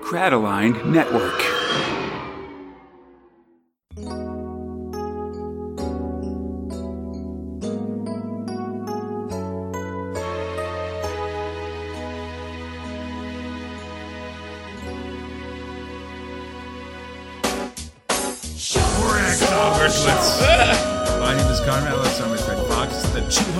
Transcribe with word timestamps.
Cradeline 0.00 0.92
Network. 0.92 1.40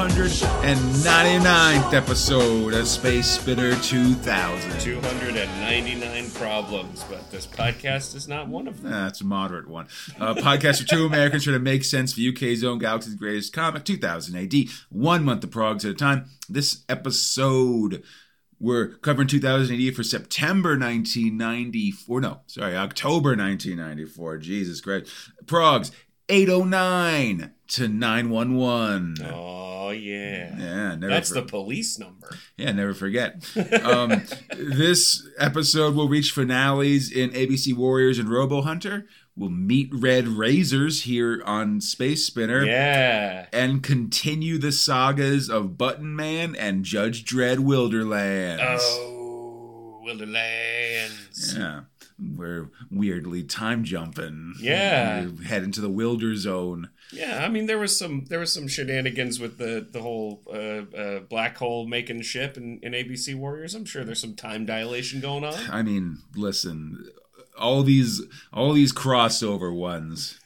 299th 0.09 1.93
episode 1.93 2.73
of 2.73 2.89
Space 2.89 3.27
Spinner 3.27 3.75
2000. 3.83 4.81
299 4.81 6.31
problems, 6.31 7.05
but 7.05 7.31
this 7.31 7.47
podcast 7.47 8.15
is 8.15 8.27
not 8.27 8.49
one 8.49 8.67
of 8.67 8.81
them. 8.81 8.91
That's 8.93 9.21
a 9.21 9.27
moderate 9.27 9.69
one. 9.69 9.89
Uh, 10.19 10.33
podcast 10.33 10.81
for 10.81 10.89
two 10.89 11.05
Americans 11.05 11.45
trying 11.45 11.57
to 11.57 11.61
make 11.61 11.85
sense 11.85 12.15
for 12.15 12.23
UK's 12.23 12.65
own 12.65 12.79
galaxy's 12.79 13.15
greatest 13.15 13.53
comic, 13.53 13.85
2000 13.85 14.37
AD, 14.37 14.55
one 14.89 15.23
month 15.23 15.45
of 15.45 15.51
progs 15.51 15.85
at 15.85 15.91
a 15.91 15.95
time. 15.95 16.31
This 16.49 16.83
episode, 16.89 18.03
we're 18.59 18.95
covering 19.03 19.29
2000 19.29 19.79
AD 19.79 19.95
for 19.95 20.03
September 20.03 20.79
1994. 20.79 22.21
No, 22.23 22.41
sorry, 22.47 22.75
October 22.75 23.37
1994. 23.37 24.39
Jesus 24.39 24.81
Christ. 24.81 25.13
Progs, 25.45 25.91
809 26.31 27.53
to 27.69 27.89
911. 27.89 29.15
Oh 29.33 29.91
yeah, 29.91 30.57
Yeah, 30.59 30.95
never 30.95 31.09
that's 31.09 31.29
for- 31.29 31.35
the 31.35 31.43
police 31.43 31.99
number. 31.99 32.37
Yeah, 32.57 32.73
never 32.73 32.95
forget. 32.95 33.45
Um, 33.85 34.23
this 34.57 35.27
episode 35.39 35.95
will 35.95 36.09
reach 36.09 36.33
finales 36.33 37.11
in 37.11 37.31
ABC 37.31 37.75
Warriors 37.75 38.19
and 38.19 38.29
Robo 38.29 38.63
Hunter. 38.63 39.07
We'll 39.37 39.51
meet 39.51 39.89
Red 39.93 40.29
Razors 40.29 41.03
here 41.05 41.43
on 41.47 41.81
Space 41.81 42.27
Spinner. 42.27 42.65
Yeah, 42.65 43.47
And 43.53 43.83
continue 43.83 44.59
the 44.59 44.73
sagas 44.73 45.49
of 45.49 45.79
Button 45.79 46.15
Man 46.15 46.55
and 46.55 46.85
Judge 46.85 47.25
Dredd 47.25 47.59
Wilderlands. 47.59 48.61
oh 48.83 50.03
Wilderlands. 50.05 51.57
Yeah. 51.57 51.81
We're 52.21 52.71
weirdly 52.91 53.43
time 53.43 53.85
jumping. 53.85 54.55
Yeah. 54.61 55.27
We 55.27 55.45
head 55.45 55.63
into 55.63 55.81
the 55.81 55.89
Wilder 55.89 56.37
Zone. 56.37 56.91
Yeah, 57.13 57.45
I 57.45 57.49
mean 57.49 57.67
there 57.67 57.79
was 57.79 57.99
some 57.99 58.27
there 58.27 58.39
was 58.39 58.53
some 58.53 58.69
shenanigans 58.69 59.41
with 59.41 59.59
the 59.59 59.87
the 59.91 60.03
whole 60.03 60.43
uh, 60.53 60.97
uh, 60.97 61.21
black 61.21 61.57
hole 61.59 61.87
making 61.87 62.23
ship 62.23 62.57
in, 62.57 62.79
in 62.83 62.93
ABC 62.93 63.35
Warriors. 63.35 63.75
I'm 63.75 63.85
sure 63.85 64.05
there's 64.05 64.21
some 64.21 64.35
time 64.35 64.65
dilation 64.65 65.21
going 65.21 65.45
on. 65.45 65.55
I 65.71 65.83
mean, 65.83 66.19
listen, 66.37 67.11
all 67.59 67.83
these 67.83 68.23
all 68.53 68.73
these 68.73 68.93
crossover 68.93 69.75
ones. 69.75 70.40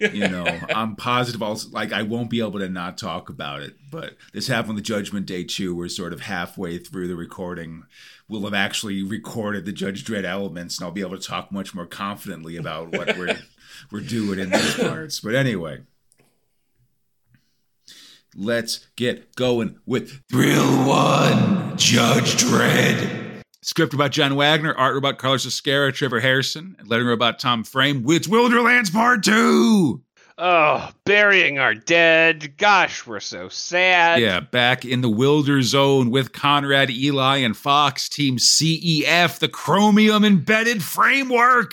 You 0.00 0.28
know, 0.28 0.44
I'm 0.74 0.96
positive. 0.96 1.42
I'll 1.42 1.60
like 1.70 1.92
I 1.92 2.02
won't 2.02 2.30
be 2.30 2.40
able 2.40 2.58
to 2.58 2.68
not 2.68 2.98
talk 2.98 3.28
about 3.28 3.62
it. 3.62 3.76
But 3.90 4.16
this 4.32 4.48
happened 4.48 4.76
with 4.76 4.84
Judgment 4.84 5.26
Day 5.26 5.44
two. 5.44 5.74
We're 5.74 5.88
sort 5.88 6.12
of 6.12 6.20
halfway 6.22 6.78
through 6.78 7.08
the 7.08 7.16
recording. 7.16 7.84
We'll 8.28 8.44
have 8.44 8.54
actually 8.54 9.02
recorded 9.02 9.64
the 9.64 9.72
Judge 9.72 10.04
Dredd 10.04 10.24
elements, 10.24 10.78
and 10.78 10.84
I'll 10.84 10.92
be 10.92 11.02
able 11.02 11.18
to 11.18 11.26
talk 11.26 11.52
much 11.52 11.74
more 11.74 11.86
confidently 11.86 12.56
about 12.56 12.92
what 12.92 13.16
we're 13.16 13.38
we're 13.90 14.00
doing 14.00 14.38
in 14.38 14.50
these 14.50 14.74
parts. 14.76 15.20
But 15.20 15.34
anyway, 15.34 15.82
let's 18.34 18.86
get 18.96 19.34
going 19.36 19.78
with 19.86 20.22
Thrill 20.30 20.86
One, 20.86 21.76
Judge 21.76 22.36
Dredd. 22.36 23.23
Script 23.64 23.94
about 23.94 24.10
John 24.12 24.36
Wagner, 24.36 24.74
art 24.74 24.96
about 24.96 25.16
Carlos 25.16 25.46
Ezquerra, 25.46 25.90
Trevor 25.92 26.20
Harrison, 26.20 26.76
and 26.78 26.86
lettering 26.86 27.12
about 27.12 27.38
Tom 27.38 27.64
Frame. 27.64 28.04
It's 28.10 28.28
Wilderlands 28.28 28.92
Part 28.92 29.22
2! 29.24 30.02
Oh, 30.36 30.90
burying 31.04 31.58
our 31.58 31.74
dead. 31.74 32.56
Gosh, 32.58 33.06
we're 33.06 33.20
so 33.20 33.48
sad. 33.48 34.20
Yeah, 34.20 34.40
back 34.40 34.84
in 34.84 35.00
the 35.00 35.08
Wilder 35.08 35.62
Zone 35.62 36.10
with 36.10 36.32
Conrad, 36.32 36.90
Eli, 36.90 37.38
and 37.38 37.56
Fox, 37.56 38.08
Team 38.08 38.36
CEF, 38.36 39.38
the 39.38 39.48
Chromium 39.48 40.24
Embedded 40.24 40.82
Framework. 40.82 41.72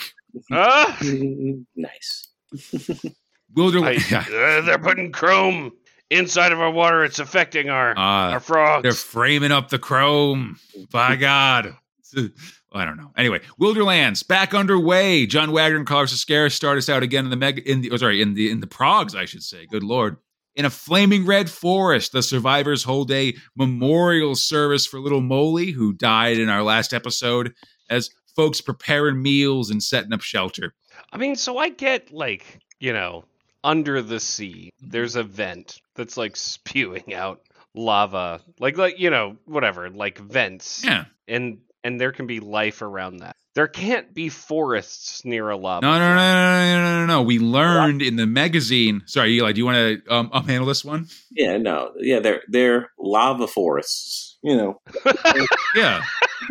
Huh? 0.49 0.93
nice. 1.75 2.29
Wilderlands. 3.53 4.13
I- 4.13 4.57
uh, 4.59 4.61
they're 4.61 4.79
putting 4.79 5.11
chrome 5.11 5.71
inside 6.11 6.51
of 6.53 6.61
our 6.61 6.71
water. 6.71 7.03
It's 7.03 7.19
affecting 7.19 7.69
our 7.69 7.95
Ah, 7.97 8.31
our 8.31 8.39
frogs. 8.39 8.83
They're 8.83 8.93
framing 8.93 9.51
up 9.51 9.69
the 9.69 9.79
chrome. 9.79 10.57
By 10.91 11.16
God. 11.16 11.75
I 12.73 12.85
don't 12.85 12.97
know. 12.97 13.11
Anyway, 13.17 13.41
Wilderlands 13.59 14.25
back 14.27 14.53
underway. 14.53 15.25
John 15.25 15.51
Wagner 15.51 15.77
and 15.77 15.88
Carlos 15.88 16.13
Ezquerra 16.13 16.51
start 16.51 16.77
us 16.77 16.89
out 16.89 17.03
again 17.03 17.25
in 17.25 17.29
the 17.31 17.38
mega 17.38 17.69
in 17.69 17.81
the 17.81 17.91
oh, 17.91 17.97
sorry 17.97 18.22
in 18.22 18.33
the 18.33 18.49
in 18.49 18.59
the 18.59 18.67
progs, 18.67 19.16
I 19.16 19.25
should 19.25 19.44
say. 19.44 19.66
Good 19.66 19.83
lord. 19.83 20.17
In 20.55 20.66
a 20.66 20.69
flaming 20.69 21.25
red 21.25 21.49
forest, 21.49 22.11
the 22.11 22.22
survivors 22.22 22.83
hold 22.83 23.09
a 23.11 23.33
memorial 23.55 24.35
service 24.35 24.85
for 24.85 24.99
little 24.99 25.22
Molly, 25.22 25.72
who 25.72 25.94
died 25.94 26.38
in 26.39 26.49
our 26.49 26.61
last 26.61 26.94
episode, 26.94 27.53
as 27.89 28.09
folks 28.35 28.59
preparing 28.59 29.22
meals 29.22 29.69
and 29.69 29.81
setting 29.81 30.11
up 30.11 30.22
shelter. 30.22 30.73
I 31.11 31.17
mean, 31.17 31.35
so 31.35 31.57
I 31.57 31.69
get 31.69 32.11
like 32.11 32.59
you 32.79 32.91
know 32.93 33.25
under 33.63 34.01
the 34.01 34.19
sea. 34.19 34.72
There's 34.81 35.16
a 35.16 35.23
vent 35.23 35.79
that's 35.95 36.17
like 36.17 36.35
spewing 36.35 37.13
out 37.13 37.41
lava, 37.73 38.41
like 38.59 38.78
like 38.78 38.99
you 38.99 39.09
know 39.09 39.38
whatever, 39.45 39.89
like 39.89 40.17
vents, 40.17 40.83
Yeah. 40.83 41.05
and 41.28 41.59
and 41.83 41.99
there 41.99 42.11
can 42.11 42.27
be 42.27 42.39
life 42.39 42.81
around 42.81 43.17
that. 43.17 43.35
There 43.53 43.67
can't 43.67 44.13
be 44.13 44.29
forests 44.29 45.25
near 45.25 45.49
a 45.49 45.57
lava. 45.57 45.85
No, 45.85 45.91
no, 45.93 45.99
no, 45.99 46.15
no, 46.15 46.15
no, 46.15 46.83
no, 46.83 46.99
no, 46.99 47.05
no. 47.05 47.21
We 47.21 47.37
learned 47.39 48.01
in 48.01 48.15
the 48.15 48.25
magazine. 48.25 49.01
Sorry, 49.07 49.33
Eli, 49.35 49.51
do 49.51 49.59
you 49.59 49.65
want 49.65 49.75
to 50.05 50.13
um, 50.13 50.29
um 50.31 50.47
handle 50.47 50.65
this 50.67 50.85
one? 50.85 51.07
Yeah, 51.31 51.57
no, 51.57 51.91
yeah, 51.99 52.19
they're 52.19 52.41
they're 52.47 52.91
lava 52.97 53.47
forests. 53.47 54.37
You 54.43 54.55
know, 54.57 54.81
Yeah. 55.75 56.01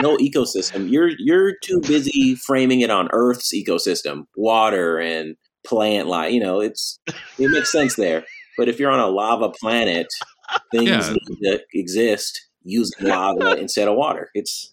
no 0.00 0.16
ecosystem. 0.18 0.90
You're 0.90 1.10
you're 1.18 1.54
too 1.64 1.80
busy 1.80 2.34
framing 2.36 2.80
it 2.82 2.90
on 2.90 3.08
Earth's 3.12 3.52
ecosystem, 3.54 4.24
water 4.36 4.98
and 5.00 5.36
plant 5.66 6.06
life. 6.06 6.32
You 6.32 6.40
know, 6.40 6.60
it's 6.60 6.98
it 7.38 7.50
makes 7.50 7.72
sense 7.72 7.96
there. 7.96 8.24
But 8.58 8.68
if 8.68 8.78
you're 8.78 8.90
on 8.90 9.00
a 9.00 9.08
lava 9.08 9.48
planet, 9.50 10.06
things 10.70 10.88
Yeah. 10.88 11.12
need 11.12 11.38
to 11.50 11.60
exist 11.72 12.46
using 12.62 13.08
lava 13.08 13.56
instead 13.58 13.88
of 13.88 13.96
water. 13.96 14.30
It's 14.34 14.70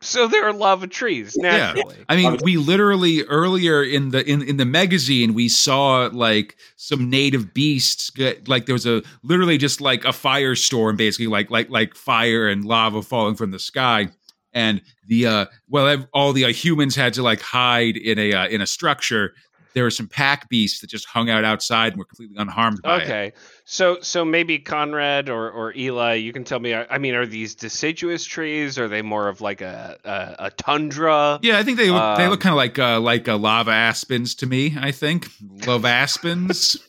So 0.00 0.28
there 0.28 0.46
are 0.46 0.52
lava 0.52 0.86
trees 0.86 1.36
naturally. 1.36 1.96
I 2.08 2.16
mean, 2.16 2.38
we 2.42 2.56
literally 2.56 3.22
earlier 3.24 3.82
in 3.82 4.10
the 4.10 4.28
in, 4.28 4.42
in 4.42 4.56
the 4.56 4.64
magazine 4.64 5.34
we 5.34 5.48
saw 5.48 6.10
like 6.12 6.56
some 6.76 7.08
native 7.08 7.54
beasts 7.54 8.10
get 8.10 8.48
like 8.48 8.66
there 8.66 8.74
was 8.74 8.86
a 8.86 9.02
literally 9.22 9.58
just 9.58 9.80
like 9.80 10.04
a 10.04 10.08
firestorm 10.08 10.96
basically 10.96 11.26
like 11.26 11.50
like 11.50 11.70
like 11.70 11.94
fire 11.94 12.48
and 12.48 12.64
lava 12.64 13.02
falling 13.02 13.34
from 13.34 13.50
the 13.50 13.58
sky. 13.58 14.08
And 14.52 14.82
the 15.06 15.26
uh 15.26 15.46
well 15.68 16.06
all 16.12 16.32
the 16.32 16.44
uh, 16.44 16.48
humans 16.48 16.94
had 16.94 17.14
to 17.14 17.22
like 17.22 17.40
hide 17.40 17.96
in 17.96 18.18
a 18.18 18.32
uh, 18.32 18.48
in 18.48 18.60
a 18.60 18.66
structure 18.66 19.34
there 19.74 19.84
were 19.84 19.90
some 19.90 20.08
pack 20.08 20.48
beasts 20.48 20.80
that 20.80 20.90
just 20.90 21.06
hung 21.06 21.30
out 21.30 21.44
outside 21.44 21.92
and 21.92 21.98
were 21.98 22.04
completely 22.04 22.36
unharmed 22.38 22.80
by 22.82 22.98
it. 22.98 23.02
Okay, 23.02 23.32
so 23.64 23.98
so 24.00 24.24
maybe 24.24 24.58
Conrad 24.58 25.28
or, 25.28 25.50
or 25.50 25.74
Eli, 25.74 26.14
you 26.14 26.32
can 26.32 26.44
tell 26.44 26.60
me. 26.60 26.74
I 26.74 26.98
mean, 26.98 27.14
are 27.14 27.26
these 27.26 27.54
deciduous 27.54 28.24
trees? 28.24 28.78
Are 28.78 28.88
they 28.88 29.02
more 29.02 29.28
of 29.28 29.40
like 29.40 29.60
a 29.60 29.98
a, 30.04 30.46
a 30.46 30.50
tundra? 30.50 31.38
Yeah, 31.42 31.58
I 31.58 31.62
think 31.62 31.78
they 31.78 31.90
look 31.90 32.18
they 32.18 32.24
Um, 32.24 32.30
look 32.30 32.40
kind 32.40 32.52
of 32.52 32.56
like 32.56 32.78
uh, 32.78 33.00
like 33.00 33.28
uh, 33.28 33.36
lava 33.36 33.70
aspens 33.72 34.34
to 34.36 34.46
me. 34.46 34.76
I 34.78 34.92
think 34.92 35.28
love 35.66 35.84
aspens. 35.84 36.76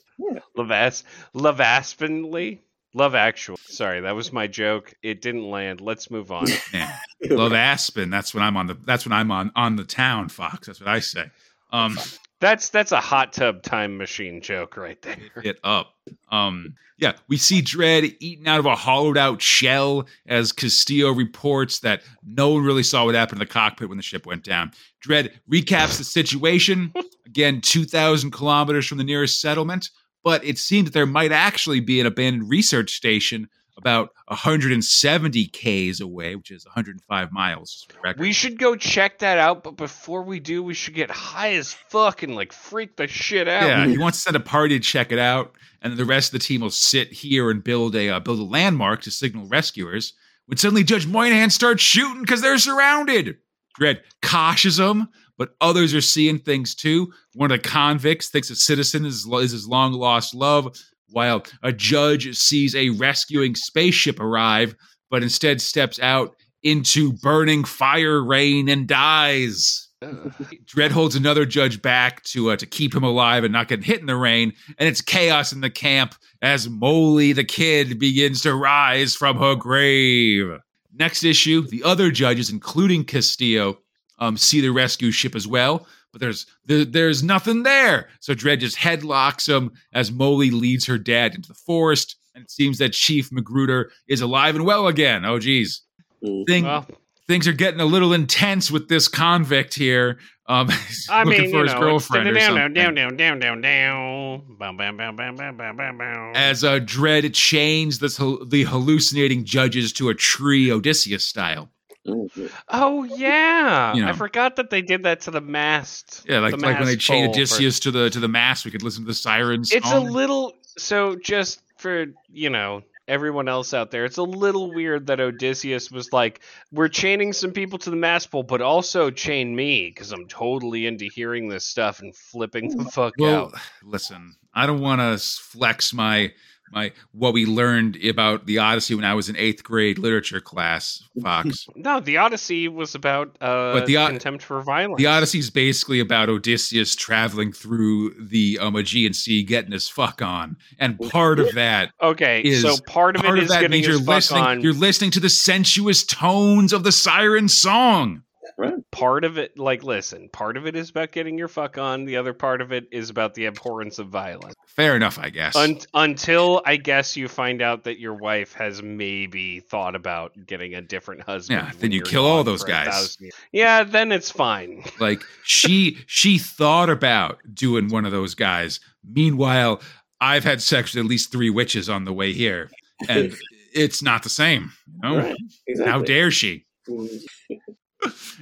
Lavas 0.57 1.03
Lavaspenly? 1.33 2.59
Love 2.94 3.15
Actual. 3.15 3.57
Sorry, 3.65 4.01
that 4.01 4.15
was 4.15 4.31
my 4.31 4.45
joke. 4.45 4.94
It 5.01 5.19
didn't 5.21 5.50
land. 5.50 5.81
Let's 5.81 6.11
move 6.11 6.31
on. 6.31 6.47
Yeah. 6.73 6.95
Love 7.29 7.53
Aspen. 7.53 8.09
That's 8.09 8.33
when 8.33 8.44
I'm 8.44 8.57
on 8.57 8.67
the. 8.67 8.77
That's 8.85 9.06
when 9.06 9.13
I'm 9.13 9.31
on 9.31 9.51
on 9.56 9.77
the 9.77 9.83
town. 9.83 10.30
Fox. 10.30 10.68
That's 10.68 10.80
what 10.80 10.89
I 10.89 11.00
say. 11.00 11.31
Um, 11.71 11.97
That's 12.44 12.68
that's 12.68 12.92
a 12.92 13.00
hot 13.00 13.31
tub 13.31 13.63
time 13.63 13.98
machine 13.98 14.42
joke 14.42 14.75
right 14.75 15.01
there. 15.01 15.16
it 15.45 15.60
up. 15.63 15.95
Um, 16.30 16.75
yeah, 16.98 17.13
we 17.30 17.38
see 17.38 17.62
Dredd 17.62 18.18
eaten 18.19 18.50
out 18.50 18.60
of 18.60 18.66
a 18.66 18.75
hollowed 18.75 19.18
out 19.18 19.42
shell 19.42 20.07
as 20.28 20.51
Castillo 20.51 21.12
reports 21.12 21.80
that 21.80 22.01
no 22.22 22.50
one 22.50 22.66
really 22.66 22.84
saw 22.84 23.06
what 23.06 23.16
happened 23.16 23.42
in 23.42 23.48
the 23.48 23.54
cockpit 23.54 23.88
when 23.88 23.98
the 23.98 24.04
ship 24.04 24.25
went 24.25 24.44
down. 24.44 24.74
Dredd 25.01 25.31
recaps 25.50 25.98
the 25.98 26.04
situation 26.04 26.94
again, 27.25 27.62
two 27.62 27.86
thousand 27.86 28.31
kilometers 28.31 28.86
from 28.88 28.98
the 28.98 29.06
nearest 29.06 29.40
settlement, 29.40 29.90
but 30.22 30.44
it 30.44 30.57
seemed 30.57 30.88
that 30.88 30.94
there 30.94 31.06
might 31.06 31.31
actually 31.31 31.80
be 31.80 32.01
an 32.01 32.06
abandoned 32.06 32.50
research 32.50 32.92
station 32.92 33.48
about 33.77 34.09
170 34.27 35.47
k's 35.47 35.99
away, 35.99 36.35
which 36.35 36.51
is 36.51 36.65
105 36.65 37.31
miles. 37.31 37.71
just 37.71 37.91
for 37.91 37.93
the 37.93 38.01
record. 38.01 38.21
We 38.21 38.33
should 38.33 38.59
go 38.59 38.75
check 38.75 39.19
that 39.19 39.37
out, 39.37 39.63
but 39.63 39.75
before 39.75 40.23
we 40.23 40.39
do, 40.39 40.61
we 40.63 40.73
should 40.73 40.93
get 40.93 41.09
high 41.09 41.53
as 41.53 41.73
fuck 41.73 42.23
and 42.23 42.35
like 42.35 42.53
freak 42.53 42.97
the 42.97 43.07
shit 43.07 43.47
out. 43.47 43.67
Yeah, 43.67 43.87
he 43.87 43.97
wants 43.97 44.19
to 44.19 44.23
send 44.23 44.35
a 44.35 44.39
party 44.39 44.77
to 44.77 44.83
check 44.83 45.11
it 45.11 45.19
out, 45.19 45.53
and 45.81 45.97
the 45.97 46.05
rest 46.05 46.33
of 46.33 46.39
the 46.39 46.45
team 46.45 46.61
will 46.61 46.69
sit 46.69 47.11
here 47.11 47.49
and 47.49 47.63
build 47.63 47.95
a 47.95 48.09
uh, 48.09 48.19
build 48.19 48.39
a 48.39 48.43
landmark 48.43 49.01
to 49.03 49.11
signal 49.11 49.47
rescuers. 49.47 50.13
When 50.45 50.57
suddenly 50.57 50.83
Judge 50.83 51.07
Moynihan 51.07 51.49
starts 51.49 51.81
shooting 51.81 52.21
because 52.21 52.41
they're 52.41 52.57
surrounded. 52.57 53.37
Dredd 53.79 54.01
cautions 54.21 54.77
them, 54.77 55.09
but 55.37 55.55
others 55.59 55.93
are 55.93 56.01
seeing 56.01 56.37
things 56.37 56.75
too. 56.75 57.11
One 57.33 57.51
of 57.51 57.61
the 57.61 57.67
convicts 57.67 58.29
thinks 58.29 58.49
a 58.49 58.55
citizen 58.55 59.05
is, 59.05 59.25
is 59.25 59.51
his 59.51 59.67
long 59.67 59.93
lost 59.93 60.35
love, 60.35 60.77
while 61.13 61.44
a 61.62 61.71
judge 61.71 62.36
sees 62.36 62.75
a 62.75 62.89
rescuing 62.89 63.56
spaceship 63.56 64.19
arrive, 64.19 64.75
but 65.10 65.24
instead 65.24 65.62
steps 65.62 66.00
out 66.00 66.36
into 66.63 67.13
burning 67.13 67.63
fire 67.63 68.24
rain 68.24 68.68
and 68.68 68.88
dies. 68.88 69.88
Dredd 70.01 70.92
holds 70.92 71.15
another 71.15 71.45
judge 71.45 71.81
back 71.81 72.24
to 72.24 72.51
uh, 72.51 72.57
to 72.57 72.65
keep 72.65 72.94
him 72.94 73.04
alive 73.04 73.44
and 73.44 73.54
not 73.54 73.68
get 73.68 73.83
hit 73.83 74.01
in 74.01 74.06
the 74.06 74.15
rain, 74.15 74.54
and 74.77 74.89
it's 74.89 75.01
chaos 75.01 75.54
in 75.54 75.62
the 75.62 75.69
camp 75.69 76.15
as 76.42 76.69
Molly 76.69 77.31
the 77.31 77.44
kid 77.44 78.00
begins 78.00 78.42
to 78.42 78.54
rise 78.54 79.16
from 79.16 79.38
her 79.38 79.56
grave. 79.56 80.59
Next 80.94 81.24
issue, 81.24 81.66
the 81.68 81.83
other 81.83 82.12
judges, 82.12 82.50
including 82.50 83.06
Castillo, 83.06 83.80
um, 84.19 84.38
see 84.38 84.62
the 84.62 84.69
rescue 84.69 85.12
ship 85.12 85.36
as 85.36 85.48
well, 85.48 85.88
but 86.13 86.21
there's 86.21 86.45
there, 86.65 86.86
there's 86.86 87.24
nothing 87.24 87.63
there. 87.63 88.07
So 88.21 88.33
Dredd 88.33 88.60
just 88.60 88.77
headlocks 88.77 89.50
him 89.50 89.71
as 89.92 90.12
Molly 90.12 90.51
leads 90.51 90.86
her 90.86 90.98
dad 90.98 91.36
into 91.36 91.50
the 91.50 91.56
forest, 91.56 92.15
and 92.33 92.44
it 92.45 92.51
seems 92.51 92.77
that 92.77 92.94
Chief 92.94 93.31
Magruder 93.31 93.92
is 94.07 94.21
alive 94.21 94.56
and 94.56 94.63
well 94.63 94.88
again. 94.88 95.25
Oh, 95.25 95.39
geez. 95.39 95.81
Mm. 96.24 96.48
Thing, 96.48 96.63
Well, 96.63 96.88
things 97.27 97.48
are 97.48 97.54
getting 97.54 97.81
a 97.81 97.86
little 97.86 98.13
intense 98.13 98.71
with 98.71 98.88
this 98.88 99.07
convict 99.07 99.74
here. 99.74 100.19
Um, 100.48 100.69
he's 100.88 101.07
I 101.10 101.24
looking 101.24 101.42
mean, 101.44 101.51
for 101.51 101.57
you 101.57 101.63
his 101.63 101.74
know, 101.74 101.80
girlfriend 101.80 102.27
or 102.27 102.31
it's 102.36 102.39
down, 102.45 102.57
something. 102.57 102.74
down, 102.74 102.95
down, 102.95 103.16
down, 103.18 103.39
down, 103.39 103.62
down, 103.62 103.62
down. 103.62 104.57
Bam, 104.59 104.77
bam, 104.77 104.98
bam, 104.98 105.16
bam, 105.16 105.36
bam, 105.36 105.57
bam, 105.57 105.75
bam, 105.75 105.98
bam. 105.98 106.31
As 106.36 106.63
uh, 106.63 106.80
Dredd 106.80 107.33
chains 107.33 108.00
this, 108.00 108.18
the 108.18 108.66
hallucinating 108.69 109.45
judges 109.45 109.92
to 109.94 110.09
a 110.09 110.13
tree, 110.13 110.71
Odysseus 110.71 111.25
style. 111.25 111.69
Mhm. 112.07 112.51
Oh 112.69 113.03
yeah, 113.03 113.94
You 113.94 114.03
know. 114.03 114.09
I 114.09 114.13
forgot 114.13 114.57
that 114.57 114.69
they 114.69 114.81
did 114.81 115.03
that 115.03 115.21
to 115.21 115.31
the 115.31 115.39
mast. 115.41 116.25
Yeah, 116.27 116.39
like 116.39 116.51
the 116.51 116.57
like 116.57 116.77
when 116.77 116.85
they 116.88 116.97
chained 116.97 117.00
chain 117.00 117.25
pole 117.27 117.33
for- 117.33 117.39
Odysseus 117.39 117.79
to 117.81 117.91
the 117.91 118.09
to 118.09 118.19
the 118.19 118.27
mast, 118.27 118.65
we 118.65 118.71
could 118.71 118.83
listen 118.83 119.03
to 119.03 119.07
the 119.07 119.13
sirens. 119.13 119.71
It's 119.71 119.89
a 119.91 120.00
little 120.00 120.53
so 120.77 121.15
just 121.15 121.61
for 121.77 122.07
you 122.31 122.50
know 122.50 122.81
everyone 123.07 123.47
else 123.50 123.73
out 123.73 123.91
there. 123.91 124.05
It's 124.05 124.17
a 124.17 124.23
little 124.23 124.73
weird 124.73 125.07
that 125.07 125.19
Odysseus 125.19 125.91
was 125.91 126.11
like, 126.13 126.39
"We're 126.71 126.88
chaining 126.89 127.33
some 127.33 127.51
people 127.51 127.77
to 127.79 127.89
the 127.89 127.95
mast 127.97 128.31
pole, 128.31 128.44
but 128.44 128.61
also 128.61 129.09
chain 129.09 129.56
me 129.56 129.89
because 129.89 130.11
I'm 130.11 130.25
totally 130.27 130.85
into 130.85 131.06
hearing 131.13 131.47
this 131.49 131.65
stuff 131.65 131.99
and 132.01 132.15
flipping 132.15 132.77
the 132.77 132.85
fuck 132.85 133.13
Well, 133.17 133.47
out." 133.47 133.53
listen, 133.83 134.35
I 134.53 134.65
don't 134.65 134.79
want 134.81 134.99
to 135.01 135.17
flex 135.25 135.94
my 135.94 136.31
my 136.73 136.91
what 137.11 137.33
we 137.33 137.45
learned 137.45 137.97
about 138.03 138.45
the 138.45 138.57
Odyssey 138.57 138.95
when 138.95 139.05
I 139.05 139.13
was 139.13 139.29
in 139.29 139.37
eighth 139.37 139.63
grade 139.63 139.97
literature 139.99 140.39
class, 140.41 141.03
Fox. 141.21 141.67
No, 141.75 141.99
the 141.99 142.17
Odyssey 142.17 142.67
was 142.67 142.95
about 142.95 143.37
uh, 143.41 143.73
But 143.73 143.85
the 143.85 143.97
O- 143.97 144.07
contempt 144.07 144.43
for 144.43 144.61
violence. 144.61 144.97
the 144.97 145.05
Odyssey 145.07 145.39
is 145.39 145.49
basically 145.49 145.99
about 145.99 146.29
Odysseus 146.29 146.95
traveling 146.95 147.51
through 147.51 148.13
the 148.19 148.57
um, 148.59 148.75
Aegean 148.75 149.13
Sea, 149.13 149.43
getting 149.43 149.71
his 149.71 149.87
fuck 149.87 150.21
on, 150.21 150.57
and 150.79 150.97
part 151.09 151.39
of 151.39 151.53
that, 151.55 151.91
Okay, 152.01 152.41
is- 152.41 152.61
so 152.61 152.77
part 152.85 153.15
of 153.15 153.21
part 153.23 153.37
it 153.37 153.39
of 153.39 153.43
is 153.45 153.49
that 153.51 153.61
getting 153.61 153.71
means 153.71 153.87
you're 153.87 153.97
listening. 153.97 154.43
on. 154.43 154.61
You're 154.61 154.73
listening 154.73 155.11
to 155.11 155.19
the 155.19 155.29
sensuous 155.29 156.03
tones 156.03 156.73
of 156.73 156.83
the 156.83 156.91
siren 156.91 157.47
song. 157.49 158.23
Right. 158.57 158.74
part 158.92 159.24
of 159.24 159.38
it 159.38 159.57
like 159.57 159.84
listen 159.84 160.30
part 160.31 160.57
of 160.57 160.68
it 160.68 160.75
is 160.75 160.90
about 160.90 161.12
getting 161.12 161.38
your 161.38 161.48
fuck 161.48 161.78
on 161.78 162.06
the 162.06 162.18
other 162.18 162.34
part 162.34 162.62
of 162.62 162.72
it 162.72 162.88
is 162.92 163.10
about 163.10 163.34
the 163.36 163.45
abhorrence 163.45 164.00
of 164.00 164.10
violence 164.10 164.54
Fair 164.68 164.95
enough, 164.95 165.19
I 165.19 165.30
guess. 165.30 165.56
Un- 165.56 165.80
until 165.94 166.62
i 166.66 166.75
guess 166.75 167.16
you 167.16 167.28
find 167.28 167.62
out 167.62 167.84
that 167.86 168.00
your 168.00 168.13
wife 168.16 168.54
has 168.54 168.81
maybe 168.84 169.60
thought 169.62 169.95
about 169.95 170.34
getting 170.45 170.74
a 170.75 170.81
different 170.81 171.22
husband 171.22 171.62
Yeah, 171.63 171.72
then 171.80 171.92
you 171.92 172.01
kill 172.01 172.25
all 172.25 172.44
those 172.44 172.63
guys. 172.63 173.18
yeah 173.51 173.84
then 173.84 174.12
it's 174.12 174.30
fine 174.31 174.84
like 175.00 175.22
she 175.44 175.98
she 176.07 176.38
thought 176.38 176.90
about 176.90 177.38
doing 177.54 177.88
one 177.90 178.06
of 178.06 178.12
those 178.12 178.36
guys 178.36 178.80
meanwhile 179.07 179.81
i've 180.22 180.44
had 180.44 180.62
sex 180.62 180.94
with 180.95 181.04
at 181.06 181.10
least 181.10 181.31
three 181.31 181.50
witches 181.50 181.90
on 181.90 182.04
the 182.06 182.13
way 182.13 182.34
here 182.34 182.69
and 183.10 183.34
it's 183.74 184.01
not 184.04 184.24
the 184.24 184.30
same 184.30 184.72
you 185.01 185.10
know? 185.10 185.18
Right. 185.18 185.36
Exactly. 185.68 185.92
how 185.92 186.01
dare 186.01 186.30
she 186.31 186.66
Mhm. 186.90 187.07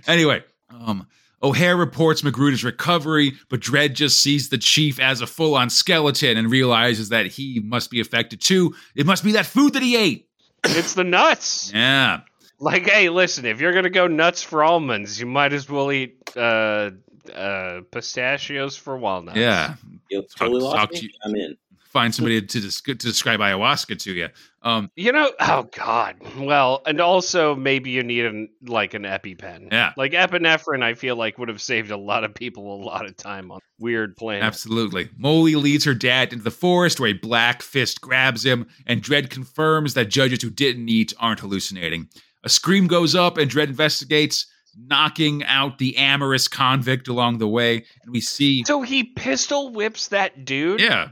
Anyway 0.07 0.43
um 0.69 1.07
O'Hare 1.43 1.75
reports 1.75 2.23
Magruder's 2.23 2.63
recovery, 2.63 3.33
but 3.49 3.61
Dredd 3.61 3.95
just 3.95 4.21
sees 4.21 4.49
the 4.49 4.59
chief 4.59 4.99
as 4.99 5.21
a 5.21 5.25
full 5.27 5.55
on 5.55 5.71
skeleton 5.71 6.37
and 6.37 6.51
realizes 6.51 7.09
that 7.09 7.25
he 7.25 7.59
must 7.63 7.89
be 7.89 7.99
affected 7.99 8.39
too. 8.41 8.75
It 8.95 9.07
must 9.07 9.23
be 9.23 9.31
that 9.31 9.47
food 9.47 9.73
that 9.73 9.81
he 9.81 9.95
ate. 9.95 10.27
it's 10.65 10.93
the 10.93 11.03
nuts 11.03 11.71
Yeah. 11.73 12.19
like 12.59 12.87
hey 12.87 13.09
listen 13.09 13.45
if 13.47 13.59
you're 13.59 13.73
gonna 13.73 13.89
go 13.89 14.05
nuts 14.05 14.43
for 14.43 14.63
almonds 14.63 15.19
you 15.19 15.25
might 15.25 15.51
as 15.53 15.67
well 15.67 15.91
eat 15.91 16.15
uh 16.37 16.91
uh 17.33 17.81
pistachios 17.89 18.77
for 18.77 18.95
walnuts 18.95 19.35
Yeah. 19.37 19.73
You 20.11 20.21
totally 20.37 20.59
Talk- 20.59 20.63
lost 20.73 20.77
talk 20.77 20.91
me? 20.91 20.99
to 20.99 21.05
you- 21.05 21.11
I'm 21.25 21.35
in. 21.35 21.57
Find 21.91 22.15
somebody 22.15 22.41
to, 22.41 22.61
des- 22.61 22.69
to 22.85 22.93
describe 22.95 23.41
ayahuasca 23.41 23.99
to 24.03 24.13
you. 24.13 24.29
Um, 24.61 24.89
You 24.95 25.11
know, 25.11 25.31
oh 25.41 25.63
god. 25.75 26.15
Well, 26.39 26.81
and 26.85 27.01
also 27.01 27.53
maybe 27.55 27.89
you 27.91 28.01
need 28.01 28.25
an 28.25 28.47
like 28.65 28.93
an 28.93 29.03
EpiPen. 29.03 29.71
Yeah. 29.71 29.91
Like 29.97 30.13
epinephrine, 30.13 30.83
I 30.83 30.93
feel 30.93 31.17
like 31.17 31.37
would 31.37 31.49
have 31.49 31.61
saved 31.61 31.91
a 31.91 31.97
lot 31.97 32.23
of 32.23 32.33
people 32.33 32.73
a 32.75 32.81
lot 32.81 33.05
of 33.05 33.17
time 33.17 33.51
on 33.51 33.59
weird 33.77 34.15
planets. 34.15 34.45
Absolutely. 34.45 35.09
Molly 35.17 35.55
leads 35.55 35.83
her 35.83 35.93
dad 35.93 36.31
into 36.31 36.43
the 36.45 36.51
forest 36.51 36.99
where 36.99 37.09
a 37.09 37.13
black 37.13 37.61
fist 37.61 37.99
grabs 37.99 38.45
him, 38.45 38.67
and 38.87 39.03
Dredd 39.03 39.29
confirms 39.29 39.93
that 39.95 40.09
judges 40.09 40.41
who 40.41 40.49
didn't 40.49 40.87
eat 40.87 41.13
aren't 41.19 41.41
hallucinating. 41.41 42.07
A 42.43 42.49
scream 42.49 42.87
goes 42.87 43.15
up, 43.15 43.37
and 43.37 43.51
Dredd 43.51 43.67
investigates, 43.67 44.45
knocking 44.77 45.43
out 45.43 45.77
the 45.77 45.97
amorous 45.97 46.47
convict 46.47 47.07
along 47.09 47.39
the 47.39 47.47
way. 47.47 47.83
And 48.03 48.11
we 48.13 48.21
see. 48.21 48.63
So 48.65 48.81
he 48.81 49.03
pistol 49.03 49.73
whips 49.73 50.07
that 50.07 50.45
dude, 50.45 50.79
Yeah. 50.79 51.09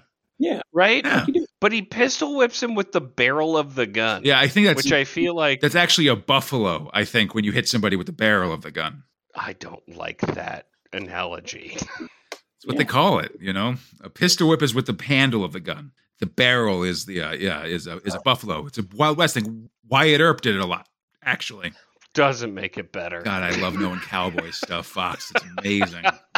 Right? 0.74 1.06
Yeah. 1.06 1.26
But 1.62 1.72
he 1.72 1.82
pistol 1.82 2.38
whips 2.38 2.64
him 2.64 2.76
with 2.76 2.92
the 2.92 3.02
barrel 3.02 3.58
of 3.58 3.76
the 3.76 3.86
gun. 3.86 4.24
Yeah, 4.24 4.40
I 4.40 4.48
think 4.48 4.68
that's. 4.68 4.84
which 4.84 4.94
I 4.94 5.04
feel 5.04 5.36
like 5.36 5.60
that's 5.62 5.76
actually 5.76 6.08
a 6.08 6.16
buffalo, 6.16 6.90
I 6.94 7.04
think, 7.06 7.36
when 7.36 7.44
you 7.44 7.52
hit 7.52 7.68
somebody 7.68 7.96
with 7.96 8.08
the 8.08 8.14
barrel 8.14 8.54
of 8.54 8.62
the 8.62 8.72
gun. 8.72 9.04
I 9.36 9.54
don't 9.54 9.88
like 9.96 10.22
that 10.22 10.68
analogy. 10.94 11.78
That's 11.80 12.66
what 12.66 12.78
they 12.78 12.86
call 12.86 13.20
it, 13.20 13.32
you 13.40 13.54
know? 13.54 13.76
A 14.02 14.10
pistol 14.10 14.50
whip 14.50 14.62
is 14.62 14.74
with 14.74 14.86
the 14.86 15.04
handle 15.04 15.44
of 15.44 15.54
the 15.54 15.60
gun. 15.60 15.92
The 16.20 16.26
barrel 16.26 16.84
is 16.84 17.06
the, 17.06 17.22
uh, 17.22 17.32
yeah, 17.32 17.64
is 17.64 17.88
a, 17.88 17.98
is 18.00 18.16
a 18.16 18.20
buffalo. 18.20 18.66
It's 18.66 18.78
a 18.78 18.86
Wild 18.96 19.18
West 19.18 19.36
thing. 19.36 19.70
Wyatt 19.88 20.20
Earp 20.20 20.42
did 20.42 20.56
it 20.56 20.62
a 20.62 20.66
lot, 20.66 20.88
actually. 21.24 21.72
Doesn't 22.14 22.54
make 22.54 22.78
it 22.78 22.92
better. 22.92 23.22
God, 23.22 23.44
I 23.44 23.52
love 23.62 23.76
knowing 23.76 24.00
cowboy 24.00 24.50
stuff, 24.52 24.88
Fox. 24.88 25.32
It's 25.34 25.46
amazing. 25.58 26.04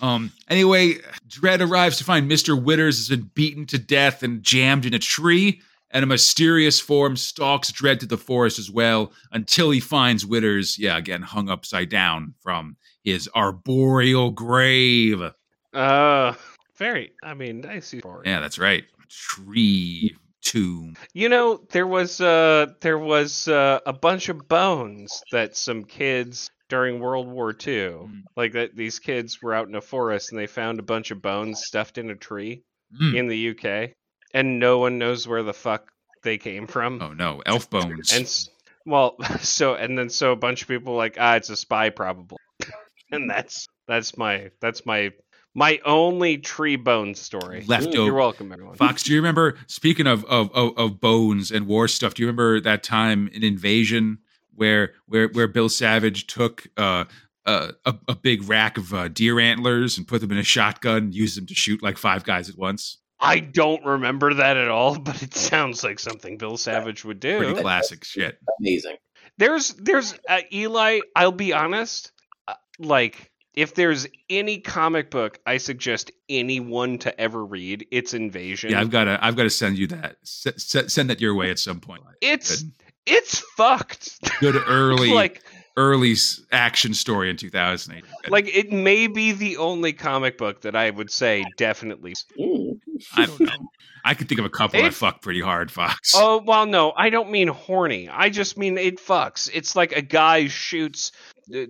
Um. 0.00 0.32
Anyway, 0.48 0.94
Dredd 1.28 1.60
arrives 1.60 1.98
to 1.98 2.04
find 2.04 2.28
Mister 2.28 2.54
Witters 2.54 2.96
has 2.98 3.08
been 3.08 3.30
beaten 3.34 3.66
to 3.66 3.78
death 3.78 4.22
and 4.22 4.42
jammed 4.42 4.86
in 4.86 4.94
a 4.94 4.98
tree, 4.98 5.60
and 5.90 6.02
a 6.02 6.06
mysterious 6.06 6.80
form 6.80 7.16
stalks 7.16 7.72
Dredd 7.72 8.00
to 8.00 8.06
the 8.06 8.16
forest 8.18 8.58
as 8.58 8.70
well 8.70 9.12
until 9.32 9.70
he 9.70 9.80
finds 9.80 10.24
Witters, 10.24 10.78
yeah, 10.78 10.96
again 10.96 11.22
hung 11.22 11.48
upside 11.48 11.88
down 11.88 12.34
from 12.40 12.76
his 13.04 13.28
arboreal 13.34 14.30
grave. 14.30 15.20
Uh 15.74 16.34
very 16.76 17.12
I 17.22 17.34
mean, 17.34 17.66
I 17.66 17.80
see. 17.80 18.00
Yeah, 18.24 18.40
that's 18.40 18.58
right. 18.58 18.84
Tree 19.08 20.16
tomb. 20.42 20.94
You 21.12 21.28
know, 21.28 21.60
there 21.72 21.86
was 21.86 22.20
uh 22.20 22.66
there 22.80 22.98
was 22.98 23.48
uh, 23.48 23.80
a 23.84 23.92
bunch 23.92 24.28
of 24.28 24.48
bones 24.48 25.22
that 25.32 25.56
some 25.56 25.84
kids 25.84 26.50
during 26.68 27.00
World 27.00 27.26
War 27.28 27.50
II, 27.50 27.56
Mm. 28.08 28.22
like 28.36 28.52
that 28.52 28.76
these 28.76 28.98
kids 28.98 29.40
were 29.42 29.54
out 29.54 29.68
in 29.68 29.74
a 29.74 29.80
forest 29.80 30.30
and 30.32 30.38
they 30.38 30.46
found 30.46 30.78
a 30.78 30.82
bunch 30.82 31.10
of 31.10 31.22
bones 31.22 31.64
stuffed 31.64 31.98
in 31.98 32.10
a 32.10 32.14
tree 32.14 32.62
Mm. 33.00 33.16
in 33.16 33.26
the 33.28 33.36
UK, 33.50 33.94
and 34.34 34.58
no 34.58 34.78
one 34.78 34.98
knows 34.98 35.26
where 35.28 35.42
the 35.42 35.52
fuck 35.54 35.90
they 36.22 36.38
came 36.38 36.66
from. 36.66 37.00
Oh 37.02 37.12
no, 37.12 37.42
elf 37.46 37.68
bones. 37.70 38.12
And 38.12 38.48
well, 38.86 39.16
so 39.40 39.74
and 39.74 39.96
then 39.98 40.08
so 40.10 40.32
a 40.32 40.36
bunch 40.36 40.62
of 40.62 40.68
people 40.68 40.94
like, 40.94 41.16
ah, 41.18 41.36
it's 41.36 41.50
a 41.50 41.56
spy 41.56 41.90
probably, 41.90 42.38
and 43.10 43.28
that's 43.28 43.66
that's 43.86 44.16
my 44.16 44.50
that's 44.60 44.84
my 44.86 45.12
my 45.54 45.80
only 45.84 46.38
tree 46.38 46.76
bone 46.76 47.14
story. 47.14 47.64
Left 47.66 47.92
You're 47.92 48.14
welcome, 48.14 48.52
everyone. 48.52 48.76
Fox, 48.76 49.02
do 49.02 49.12
you 49.12 49.18
remember? 49.18 49.56
Speaking 49.66 50.06
of, 50.06 50.24
of 50.26 50.50
of 50.52 50.76
of 50.78 51.00
bones 51.00 51.50
and 51.50 51.66
war 51.66 51.88
stuff, 51.88 52.14
do 52.14 52.22
you 52.22 52.26
remember 52.26 52.60
that 52.60 52.82
time 52.82 53.28
in 53.32 53.42
Invasion 53.42 54.18
where 54.58 54.92
where 55.06 55.28
where 55.28 55.48
Bill 55.48 55.68
Savage 55.68 56.26
took 56.26 56.66
uh, 56.76 57.04
a 57.46 57.72
a 57.86 57.94
a 58.08 58.14
big 58.14 58.48
rack 58.48 58.76
of 58.78 58.92
uh, 58.92 59.08
deer 59.08 59.40
antlers 59.40 59.96
and 59.96 60.06
put 60.06 60.20
them 60.20 60.32
in 60.32 60.38
a 60.38 60.42
shotgun, 60.42 60.96
and 61.04 61.14
used 61.14 61.36
them 61.36 61.46
to 61.46 61.54
shoot 61.54 61.82
like 61.82 61.96
five 61.98 62.24
guys 62.24 62.48
at 62.50 62.58
once? 62.58 62.98
I 63.20 63.40
don't 63.40 63.84
remember 63.84 64.34
that 64.34 64.56
at 64.56 64.68
all, 64.68 64.98
but 65.00 65.22
it 65.22 65.34
sounds 65.34 65.82
like 65.82 65.98
something 65.98 66.36
Bill 66.38 66.56
Savage 66.56 67.04
would 67.04 67.20
Pretty 67.20 67.54
do. 67.54 67.60
classic 67.60 68.04
shit. 68.04 68.38
Amazing. 68.60 68.96
There's, 69.38 69.72
there's 69.74 70.14
uh, 70.28 70.40
Eli. 70.52 71.00
I'll 71.16 71.32
be 71.32 71.52
honest. 71.52 72.10
Uh, 72.48 72.54
like, 72.80 73.30
if 73.54 73.74
there's 73.74 74.06
any 74.30 74.58
comic 74.58 75.10
book 75.10 75.38
I 75.46 75.58
suggest 75.58 76.10
anyone 76.28 76.98
to 76.98 77.20
ever 77.20 77.44
read, 77.44 77.86
it's 77.90 78.14
Invasion. 78.14 78.70
Yeah, 78.70 78.80
I've 78.80 78.90
got 78.90 79.04
to 79.04 79.18
I've 79.24 79.36
got 79.36 79.44
to 79.44 79.50
send 79.50 79.78
you 79.78 79.88
that. 79.88 80.16
S- 80.22 80.46
s- 80.74 80.92
send 80.92 81.10
that 81.10 81.20
your 81.20 81.34
way 81.34 81.50
at 81.50 81.58
some 81.58 81.80
point. 81.80 82.02
It's 82.20 82.62
Good, 82.62 82.72
it's 83.08 83.40
fucked. 83.56 84.18
good 84.40 84.56
early 84.68 85.10
like, 85.12 85.42
early 85.76 86.14
action 86.52 86.94
story 86.94 87.30
in 87.30 87.36
2000 87.36 87.94
AD. 87.96 88.02
Like 88.30 88.54
it 88.54 88.70
may 88.72 89.06
be 89.06 89.32
the 89.32 89.56
only 89.56 89.92
comic 89.92 90.36
book 90.38 90.62
that 90.62 90.76
I 90.76 90.90
would 90.90 91.10
say 91.10 91.44
definitely. 91.56 92.14
I 93.16 93.26
don't 93.26 93.40
know. 93.40 93.68
I 94.04 94.14
could 94.14 94.28
think 94.28 94.38
of 94.38 94.44
a 94.46 94.50
couple 94.50 94.80
that 94.80 94.86
It- 94.88 94.94
fuck 94.94 95.22
pretty 95.22 95.40
hard, 95.40 95.70
Fox. 95.70 96.12
Oh 96.14 96.42
well, 96.44 96.66
no, 96.66 96.92
I 96.96 97.10
don't 97.10 97.30
mean 97.30 97.48
horny. 97.48 98.08
I 98.08 98.28
just 98.28 98.56
mean 98.58 98.76
it 98.78 98.98
fucks. 98.98 99.48
It's 99.52 99.74
like 99.76 99.92
a 99.92 100.02
guy 100.02 100.48
shoots 100.48 101.12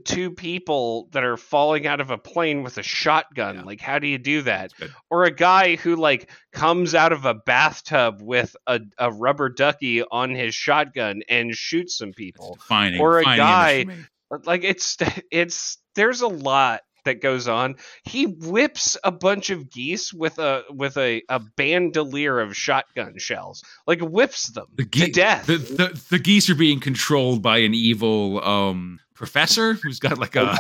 two 0.04 0.30
people 0.30 1.08
that 1.12 1.25
are 1.25 1.37
falling 1.37 1.87
out 1.87 2.00
of 2.00 2.11
a 2.11 2.18
plane 2.18 2.62
with 2.62 2.78
a 2.78 2.82
shotgun. 2.82 3.56
Yeah. 3.56 3.62
Like, 3.62 3.80
how 3.80 3.99
do 3.99 4.06
you 4.06 4.18
do 4.18 4.42
that? 4.42 4.73
Or 5.11 5.25
a 5.25 5.30
guy 5.30 5.76
who 5.76 5.97
like 5.97 6.30
comes 6.52 6.94
out 6.94 7.12
of 7.12 7.25
a 7.25 7.35
bathtub 7.35 8.20
with 8.20 8.56
a, 8.66 8.80
a 8.99 9.12
rubber 9.12 9.49
ducky 9.49 10.02
on 10.02 10.35
his 10.35 10.54
shotgun 10.54 11.23
and 11.28 11.54
shoots 11.54 11.97
some 11.99 12.12
people. 12.12 12.54
Defining, 12.61 13.00
or 13.00 13.18
a 13.18 13.25
guy- 13.25 13.80
image 13.80 13.97
for 14.28 14.38
me. 14.38 14.44
like 14.47 14.64
it's 14.64 14.97
it's 15.30 15.78
there's 15.94 16.20
a 16.20 16.28
lot 16.28 16.82
that 17.04 17.23
goes 17.23 17.49
on 17.49 17.76
he 18.04 18.26
whips 18.26 18.99
a 19.02 19.11
bunch 19.11 19.49
of 19.49 19.70
geese 19.70 20.12
with 20.12 20.38
a 20.38 20.62
with 20.68 20.99
a, 20.99 21.23
a 21.30 21.40
bandolier 21.56 22.38
of 22.38 22.54
shotgun 22.54 23.14
shells 23.16 23.64
like 23.87 24.00
whips 24.00 24.49
them 24.49 24.66
The, 24.75 24.85
to 24.85 25.11
death 25.11 25.47
the, 25.47 25.56
the 25.56 26.02
the 26.11 26.18
geese 26.18 26.50
are 26.50 26.54
being 26.54 26.80
controlled 26.80 27.40
by 27.40 27.58
an 27.58 27.73
evil 27.73 28.44
um 28.44 29.00
professor 29.19 29.75
who's 29.75 29.99
got 29.99 30.17
like 30.17 30.37
a 30.37 30.57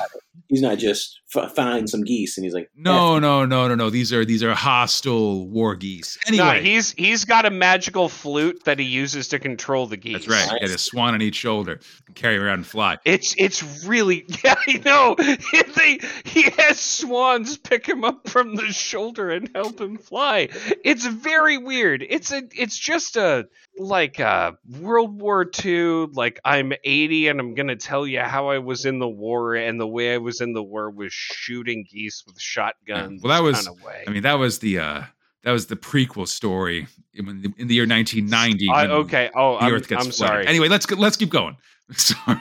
He's 0.48 0.62
not 0.62 0.78
just 0.78 1.20
f- 1.36 1.54
find 1.54 1.90
some 1.90 2.04
geese 2.04 2.38
and 2.38 2.44
he's 2.44 2.54
like, 2.54 2.70
no 2.74 3.18
no 3.18 3.44
no 3.44 3.68
no 3.68 3.74
no. 3.74 3.90
These 3.90 4.14
are 4.14 4.24
these 4.24 4.42
are 4.42 4.54
hostile 4.54 5.46
war 5.46 5.74
geese. 5.76 6.16
No 6.30 6.48
anyway. 6.48 6.64
he's 6.64 6.92
he's 6.92 7.26
got 7.26 7.44
a 7.44 7.50
magical 7.50 8.08
flute 8.08 8.64
that 8.64 8.78
he 8.78 8.86
uses 8.86 9.28
to 9.28 9.38
control 9.38 9.86
the 9.86 9.98
geese. 9.98 10.26
that's 10.26 10.28
right. 10.28 10.58
He 10.58 10.66
had 10.66 10.74
a 10.74 10.78
swan 10.78 11.12
on 11.12 11.20
each 11.20 11.34
shoulder. 11.34 11.80
Can 12.06 12.14
carry 12.14 12.38
around 12.38 12.54
and 12.54 12.66
fly. 12.66 12.96
It's 13.04 13.34
it's 13.36 13.84
really 13.84 14.24
yeah 14.44 14.54
I 14.66 14.80
know. 14.84 15.16
They 15.76 16.00
he 16.24 16.50
has 16.56 16.80
swans 16.80 17.58
pick 17.58 17.86
him 17.86 18.02
up 18.02 18.28
from 18.28 18.56
the 18.56 18.66
shoulder 18.72 19.30
and 19.30 19.50
help 19.54 19.80
him 19.80 19.98
fly. 19.98 20.48
It's 20.82 21.06
very 21.06 21.58
weird. 21.58 22.04
It's 22.08 22.32
a 22.32 22.42
it's 22.56 22.78
just 22.78 23.16
a 23.16 23.48
like 23.78 24.20
uh 24.20 24.52
World 24.80 25.20
War 25.20 25.48
II 25.64 26.06
like 26.12 26.40
I'm 26.44 26.72
80 26.84 27.28
and 27.28 27.40
I'm 27.40 27.54
gonna 27.54 27.76
tell 27.76 28.06
you 28.06 28.20
how 28.20 28.48
I 28.48 28.58
was 28.58 28.84
in 28.84 28.98
the 28.98 29.08
war 29.08 29.54
and 29.54 29.80
the 29.80 29.86
way 29.86 30.14
I 30.14 30.18
was 30.18 30.40
in 30.40 30.52
the 30.52 30.62
war 30.62 30.90
was 30.90 31.12
shooting 31.12 31.84
geese 31.90 32.24
with 32.26 32.40
shotguns. 32.40 33.22
Well, 33.22 33.32
that 33.32 33.42
was- 33.42 33.56
kind 33.56 33.68
of 33.78 33.82
way. 33.84 34.04
i 34.06 34.10
mean 34.10 34.22
that 34.22 34.34
was 34.38 34.58
the 34.58 34.78
uh 34.78 35.02
that 35.44 35.52
was 35.52 35.66
the 35.68 35.76
prequel 35.76 36.26
story 36.28 36.86
in, 37.14 37.24
the- 37.42 37.52
in 37.58 37.68
the 37.68 37.74
year 37.74 37.86
1990 37.86 38.68
I, 38.68 38.82
when 38.82 38.90
okay. 39.02 39.30
Oh, 39.34 39.58
the 39.58 39.64
I'm, 39.64 39.72
earth 39.74 39.88
gets 39.88 40.04
I'm 40.06 40.10
flooded. 40.10 40.14
sorry. 40.14 40.46
Anyway, 40.46 40.68
let's 40.68 40.90
let's 40.90 41.16
keep 41.16 41.30
going. 41.30 41.56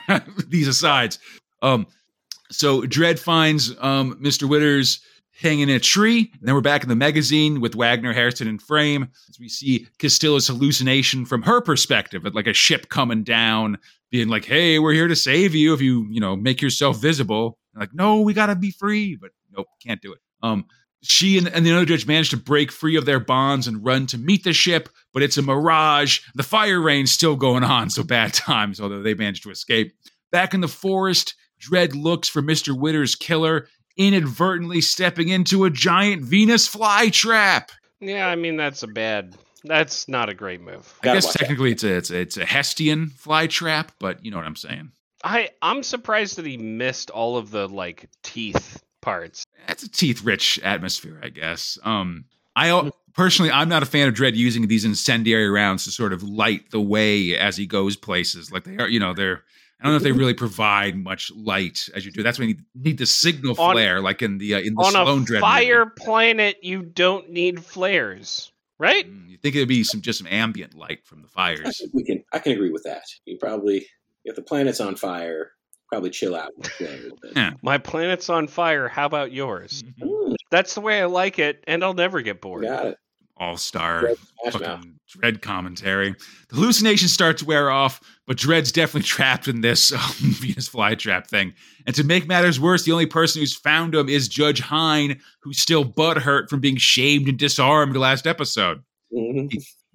These 0.47 0.67
asides. 0.67 1.19
Um, 1.61 1.87
so 2.49 2.81
Dredd 2.81 3.19
finds 3.19 3.71
um 3.79 4.19
Mr. 4.21 4.47
Witters 4.49 4.99
hanging 5.39 5.69
in 5.69 5.75
a 5.75 5.79
tree, 5.79 6.31
and 6.39 6.47
then 6.47 6.55
we're 6.55 6.61
back 6.61 6.83
in 6.83 6.89
the 6.89 6.95
magazine 6.95 7.61
with 7.61 7.75
Wagner, 7.75 8.13
Harrison, 8.13 8.47
and 8.47 8.61
Frame 8.61 9.09
as 9.29 9.39
we 9.39 9.49
see 9.49 9.87
Castilla's 9.99 10.47
hallucination 10.47 11.25
from 11.25 11.43
her 11.43 11.61
perspective, 11.61 12.25
at 12.25 12.35
like 12.35 12.47
a 12.47 12.53
ship 12.53 12.89
coming 12.89 13.23
down, 13.23 13.77
being 14.11 14.27
like, 14.27 14.45
"Hey, 14.45 14.79
we're 14.79 14.93
here 14.93 15.07
to 15.07 15.15
save 15.15 15.53
you 15.53 15.73
if 15.73 15.81
you 15.81 16.07
you 16.09 16.19
know 16.19 16.35
make 16.35 16.61
yourself 16.61 16.99
visible." 16.99 17.57
And 17.73 17.81
like, 17.81 17.93
no, 17.93 18.21
we 18.21 18.33
gotta 18.33 18.55
be 18.55 18.71
free, 18.71 19.15
but 19.15 19.31
nope, 19.55 19.67
can't 19.85 20.01
do 20.01 20.13
it. 20.13 20.19
Um, 20.41 20.65
she 21.03 21.37
and, 21.37 21.47
and 21.47 21.65
the 21.65 21.71
other 21.71 21.85
judge 21.85 22.07
manage 22.07 22.31
to 22.31 22.37
break 22.37 22.71
free 22.71 22.95
of 22.95 23.05
their 23.05 23.19
bonds 23.19 23.67
and 23.67 23.85
run 23.85 24.07
to 24.07 24.17
meet 24.17 24.43
the 24.43 24.53
ship, 24.53 24.89
but 25.13 25.23
it's 25.23 25.37
a 25.37 25.41
mirage. 25.41 26.21
The 26.35 26.43
fire 26.43 26.81
rain's 26.81 27.11
still 27.11 27.35
going 27.35 27.63
on, 27.63 27.89
so 27.89 28.03
bad 28.03 28.33
times, 28.33 28.79
although 28.81 29.01
they 29.01 29.13
managed 29.13 29.43
to 29.43 29.51
escape. 29.51 29.93
Back 30.31 30.53
in 30.53 30.61
the 30.61 30.67
forest, 30.67 31.35
Dredd 31.59 31.95
looks 31.95 32.27
for 32.27 32.41
Mr. 32.41 32.77
Witter's 32.77 33.15
killer, 33.15 33.67
inadvertently 33.97 34.81
stepping 34.81 35.29
into 35.29 35.65
a 35.65 35.69
giant 35.69 36.23
Venus 36.23 36.67
flytrap. 36.67 37.69
yeah, 37.99 38.27
I 38.27 38.35
mean 38.35 38.57
that's 38.57 38.83
a 38.83 38.87
bad. 38.87 39.35
That's 39.63 40.07
not 40.07 40.29
a 40.29 40.33
great 40.33 40.61
move. 40.61 40.93
I 41.01 41.05
Gotta 41.05 41.17
guess 41.17 41.25
watch 41.25 41.35
out. 41.35 41.39
technically 41.39 41.71
it's 41.71 41.83
a, 41.83 41.93
it's 41.95 42.11
a 42.11 42.19
it's 42.19 42.37
a 42.37 42.45
Hestian 42.45 43.11
flytrap, 43.11 43.89
but 43.99 44.23
you 44.23 44.31
know 44.31 44.37
what 44.37 44.45
I'm 44.45 44.55
saying. 44.55 44.91
I 45.23 45.49
I'm 45.61 45.83
surprised 45.83 46.37
that 46.37 46.45
he 46.45 46.57
missed 46.57 47.09
all 47.09 47.37
of 47.37 47.51
the 47.51 47.67
like 47.67 48.07
teeth 48.23 48.83
parts. 49.01 49.45
That's 49.67 49.83
a 49.83 49.89
teeth-rich 49.89 50.59
atmosphere, 50.63 51.19
I 51.23 51.29
guess. 51.29 51.77
Um, 51.83 52.25
I 52.55 52.91
personally, 53.13 53.51
I'm 53.51 53.67
not 53.69 53.83
a 53.83 53.85
fan 53.85 54.07
of 54.07 54.13
Dredd 54.13 54.35
using 54.35 54.67
these 54.67 54.85
incendiary 54.85 55.49
rounds 55.49 55.83
to 55.85 55.91
sort 55.91 56.13
of 56.13 56.23
light 56.23 56.71
the 56.71 56.79
way 56.81 57.35
as 57.37 57.57
he 57.57 57.65
goes 57.65 57.95
places. 57.97 58.51
Like 58.51 58.63
they 58.63 58.77
are, 58.77 58.87
you 58.87 58.99
know, 58.99 59.13
they're. 59.13 59.43
I 59.79 59.83
don't 59.83 59.93
know 59.93 59.97
if 59.97 60.03
they 60.03 60.11
really 60.11 60.33
provide 60.33 60.95
much 60.95 61.31
light 61.35 61.87
as 61.93 62.03
you 62.05 62.11
do. 62.11 62.23
That's 62.23 62.39
when 62.39 62.49
you 62.49 62.55
need 62.75 62.97
the 62.97 63.05
signal 63.05 63.59
On- 63.59 63.73
flare, 63.73 64.01
like 64.01 64.21
in 64.23 64.37
the 64.39 64.55
uh, 64.55 64.59
in 64.59 64.73
the 64.73 64.81
On 64.83 64.91
Sloan 64.91 65.21
a 65.21 65.25
Dredd 65.25 65.39
fire 65.41 65.85
movie. 65.85 65.91
planet, 65.97 66.57
you 66.63 66.81
don't 66.81 67.29
need 67.29 67.63
flares, 67.63 68.51
right? 68.79 69.05
Mm, 69.07 69.29
You 69.29 69.37
think 69.37 69.55
it'd 69.55 69.67
be 69.67 69.83
some 69.83 70.01
just 70.01 70.17
some 70.17 70.27
ambient 70.27 70.73
light 70.73 71.05
from 71.05 71.21
the 71.21 71.27
fires? 71.27 71.79
we 71.93 72.03
can. 72.03 72.23
I 72.33 72.39
can 72.39 72.53
agree 72.53 72.71
with 72.71 72.83
that. 72.85 73.03
You 73.25 73.37
probably, 73.37 73.85
if 74.25 74.35
the 74.35 74.41
planet's 74.41 74.79
on 74.81 74.95
fire, 74.95 75.51
probably 75.89 76.09
chill 76.09 76.35
out 76.35 76.51
with 76.57 76.71
a 76.81 76.83
little 76.83 77.17
bit. 77.21 77.33
Yeah. 77.35 77.51
My 77.61 77.77
planet's 77.77 78.29
on 78.31 78.47
fire. 78.47 78.87
How 78.87 79.05
about 79.05 79.31
yours? 79.31 79.83
Mm, 80.01 80.35
That's 80.49 80.73
the 80.73 80.81
way 80.81 81.01
I 81.01 81.05
like 81.05 81.37
it, 81.39 81.63
and 81.67 81.83
I'll 81.83 81.93
never 81.93 82.21
get 82.21 82.41
bored. 82.41 82.63
got 82.63 82.87
it. 82.87 82.97
All 83.39 83.57
star 83.57 84.01
Dread 84.01 84.17
Smash 84.17 84.53
Mouth. 84.53 84.61
fucking 84.61 84.93
Dread 85.09 85.41
commentary. 85.41 86.15
The 86.49 86.55
hallucinations 86.55 87.13
start 87.13 87.37
to 87.37 87.45
wear 87.45 87.69
off, 87.69 88.01
but 88.25 88.37
Dredd's 88.37 88.71
definitely 88.71 89.03
trapped 89.07 89.47
in 89.47 89.61
this 89.61 89.91
um, 89.93 89.99
Venus 90.17 90.67
flytrap 90.69 91.27
thing. 91.27 91.53
And 91.85 91.95
to 91.95 92.03
make 92.03 92.27
matters 92.27 92.59
worse, 92.59 92.83
the 92.83 92.91
only 92.91 93.05
person 93.05 93.39
who's 93.41 93.55
found 93.55 93.95
him 93.95 94.09
is 94.09 94.27
Judge 94.27 94.59
Hine, 94.59 95.19
who's 95.41 95.59
still 95.59 95.85
butthurt 95.85 96.49
from 96.49 96.59
being 96.59 96.77
shamed 96.77 97.27
and 97.29 97.37
disarmed 97.37 97.95
last 97.95 98.27
episode. 98.27 98.81
Mhm. 99.15 99.53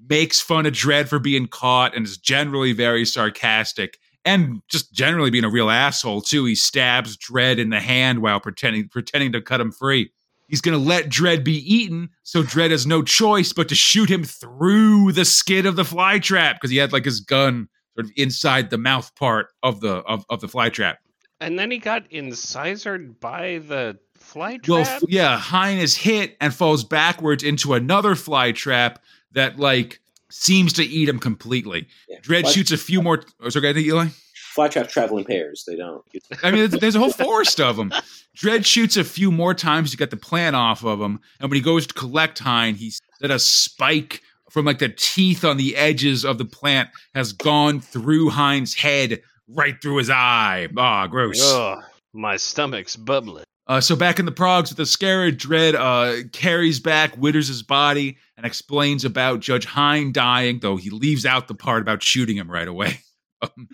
Makes 0.09 0.41
fun 0.41 0.67
of 0.67 0.73
Dredd 0.73 1.09
for 1.09 1.19
being 1.19 1.47
caught 1.47 1.95
and 1.95 2.07
is 2.07 2.17
generally 2.17 2.73
very 2.73 3.05
sarcastic. 3.05 3.99
And 4.25 4.63
just 4.69 4.93
generally 4.93 5.31
being 5.31 5.45
a 5.45 5.51
real 5.51 5.69
asshole 5.69 6.23
too. 6.23 6.45
He 6.45 6.55
stabs 6.55 7.17
Dredd 7.19 7.59
in 7.59 7.71
the 7.71 7.81
hand 7.81 8.23
while 8.23 8.39
pretending 8.41 8.89
pretending 8.89 9.33
to 9.33 9.41
cut 9.43 9.61
him 9.61 9.73
free. 9.73 10.11
He's 10.53 10.61
going 10.61 10.79
to 10.79 10.87
let 10.87 11.09
Dredd 11.09 11.45
be 11.45 11.57
eaten, 11.75 12.11
so 12.25 12.43
Dredd 12.43 12.73
has 12.73 12.87
no 12.87 13.03
choice 13.03 13.55
but 13.55 13.71
to 13.71 13.75
shoot 13.75 14.11
him 14.11 14.23
through 14.23 15.13
the 15.13 15.25
skin 15.25 15.65
of 15.65 15.77
the 15.77 15.83
flytrap 15.83 16.57
because 16.57 16.71
he 16.71 16.77
had 16.77 16.93
like 16.93 17.07
his 17.07 17.21
gun 17.21 17.71
sort 17.95 18.05
of 18.05 18.13
inside 18.17 18.69
the 18.69 18.77
mouth 18.77 19.15
part 19.15 19.47
of 19.63 19.81
the 19.81 20.01
of, 20.01 20.27
of 20.29 20.43
the 20.43 20.49
flytrap. 20.49 20.97
And 21.41 21.59
then 21.59 21.71
he 21.71 21.79
got 21.79 22.05
incisored 22.13 23.19
by 23.19 23.63
the 23.67 23.99
fly 24.19 24.59
trap. 24.59 24.69
Well, 24.69 25.01
yeah, 25.09 25.39
Hine 25.39 25.79
is 25.79 25.97
hit 25.97 26.37
and 26.39 26.53
falls 26.53 26.85
backwards 26.85 27.43
into 27.43 27.73
another 27.73 28.15
flytrap 28.15 28.97
that 29.33 29.59
like 29.59 30.01
seems 30.31 30.75
to 30.75 30.85
eat 30.85 31.09
him 31.09 31.19
completely. 31.19 31.89
Yeah. 32.11 32.19
Dredd 32.21 32.43
Fly- 32.43 32.51
shoots 32.51 32.73
a 32.73 32.77
few 32.77 33.01
more. 33.01 33.23
Oh, 33.41 33.49
sorry, 33.49 33.71
I 33.71 34.11
think 34.53 34.77
Eli. 34.77 34.83
Flytraps 34.83 34.91
travel 34.91 35.19
in 35.19 35.25
pairs. 35.25 35.65
They 35.67 35.77
don't. 35.77 36.05
I 36.43 36.51
mean, 36.51 36.69
there's, 36.69 36.81
there's 36.81 36.95
a 36.95 36.99
whole 36.99 37.13
forest 37.13 37.61
of 37.61 37.77
them. 37.77 37.93
Dredd 38.37 38.65
shoots 38.65 38.97
a 38.97 39.05
few 39.05 39.31
more 39.31 39.55
times 39.55 39.91
to 39.91 39.97
get 39.97 40.11
the 40.11 40.17
plant 40.17 40.57
off 40.57 40.85
of 40.85 41.01
him, 41.01 41.21
and 41.41 41.51
when 41.51 41.57
he 41.57 41.63
goes 41.63 41.87
to 41.87 41.95
collect 41.95 42.39
Hine, 42.39 42.75
he's 42.75 43.01
that 43.21 43.31
a 43.31 43.39
spike 43.39 44.23
from 44.51 44.67
like 44.67 44.79
the 44.79 44.91
teeth 44.91 45.45
on 45.45 45.57
the 45.57 45.77
edges 45.77 46.25
of 46.25 46.39
the 46.39 46.45
plant 46.45 46.91
has 47.15 47.33
gone 47.33 47.81
through 47.81 48.31
Hine's 48.31 48.75
head, 48.75 49.23
right 49.49 49.81
through 49.81 49.97
his 49.97 50.11
eye. 50.11 50.69
Ah, 50.77 51.07
gross. 51.07 51.41
Ugh, 51.43 51.83
my 52.13 52.37
stomach's 52.37 52.97
bubbling. 52.97 53.45
Uh, 53.67 53.81
so 53.81 53.95
back 53.95 54.19
in 54.19 54.27
the 54.27 54.33
progs 54.33 54.71
with 54.71 54.77
the 54.77 54.85
scarab, 54.87 55.39
Dredd 55.39 55.75
uh, 55.75 56.29
carries 56.33 56.81
back 56.81 57.17
Witters' 57.17 57.67
body 57.67 58.19
and 58.37 58.45
explains 58.45 59.05
about 59.05 59.41
Judge 59.41 59.65
Hine 59.65 60.13
dying, 60.13 60.59
though 60.61 60.77
he 60.77 60.91
leaves 60.91 61.25
out 61.25 61.49
the 61.49 61.55
part 61.55 61.81
about 61.81 62.03
shooting 62.03 62.37
him 62.37 62.51
right 62.51 62.69
away. 62.69 62.99
Um, 63.43 63.69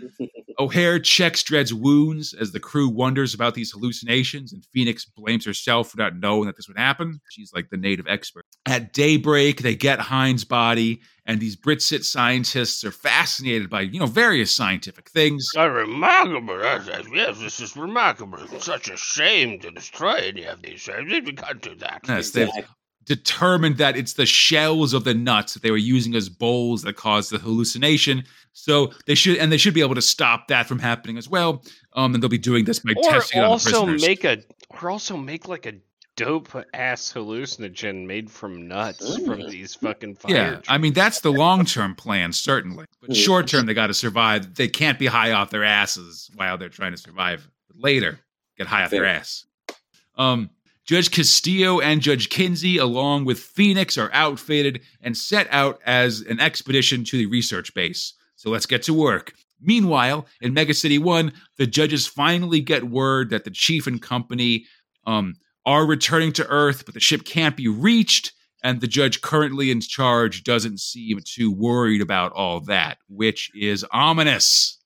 O'Hare 0.58 0.98
checks 0.98 1.42
Dredd's 1.42 1.74
wounds 1.74 2.34
as 2.34 2.52
the 2.52 2.58
crew 2.58 2.88
wonders 2.88 3.34
about 3.34 3.54
these 3.54 3.70
hallucinations, 3.70 4.52
and 4.52 4.64
Phoenix 4.72 5.04
blames 5.04 5.44
herself 5.44 5.90
for 5.90 5.98
not 5.98 6.16
knowing 6.16 6.46
that 6.46 6.56
this 6.56 6.66
would 6.68 6.78
happen. 6.78 7.20
She's 7.30 7.52
like 7.54 7.70
the 7.70 7.76
native 7.76 8.06
expert. 8.08 8.44
At 8.66 8.92
daybreak, 8.92 9.62
they 9.62 9.76
get 9.76 10.00
Hine's 10.00 10.44
body, 10.44 11.00
and 11.26 11.38
these 11.38 11.54
Brit-Cit 11.54 12.04
scientists 12.04 12.82
are 12.82 12.90
fascinated 12.90 13.70
by, 13.70 13.82
you 13.82 14.00
know, 14.00 14.06
various 14.06 14.52
scientific 14.52 15.10
things. 15.10 15.46
Uh, 15.56 15.68
remarkable. 15.68 16.60
Yes, 17.12 17.38
this 17.38 17.60
is 17.60 17.76
remarkable. 17.76 18.38
It's 18.52 18.64
such 18.64 18.88
a 18.88 18.96
shame 18.96 19.60
to 19.60 19.70
destroy 19.70 20.14
any 20.14 20.44
of 20.44 20.62
these. 20.62 20.88
We 20.88 21.20
can't 21.32 21.62
do 21.62 21.74
that. 21.76 22.00
Yes, 22.08 22.30
they've. 22.30 22.48
Determined 23.08 23.78
that 23.78 23.96
it's 23.96 24.12
the 24.12 24.26
shells 24.26 24.92
of 24.92 25.02
the 25.02 25.14
nuts 25.14 25.54
that 25.54 25.62
they 25.62 25.72
were 25.72 25.76
using 25.76 26.14
as 26.14 26.28
bowls 26.28 26.82
that 26.82 26.94
caused 26.94 27.32
the 27.32 27.38
hallucination. 27.38 28.22
So 28.52 28.92
they 29.06 29.16
should, 29.16 29.38
and 29.38 29.50
they 29.50 29.56
should 29.56 29.74
be 29.74 29.80
able 29.80 29.96
to 29.96 30.02
stop 30.02 30.46
that 30.48 30.68
from 30.68 30.78
happening 30.78 31.18
as 31.18 31.28
well. 31.28 31.64
Um, 31.94 32.14
and 32.14 32.22
they'll 32.22 32.28
be 32.30 32.38
doing 32.38 32.64
this 32.64 32.78
by 32.78 32.92
Or 32.96 33.02
testing 33.02 33.40
it 33.40 33.44
on 33.44 33.48
the 33.48 33.52
also 33.52 33.86
make 33.86 34.24
a, 34.24 34.38
or 34.80 34.90
also 34.90 35.16
make 35.16 35.48
like 35.48 35.66
a 35.66 35.74
dope 36.16 36.54
ass 36.74 37.12
hallucinogen 37.12 38.04
made 38.04 38.28
from 38.30 38.66
nuts 38.66 39.18
from 39.24 39.48
these 39.48 39.74
fucking 39.76 40.16
fire. 40.16 40.34
Yeah, 40.34 40.60
I 40.68 40.76
mean 40.76 40.92
that's 40.92 41.20
the 41.20 41.32
long 41.32 41.64
term 41.64 41.94
plan, 41.94 42.32
certainly. 42.32 42.84
But 43.00 43.10
Mm. 43.10 43.16
short 43.16 43.46
term, 43.46 43.66
they 43.66 43.74
got 43.74 43.86
to 43.86 43.94
survive. 43.94 44.54
They 44.54 44.68
can't 44.68 44.98
be 44.98 45.06
high 45.06 45.32
off 45.32 45.50
their 45.50 45.64
asses 45.64 46.30
while 46.34 46.58
they're 46.58 46.68
trying 46.68 46.92
to 46.92 46.98
survive. 46.98 47.48
But 47.68 47.80
later, 47.82 48.18
get 48.56 48.66
high 48.66 48.82
off 48.84 48.90
their 48.90 49.06
ass. 49.06 49.46
Um, 50.16 50.50
Judge 50.88 51.10
Castillo 51.10 51.80
and 51.80 52.00
Judge 52.00 52.30
Kinsey, 52.30 52.78
along 52.78 53.26
with 53.26 53.38
Phoenix, 53.38 53.98
are 53.98 54.10
outfitted 54.14 54.80
and 55.02 55.14
set 55.14 55.46
out 55.50 55.78
as 55.84 56.22
an 56.22 56.40
expedition 56.40 57.04
to 57.04 57.18
the 57.18 57.26
research 57.26 57.74
base. 57.74 58.14
So 58.36 58.48
let's 58.48 58.64
get 58.64 58.84
to 58.84 58.94
work. 58.94 59.34
Meanwhile, 59.60 60.26
in 60.40 60.54
Mega 60.54 60.72
City 60.72 60.98
One, 60.98 61.34
the 61.58 61.66
judges 61.66 62.06
finally 62.06 62.62
get 62.62 62.84
word 62.84 63.28
that 63.28 63.44
the 63.44 63.50
chief 63.50 63.86
and 63.86 64.00
company 64.00 64.64
um, 65.06 65.34
are 65.66 65.84
returning 65.84 66.32
to 66.32 66.46
Earth, 66.46 66.86
but 66.86 66.94
the 66.94 67.00
ship 67.00 67.26
can't 67.26 67.56
be 67.56 67.68
reached 67.68 68.32
and 68.62 68.80
the 68.80 68.86
judge 68.86 69.20
currently 69.20 69.70
in 69.70 69.80
charge 69.80 70.42
doesn't 70.42 70.80
seem 70.80 71.20
too 71.22 71.52
worried 71.52 72.00
about 72.00 72.32
all 72.32 72.60
that, 72.60 72.96
which 73.08 73.50
is 73.54 73.84
ominous. 73.92 74.77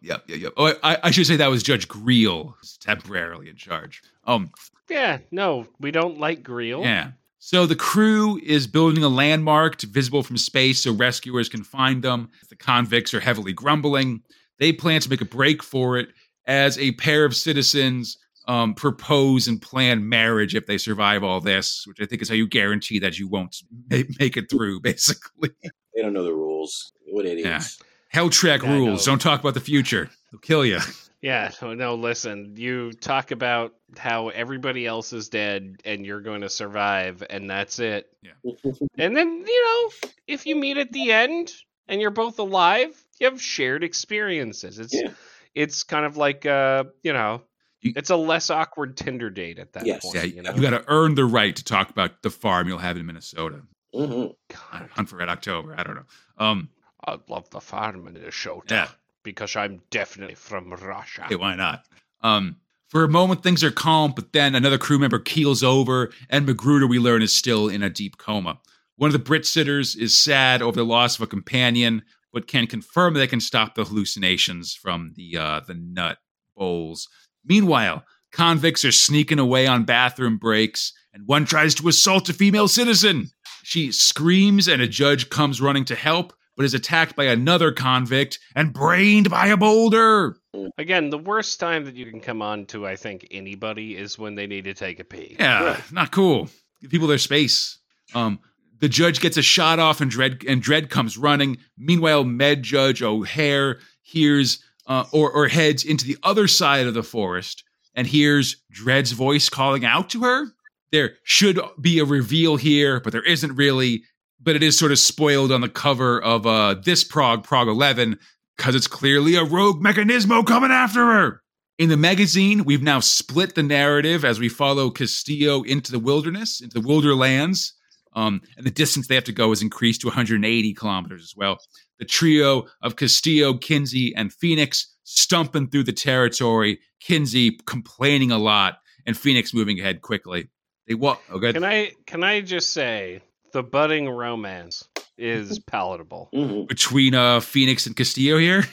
Yep, 0.00 0.24
yep, 0.28 0.38
yep. 0.38 0.52
Oh, 0.56 0.74
I, 0.82 0.98
I 1.04 1.10
should 1.10 1.26
say 1.26 1.36
that 1.36 1.50
was 1.50 1.62
Judge 1.62 1.88
Greel 1.88 2.54
who's 2.58 2.76
temporarily 2.78 3.48
in 3.48 3.56
charge. 3.56 4.02
Um, 4.24 4.50
yeah, 4.88 5.18
no, 5.30 5.66
we 5.80 5.90
don't 5.90 6.18
like 6.18 6.42
Greel. 6.42 6.84
yeah. 6.84 7.12
So 7.40 7.66
the 7.66 7.76
crew 7.76 8.40
is 8.44 8.66
building 8.66 9.04
a 9.04 9.08
landmark 9.08 9.80
visible 9.80 10.22
from 10.22 10.36
space 10.36 10.82
so 10.82 10.92
rescuers 10.92 11.48
can 11.48 11.62
find 11.62 12.02
them. 12.02 12.30
The 12.48 12.56
convicts 12.56 13.14
are 13.14 13.20
heavily 13.20 13.52
grumbling. 13.52 14.22
They 14.58 14.72
plan 14.72 15.00
to 15.00 15.08
make 15.08 15.20
a 15.20 15.24
break 15.24 15.62
for 15.62 15.98
it 15.98 16.08
as 16.46 16.76
a 16.78 16.92
pair 16.92 17.24
of 17.24 17.36
citizens 17.36 18.18
um, 18.48 18.74
propose 18.74 19.46
and 19.46 19.62
plan 19.62 20.08
marriage 20.08 20.54
if 20.54 20.66
they 20.66 20.78
survive 20.78 21.22
all 21.22 21.40
this, 21.40 21.84
which 21.86 22.00
I 22.00 22.06
think 22.06 22.22
is 22.22 22.28
how 22.28 22.34
you 22.34 22.48
guarantee 22.48 22.98
that 22.98 23.18
you 23.18 23.28
won't 23.28 23.54
ma- 23.90 24.02
make 24.18 24.36
it 24.36 24.50
through, 24.50 24.80
basically. 24.82 25.50
They 25.94 26.02
don't 26.02 26.14
know 26.14 26.24
the 26.24 26.32
rules. 26.34 26.92
What 27.06 27.26
idiots. 27.26 27.78
Hell 28.08 28.30
Trek 28.30 28.62
Yeah, 28.62 28.72
rules. 28.72 29.06
know. 29.06 29.12
Don't 29.12 29.18
talk 29.20 29.40
about 29.40 29.54
the 29.54 29.60
future. 29.60 30.10
They'll 30.32 30.40
kill 30.40 30.64
you. 30.64 30.78
Yeah, 31.20 31.50
no, 31.62 31.74
no, 31.74 31.94
listen, 31.94 32.54
you 32.56 32.92
talk 32.92 33.30
about 33.30 33.74
how 33.96 34.28
everybody 34.28 34.86
else 34.86 35.12
is 35.12 35.28
dead 35.28 35.76
and 35.84 36.06
you're 36.06 36.20
going 36.20 36.42
to 36.42 36.48
survive, 36.48 37.22
and 37.28 37.48
that's 37.50 37.78
it. 37.78 38.06
Yeah. 38.22 38.32
and 38.98 39.16
then, 39.16 39.44
you 39.46 39.64
know, 39.64 40.08
if 40.26 40.46
you 40.46 40.56
meet 40.56 40.76
at 40.78 40.92
the 40.92 41.12
end 41.12 41.52
and 41.88 42.00
you're 42.00 42.10
both 42.10 42.38
alive, 42.38 43.00
you 43.20 43.26
have 43.26 43.40
shared 43.42 43.82
experiences. 43.84 44.78
It's 44.78 44.94
Yeah. 44.94 45.10
it's 45.54 45.82
kind 45.82 46.06
of 46.06 46.16
like 46.16 46.46
uh, 46.46 46.84
you 47.02 47.12
know, 47.12 47.42
You- 47.80 47.94
it's 47.96 48.10
a 48.10 48.16
less 48.16 48.48
awkward 48.50 48.96
Tinder 48.96 49.28
date 49.30 49.58
at 49.58 49.72
that 49.72 49.86
Yes. 49.86 50.02
point. 50.04 50.14
Yeah, 50.16 50.22
you 50.22 50.42
know, 50.42 50.54
you 50.54 50.62
got 50.62 50.70
to 50.70 50.84
earn 50.88 51.14
the 51.14 51.24
right 51.24 51.54
to 51.56 51.64
talk 51.64 51.90
about 51.90 52.22
the 52.22 52.30
farm 52.30 52.68
you'll 52.68 52.78
have 52.78 52.96
in 52.96 53.04
Minnesota. 53.06 53.62
Mhm. 53.94 54.34
God, 54.48 54.88
Hunt 54.92 55.08
for 55.08 55.16
Red 55.16 55.28
October. 55.30 55.74
I 55.76 55.82
don't 55.82 55.96
know. 55.96 56.04
Um, 56.38 56.68
I 57.06 57.18
love 57.28 57.48
the 57.50 57.60
farm 57.60 57.96
in 57.96 58.04
Minnesota 58.14 58.74
Yeah. 58.74 58.88
because 59.22 59.56
I'm 59.56 59.80
definitely 59.90 60.34
from 60.34 60.70
Russia. 60.72 61.26
Hey, 61.28 61.36
why 61.36 61.54
not? 61.54 61.84
Um, 62.22 62.56
for 62.88 63.04
a 63.04 63.08
moment, 63.08 63.42
things 63.42 63.62
are 63.62 63.70
calm, 63.70 64.12
but 64.16 64.32
then 64.32 64.54
another 64.54 64.78
crew 64.78 64.98
member 64.98 65.18
keels 65.18 65.62
over, 65.62 66.10
and 66.30 66.46
Magruder, 66.46 66.86
we 66.86 66.98
learn, 66.98 67.22
is 67.22 67.34
still 67.34 67.68
in 67.68 67.82
a 67.82 67.90
deep 67.90 68.16
coma. 68.18 68.58
One 68.96 69.08
of 69.08 69.12
the 69.12 69.18
Brit 69.18 69.46
sitters 69.46 69.94
is 69.94 70.18
sad 70.18 70.62
over 70.62 70.76
the 70.76 70.84
loss 70.84 71.16
of 71.16 71.22
a 71.22 71.26
companion, 71.26 72.02
but 72.32 72.48
can 72.48 72.66
confirm 72.66 73.14
they 73.14 73.26
can 73.26 73.40
stop 73.40 73.74
the 73.74 73.84
hallucinations 73.84 74.74
from 74.74 75.12
the 75.16 75.36
uh, 75.36 75.60
the 75.66 75.74
nut 75.74 76.18
bowls. 76.56 77.08
Meanwhile, 77.44 78.04
convicts 78.32 78.84
are 78.84 78.92
sneaking 78.92 79.38
away 79.38 79.66
on 79.66 79.84
bathroom 79.84 80.36
breaks, 80.36 80.92
and 81.12 81.26
one 81.26 81.44
tries 81.44 81.74
to 81.76 81.88
assault 81.88 82.28
a 82.28 82.32
female 82.32 82.68
citizen. 82.68 83.30
She 83.62 83.92
screams, 83.92 84.66
and 84.66 84.82
a 84.82 84.88
judge 84.88 85.30
comes 85.30 85.60
running 85.60 85.84
to 85.86 85.94
help, 85.94 86.32
but 86.58 86.64
is 86.64 86.74
attacked 86.74 87.14
by 87.14 87.24
another 87.24 87.70
convict 87.70 88.40
and 88.56 88.72
brained 88.72 89.30
by 89.30 89.46
a 89.46 89.56
boulder. 89.56 90.36
Again, 90.76 91.08
the 91.08 91.16
worst 91.16 91.60
time 91.60 91.84
that 91.84 91.94
you 91.94 92.04
can 92.10 92.20
come 92.20 92.42
on 92.42 92.66
to, 92.66 92.84
I 92.84 92.96
think, 92.96 93.28
anybody 93.30 93.96
is 93.96 94.18
when 94.18 94.34
they 94.34 94.48
need 94.48 94.64
to 94.64 94.74
take 94.74 94.98
a 94.98 95.04
pee. 95.04 95.36
Yeah, 95.38 95.62
Yeah. 95.62 95.80
not 95.92 96.10
cool. 96.10 96.50
Give 96.82 96.90
people 96.90 97.06
their 97.06 97.16
space. 97.16 97.78
Um, 98.12 98.40
the 98.80 98.88
judge 98.88 99.20
gets 99.20 99.36
a 99.36 99.42
shot 99.42 99.78
off, 99.78 100.00
and 100.00 100.10
Dredd 100.10 100.44
and 100.48 100.60
Dredd 100.60 100.90
comes 100.90 101.16
running. 101.16 101.58
Meanwhile, 101.76 102.24
Med 102.24 102.64
Judge 102.64 103.02
O'Hare 103.02 103.78
hears 104.02 104.60
uh, 104.88 105.04
or 105.12 105.30
or 105.30 105.46
heads 105.46 105.84
into 105.84 106.04
the 106.06 106.16
other 106.24 106.48
side 106.48 106.86
of 106.88 106.94
the 106.94 107.02
forest 107.04 107.62
and 107.94 108.04
hears 108.06 108.56
Dredd's 108.72 109.12
voice 109.12 109.48
calling 109.48 109.84
out 109.84 110.10
to 110.10 110.22
her. 110.22 110.46
There 110.90 111.12
should 111.22 111.60
be 111.80 112.00
a 112.00 112.04
reveal 112.04 112.56
here, 112.56 112.98
but 112.98 113.12
there 113.12 113.22
isn't 113.22 113.54
really. 113.54 114.02
But 114.40 114.56
it 114.56 114.62
is 114.62 114.78
sort 114.78 114.92
of 114.92 114.98
spoiled 114.98 115.50
on 115.50 115.60
the 115.60 115.68
cover 115.68 116.22
of 116.22 116.46
uh, 116.46 116.74
this 116.74 117.04
Prog 117.04 117.44
Prog 117.44 117.68
Eleven 117.68 118.18
because 118.56 118.74
it's 118.74 118.86
clearly 118.86 119.36
a 119.36 119.44
rogue 119.44 119.82
mechanismo 119.82 120.44
coming 120.46 120.70
after 120.70 121.00
her. 121.00 121.42
In 121.78 121.88
the 121.88 121.96
magazine, 121.96 122.64
we've 122.64 122.82
now 122.82 122.98
split 122.98 123.54
the 123.54 123.62
narrative 123.62 124.24
as 124.24 124.40
we 124.40 124.48
follow 124.48 124.90
Castillo 124.90 125.62
into 125.62 125.92
the 125.92 126.00
wilderness, 126.00 126.60
into 126.60 126.80
the 126.80 126.86
wilderlands. 126.86 127.72
Um, 128.14 128.40
and 128.56 128.66
the 128.66 128.70
distance 128.70 129.06
they 129.06 129.14
have 129.14 129.24
to 129.24 129.32
go 129.32 129.52
is 129.52 129.62
increased 129.62 130.00
to 130.00 130.08
180 130.08 130.74
kilometers 130.74 131.22
as 131.22 131.34
well. 131.36 131.58
The 132.00 132.04
trio 132.04 132.66
of 132.82 132.96
Castillo, 132.96 133.54
Kinsey, 133.54 134.12
and 134.16 134.32
Phoenix 134.32 134.92
stumping 135.04 135.68
through 135.68 135.84
the 135.84 135.92
territory. 135.92 136.80
Kinsey 137.00 137.58
complaining 137.66 138.32
a 138.32 138.38
lot, 138.38 138.78
and 139.06 139.16
Phoenix 139.16 139.54
moving 139.54 139.78
ahead 139.78 140.02
quickly. 140.02 140.48
They 140.88 140.94
walk. 140.94 141.22
Oh, 141.30 141.38
good. 141.38 141.54
Can 141.54 141.64
I 141.64 141.92
can 142.06 142.24
I 142.24 142.40
just 142.40 142.70
say 142.70 143.20
the 143.52 143.62
budding 143.62 144.08
romance 144.08 144.88
is 145.16 145.58
palatable. 145.58 146.30
Mhm. 146.34 146.68
Between 146.68 147.14
uh, 147.14 147.40
Phoenix 147.40 147.86
and 147.86 147.96
Castillo 147.96 148.38
here, 148.38 148.64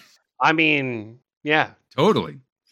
I 0.41 0.53
mean, 0.53 1.19
yeah, 1.43 1.71
totally. 1.95 2.39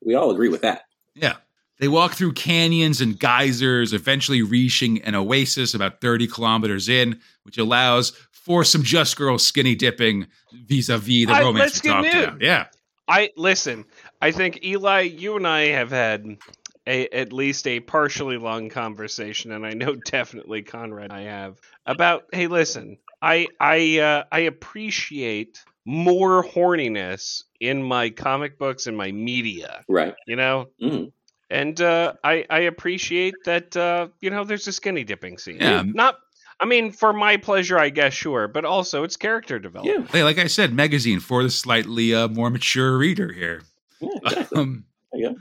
we 0.00 0.14
all 0.14 0.30
agree 0.30 0.48
with 0.48 0.62
that. 0.62 0.82
Yeah. 1.14 1.34
They 1.78 1.88
walk 1.88 2.14
through 2.14 2.32
canyons 2.32 3.02
and 3.02 3.18
geysers, 3.18 3.92
eventually 3.92 4.40
reaching 4.40 5.02
an 5.02 5.14
oasis 5.14 5.74
about 5.74 6.00
30 6.00 6.26
kilometers 6.26 6.88
in, 6.88 7.20
which 7.42 7.58
allows 7.58 8.10
for 8.32 8.64
some 8.64 8.82
just 8.82 9.16
girl 9.16 9.36
skinny 9.38 9.74
dipping 9.74 10.26
vis-a-vis 10.66 11.26
the 11.26 11.32
I- 11.32 11.40
romance 11.40 11.58
let's 11.58 11.82
we 11.82 11.90
get 11.90 11.94
talked 12.12 12.14
about. 12.28 12.40
Yeah. 12.42 12.66
I 13.08 13.30
listen. 13.36 13.84
I 14.22 14.32
think 14.32 14.64
Eli, 14.64 15.02
you 15.02 15.36
and 15.36 15.46
I 15.46 15.66
have 15.66 15.90
had 15.90 16.38
a 16.86 17.08
at 17.08 17.32
least 17.32 17.66
a 17.66 17.80
partially 17.80 18.38
long 18.38 18.68
conversation, 18.68 19.52
and 19.52 19.66
I 19.66 19.70
know 19.70 19.94
definitely 20.04 20.62
Conrad 20.62 21.10
and 21.10 21.12
I 21.12 21.22
have 21.22 21.60
about. 21.84 22.24
Hey, 22.32 22.46
listen. 22.46 22.98
I 23.22 23.46
I 23.60 23.98
uh, 23.98 24.24
I 24.30 24.40
appreciate 24.40 25.64
more 25.84 26.44
horniness 26.44 27.44
in 27.60 27.82
my 27.82 28.10
comic 28.10 28.58
books 28.58 28.86
and 28.86 28.96
my 28.96 29.10
media. 29.12 29.82
Right. 29.88 30.14
You 30.26 30.36
know, 30.36 30.68
Mhm. 30.82 31.12
and 31.50 31.80
uh, 31.80 32.12
I 32.22 32.44
I 32.50 32.60
appreciate 32.60 33.34
that. 33.46 33.76
Uh, 33.76 34.08
you 34.20 34.30
know, 34.30 34.44
there's 34.44 34.66
a 34.68 34.72
skinny 34.72 35.04
dipping 35.04 35.38
scene. 35.38 35.58
Yeah. 35.60 35.82
Not. 35.82 36.16
I 36.58 36.64
mean, 36.64 36.90
for 36.90 37.12
my 37.12 37.36
pleasure, 37.36 37.78
I 37.78 37.90
guess, 37.90 38.14
sure, 38.14 38.48
but 38.48 38.64
also 38.64 39.02
it's 39.02 39.16
character 39.16 39.58
development. 39.58 40.06
Yeah. 40.06 40.06
Hey, 40.10 40.24
like 40.24 40.38
I 40.38 40.46
said, 40.46 40.72
magazine 40.72 41.20
for 41.20 41.42
the 41.42 41.50
slightly 41.50 42.14
uh, 42.14 42.28
more 42.28 42.48
mature 42.48 42.96
reader 42.96 43.30
here. 43.32 43.60
Yeah. 44.00 44.08
Exactly. 44.24 44.58
Um, 44.58 44.84
There 45.12 45.20
you 45.20 45.28
go. 45.30 45.36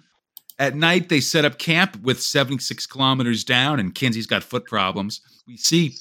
At 0.57 0.75
night, 0.75 1.09
they 1.09 1.19
set 1.19 1.43
up 1.43 1.57
camp 1.57 2.01
with 2.01 2.21
76 2.21 2.87
kilometers 2.87 3.43
down, 3.43 3.79
and 3.79 3.93
Kinsey's 3.93 4.27
got 4.27 4.43
foot 4.43 4.65
problems. 4.65 5.19
We 5.47 5.57
see, 5.57 5.95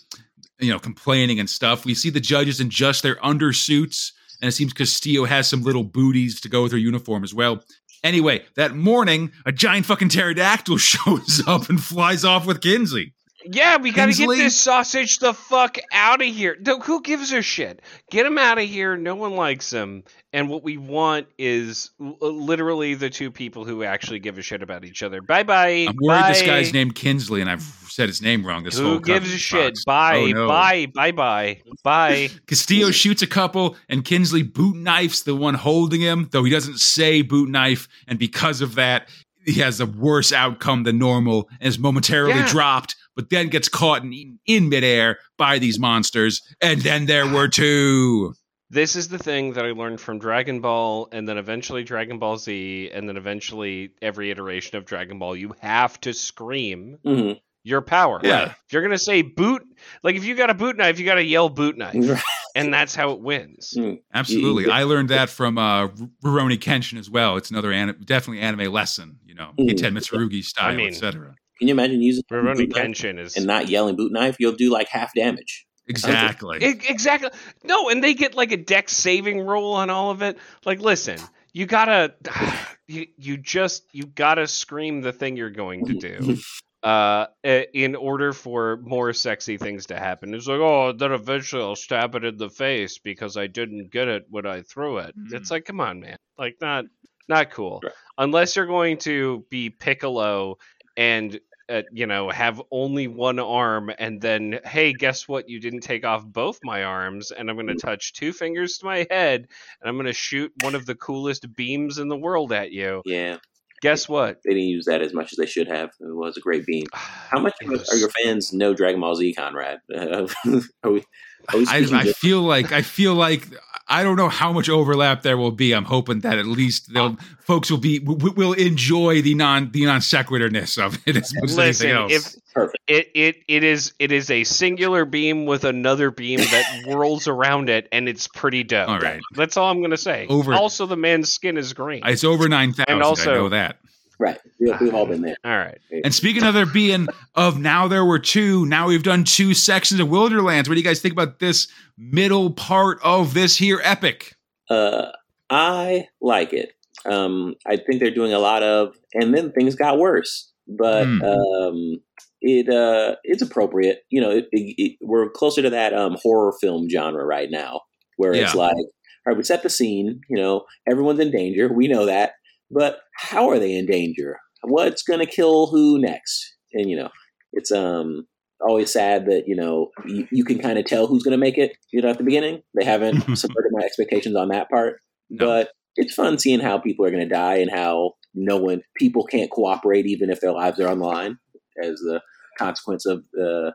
you 0.61 0.71
know, 0.71 0.79
complaining 0.79 1.41
and 1.41 1.51
stuff. 1.51 1.85
We 1.85 1.95
see 1.95 2.11
the 2.11 2.21
judges 2.21 2.61
in 2.61 2.71
just 2.71 3.03
their 3.03 3.17
undersuits, 3.17 4.13
and 4.41 4.49
it 4.49 4.53
seems 4.53 4.73
Castillo 4.73 5.25
has 5.25 5.49
some 5.49 5.63
little 5.63 5.83
booties 5.83 6.41
to 6.43 6.49
go 6.49 6.63
with 6.63 6.73
her 6.73 6.79
uniform 6.79 7.25
as 7.25 7.35
well. 7.35 7.65
Anyway, 8.05 8.45
that 8.55 8.77
morning, 8.77 9.33
a 9.47 9.51
giant 9.51 9.87
fucking 9.87 10.11
pterodactyl 10.11 10.77
shows 10.79 11.43
up 11.47 11.69
and 11.69 11.83
flies 11.83 12.25
off 12.25 12.47
with 12.47 12.61
Kinsey. 12.61 13.14
Yeah, 13.45 13.77
we 13.77 13.91
gotta 13.91 14.13
Kingsley? 14.13 14.37
get 14.37 14.43
this 14.45 14.57
sausage 14.57 15.19
the 15.19 15.35
fuck 15.35 15.77
out 15.93 16.23
of 16.23 16.27
here. 16.29 16.57
No, 16.65 16.79
who 16.79 17.03
gives 17.03 17.33
a 17.33 17.43
shit? 17.43 17.83
Get 18.11 18.25
him 18.27 18.39
out 18.39 18.59
of 18.59 18.65
here. 18.65 18.97
No 18.97 19.15
one 19.15 19.35
likes 19.37 19.73
him. 19.73 20.05
And 20.33 20.49
what 20.49 20.63
we 20.65 20.77
want 20.79 21.27
is 21.39 21.91
uh, 22.01 22.15
literally 22.27 22.95
the 22.95 23.11
two 23.11 23.31
people 23.31 23.65
who 23.65 23.85
actually 23.85 24.19
give 24.19 24.39
a 24.39 24.43
shit 24.43 24.63
about 24.63 24.85
each 24.85 25.03
other. 25.03 25.21
Bye 25.21 25.43
bye. 25.43 25.87
I'm 25.89 25.97
worried 26.01 26.25
this 26.29 26.43
guy's 26.43 26.73
named 26.73 26.95
Kinsley, 26.95 27.41
and 27.41 27.51
I've 27.51 27.63
said 27.63 28.09
his 28.09 28.21
name 28.23 28.45
wrong 28.45 28.65
this 28.65 28.79
whole 28.79 28.95
time. 28.95 28.95
Who 28.95 29.01
gives 29.01 29.33
a 29.33 29.39
shit? 29.39 29.79
Bye. 29.87 30.17
Oh, 30.17 30.27
no. 30.27 30.49
Bye. 30.49 30.87
Bye. 30.87 31.13
Bye. 31.13 31.61
Bye. 31.85 32.31
Castillo 32.47 32.91
shoots 32.91 33.23
a 33.23 33.27
couple, 33.27 33.77
and 33.89 34.05
Kinsley 34.05 34.43
boot 34.43 34.75
knifes 34.77 35.23
the 35.23 35.37
one 35.37 35.55
holding 35.55 36.01
him, 36.01 36.29
though 36.33 36.45
he 36.45 36.51
doesn't 36.51 36.79
say 36.81 37.23
boot 37.23 37.49
knife, 37.49 37.87
and 38.09 38.19
because 38.19 38.61
of 38.61 38.75
that, 38.77 39.09
he 39.45 39.61
has 39.61 39.79
a 39.81 39.87
worse 39.87 40.33
outcome 40.33 40.85
than 40.85 40.99
normal 40.99 41.49
and 41.61 41.69
is 41.69 41.79
momentarily 41.79 42.33
Yeah. 42.35 42.49
dropped, 42.49 42.97
but 43.17 43.31
then 43.31 43.49
gets 43.49 43.69
caught 43.69 44.03
and 44.03 44.13
eaten 44.15 44.39
in 44.47 44.69
midair 44.69 45.19
by 45.39 45.59
these 45.59 45.79
monsters. 45.79 46.43
And 46.61 46.81
then 46.83 47.07
there 47.07 47.27
were 47.27 47.49
two. 47.49 48.35
this 48.71 48.97
is 48.97 49.09
the 49.09 49.19
thing 49.19 49.53
that 49.53 49.65
I 49.65 49.71
learned 49.71 50.01
from 50.01 50.19
Dragon 50.19 50.61
Ball, 50.61 51.09
and 51.13 51.29
then 51.29 51.39
eventually 51.39 51.85
Dragon 51.85 52.19
Ball 52.19 52.37
Z, 52.39 52.91
and 52.93 53.09
then 53.09 53.17
eventually 53.17 53.91
every 54.03 54.31
iteration 54.33 54.77
of 54.77 54.85
Dragon 54.85 55.19
Ball. 55.19 55.37
You 55.37 55.55
have 55.61 56.01
to 56.01 56.13
scream 56.13 56.99
Mhm. 57.07 57.39
your 57.63 57.83
power. 57.83 58.21
Yeah. 58.25 58.47
If 58.67 58.73
you're 58.73 58.83
gonna 58.83 58.99
say 58.99 59.23
boot, 59.23 59.63
like 60.03 60.17
if 60.17 60.25
you 60.25 60.35
got 60.35 60.51
a 60.51 60.55
boot 60.55 60.77
knife, 60.77 60.99
you 60.99 61.05
got 61.05 61.15
to 61.17 61.23
yell 61.25 61.49
boot 61.49 61.77
knife, 61.79 61.95
and 62.57 62.75
that's 62.75 62.95
how 62.97 63.13
it 63.13 63.21
wins. 63.21 63.75
Absolutely. 64.13 64.69
I 64.69 64.83
learned 64.85 65.11
that 65.11 65.31
from 65.31 65.57
uh, 65.57 65.89
Rurouni 66.25 66.59
Kenshin 66.59 66.99
as 66.99 67.09
well. 67.09 67.37
It's 67.37 67.51
another 67.51 67.71
anim- 67.73 68.01
definitely 68.05 68.41
anime 68.43 68.73
lesson, 68.73 69.19
you 69.25 69.35
know, 69.35 69.53
Mm. 69.59 69.69
Keiten 69.71 69.97
Mitsurugi 69.97 70.43
style, 70.43 70.73
I 70.73 70.77
mean- 70.77 70.89
etc. 70.89 71.37
Can 71.65 71.69
you 71.69 71.75
imagine 71.75 72.03
using 72.03 72.25
Rurouni 72.31 72.57
boot 72.57 72.69
knife 72.77 72.85
Kenshin 72.89 73.19
is 73.19 73.39
and 73.39 73.47
not 73.47 73.71
yelling 73.71 73.97
boot 73.97 74.13
knife? 74.13 74.37
You'll 74.39 74.53
do 74.53 74.71
like 74.71 74.89
half 74.89 75.15
damage. 75.15 75.65
Exactly. 75.89 76.59
Exactly. 76.63 77.31
No, 77.63 77.89
and 77.89 78.05
they 78.05 78.13
get 78.13 78.35
like 78.35 78.53
a 78.53 78.59
deck 78.59 78.91
saving 78.91 79.41
roll 79.41 79.73
on 79.73 79.89
all 79.89 80.11
of 80.11 80.21
it. 80.21 80.37
Like, 80.67 80.81
listen, 80.81 81.17
you 81.55 81.65
gotta, 81.65 82.13
you, 82.87 83.07
you 83.17 83.39
just, 83.39 83.85
you 83.93 84.05
gotta 84.05 84.47
scream 84.47 85.01
the 85.01 85.11
thing 85.13 85.39
you're 85.39 85.49
going 85.49 85.87
to 85.87 85.95
do. 85.95 86.37
Uh, 86.83 87.29
in 87.43 87.97
order 87.97 88.35
for 88.35 88.77
more 88.83 89.15
sexy 89.15 89.57
things 89.57 89.87
to 89.87 89.97
happen, 89.97 90.35
it's 90.35 90.47
like, 90.47 90.61
oh, 90.61 90.93
then 90.93 91.13
eventually 91.13 91.63
I'll 91.63 91.77
stab 91.77 92.15
it 92.15 92.27
in 92.27 92.37
the 92.37 92.51
face 92.51 92.99
because 92.99 93.39
I 93.39 93.47
didn't 93.47 93.91
get 93.91 94.07
it 94.07 94.27
when 94.29 94.45
I 94.45 94.61
threw 94.61 94.99
it. 94.99 95.15
It's 95.33 95.49
Mm. 95.49 95.51
like, 95.51 95.65
come 95.65 95.81
on, 95.81 96.01
man, 96.01 96.19
like 96.37 96.57
not, 96.61 96.85
not 97.27 97.51
cool. 97.53 97.81
Right. 97.83 97.93
Unless 98.19 98.57
you're 98.57 98.67
going 98.67 98.99
to 98.99 99.47
be 99.49 99.71
Piccolo 99.71 100.59
and 100.95 101.41
uh, 101.69 101.83
you 101.93 102.07
know, 102.07 102.31
have 102.31 102.61
only 102.71 103.09
one 103.09 103.39
arm, 103.39 103.91
and 103.99 104.21
then, 104.21 104.61
hey, 104.65 104.93
guess 104.93 105.27
what? 105.27 105.49
You 105.49 105.61
didn't 105.61 105.81
take 105.81 106.05
off 106.05 106.25
both 106.25 106.59
my 106.63 106.85
arms, 106.85 107.31
and 107.31 107.49
I'm 107.49 107.57
going 107.57 107.69
to 107.69 107.75
touch 107.75 108.13
two 108.13 108.33
fingers 108.33 108.79
to 108.79 108.87
my 108.87 109.07
head, 109.11 109.47
and 109.81 109.89
I'm 109.89 109.97
going 109.97 110.07
to 110.07 110.13
shoot 110.13 110.53
one 110.63 110.75
of 110.75 110.87
the 110.87 110.95
coolest 110.95 111.55
beams 111.55 111.99
in 111.99 112.09
the 112.09 112.17
world 112.17 112.53
at 112.53 112.71
you. 112.71 113.03
Yeah, 113.05 113.39
Guess 113.85 114.09
what? 114.09 114.41
they 114.43 114.55
didn't 114.55 114.69
use 114.69 114.87
that 114.87 115.03
as 115.03 115.13
much 115.13 115.31
as 115.33 115.37
they 115.37 115.45
should 115.45 115.69
have. 115.69 115.91
It 116.01 116.17
was 116.17 116.39
a 116.39 116.41
great 116.41 116.65
beam. 116.65 116.87
How 116.95 117.39
much 117.39 117.53
are 117.63 117.97
your 117.97 118.09
fans 118.09 118.51
know 118.51 118.73
Dragon 118.73 118.99
Ball 118.99 119.15
Z, 119.15 119.35
Conrad? 119.35 119.81
Uh, 119.95 120.27
are 120.83 120.91
we? 120.91 121.05
Are 121.53 121.59
we 121.59 121.67
I, 121.67 121.79
I 122.01 122.13
feel 122.13 122.43
like 122.43 122.73
I 122.73 122.83
feel 122.83 123.15
like 123.15 123.47
I 123.87 124.03
don't 124.03 124.17
know 124.17 124.31
how 124.31 124.51
much 124.53 124.69
overlap 124.71 125.23
there 125.23 125.37
will 125.37 125.51
be. 125.53 125.73
I'm 125.75 125.85
hoping 125.85 126.21
that 126.21 126.39
at 126.39 126.47
least 126.47 126.93
they'll 126.95 127.17
folks 127.41 127.71
will 127.71 127.79
be 127.79 127.99
w- 127.99 128.33
will 128.33 128.55
enjoy 128.55 129.21
the 129.21 129.35
non 129.35 129.71
the 129.73 129.85
non 129.85 130.01
sequiturness 130.01 130.79
of 130.79 130.97
it 131.07 131.17
as 131.17 131.35
much 131.35 131.45
as 131.51 131.57
Listen, 131.57 131.87
anything 131.91 132.15
else. 132.17 132.39
if 132.57 132.71
it, 132.87 133.11
it 133.15 133.37
it 133.47 133.63
is 133.65 133.93
it 133.99 134.11
is 134.11 134.31
a 134.31 134.45
singular 134.45 135.05
beam 135.05 135.45
with 135.45 135.65
another 135.65 136.11
beam 136.11 136.39
that 136.39 136.83
whirls 136.87 137.29
around 137.29 137.69
it, 137.69 137.87
and 137.93 138.09
it's 138.09 138.27
pretty 138.29 138.63
dope. 138.65 138.89
All 138.89 138.99
right. 139.01 139.21
That's 139.35 139.57
all 139.59 139.71
I'm 139.71 139.81
going 139.81 139.91
to 139.91 139.97
say. 139.99 140.27
Over- 140.29 140.55
Also, 140.55 140.87
the 140.87 140.97
man's 140.97 141.31
skin 141.31 141.59
is 141.59 141.75
green. 141.75 142.03
it's 142.07 142.25
over 142.25 142.49
nine 142.49 142.73
thousand. 142.73 142.87
And 142.95 143.03
also- 143.03 143.33
I 143.33 143.35
know 143.35 143.49
that. 143.51 143.77
Right. 144.19 144.39
We, 144.61 144.73
we've 144.81 144.95
all 144.95 145.07
been 145.07 145.23
there. 145.23 145.37
all 145.45 145.57
right. 145.57 145.79
And 146.05 146.15
speaking 146.15 146.45
of 146.45 146.55
there 146.55 146.67
being 146.67 147.09
of 147.35 147.59
now 147.59 147.89
there 147.89 148.05
were 148.05 148.19
two, 148.21 148.65
now 148.67 148.87
we've 148.87 149.03
done 149.03 149.25
two 149.25 149.55
sections 149.55 150.01
of 150.01 150.09
Wilderlands. 150.09 150.69
What 150.69 150.75
do 150.75 150.81
you 150.81 150.85
guys 150.85 151.01
think 151.01 151.13
about 151.13 151.41
this 151.41 151.67
middle 151.99 152.53
part 152.53 152.99
of 153.03 153.35
this 153.35 153.57
here 153.57 153.81
epic? 153.83 154.35
Uh, 154.71 155.07
I 155.51 156.07
like 156.21 156.53
it. 156.53 156.73
Um, 157.05 157.55
I 157.67 157.77
think 157.77 158.01
they're 158.01 158.15
doing 158.15 158.33
a 158.33 158.39
lot 158.39 158.63
of, 158.63 158.95
and 159.15 159.35
then 159.35 159.53
things 159.53 159.75
got 159.75 159.99
worse. 159.99 160.51
But 160.67 161.05
Hmm. 161.07 161.23
um, 161.23 161.97
it 162.41 162.69
uh, 162.69 163.17
it's 163.25 163.43
appropriate. 163.43 164.05
You 164.11 164.21
know, 164.23 164.31
it, 164.31 164.47
it, 164.53 164.75
it, 164.79 164.97
we're 165.03 165.29
closer 165.31 165.61
to 165.61 165.71
that 165.71 165.93
um, 165.93 166.17
horror 166.23 166.55
film 166.61 166.89
genre 166.89 167.25
right 167.25 167.51
now, 167.51 167.81
where 168.17 168.33
it's 168.33 168.55
like, 168.55 168.75
all 168.77 168.87
right, 169.27 169.37
we 169.37 169.43
set 169.43 169.63
the 169.63 169.69
scene. 169.71 170.21
You 170.31 170.37
know, 170.37 170.65
everyone's 170.89 171.21
in 171.21 171.31
danger. 171.31 171.71
We 171.71 171.89
know 171.89 172.07
that, 172.07 172.33
but 172.71 173.01
how 173.17 173.49
are 173.49 173.59
they 173.59 173.75
in 173.75 173.87
danger? 173.87 174.39
What's 174.63 175.03
going 175.03 175.21
to 175.21 175.27
kill 175.27 175.69
who 175.69 176.01
next? 176.01 176.55
And 176.73 176.89
you 176.89 176.97
know, 176.97 177.11
it's 177.53 177.71
um 177.71 178.27
always 178.61 178.93
sad 178.93 179.27
that 179.27 179.45
you 179.47 179.57
know 179.57 179.91
you, 180.07 180.27
you 180.31 180.45
can 180.45 180.59
kind 180.59 180.79
of 180.79 180.87
tell 180.87 181.07
who's 181.07 181.23
going 181.23 181.33
to 181.33 181.39
make 181.39 181.59
it. 181.59 181.77
You 181.93 182.03
know, 182.03 182.11
at 182.11 182.19
the 182.19 182.25
beginning, 182.25 182.63
they 182.79 182.85
haven't 182.85 183.21
subverted 183.37 183.73
my 183.73 183.85
expectations 183.85 184.37
on 184.37 184.49
that 184.49 184.69
part. 184.71 185.01
No. 185.31 185.47
But 185.47 185.71
it's 185.97 186.15
fun 186.15 186.39
seeing 186.39 186.61
how 186.61 186.79
people 186.79 187.05
are 187.07 187.11
going 187.11 187.27
to 187.27 187.35
die 187.35 187.57
and 187.57 187.71
how 187.71 188.13
no 188.35 188.57
one, 188.57 188.83
people 188.97 189.25
can't 189.25 189.51
cooperate 189.51 190.07
even 190.07 190.31
if 190.31 190.41
their 190.41 190.53
lives 190.53 190.81
are 190.81 190.89
on 190.89 190.99
the 190.99 191.07
line 191.07 191.39
as 191.83 192.01
the 192.01 192.21
consequence 192.59 193.07
of 193.07 193.25
uh, 193.41 193.71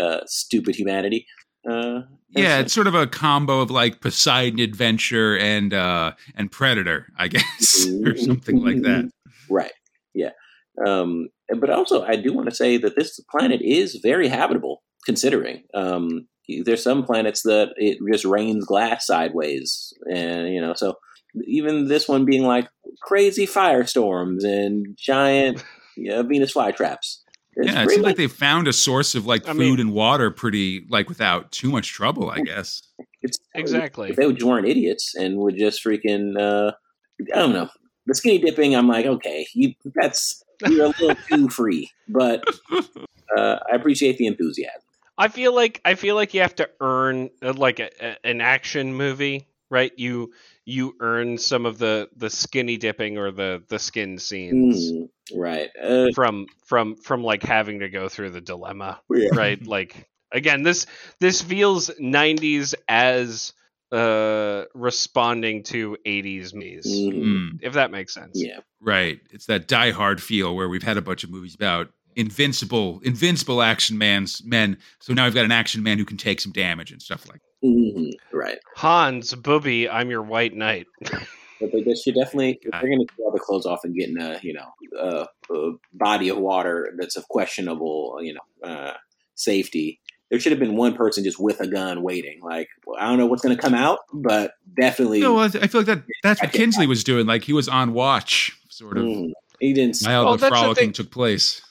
uh, 0.00 0.20
stupid 0.26 0.76
humanity. 0.76 1.26
Uh, 1.68 2.02
Yeah, 2.30 2.58
it's 2.58 2.72
sort 2.72 2.86
of 2.86 2.94
a 2.94 3.06
combo 3.06 3.60
of 3.60 3.70
like 3.70 4.00
Poseidon 4.00 4.60
Adventure 4.60 5.36
and 5.38 5.72
uh 5.72 6.12
and 6.34 6.50
Predator, 6.50 7.06
I 7.16 7.28
guess, 7.34 7.86
or 8.04 8.16
something 8.16 8.62
like 8.62 8.82
that. 8.82 9.10
Right. 9.50 9.72
Yeah. 10.14 10.30
Um, 10.86 11.28
but 11.60 11.68
also, 11.68 12.02
I 12.02 12.16
do 12.16 12.32
want 12.32 12.48
to 12.48 12.54
say 12.54 12.78
that 12.78 12.96
this 12.96 13.20
planet 13.30 13.60
is 13.62 14.00
very 14.02 14.26
habitable, 14.26 14.82
considering. 15.04 15.64
Um, 15.74 16.26
there's 16.64 16.82
some 16.82 17.04
planets 17.04 17.42
that 17.42 17.74
it 17.76 17.98
just 18.10 18.24
rains 18.24 18.64
glass 18.64 19.06
sideways, 19.06 19.92
and 20.10 20.48
you 20.48 20.62
know, 20.62 20.72
so 20.74 20.94
even 21.46 21.88
this 21.88 22.08
one 22.08 22.24
being 22.24 22.44
like 22.44 22.68
crazy 23.02 23.46
firestorms 23.46 24.44
and 24.44 24.96
giant 24.98 25.62
you 25.96 26.10
know, 26.10 26.22
Venus 26.22 26.54
flytraps. 26.54 27.18
It's 27.56 27.66
Yeah, 27.72 27.80
it 27.80 27.84
pretty 27.84 27.94
seems 27.94 28.04
like 28.06 28.16
they 28.16 28.26
found 28.26 28.68
a 28.68 28.72
source 28.72 29.14
of 29.14 29.26
like 29.26 29.46
I 29.48 29.52
food 29.52 29.58
mean- 29.58 29.80
and 29.80 29.92
water 29.92 30.30
pretty 30.30 30.86
like 30.88 31.08
without 31.08 31.52
too 31.52 31.70
much 31.70 31.92
trouble, 31.92 32.30
I 32.30 32.40
guess. 32.40 32.82
it's 33.22 33.38
Exactly. 33.54 34.10
If 34.10 34.16
they 34.16 34.30
just 34.32 34.44
weren't 34.44 34.66
idiots 34.66 35.14
and 35.14 35.36
would 35.36 35.56
just 35.56 35.84
freaking, 35.84 36.38
uh, 36.38 36.72
I 37.34 37.38
don't 37.38 37.52
know. 37.52 37.68
The 38.06 38.14
skinny 38.14 38.38
dipping, 38.38 38.74
I'm 38.76 38.88
like, 38.88 39.06
okay, 39.06 39.46
you, 39.54 39.72
that's 39.94 40.42
you're 40.68 40.86
a 40.86 40.88
little 40.88 41.14
too 41.28 41.48
free, 41.50 41.90
but 42.08 42.44
uh, 43.36 43.58
I 43.72 43.76
appreciate 43.76 44.18
the 44.18 44.26
enthusiasm. 44.26 44.82
I 45.16 45.28
feel 45.28 45.54
like 45.54 45.80
I 45.84 45.94
feel 45.94 46.16
like 46.16 46.34
you 46.34 46.40
have 46.40 46.56
to 46.56 46.68
earn 46.80 47.30
uh, 47.42 47.52
like 47.54 47.78
a, 47.78 47.88
a, 48.00 48.16
an 48.26 48.40
action 48.40 48.94
movie, 48.94 49.46
right? 49.70 49.92
You 49.96 50.32
you 50.64 50.94
earn 51.00 51.38
some 51.38 51.66
of 51.66 51.78
the 51.78 52.08
the 52.16 52.30
skinny 52.30 52.76
dipping 52.76 53.18
or 53.18 53.30
the 53.30 53.62
the 53.68 53.78
skin 53.78 54.18
scenes 54.18 54.92
Mm, 54.92 55.08
right. 55.34 55.70
Uh, 55.80 56.06
from 56.14 56.46
from 56.64 56.96
from 56.96 57.22
like 57.22 57.42
having 57.42 57.80
to 57.80 57.88
go 57.88 58.08
through 58.08 58.30
the 58.30 58.40
dilemma, 58.40 59.00
yeah. 59.10 59.28
right? 59.32 59.64
like 59.66 60.08
again, 60.32 60.62
this 60.62 60.86
this 61.20 61.42
feels 61.42 61.90
90s 62.00 62.74
as 62.88 63.52
uh 63.92 64.64
responding 64.74 65.62
to 65.62 65.96
80s 66.06 66.52
me's, 66.54 66.86
Mhm. 66.86 67.12
Mm, 67.14 67.50
if 67.62 67.74
that 67.74 67.90
makes 67.90 68.12
sense. 68.14 68.32
Yeah. 68.34 68.60
right. 68.80 69.20
It's 69.30 69.46
that 69.46 69.68
Die 69.68 69.90
Hard 69.92 70.22
feel 70.22 70.54
where 70.56 70.68
we've 70.68 70.82
had 70.82 70.96
a 70.96 71.02
bunch 71.02 71.22
of 71.24 71.30
movies 71.30 71.54
about 71.54 71.90
invincible, 72.16 73.00
invincible 73.04 73.60
action 73.62 73.98
man's 73.98 74.42
men. 74.44 74.78
So 75.00 75.12
now 75.14 75.24
we've 75.24 75.34
got 75.34 75.44
an 75.44 75.52
action 75.52 75.82
man 75.82 75.98
who 75.98 76.04
can 76.04 76.16
take 76.16 76.40
some 76.40 76.52
damage 76.52 76.90
and 76.92 77.02
stuff 77.02 77.28
like. 77.28 77.40
Mhm, 77.64 78.12
Right. 78.32 78.58
Hans, 78.76 79.34
Booby, 79.34 79.88
I'm 79.88 80.10
your 80.10 80.22
white 80.22 80.54
knight. 80.54 80.86
But 81.60 81.72
they, 81.72 81.82
they 81.82 81.94
should 81.94 82.14
definitely, 82.14 82.58
if 82.62 82.70
they're 82.72 82.80
going 82.82 83.00
to 83.00 83.06
take 83.06 83.18
all 83.20 83.32
the 83.32 83.40
clothes 83.40 83.64
off 83.64 83.80
and 83.84 83.94
get 83.94 84.08
in 84.10 84.20
a, 84.20 84.38
you 84.42 84.52
know, 84.52 84.72
uh, 85.00 85.26
a 85.54 85.70
body 85.92 86.28
of 86.28 86.38
water 86.38 86.92
that's 86.98 87.16
of 87.16 87.26
questionable, 87.28 88.18
you 88.20 88.34
know, 88.34 88.68
uh, 88.68 88.92
safety, 89.34 90.00
there 90.30 90.38
should 90.38 90.52
have 90.52 90.58
been 90.58 90.76
one 90.76 90.94
person 90.94 91.24
just 91.24 91.38
with 91.38 91.60
a 91.60 91.66
gun 91.66 92.02
waiting. 92.02 92.40
Like, 92.42 92.68
well, 92.86 93.00
I 93.00 93.08
don't 93.08 93.18
know 93.18 93.26
what's 93.26 93.42
going 93.42 93.56
to 93.56 93.62
come 93.62 93.74
out, 93.74 94.00
but 94.12 94.54
definitely. 94.76 95.20
No, 95.20 95.38
I, 95.38 95.44
I 95.44 95.66
feel 95.68 95.80
like 95.80 95.86
that 95.86 96.02
that's 96.22 96.42
what 96.42 96.52
Kinsley 96.52 96.86
was 96.86 97.04
doing. 97.04 97.26
Like 97.26 97.44
he 97.44 97.52
was 97.52 97.68
on 97.68 97.92
watch, 97.92 98.52
sort 98.68 98.98
of. 98.98 99.04
Mm, 99.04 99.32
he 99.60 99.72
didn't. 99.72 99.98
While 100.02 100.24
Well, 100.24 100.36
the 100.36 100.48
frolicking 100.48 100.92
took 100.92 101.10
place. 101.10 101.62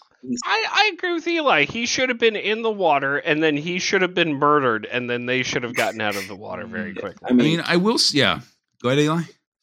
I, 0.46 0.66
I 0.72 0.92
agree 0.94 1.14
with 1.14 1.28
Eli. 1.28 1.66
He 1.66 1.86
should 1.86 2.10
have 2.10 2.18
been 2.18 2.36
in 2.36 2.62
the 2.62 2.72
water, 2.72 3.18
and 3.18 3.44
then 3.44 3.58
he 3.58 3.80
should 3.80 4.02
have 4.02 4.14
been 4.14 4.34
murdered, 4.36 4.86
and 4.86 5.10
then 5.10 5.26
they 5.26 5.44
should 5.44 5.64
have 5.64 5.76
gotten 5.76 6.02
out 6.02 6.16
of 6.16 6.28
the 6.28 6.36
water 6.36 6.66
very 6.66 6.94
quickly. 6.94 7.20
I 7.24 7.30
I 7.30 7.34
mean, 7.34 7.58
mean, 7.58 7.64
I 7.66 7.78
will. 7.78 7.98
Yeah, 8.12 8.40
go 8.82 8.90
ahead, 8.90 9.00
Eli. 9.00 9.22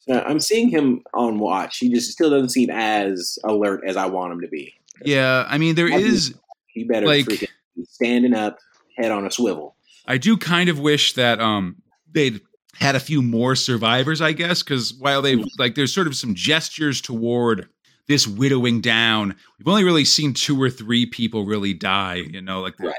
uh, 0.09 0.21
I'm 0.21 0.39
seeing 0.39 0.69
him 0.69 1.03
on 1.13 1.39
watch. 1.39 1.77
He 1.79 1.89
just 1.89 2.11
still 2.11 2.29
doesn't 2.29 2.49
seem 2.49 2.69
as 2.69 3.39
alert 3.43 3.81
as 3.87 3.97
I 3.97 4.05
want 4.05 4.33
him 4.33 4.41
to 4.41 4.47
be. 4.47 4.73
Yeah, 5.03 5.45
I 5.47 5.57
mean, 5.57 5.75
there 5.75 5.87
I 5.91 5.97
is. 5.97 6.35
He 6.67 6.83
better 6.83 7.07
Like- 7.07 7.25
freaking 7.25 7.47
be 7.75 7.85
standing 7.85 8.33
up, 8.33 8.59
head 8.97 9.11
on 9.11 9.25
a 9.25 9.31
swivel. 9.31 9.75
I 10.05 10.17
do 10.17 10.37
kind 10.37 10.69
of 10.69 10.79
wish 10.79 11.13
that 11.13 11.39
um 11.39 11.77
they'd 12.11 12.41
had 12.75 12.95
a 12.95 12.99
few 12.99 13.21
more 13.21 13.55
survivors, 13.55 14.21
I 14.21 14.31
guess, 14.33 14.61
because 14.63 14.93
while 14.93 15.21
they 15.21 15.35
like 15.57 15.75
there's 15.75 15.93
sort 15.93 16.07
of 16.07 16.15
some 16.15 16.35
gestures 16.35 17.01
toward 17.01 17.67
this 18.11 18.27
widowing 18.27 18.81
down, 18.81 19.35
we've 19.57 19.67
only 19.67 19.83
really 19.83 20.05
seen 20.05 20.33
two 20.33 20.61
or 20.61 20.69
three 20.69 21.05
people 21.05 21.45
really 21.45 21.73
die, 21.73 22.15
you 22.29 22.41
know, 22.41 22.61
like 22.61 22.79
Right. 22.79 22.93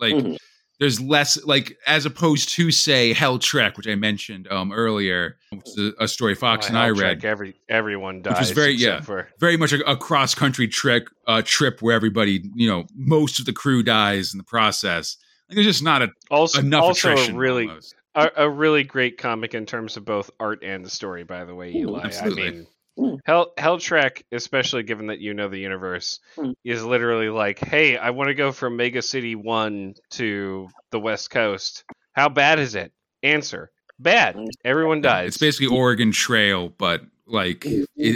like 0.00 0.14
Mhm. 0.14 0.36
there's 0.80 1.00
less 1.00 1.42
like 1.44 1.76
as 1.86 2.04
opposed 2.04 2.48
to 2.50 2.70
say 2.72 3.12
Hell 3.12 3.38
Trek, 3.38 3.76
which 3.76 3.86
I 3.86 3.94
mentioned 3.94 4.48
um 4.50 4.72
earlier, 4.72 5.36
which 5.50 5.66
is 5.68 5.78
a, 6.00 6.04
a 6.04 6.08
story 6.08 6.34
Fox 6.34 6.68
and 6.68 6.76
I 6.76 6.86
Hell 6.86 6.94
read. 6.96 7.20
Trek, 7.20 7.24
every 7.24 7.54
everyone 7.68 8.22
dies. 8.22 8.38
was 8.40 8.50
very- 8.50 8.72
yeah. 8.74 9.00
For, 9.00 9.28
very 9.38 9.56
much 9.56 9.72
a, 9.72 9.88
a 9.90 9.96
cross 9.96 10.34
country 10.34 10.66
trek 10.66 11.04
uh, 11.28 11.42
trip 11.44 11.80
where 11.80 11.94
everybody, 11.94 12.42
you 12.56 12.68
know, 12.68 12.86
most 12.96 13.38
of 13.38 13.44
the 13.46 13.52
crew 13.52 13.82
dies 13.84 14.34
in 14.34 14.38
the 14.38 14.44
process. 14.44 15.16
Like 15.48 15.56
there's 15.56 15.66
just 15.66 15.82
not 15.82 16.02
a, 16.02 16.08
also, 16.30 16.58
enough 16.60 16.82
also 16.84 17.12
attrition. 17.12 17.36
really 17.36 17.68
almost. 17.68 17.94
a, 18.14 18.30
a 18.36 18.50
really 18.50 18.82
great 18.82 19.18
comic 19.18 19.54
in 19.54 19.66
terms 19.66 19.96
of 19.96 20.04
both 20.04 20.30
art 20.40 20.62
and 20.64 20.84
the 20.84 20.90
story. 20.90 21.22
By 21.24 21.44
the 21.44 21.54
way, 21.54 21.68
Ooh, 21.72 21.80
Eli. 21.90 22.00
absolutely. 22.04 22.46
I 22.48 22.50
mean, 22.50 22.66
Mm. 22.98 23.18
Hell 23.24 23.52
Hell 23.58 23.78
Trek, 23.78 24.24
especially 24.30 24.82
given 24.84 25.08
that 25.08 25.18
you 25.18 25.34
know 25.34 25.48
the 25.48 25.58
universe, 25.58 26.20
Mm. 26.36 26.54
is 26.64 26.84
literally 26.84 27.28
like, 27.28 27.58
hey, 27.58 27.96
I 27.96 28.10
want 28.10 28.28
to 28.28 28.34
go 28.34 28.52
from 28.52 28.76
Mega 28.76 29.02
City 29.02 29.34
One 29.34 29.94
to 30.10 30.68
the 30.90 31.00
West 31.00 31.30
Coast. 31.30 31.84
How 32.12 32.28
bad 32.28 32.58
is 32.58 32.74
it? 32.74 32.92
Answer: 33.22 33.70
Bad. 33.98 34.36
Mm. 34.36 34.48
Everyone 34.64 35.00
dies. 35.00 35.28
It's 35.28 35.38
basically 35.38 35.76
Oregon 35.76 36.12
Trail, 36.12 36.68
but 36.68 37.02
like 37.26 37.66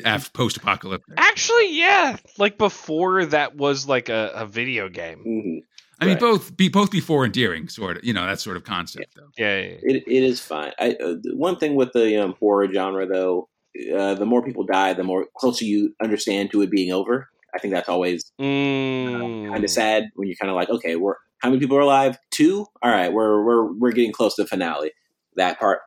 after 0.04 0.30
post-apocalyptic. 0.32 1.14
Actually, 1.16 1.76
yeah. 1.76 2.16
Like 2.36 2.58
before 2.58 3.24
that 3.26 3.56
was 3.56 3.88
like 3.88 4.08
a, 4.10 4.32
a 4.34 4.46
video 4.46 4.88
game. 4.88 5.24
Mhm. 5.26 5.60
I 6.00 6.06
mean, 6.06 6.18
both 6.18 6.56
be 6.56 6.68
both 6.68 6.92
before 6.92 7.24
endearing, 7.24 7.68
sort 7.68 7.96
of. 7.96 8.04
You 8.04 8.12
know, 8.12 8.24
that 8.24 8.38
sort 8.38 8.56
of 8.56 8.62
concept, 8.62 9.16
though. 9.16 9.30
Yeah. 9.36 9.56
yeah, 9.56 9.62
yeah. 9.62 9.78
It, 9.96 10.04
it 10.06 10.22
is 10.22 10.40
fine. 10.40 10.70
I, 10.78 10.92
uh, 10.92 11.14
one 11.32 11.56
thing 11.56 11.74
with 11.74 11.92
the 11.92 12.22
um, 12.22 12.36
horror 12.38 12.72
genre, 12.72 13.04
though, 13.06 13.48
uh, 13.94 14.14
the 14.14 14.26
more 14.26 14.42
people 14.42 14.64
die, 14.64 14.92
the 14.92 15.04
more 15.04 15.26
closer 15.36 15.64
you 15.64 15.94
understand 16.02 16.50
to 16.52 16.62
it 16.62 16.70
being 16.70 16.92
over. 16.92 17.28
I 17.54 17.58
think 17.58 17.72
that's 17.74 17.88
always 17.88 18.30
Mm. 18.40 19.50
kind 19.52 19.64
of 19.64 19.70
sad 19.70 20.04
when 20.14 20.28
you're 20.28 20.36
kind 20.36 20.50
of 20.50 20.56
like, 20.56 20.68
okay, 20.68 20.96
we're 20.96 21.14
how 21.38 21.48
many 21.50 21.60
people 21.60 21.76
are 21.76 21.80
alive? 21.82 22.18
Two. 22.30 22.66
All 22.82 22.90
right, 22.90 23.12
we're 23.12 23.44
we're 23.44 23.72
we're 23.72 23.92
getting 23.92 24.12
close 24.12 24.34
to 24.36 24.42
the 24.42 24.48
finale. 24.48 24.90
That 25.36 25.58
part 25.58 25.80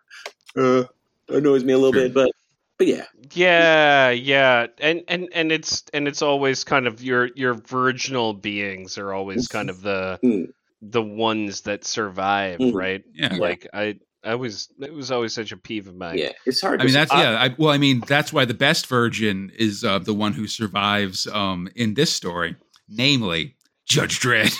uh, 0.58 0.86
annoys 1.30 1.64
me 1.64 1.74
a 1.74 1.78
little 1.78 1.92
bit, 1.94 2.14
but 2.14 2.32
but 2.78 2.88
yeah, 2.88 3.06
Yeah, 3.34 4.10
yeah, 4.10 4.68
and 4.80 5.04
and 5.08 5.30
and 5.34 5.52
it's 5.52 5.84
and 5.94 6.08
it's 6.08 6.22
always 6.22 6.64
kind 6.64 6.88
of 6.88 7.04
your 7.04 7.30
your 7.36 7.54
virginal 7.54 8.34
beings 8.34 8.98
are 8.98 9.14
always 9.14 9.48
kind 9.48 9.70
of 9.70 9.82
the 9.82 10.18
Hmm. 10.24 10.46
the 10.82 11.02
ones 11.04 11.62
that 11.62 11.84
survive, 11.86 12.58
Hmm. 12.60 12.72
right? 12.72 13.04
Yeah. 13.14 13.36
Like 13.36 13.68
I 13.74 14.00
I 14.24 14.36
was 14.36 14.70
it 14.80 14.94
was 14.94 15.12
always 15.12 15.34
such 15.34 15.52
a 15.52 15.58
peeve 15.58 15.88
of 15.88 15.96
mine. 15.96 16.18
yeah, 16.18 16.32
it's 16.46 16.62
hard. 16.62 16.80
I 16.82 16.84
mean, 16.84 16.94
to 16.94 17.00
that's 17.00 17.14
yeah. 17.14 17.42
I, 17.42 17.56
well, 17.58 17.72
I 17.72 17.78
mean, 17.78 18.04
that's 18.08 18.32
why 18.32 18.46
the 18.46 18.54
best 18.54 18.88
virgin 18.88 19.52
is 19.58 19.84
uh, 19.84 20.00
the 20.00 20.14
one 20.14 20.34
who 20.34 20.48
survives 20.48 21.26
um, 21.28 21.68
in 21.76 21.96
this 21.96 22.14
story, 22.14 22.56
namely 22.88 23.56
Judge 23.86 24.20
Dredd. 24.20 24.54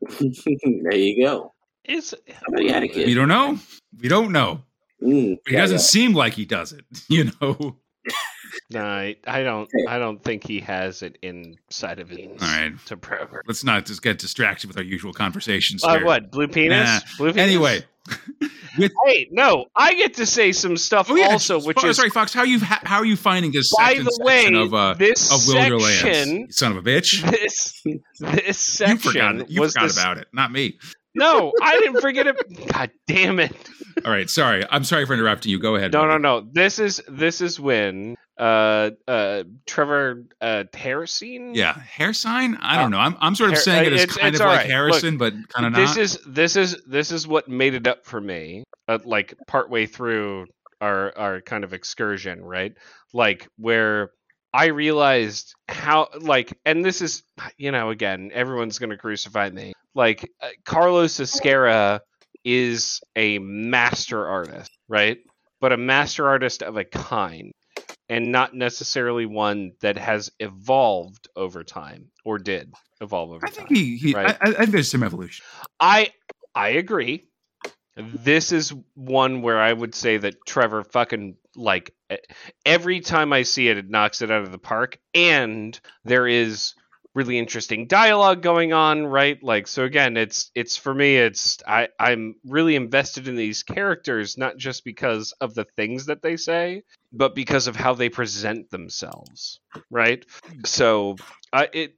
there 0.82 0.96
you 0.96 1.24
go. 1.24 1.52
It's 1.84 2.14
Somebody 2.44 2.68
had 2.70 2.84
a 2.84 2.88
kid. 2.88 3.06
We 3.06 3.14
don't 3.14 3.28
know. 3.28 3.58
We 4.00 4.08
don't 4.08 4.30
know. 4.30 4.62
Mm, 5.02 5.38
He 5.46 5.54
yeah, 5.54 5.60
doesn't 5.60 5.76
yeah. 5.78 5.82
seem 5.82 6.12
like 6.12 6.34
he 6.34 6.44
does 6.44 6.72
it. 6.72 6.84
You 7.08 7.32
know. 7.40 7.76
no, 8.70 8.80
I, 8.82 9.16
I 9.26 9.42
don't 9.42 9.68
I 9.88 9.98
don't 9.98 10.22
think 10.22 10.46
he 10.46 10.60
has 10.60 11.02
it 11.02 11.18
inside 11.22 11.98
of 11.98 12.08
him 12.08 12.30
All 12.40 12.46
right. 12.46 12.72
to 12.86 12.96
prove 12.96 13.32
it. 13.34 13.40
Let's 13.46 13.64
not 13.64 13.84
just 13.86 14.02
get 14.02 14.18
distracted 14.18 14.68
with 14.68 14.76
our 14.76 14.82
usual 14.84 15.12
conversations. 15.12 15.82
Uh, 15.84 15.96
here. 15.96 16.04
what 16.06 16.30
blue 16.30 16.48
penis? 16.48 16.86
Nah. 16.86 17.00
Blue 17.18 17.32
penis? 17.32 17.42
Anyway, 17.48 17.84
with 18.78 18.92
hey, 19.06 19.28
no, 19.30 19.66
I 19.76 19.94
get 19.94 20.14
to 20.14 20.26
say 20.26 20.52
some 20.52 20.76
stuff 20.76 21.10
oh 21.10 21.16
yeah, 21.16 21.28
also, 21.28 21.60
which 21.60 21.78
Fo- 21.80 21.88
is 21.88 21.96
sorry, 21.96 22.10
Fox. 22.10 22.32
How 22.32 22.42
you 22.44 22.60
how 22.60 22.98
are 22.98 23.04
you 23.04 23.16
finding 23.16 23.52
this 23.52 23.70
by 23.76 23.94
the 23.94 24.18
way, 24.22 24.54
of 24.54 24.74
uh, 24.74 24.94
this 24.94 25.32
of 25.32 25.40
section 25.40 26.40
You 26.40 26.46
son 26.50 26.72
of 26.72 26.78
a 26.78 26.82
bitch. 26.82 27.22
this 27.30 27.82
this 28.20 28.46
You 28.46 28.52
section 28.52 28.98
forgot. 28.98 29.50
You 29.50 29.60
was 29.60 29.72
forgot 29.72 29.90
the 29.90 30.00
about 30.00 30.18
it, 30.18 30.28
not 30.32 30.52
me. 30.52 30.78
No, 31.14 31.52
I 31.62 31.78
didn't 31.80 32.00
forget 32.00 32.26
it. 32.26 32.36
God 32.72 32.90
damn 33.06 33.40
it! 33.40 33.54
All 34.04 34.12
right, 34.12 34.30
sorry. 34.30 34.64
I'm 34.70 34.84
sorry 34.84 35.04
for 35.06 35.14
interrupting 35.14 35.50
you. 35.50 35.58
Go 35.58 35.74
ahead. 35.74 35.92
No, 35.92 36.06
no, 36.06 36.18
no. 36.18 36.46
This 36.52 36.78
is 36.78 37.02
this 37.08 37.40
is 37.40 37.58
when 37.58 38.16
uh 38.38 38.90
uh 39.06 39.44
Trevor 39.66 40.24
uh 40.40 40.64
Harrison. 40.74 41.54
Yeah, 41.54 41.78
hair 41.78 42.12
sign. 42.12 42.56
I 42.60 42.76
don't 42.80 42.90
know. 42.90 42.98
I'm 42.98 43.16
I'm 43.20 43.34
sort 43.34 43.50
of 43.50 43.54
Hair- 43.54 43.62
saying 43.62 43.86
it 43.86 43.92
uh, 43.92 43.96
as 43.96 44.06
kind 44.06 44.34
of 44.34 44.40
like 44.40 44.48
right. 44.58 44.66
Harrison, 44.66 45.18
but 45.18 45.32
kind 45.48 45.66
of 45.66 45.72
not 45.72 45.78
This 45.78 45.96
not. 45.96 45.98
is 45.98 46.18
this 46.26 46.56
is 46.56 46.82
this 46.86 47.10
is 47.12 47.26
what 47.26 47.48
made 47.48 47.74
it 47.74 47.86
up 47.86 48.04
for 48.06 48.20
me. 48.20 48.64
Uh, 48.86 48.98
like 49.04 49.34
partway 49.46 49.86
through 49.86 50.46
our 50.80 51.16
our 51.18 51.40
kind 51.40 51.64
of 51.64 51.72
excursion, 51.72 52.42
right? 52.44 52.74
Like 53.12 53.48
where 53.56 54.10
I 54.54 54.66
realized 54.66 55.54
how 55.68 56.08
like, 56.20 56.56
and 56.64 56.84
this 56.84 57.02
is 57.02 57.22
you 57.56 57.72
know 57.72 57.90
again 57.90 58.30
everyone's 58.32 58.78
gonna 58.78 58.96
crucify 58.96 59.50
me. 59.50 59.72
Like 59.94 60.30
uh, 60.40 60.48
Carlos 60.64 61.18
Ezquerra 61.18 62.00
is 62.44 63.00
a 63.16 63.38
master 63.40 64.26
artist, 64.26 64.70
right? 64.88 65.18
But 65.60 65.72
a 65.72 65.76
master 65.76 66.28
artist 66.28 66.62
of 66.62 66.76
a 66.76 66.84
kind, 66.84 67.50
and 68.08 68.32
not 68.32 68.54
necessarily 68.54 69.26
one 69.26 69.72
that 69.80 69.98
has 69.98 70.30
evolved 70.40 71.28
over 71.36 71.62
time 71.64 72.10
or 72.24 72.38
did 72.38 72.72
evolve 73.00 73.30
over 73.30 73.46
I 73.46 73.50
time. 73.50 73.66
think 73.66 73.78
he. 73.78 73.96
he 73.96 74.14
Right. 74.14 74.36
I, 74.40 74.50
I 74.50 74.52
think 74.52 74.70
there's 74.70 74.90
some 74.90 75.02
evolution. 75.02 75.44
I 75.80 76.12
I 76.54 76.70
agree. 76.70 77.24
This 77.96 78.52
is 78.52 78.72
one 78.94 79.42
where 79.42 79.60
I 79.60 79.72
would 79.72 79.94
say 79.94 80.18
that 80.18 80.46
Trevor 80.46 80.84
fucking 80.84 81.36
like 81.56 81.94
every 82.64 83.00
time 83.00 83.32
I 83.32 83.42
see 83.42 83.68
it, 83.68 83.76
it 83.76 83.90
knocks 83.90 84.22
it 84.22 84.30
out 84.30 84.42
of 84.42 84.52
the 84.52 84.58
park, 84.58 84.98
and 85.14 85.78
there 86.04 86.26
is 86.28 86.74
really 87.14 87.38
interesting 87.38 87.86
dialogue 87.86 88.42
going 88.42 88.72
on, 88.72 89.06
right? 89.06 89.42
Like 89.42 89.66
so 89.66 89.84
again, 89.84 90.16
it's 90.16 90.50
it's 90.54 90.76
for 90.76 90.94
me, 90.94 91.16
it's 91.16 91.58
I 91.66 91.88
I'm 91.98 92.34
really 92.44 92.76
invested 92.76 93.28
in 93.28 93.36
these 93.36 93.62
characters 93.62 94.38
not 94.38 94.56
just 94.56 94.84
because 94.84 95.32
of 95.40 95.54
the 95.54 95.64
things 95.76 96.06
that 96.06 96.22
they 96.22 96.36
say, 96.36 96.82
but 97.12 97.34
because 97.34 97.66
of 97.66 97.76
how 97.76 97.94
they 97.94 98.08
present 98.08 98.70
themselves, 98.70 99.60
right? 99.90 100.24
So 100.64 101.16
I 101.52 101.68
it 101.72 101.94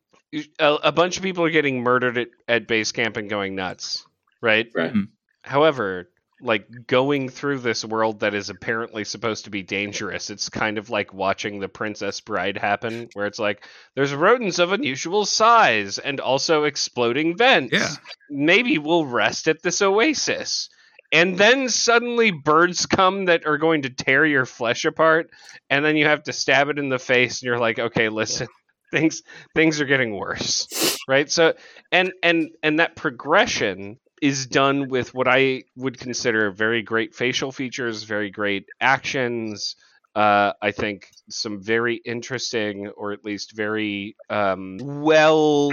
a, 0.59 0.75
a 0.85 0.93
bunch 0.93 1.17
of 1.17 1.23
people 1.23 1.45
are 1.45 1.51
getting 1.51 1.83
murdered 1.83 2.19
at, 2.19 2.29
at 2.49 2.69
base 2.69 2.93
camp 2.93 3.17
and 3.17 3.29
going 3.29 3.55
nuts, 3.55 4.05
right? 4.41 4.69
Right. 4.75 4.93
Mhm. 4.93 5.09
However, 5.43 6.11
like 6.43 6.87
going 6.87 7.29
through 7.29 7.59
this 7.59 7.85
world 7.85 8.21
that 8.21 8.35
is 8.35 8.51
apparently 8.51 9.05
supposed 9.05 9.45
to 9.45 9.51
be 9.51 9.63
dangerous, 9.63 10.31
it's 10.31 10.49
kind 10.49 10.79
of 10.79 10.91
like 10.91 11.13
watching 11.13 11.61
the 11.61 11.69
Princess 11.69 12.21
Bride 12.21 12.57
happen, 12.57 13.09
where 13.15 13.27
it's 13.27 13.39
like 13.39 13.65
there's 13.95 14.15
rodents 14.15 14.59
of 14.59 14.73
unusual 14.73 15.25
size 15.25 15.99
and 15.99 16.21
also 16.21 16.65
exploding 16.65 17.37
vents. 17.37 17.73
Yeah. 17.73 17.89
Maybe 18.31 18.79
we'll 18.79 19.07
rest 19.07 19.49
at 19.49 19.63
this 19.63 19.83
oasis. 19.83 20.69
And 21.13 21.37
then 21.37 21.69
suddenly 21.69 22.31
birds 22.31 22.87
come 22.87 23.25
that 23.25 23.45
are 23.45 23.59
going 23.59 23.83
to 23.83 23.91
tear 23.91 24.25
your 24.25 24.47
flesh 24.47 24.85
apart, 24.85 25.31
and 25.69 25.85
then 25.85 25.97
you 25.97 26.07
have 26.07 26.23
to 26.25 26.33
stab 26.33 26.69
it 26.69 26.79
in 26.79 26.89
the 26.89 27.01
face, 27.01 27.41
and 27.41 27.49
you're 27.49 27.59
like, 27.59 27.81
okay, 27.81 28.09
listen, 28.09 28.47
things 28.93 29.23
things 29.55 29.81
are 29.81 29.87
getting 29.87 30.17
worse. 30.17 30.99
Right? 31.09 31.29
So 31.31 31.55
and 31.91 32.13
and 32.23 32.51
and 32.63 32.79
that 32.79 32.95
progression 32.95 33.99
is 34.21 34.47
done 34.47 34.89
with 34.89 35.15
what 35.15 35.29
I 35.29 35.65
would 35.77 35.99
consider 35.99 36.51
very 36.51 36.83
great 36.83 37.15
facial 37.15 37.53
features, 37.53 38.03
very 38.03 38.31
great 38.31 38.67
actions. 38.81 39.77
Uh, 40.15 40.53
I 40.61 40.73
think 40.73 41.09
some 41.29 41.63
very 41.63 41.97
interesting, 41.97 42.89
or 42.89 43.13
at 43.13 43.25
least 43.25 43.53
very 43.57 44.17
um, 44.29 44.79
well 44.83 45.71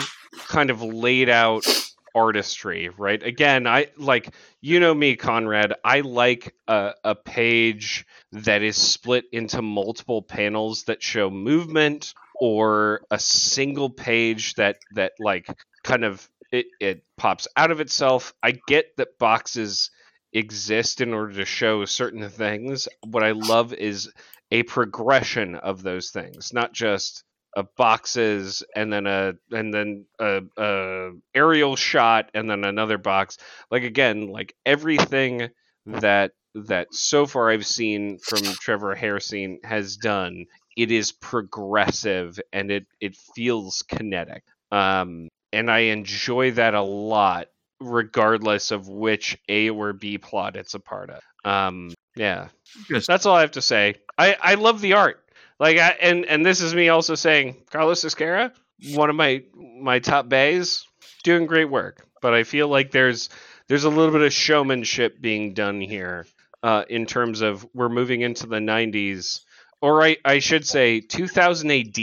kind 0.47 0.69
of 0.69 0.81
laid 0.81 1.29
out 1.29 1.65
artistry. 2.13 2.89
Right? 2.97 3.21
Again, 3.21 3.67
I 3.67 3.87
like 3.97 4.33
you 4.61 4.79
know 4.79 4.93
me, 4.93 5.15
Conrad. 5.15 5.73
I 5.83 6.01
like 6.01 6.53
a, 6.67 6.93
a 7.03 7.15
page 7.15 8.05
that 8.31 8.61
is 8.61 8.77
split 8.77 9.25
into 9.31 9.61
multiple 9.61 10.21
panels 10.21 10.83
that 10.83 11.01
show 11.01 11.29
movement, 11.29 12.13
or 12.39 13.01
a 13.09 13.19
single 13.19 13.89
page 13.89 14.53
that 14.55 14.77
that 14.93 15.13
like 15.19 15.47
kind 15.83 16.05
of 16.05 16.29
it, 16.51 16.67
it 16.79 17.03
pops 17.17 17.47
out 17.55 17.71
of 17.71 17.79
itself. 17.81 18.33
I 18.43 18.53
get 18.67 18.95
that 18.97 19.17
boxes 19.19 19.89
exist 20.33 21.01
in 21.01 21.13
order 21.13 21.33
to 21.33 21.45
show 21.45 21.85
certain 21.85 22.27
things. 22.29 22.87
What 23.05 23.23
I 23.23 23.31
love 23.31 23.73
is 23.73 24.11
a 24.51 24.63
progression 24.63 25.55
of 25.55 25.83
those 25.83 26.11
things, 26.11 26.53
not 26.53 26.73
just 26.73 27.23
a 27.55 27.63
boxes 27.75 28.63
and 28.75 28.93
then 28.93 29.07
a 29.07 29.33
and 29.51 29.73
then 29.73 30.05
a, 30.19 30.41
a 30.57 31.11
aerial 31.33 31.75
shot 31.75 32.29
and 32.33 32.49
then 32.49 32.63
another 32.63 32.97
box. 32.97 33.37
Like 33.71 33.83
again, 33.83 34.27
like 34.27 34.53
everything 34.65 35.49
that 35.85 36.31
that 36.53 36.93
so 36.93 37.25
far 37.25 37.49
I've 37.49 37.65
seen 37.65 38.19
from 38.19 38.43
Trevor 38.43 38.95
Harrison 38.95 39.59
has 39.63 39.97
done, 39.97 40.45
it 40.75 40.91
is 40.91 41.11
progressive 41.11 42.39
and 42.53 42.71
it 42.71 42.85
it 43.01 43.15
feels 43.35 43.83
kinetic. 43.87 44.43
Um, 44.71 45.29
and 45.53 45.71
I 45.71 45.79
enjoy 45.79 46.51
that 46.51 46.73
a 46.73 46.81
lot, 46.81 47.47
regardless 47.79 48.71
of 48.71 48.87
which 48.87 49.37
A 49.49 49.69
or 49.69 49.93
B 49.93 50.17
plot 50.17 50.55
it's 50.55 50.73
a 50.73 50.79
part 50.79 51.09
of. 51.09 51.21
Um, 51.43 51.93
yeah, 52.15 52.49
Just 52.87 53.07
that's 53.07 53.25
all 53.25 53.35
I 53.35 53.41
have 53.41 53.51
to 53.51 53.61
say. 53.61 53.95
I 54.17 54.35
I 54.41 54.53
love 54.55 54.81
the 54.81 54.93
art. 54.93 55.23
Like, 55.59 55.77
I, 55.77 55.89
and 56.01 56.25
and 56.25 56.45
this 56.45 56.61
is 56.61 56.75
me 56.75 56.89
also 56.89 57.15
saying 57.15 57.55
Carlos 57.71 58.03
Ezquerra, 58.03 58.51
one 58.93 59.09
of 59.09 59.15
my 59.15 59.43
my 59.55 59.99
top 59.99 60.29
bays, 60.29 60.85
doing 61.23 61.45
great 61.45 61.69
work. 61.69 62.05
But 62.21 62.33
I 62.33 62.43
feel 62.43 62.67
like 62.67 62.91
there's 62.91 63.29
there's 63.67 63.83
a 63.83 63.89
little 63.89 64.11
bit 64.11 64.21
of 64.21 64.33
showmanship 64.33 65.19
being 65.19 65.53
done 65.53 65.81
here 65.81 66.25
uh, 66.63 66.83
in 66.89 67.05
terms 67.05 67.41
of 67.41 67.67
we're 67.73 67.89
moving 67.89 68.21
into 68.21 68.47
the 68.47 68.57
90s, 68.57 69.41
or 69.81 70.03
I, 70.03 70.17
I 70.23 70.39
should 70.39 70.65
say 70.65 71.01
2000 71.01 71.71
AD 71.71 71.97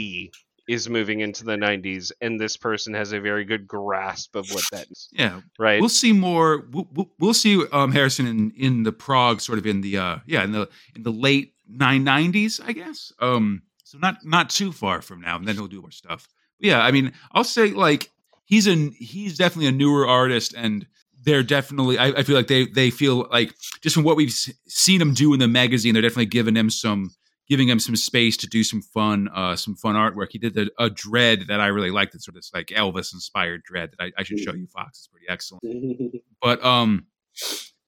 is 0.69 0.89
moving 0.89 1.21
into 1.21 1.45
the 1.45 1.57
90s 1.57 2.11
and 2.21 2.41
this 2.41 2.57
person 2.57 2.95
has 2.95 3.13
a 3.13 3.21
very 3.21 3.45
good 3.45 3.67
grasp 3.67 4.35
of 4.35 4.51
what 4.51 4.65
that 4.73 4.87
is 4.91 5.09
Yeah, 5.13 5.41
right 5.59 5.81
we'll 5.81 5.89
see 5.89 6.13
more. 6.13 6.67
We'll, 6.71 7.11
we'll, 7.19 7.35
see 7.35 7.65
um, 7.73 7.93
Harrison 7.93 8.27
in, 8.27 8.53
in 8.57 8.83
the 8.83 8.93
Prog, 8.93 9.41
sort 9.41 9.59
of 9.59 9.67
in 9.67 9.81
the 9.81 9.99
uh, 9.99 10.19
yeah, 10.27 10.45
in 10.45 10.53
the 10.53 10.69
in 10.95 11.03
the 11.03 11.13
late 11.13 11.55
nine 11.69 12.05
nineties, 12.05 12.61
I 12.65 12.73
guess. 12.73 13.13
Um, 13.21 13.63
so 13.85 13.99
not 13.99 14.25
not 14.25 14.51
too 14.51 14.73
far 14.73 15.03
from 15.03 15.21
now, 15.21 15.37
and 15.37 15.47
then 15.47 15.55
he'll 15.55 15.67
do 15.67 15.81
more 15.81 15.91
stuff. 15.91 16.29
But 16.59 16.69
yeah, 16.69 16.81
I 16.81 16.91
mean, 16.91 17.13
I'll 17.33 17.45
say 17.45 17.71
like 17.71 18.11
he's 18.45 18.67
an 18.67 18.93
he's 18.99 19.37
definitely 19.37 19.69
a 19.69 19.73
newer 19.73 20.07
artist, 20.07 20.55
and 20.57 20.87
they're 21.23 21.43
definitely. 21.43 21.99
I, 21.99 22.09
I 22.09 22.23
feel 22.23 22.37
like 22.37 22.49
they 22.49 22.67
they 22.67 22.91
feel 22.91 23.29
like 23.31 23.55
just 23.81 23.95
from 23.95 24.05
what 24.05 24.17
we've 24.17 24.29
s- 24.29 24.53
seen 24.67 25.01
him 25.01 25.15
do 25.15 25.33
in 25.33 25.41
the 25.41 25.49
magazine, 25.49 25.95
they're 25.95 26.03
definitely 26.03 26.27
giving 26.27 26.57
him 26.57 26.71
some 26.71 27.11
giving 27.49 27.69
him 27.69 27.79
some 27.79 27.97
space 27.97 28.37
to 28.39 28.47
do 28.47 28.65
some 28.65 28.81
fun 28.81 29.29
uh 29.35 29.57
some 29.57 29.75
fun 29.75 29.95
artwork. 29.95 30.29
He 30.31 30.39
did 30.39 30.55
the, 30.55 30.71
a 30.79 30.91
dread 30.91 31.45
that 31.49 31.61
i 31.61 31.67
really 31.67 31.91
liked. 31.91 32.15
It's 32.15 32.25
sort 32.25 32.37
of 32.37 32.45
like 32.55 32.69
elvis 32.69 33.13
inspired 33.13 33.63
dread 33.63 33.91
that 33.91 34.05
I, 34.05 34.13
I 34.21 34.23
should 34.23 34.41
show 34.41 34.55
you 34.55 34.67
fox. 34.67 34.99
It's 34.99 35.09
pretty 35.09 35.27
excellent. 35.29 35.65
But 36.43 36.65
um 36.65 37.07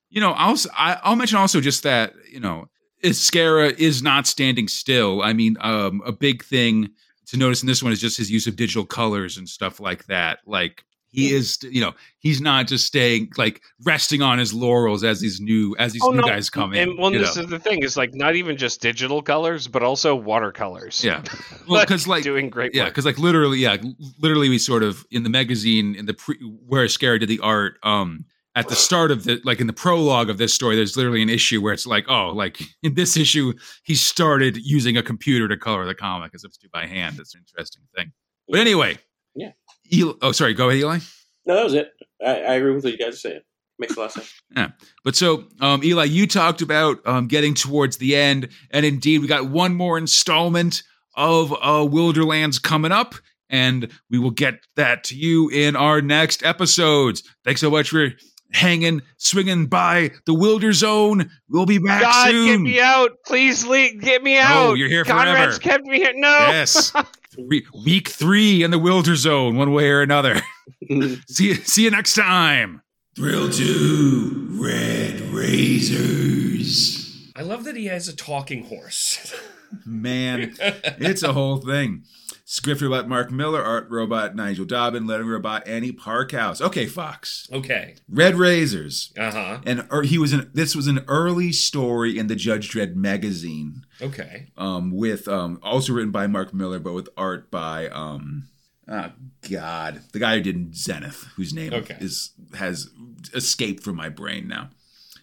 you 0.09 0.19
know 0.19 0.31
i'll 0.31 0.57
I, 0.75 0.97
i'll 1.03 1.15
mention 1.15 1.37
also 1.37 1.61
just 1.61 1.83
that 1.83 2.13
you 2.31 2.39
know 2.39 2.69
Ezquerra 3.03 3.77
is 3.77 4.01
not 4.01 4.25
standing 4.27 4.67
still. 4.67 5.21
I 5.21 5.33
mean 5.33 5.57
um 5.61 6.01
a 6.05 6.11
big 6.11 6.43
thing 6.43 6.89
to 7.27 7.37
notice 7.37 7.61
in 7.61 7.67
this 7.67 7.83
one 7.83 7.91
is 7.91 8.01
just 8.01 8.17
his 8.17 8.31
use 8.31 8.47
of 8.47 8.55
digital 8.55 8.85
colors 8.85 9.37
and 9.37 9.47
stuff 9.47 9.79
like 9.79 10.05
that. 10.05 10.39
Like 10.45 10.83
he 11.09 11.33
is 11.33 11.57
you 11.63 11.79
know 11.81 11.93
he's 12.19 12.41
not 12.41 12.67
just 12.67 12.85
staying 12.85 13.29
like 13.37 13.61
resting 13.83 14.21
on 14.21 14.37
his 14.37 14.53
laurels 14.53 15.03
as 15.03 15.19
these 15.21 15.39
new 15.39 15.75
as 15.79 15.93
these 15.93 16.01
Oh, 16.05 16.11
new 16.11 16.17
no, 16.21 16.27
guys 16.27 16.49
come 16.49 16.73
in 16.73 16.89
and 16.89 16.99
well 16.99 17.11
this 17.11 17.35
know. 17.35 17.43
is 17.43 17.49
the 17.49 17.59
thing 17.59 17.81
is 17.83 17.95
like 17.97 18.13
not 18.13 18.35
even 18.35 18.57
just 18.57 18.81
digital 18.81 19.21
colors 19.21 19.67
but 19.67 19.83
also 19.83 20.15
watercolors. 20.15 21.03
Yeah. 21.03 21.23
Well 21.67 21.81
because 21.83 22.07
like 22.07 22.23
doing 22.23 22.49
great 22.49 22.73
yeah 22.75 22.85
because 22.85 23.05
like 23.05 23.17
literally 23.17 23.59
yeah 23.59 23.77
literally 24.19 24.49
we 24.49 24.57
sort 24.57 24.83
of 24.83 25.05
in 25.11 25.23
the 25.23 25.29
magazine 25.29 25.95
in 25.95 26.05
the 26.05 26.13
pre 26.13 26.35
where 26.65 26.85
Ezquerra 26.85 27.19
did 27.19 27.29
the 27.29 27.39
art 27.39 27.77
um 27.83 28.25
at 28.55 28.69
the 28.69 28.75
start 28.75 29.11
of 29.11 29.23
the 29.25 29.39
like 29.43 29.59
in 29.59 29.67
the 29.67 29.73
prologue 29.73 30.29
of 30.29 30.37
this 30.37 30.53
story 30.53 30.75
there's 30.75 30.95
literally 30.97 31.21
an 31.21 31.29
issue 31.29 31.61
where 31.61 31.73
it's 31.73 31.85
like 31.85 32.05
oh 32.09 32.29
like 32.29 32.59
in 32.83 32.93
this 32.95 33.15
issue 33.17 33.53
he 33.83 33.95
started 33.95 34.57
using 34.57 34.97
a 34.97 35.03
computer 35.03 35.47
to 35.47 35.57
color 35.57 35.85
the 35.85 35.93
comic 35.95 36.31
as 36.33 36.43
opposed 36.43 36.61
to 36.61 36.69
by 36.73 36.85
hand. 36.85 37.17
It's 37.19 37.33
an 37.35 37.41
interesting 37.47 37.83
thing. 37.95 38.11
But 38.49 38.59
anyway 38.59 38.97
Yeah. 39.35 39.51
Eli, 39.93 40.13
oh 40.21 40.31
sorry 40.31 40.53
go 40.53 40.69
ahead 40.69 40.79
Eli 40.79 40.99
no, 41.47 41.55
that 41.55 41.63
was 41.63 41.73
it. 41.73 41.93
I, 42.23 42.41
I 42.41 42.53
agree 42.55 42.73
with 42.75 42.83
what 42.83 42.91
you 42.91 42.99
guys 42.99 43.13
are 43.13 43.17
saying. 43.17 43.41
Makes 43.79 43.95
a 43.95 43.99
lot 44.01 44.05
of 44.07 44.11
sense. 44.11 44.33
Yeah. 44.55 44.69
But 45.05 45.15
so, 45.15 45.45
um, 45.61 45.81
Eli, 45.83 46.03
you 46.03 46.27
talked 46.27 46.61
about 46.61 46.97
um, 47.07 47.27
getting 47.27 47.53
towards 47.53 47.97
the 47.97 48.15
end, 48.17 48.49
and 48.71 48.85
indeed, 48.85 49.21
we 49.21 49.27
got 49.27 49.49
one 49.49 49.73
more 49.75 49.97
installment 49.97 50.83
of 51.15 51.53
uh, 51.53 51.87
Wilderlands 51.87 52.61
coming 52.61 52.91
up, 52.91 53.15
and 53.49 53.89
we 54.09 54.19
will 54.19 54.31
get 54.31 54.55
that 54.75 55.05
to 55.05 55.15
you 55.15 55.47
in 55.49 55.77
our 55.77 56.01
next 56.01 56.43
episodes. 56.43 57.23
Thanks 57.45 57.61
so 57.61 57.71
much 57.71 57.89
for 57.91 58.09
hanging, 58.51 59.01
swinging 59.17 59.67
by 59.67 60.11
the 60.25 60.33
Wilder 60.33 60.73
Zone. 60.73 61.29
We'll 61.49 61.65
be 61.65 61.77
back 61.77 62.01
God, 62.01 62.31
soon. 62.31 62.63
get 62.63 62.71
me 62.71 62.81
out! 62.81 63.11
Please, 63.25 63.65
leave, 63.65 64.01
get 64.01 64.21
me 64.21 64.37
out! 64.37 64.67
Oh, 64.69 64.73
you're 64.73 64.89
here 64.89 65.05
Conrad's 65.05 65.57
forever. 65.57 65.59
kept 65.59 65.85
me 65.85 65.97
here. 65.97 66.13
No, 66.15 66.27
Yes, 66.27 66.91
Three, 67.37 67.65
week 67.85 68.09
three 68.09 68.63
in 68.63 68.71
the 68.71 68.79
Wilder 68.79 69.15
Zone, 69.15 69.57
one 69.57 69.71
way 69.71 69.89
or 69.89 70.01
another. 70.01 70.41
see 71.27 71.49
you, 71.49 71.55
see 71.55 71.83
you 71.83 71.91
next 71.91 72.15
time. 72.15 72.81
Thrill 73.15 73.49
two, 73.49 74.47
Red 74.59 75.21
Razors. 75.21 77.31
I 77.35 77.43
love 77.43 77.63
that 77.65 77.75
he 77.75 77.85
has 77.85 78.07
a 78.07 78.15
talking 78.15 78.65
horse. 78.65 79.33
Man, 79.85 80.55
it's 80.59 81.23
a 81.23 81.33
whole 81.33 81.57
thing. 81.57 82.03
Script 82.49 82.81
robot 82.81 83.09
Mark 83.09 83.29
Millar, 83.29 83.61
art 83.61 83.87
robot 83.89 84.33
Nigel 84.33 84.65
Dobbyn, 84.65 85.05
lettering 85.07 85.27
robot 85.29 85.67
Annie 85.67 85.91
Parkhouse. 85.91 86.61
Okay, 86.61 86.85
Fox. 86.85 87.47
okay. 87.51 87.95
Red 88.09 88.35
Razors. 88.35 89.11
Uh 89.17 89.31
huh. 89.31 89.59
And 89.65 89.85
er, 89.91 90.03
he 90.03 90.17
was 90.17 90.31
an, 90.31 90.49
this 90.53 90.73
was 90.73 90.87
an 90.87 91.03
early 91.09 91.51
story 91.51 92.17
in 92.17 92.27
the 92.27 92.35
Judge 92.37 92.69
Dredd 92.71 92.95
magazine, 92.95 93.85
Okay. 94.01 94.47
um, 94.57 94.91
with 94.91 95.27
um, 95.27 95.59
also 95.61 95.91
written 95.91 96.11
by 96.11 96.27
Mark 96.27 96.53
Millar, 96.53 96.79
but 96.79 96.93
with 96.93 97.09
art 97.17 97.51
by 97.51 97.89
um, 97.89 98.47
oh 98.87 99.11
God, 99.49 100.03
the 100.13 100.19
guy 100.19 100.35
who 100.37 100.41
did 100.41 100.73
Zenith, 100.73 101.25
whose 101.35 101.53
name 101.53 101.73
Okay. 101.73 101.97
is 101.99 102.31
has 102.57 102.89
escaped 103.33 103.83
from 103.83 103.97
my 103.97 104.07
brain 104.07 104.47
now. 104.47 104.69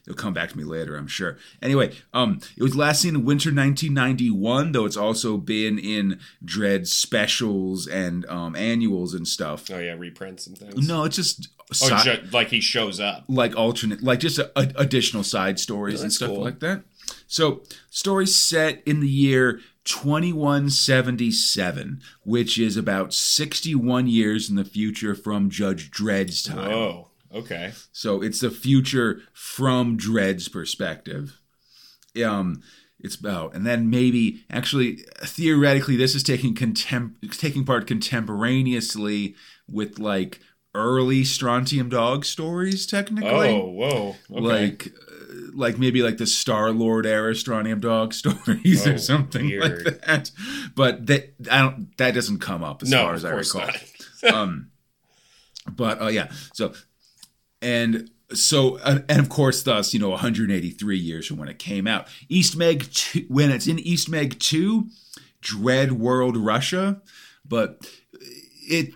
It'll 0.06 0.16
come 0.16 0.34
back 0.34 0.50
to 0.50 0.58
me 0.58 0.64
later, 0.64 0.96
I'm 0.96 1.06
sure. 1.06 1.38
Anyway, 1.62 1.94
um, 2.12 2.40
it 2.58 2.62
was 2.62 2.76
last 2.76 3.00
seen 3.00 3.14
in 3.14 3.24
winter 3.24 3.48
1991, 3.48 4.72
though 4.72 4.84
it's 4.84 4.98
also 4.98 5.38
been 5.38 5.78
in 5.78 6.20
Dredd 6.44 6.86
specials 6.86 7.86
and 7.86 8.26
um, 8.26 8.54
annuals 8.54 9.14
and 9.14 9.26
stuff. 9.26 9.70
Oh 9.70 9.78
yeah, 9.78 9.94
reprints 9.94 10.46
and 10.46 10.58
things. 10.58 10.86
No, 10.86 11.04
it's 11.04 11.16
just 11.16 11.48
Oh, 11.82 12.16
like 12.30 12.50
he 12.50 12.60
shows 12.60 13.00
up. 13.00 13.24
like 13.26 13.56
alternate, 13.56 14.02
like 14.02 14.20
just 14.20 14.38
a, 14.38 14.52
a- 14.54 14.70
additional 14.76 15.22
side 15.24 15.58
stories 15.58 16.00
Oh, 16.00 16.02
and 16.04 16.12
stuff 16.12 16.28
cool. 16.28 16.42
like 16.42 16.60
that. 16.60 16.84
So, 17.26 17.62
stories 17.88 18.34
set 18.34 18.82
in 18.86 19.00
the 19.00 19.08
year 19.08 19.60
2177, 19.84 22.00
which 22.24 22.58
is 22.58 22.76
about 22.76 23.14
61 23.14 24.06
years 24.08 24.50
in 24.50 24.56
the 24.56 24.64
future 24.64 25.14
from 25.14 25.48
Judge 25.50 25.90
Dredd's 25.90 26.42
time. 26.42 26.70
Whoa. 26.70 27.08
Okay. 27.34 27.72
So 27.92 28.22
it's 28.22 28.40
the 28.40 28.50
future 28.50 29.20
from 29.32 29.96
Dredd's 29.98 30.48
perspective. 30.48 31.40
Um, 32.24 32.62
it's 33.00 33.16
about, 33.16 33.54
and 33.54 33.66
then 33.66 33.90
maybe 33.90 34.44
actually 34.50 34.98
theoretically, 35.18 35.96
this 35.96 36.14
is 36.14 36.22
taking 36.22 36.54
contem- 36.54 37.14
taking 37.38 37.64
part 37.64 37.86
contemporaneously 37.86 39.34
with 39.68 39.98
like 39.98 40.40
early 40.74 41.24
Strontium 41.24 41.88
Dog 41.88 42.24
stories, 42.24 42.86
technically. 42.86 43.48
Oh, 43.50 43.66
whoa. 43.66 44.16
Okay. 44.30 44.40
Like, 44.40 44.86
uh, 44.88 45.34
like 45.54 45.78
maybe 45.78 46.02
like 46.02 46.18
the 46.18 46.26
Star 46.26 46.70
Lord 46.70 47.04
era 47.06 47.34
Strontium 47.34 47.80
Dog 47.80 48.14
stories 48.22 48.86
Oh, 48.86 48.92
or 48.92 48.98
something 48.98 49.46
weird. 49.46 49.84
like 49.84 50.00
that. 50.06 50.30
But 50.74 51.06
that 51.08 51.34
I 51.50 51.58
don't. 51.62 51.96
That 51.98 52.14
doesn't 52.14 52.38
come 52.38 52.62
up 52.64 52.82
as 52.82 52.90
no, 52.90 53.04
far 53.04 53.14
as 53.14 53.24
I 53.24 53.30
recall 53.30 53.68
um 54.32 54.70
but 55.70 56.00
uh 56.00 56.06
yeah 56.08 56.30
so 56.54 56.72
and 57.64 58.10
so 58.32 58.78
uh, 58.80 59.00
and 59.08 59.18
of 59.18 59.28
course 59.28 59.62
thus 59.62 59.94
you 59.94 60.00
know 60.00 60.10
183 60.10 60.96
years 60.96 61.26
from 61.26 61.38
when 61.38 61.48
it 61.48 61.58
came 61.58 61.86
out. 61.86 62.06
East 62.28 62.56
meg 62.56 62.90
2 62.92 63.26
when 63.28 63.50
it's 63.50 63.66
in 63.66 63.78
east 63.78 64.08
meg 64.08 64.38
2 64.38 64.86
Dredd 65.42 65.92
world 65.92 66.36
russia. 66.36 67.00
But 67.44 67.90
it 68.68 68.94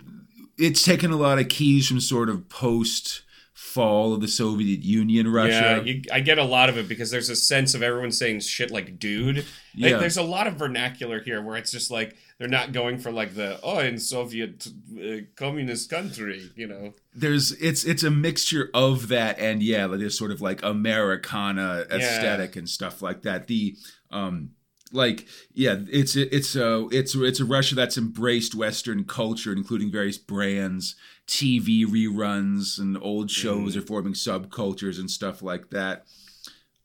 it's 0.57 0.83
taken 0.83 1.11
a 1.11 1.17
lot 1.17 1.39
of 1.39 1.49
keys 1.49 1.87
from 1.87 1.99
sort 1.99 2.29
of 2.29 2.49
post 2.49 3.23
fall 3.69 4.13
of 4.13 4.21
the 4.21 4.27
soviet 4.27 4.81
union 4.83 5.27
russia 5.31 5.51
Yeah, 5.51 5.81
you, 5.81 6.01
I 6.11 6.19
get 6.19 6.37
a 6.37 6.43
lot 6.43 6.69
of 6.69 6.77
it 6.77 6.87
because 6.87 7.11
there's 7.11 7.29
a 7.29 7.35
sense 7.35 7.73
of 7.75 7.81
everyone 7.83 8.11
saying 8.11 8.39
shit 8.41 8.71
like 8.71 8.99
"dude." 8.99 9.37
Like, 9.37 9.45
Yeah. 9.91 9.97
there's 9.97 10.17
a 10.17 10.23
lot 10.23 10.47
of 10.47 10.55
vernacular 10.55 11.21
here 11.21 11.41
where 11.41 11.55
it's 11.55 11.71
just 11.71 11.91
like 11.91 12.15
they're 12.37 12.47
not 12.47 12.71
going 12.71 12.97
for 12.97 13.11
like 13.11 13.35
the 13.35 13.59
"oh 13.63 13.79
in 13.79 13.99
Soviet 13.99 14.67
uh, 14.97 15.21
communist 15.35 15.89
country," 15.89 16.49
you 16.55 16.67
know. 16.67 16.93
there's 17.13 17.51
it's 17.53 17.83
it's 17.83 18.03
a 18.03 18.09
mixture 18.11 18.69
of 18.73 19.07
that 19.09 19.37
and 19.39 19.61
yeah 19.61 19.85
like 19.85 19.99
this 19.99 20.17
sort 20.17 20.31
of 20.31 20.41
like 20.41 20.63
americana 20.63 21.85
aesthetic 21.91 22.55
and 22.55 22.67
stuff 22.69 23.01
like 23.01 23.21
that 23.23 23.47
the 23.47 23.75
um 24.11 24.51
like 24.91 25.27
yeah 25.53 25.75
it's 25.91 26.15
it's 26.15 26.55
a 26.55 26.87
it's 26.91 27.13
it's 27.15 27.39
a 27.39 27.45
russia 27.45 27.75
that's 27.75 27.97
embraced 27.97 28.55
western 28.55 29.03
culture 29.03 29.53
including 29.53 29.91
various 29.91 30.17
brands 30.17 30.95
tv 31.29 31.85
reruns 31.85 32.79
and 32.79 32.97
old 33.01 33.29
shows 33.29 33.77
are 33.77 33.81
forming 33.81 34.13
subcultures 34.13 34.97
and 34.99 35.11
stuff 35.11 35.41
like 35.43 35.69
that 35.69 36.05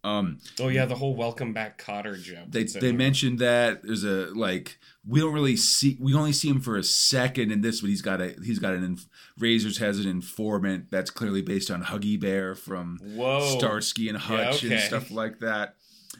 um 0.04 0.38
Oh 0.60 0.68
yeah, 0.68 0.84
the 0.84 0.96
whole 0.96 1.14
"Welcome 1.16 1.54
Back, 1.54 1.82
Kotter" 1.82 2.20
joke. 2.22 2.48
they 2.50 2.64
they 2.64 2.92
mentioned 2.92 3.38
that 3.38 3.82
there's 3.82 4.04
a 4.04 4.26
like 4.34 4.78
we 5.06 5.18
don't 5.20 5.32
really 5.32 5.56
see 5.56 5.96
we 5.98 6.12
only 6.12 6.32
see 6.34 6.50
him 6.50 6.60
for 6.60 6.76
a 6.76 6.82
second 6.84 7.50
in 7.50 7.62
this 7.62 7.80
but 7.80 7.88
he's 7.88 8.02
got 8.02 8.20
a 8.20 8.34
he's 8.44 8.58
got 8.58 8.74
an 8.74 8.98
razors 9.38 9.78
has 9.78 9.98
an 9.98 10.06
informant 10.06 10.90
that's 10.90 11.10
clearly 11.10 11.40
based 11.40 11.70
on 11.70 11.82
huggy 11.82 12.20
bear 12.20 12.54
from 12.54 12.98
Whoa. 13.02 13.40
starsky 13.56 14.10
and 14.10 14.18
hutch 14.18 14.62
Yeah, 14.62 14.72
and 14.72 14.80
stuff 14.82 15.10
like 15.10 15.40
that 15.40 15.76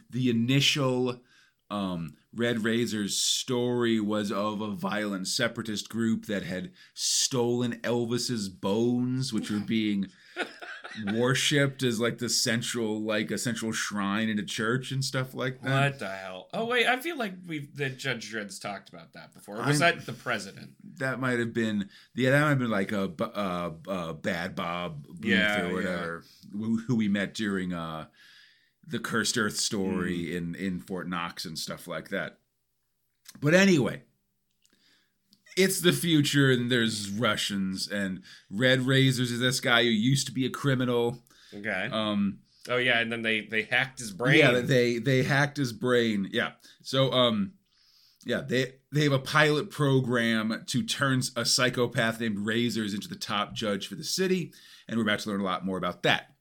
the 0.08 0.30
initial 0.30 1.20
um 1.70 2.14
red 2.34 2.64
razor's 2.64 3.16
story 3.16 4.00
was 4.00 4.32
of 4.32 4.60
a 4.60 4.70
violent 4.70 5.28
separatist 5.28 5.88
group 5.88 6.26
that 6.26 6.42
had 6.42 6.70
stolen 6.94 7.74
elvis's 7.82 8.48
bones 8.48 9.32
which 9.32 9.50
were 9.50 9.58
being 9.60 10.06
worshipped 11.12 11.82
as 11.82 11.98
like 12.00 12.18
the 12.18 12.28
central 12.28 13.02
like 13.02 13.30
a 13.30 13.38
central 13.38 13.72
shrine 13.72 14.28
in 14.28 14.38
a 14.38 14.44
church 14.44 14.92
and 14.92 15.04
stuff 15.04 15.34
like 15.34 15.60
that 15.62 15.90
What 15.92 15.98
the 15.98 16.08
hell? 16.08 16.48
Oh 16.52 16.66
wait, 16.66 16.86
I 16.86 16.98
feel 17.00 17.18
like 17.18 17.34
we've 17.46 17.74
that 17.76 17.98
Judge 17.98 18.32
Dredd's 18.32 18.58
talked 18.60 18.90
about 18.90 19.12
that 19.14 19.34
before. 19.34 19.56
Or 19.56 19.66
was 19.66 19.82
I'm- 19.82 19.96
that 19.96 20.06
the 20.06 20.12
president? 20.12 20.70
that 20.98 21.18
might 21.18 21.40
have 21.40 21.52
been 21.52 21.88
yeah 22.14 22.30
that 22.30 22.40
might 22.42 22.50
have 22.50 22.58
been 22.60 22.70
like 22.70 22.92
a, 22.92 23.08
bu- 23.08 23.24
uh, 23.24 23.72
uh, 23.88 24.12
bad 24.12 24.54
bob 24.54 25.04
Booth 25.08 25.24
Yeah, 25.32 25.62
or 25.68 25.72
whatever 25.74 26.24
who, 26.52 26.78
who 26.86 26.94
we 26.94 27.08
met 27.08 27.34
during 27.34 27.72
uh 27.72 28.06
the 28.86 28.98
cursed 28.98 29.36
earth 29.38 29.56
story 29.56 30.30
Hmm. 30.30 30.36
in 30.36 30.54
in 30.54 30.80
fort 30.80 31.08
knox 31.08 31.44
and 31.44 31.58
stuff 31.58 31.86
like 31.88 32.08
that 32.10 32.38
but 33.40 33.54
anyway 33.54 34.02
it's 35.56 35.80
the 35.80 35.92
future, 35.92 36.50
and 36.50 36.68
there's 36.68 37.08
Russians, 37.10 37.86
and 37.86 38.22
Red 38.50 38.80
Razors 38.82 39.30
is 39.30 39.38
this 39.38 39.60
guy 39.60 39.84
who 39.84 39.88
used 39.88 40.26
to 40.26 40.32
be 40.32 40.46
a 40.46 40.50
criminal. 40.50 41.22
Okay. 41.54 41.88
Um, 41.92 42.40
oh 42.68 42.76
yeah, 42.76 42.98
and 42.98 43.12
then 43.12 43.22
they 43.22 43.42
they 43.42 43.62
hacked 43.62 44.00
his 44.00 44.10
brain. 44.10 44.40
Yeah, 44.40 44.50
they 44.60 44.98
they 44.98 45.22
hacked 45.22 45.56
his 45.56 45.72
brain. 45.72 46.28
Yeah. 46.32 46.52
So 46.82 47.12
um 47.12 47.52
yeah, 48.24 48.40
they 48.40 48.72
they 48.90 49.04
have 49.04 49.12
a 49.12 49.18
pilot 49.20 49.70
program 49.70 50.64
to 50.66 50.82
turn 50.82 51.22
a 51.36 51.44
psychopath 51.44 52.18
named 52.18 52.38
Razors 52.40 52.92
into 52.92 53.06
the 53.06 53.14
top 53.14 53.54
judge 53.54 53.86
for 53.86 53.94
the 53.94 54.02
city, 54.02 54.52
and 54.88 54.96
we're 54.96 55.04
about 55.04 55.20
to 55.20 55.30
learn 55.30 55.40
a 55.40 55.44
lot 55.44 55.64
more 55.64 55.78
about 55.78 56.02
that. 56.02 56.33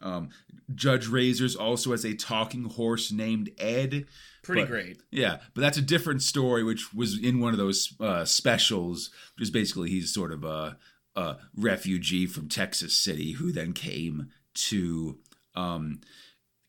Um, 0.00 0.30
judge 0.74 1.08
Razors 1.08 1.56
also 1.56 1.92
has 1.92 2.04
a 2.04 2.14
talking 2.14 2.64
horse 2.64 3.12
named 3.12 3.50
Ed. 3.58 4.06
Pretty 4.42 4.62
but- 4.62 4.68
great. 4.68 5.00
Yeah, 5.10 5.38
but 5.54 5.60
that's 5.60 5.78
a 5.78 5.82
different 5.82 6.22
story, 6.22 6.62
which 6.62 6.92
was 6.94 7.18
in 7.18 7.40
one 7.40 7.52
of 7.52 7.58
those 7.58 7.94
uh, 8.00 8.24
specials. 8.24 9.10
Which 9.34 9.44
is 9.44 9.50
basically 9.50 9.90
he's 9.90 10.12
sort 10.12 10.32
of 10.32 10.44
a, 10.44 10.76
a 11.14 11.36
refugee 11.56 12.26
from 12.26 12.48
Texas 12.48 12.96
City 12.96 13.32
who 13.32 13.52
then 13.52 13.72
came 13.72 14.30
to 14.54 15.18
um, 15.54 16.00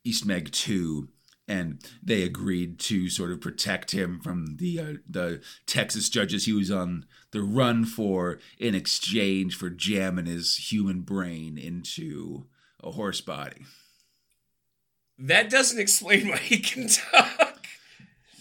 East 0.03 0.25
Meg 0.25 0.51
Two, 0.51 1.09
and 1.47 1.79
they 2.01 2.23
agreed 2.23 2.79
to 2.79 3.09
sort 3.09 3.31
of 3.31 3.41
protect 3.41 3.91
him 3.91 4.19
from 4.19 4.57
the 4.57 4.79
uh, 4.79 4.93
the 5.07 5.41
Texas 5.65 6.09
judges 6.09 6.45
he 6.45 6.53
was 6.53 6.71
on 6.71 7.05
the 7.31 7.41
run 7.41 7.85
for 7.85 8.39
in 8.57 8.73
exchange 8.73 9.55
for 9.55 9.69
jamming 9.69 10.25
his 10.25 10.71
human 10.71 11.01
brain 11.01 11.57
into 11.57 12.45
a 12.83 12.91
horse 12.91 13.21
body. 13.21 13.65
That 15.19 15.49
doesn't 15.49 15.79
explain 15.79 16.27
why 16.29 16.37
he 16.37 16.59
can 16.59 16.87
talk. 16.87 17.65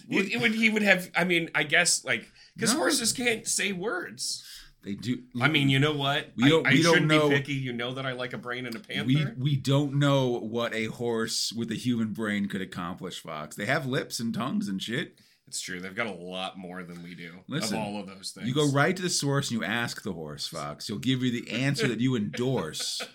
It, 0.09 0.33
it 0.33 0.41
would 0.41 0.53
he 0.53 0.69
would 0.69 0.83
have? 0.83 1.09
I 1.15 1.23
mean, 1.23 1.49
I 1.55 1.63
guess 1.63 2.05
like 2.05 2.25
because 2.55 2.73
No. 2.73 2.79
horses 2.79 3.11
can't 3.13 3.47
say 3.47 3.73
words. 3.73 4.43
They 4.83 4.93
do. 4.93 5.23
I 5.41 5.49
mean, 5.49 5.69
you 5.69 5.79
know 5.79 5.93
what? 5.93 6.31
We 6.37 6.45
I- 6.45 6.49
don't- 6.49 6.67
I, 6.67 6.71
we 6.71 6.81
don't 6.83 7.07
know- 7.07 7.29
be 7.29 7.35
picky. 7.35 7.53
You 7.55 7.73
know 7.73 7.93
that 7.95 8.05
I 8.05 8.13
like 8.13 8.31
a 8.33 8.37
brain 8.37 8.65
and 8.65 8.75
a 8.75 8.79
panther. 8.79 9.05
we 9.05 9.25
we 9.37 9.55
don't 9.57 9.95
know 9.95 10.27
what 10.39 10.73
a 10.73 10.85
horse 10.85 11.51
with 11.51 11.71
a 11.71 11.75
human 11.75 12.13
brain 12.13 12.47
could 12.47 12.61
accomplish, 12.61 13.19
Fox. 13.19 13.55
They 13.55 13.65
have 13.65 13.85
lips 13.85 14.19
and 14.19 14.33
tongues 14.33 14.67
and 14.69 14.81
shit. 14.81 15.19
it's 15.47 15.59
true. 15.59 15.81
They've 15.81 15.95
got 15.95 16.07
a 16.07 16.13
lot 16.13 16.57
more 16.57 16.83
than 16.83 17.01
we 17.03 17.15
do 17.15 17.31
Listen, 17.47 17.77
of 17.77 17.83
all 17.83 17.99
of 17.99 18.07
those 18.07 18.31
things. 18.31 18.47
You 18.47 18.53
go 18.53 18.69
right 18.71 18.95
to 18.95 19.01
the 19.01 19.09
source 19.09 19.49
and 19.51 19.59
you 19.59 19.65
ask 19.65 20.03
the 20.03 20.13
horse, 20.13 20.47
Fox. 20.47 20.87
He'll 20.87 20.99
give 20.99 21.21
you 21.23 21.31
the 21.31 21.51
answer 21.51 21.87
that 21.87 21.99
you 21.99 22.15
endorse. 22.15 23.01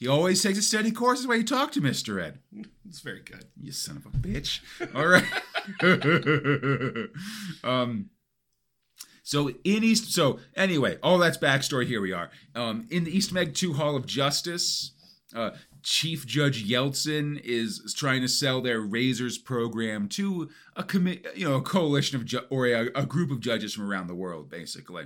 He 0.00 0.08
always 0.08 0.42
takes 0.42 0.58
a 0.58 0.62
steady 0.62 0.90
course. 0.90 1.20
Is 1.20 1.26
why 1.26 1.34
you 1.34 1.44
talk 1.44 1.72
to 1.72 1.80
Mister 1.82 2.18
Ed. 2.18 2.38
It's 2.88 3.00
very 3.00 3.20
good. 3.20 3.44
You 3.60 3.70
son 3.70 3.98
of 3.98 4.06
a 4.06 4.16
bitch. 4.16 4.60
All 4.94 5.06
right. 5.06 5.24
um. 7.64 8.08
So 9.22 9.50
in 9.50 9.84
East. 9.84 10.12
So 10.12 10.40
anyway, 10.56 10.96
all 11.02 11.18
that's 11.18 11.36
backstory. 11.36 11.86
Here 11.86 12.00
we 12.00 12.14
are. 12.14 12.30
Um, 12.54 12.88
in 12.90 13.04
the 13.04 13.14
East 13.14 13.30
Meg 13.30 13.54
Two 13.54 13.74
Hall 13.74 13.94
of 13.94 14.06
Justice, 14.06 14.92
uh, 15.36 15.50
Chief 15.82 16.26
Judge 16.26 16.66
Yeltsin 16.66 17.38
is 17.44 17.94
trying 17.94 18.22
to 18.22 18.28
sell 18.28 18.62
their 18.62 18.80
Razors 18.80 19.36
program 19.36 20.08
to 20.08 20.48
a 20.76 20.82
commit, 20.82 21.26
you 21.36 21.46
know, 21.46 21.56
a 21.56 21.62
coalition 21.62 22.16
of 22.16 22.24
ju- 22.24 22.46
or 22.48 22.66
a, 22.66 22.86
a 22.94 23.04
group 23.04 23.30
of 23.30 23.40
judges 23.40 23.74
from 23.74 23.90
around 23.90 24.06
the 24.06 24.14
world, 24.14 24.48
basically. 24.48 25.04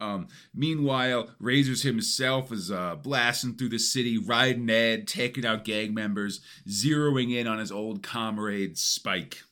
Um, 0.00 0.28
meanwhile, 0.54 1.30
Razors 1.38 1.82
himself 1.82 2.52
is 2.52 2.70
uh, 2.70 2.96
blasting 2.96 3.54
through 3.54 3.70
the 3.70 3.78
city, 3.78 4.18
riding 4.18 4.68
Ed, 4.68 5.06
taking 5.06 5.46
out 5.46 5.64
gang 5.64 5.94
members, 5.94 6.40
zeroing 6.68 7.34
in 7.34 7.46
on 7.46 7.58
his 7.58 7.72
old 7.72 8.02
comrade 8.02 8.76
Spike. 8.76 9.42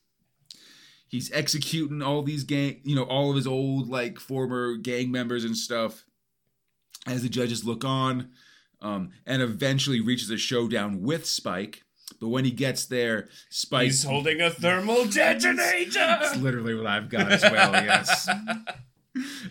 He's 1.07 1.31
executing 1.33 2.03
all 2.03 2.23
these 2.23 2.45
gang, 2.45 2.81
you 2.85 2.97
know, 2.97 3.05
all 3.05 3.31
of 3.31 3.37
his 3.37 3.47
old 3.47 3.89
like 3.89 4.19
former 4.19 4.77
gang 4.77 5.11
members 5.11 5.45
and 5.45 5.57
stuff. 5.57 6.05
As 7.07 7.23
the 7.23 7.29
judges 7.29 7.65
look 7.65 7.85
on, 7.85 8.31
um, 8.81 9.11
and 9.27 9.43
eventually 9.43 10.01
reaches 10.01 10.31
a 10.31 10.39
showdown 10.39 11.03
with 11.03 11.27
Spike. 11.27 11.83
But 12.21 12.29
when 12.29 12.45
he 12.45 12.51
gets 12.51 12.87
there, 12.87 13.29
Spike 13.51 13.87
He's 13.87 14.05
holding 14.05 14.41
a 14.41 14.51
thermal 14.51 15.07
detonator. 15.11 15.91
that's 15.93 16.37
literally 16.37 16.75
what 16.75 16.87
I've 16.87 17.09
got 17.09 17.33
as 17.33 17.43
well, 17.43 17.73
yes. 17.73 18.29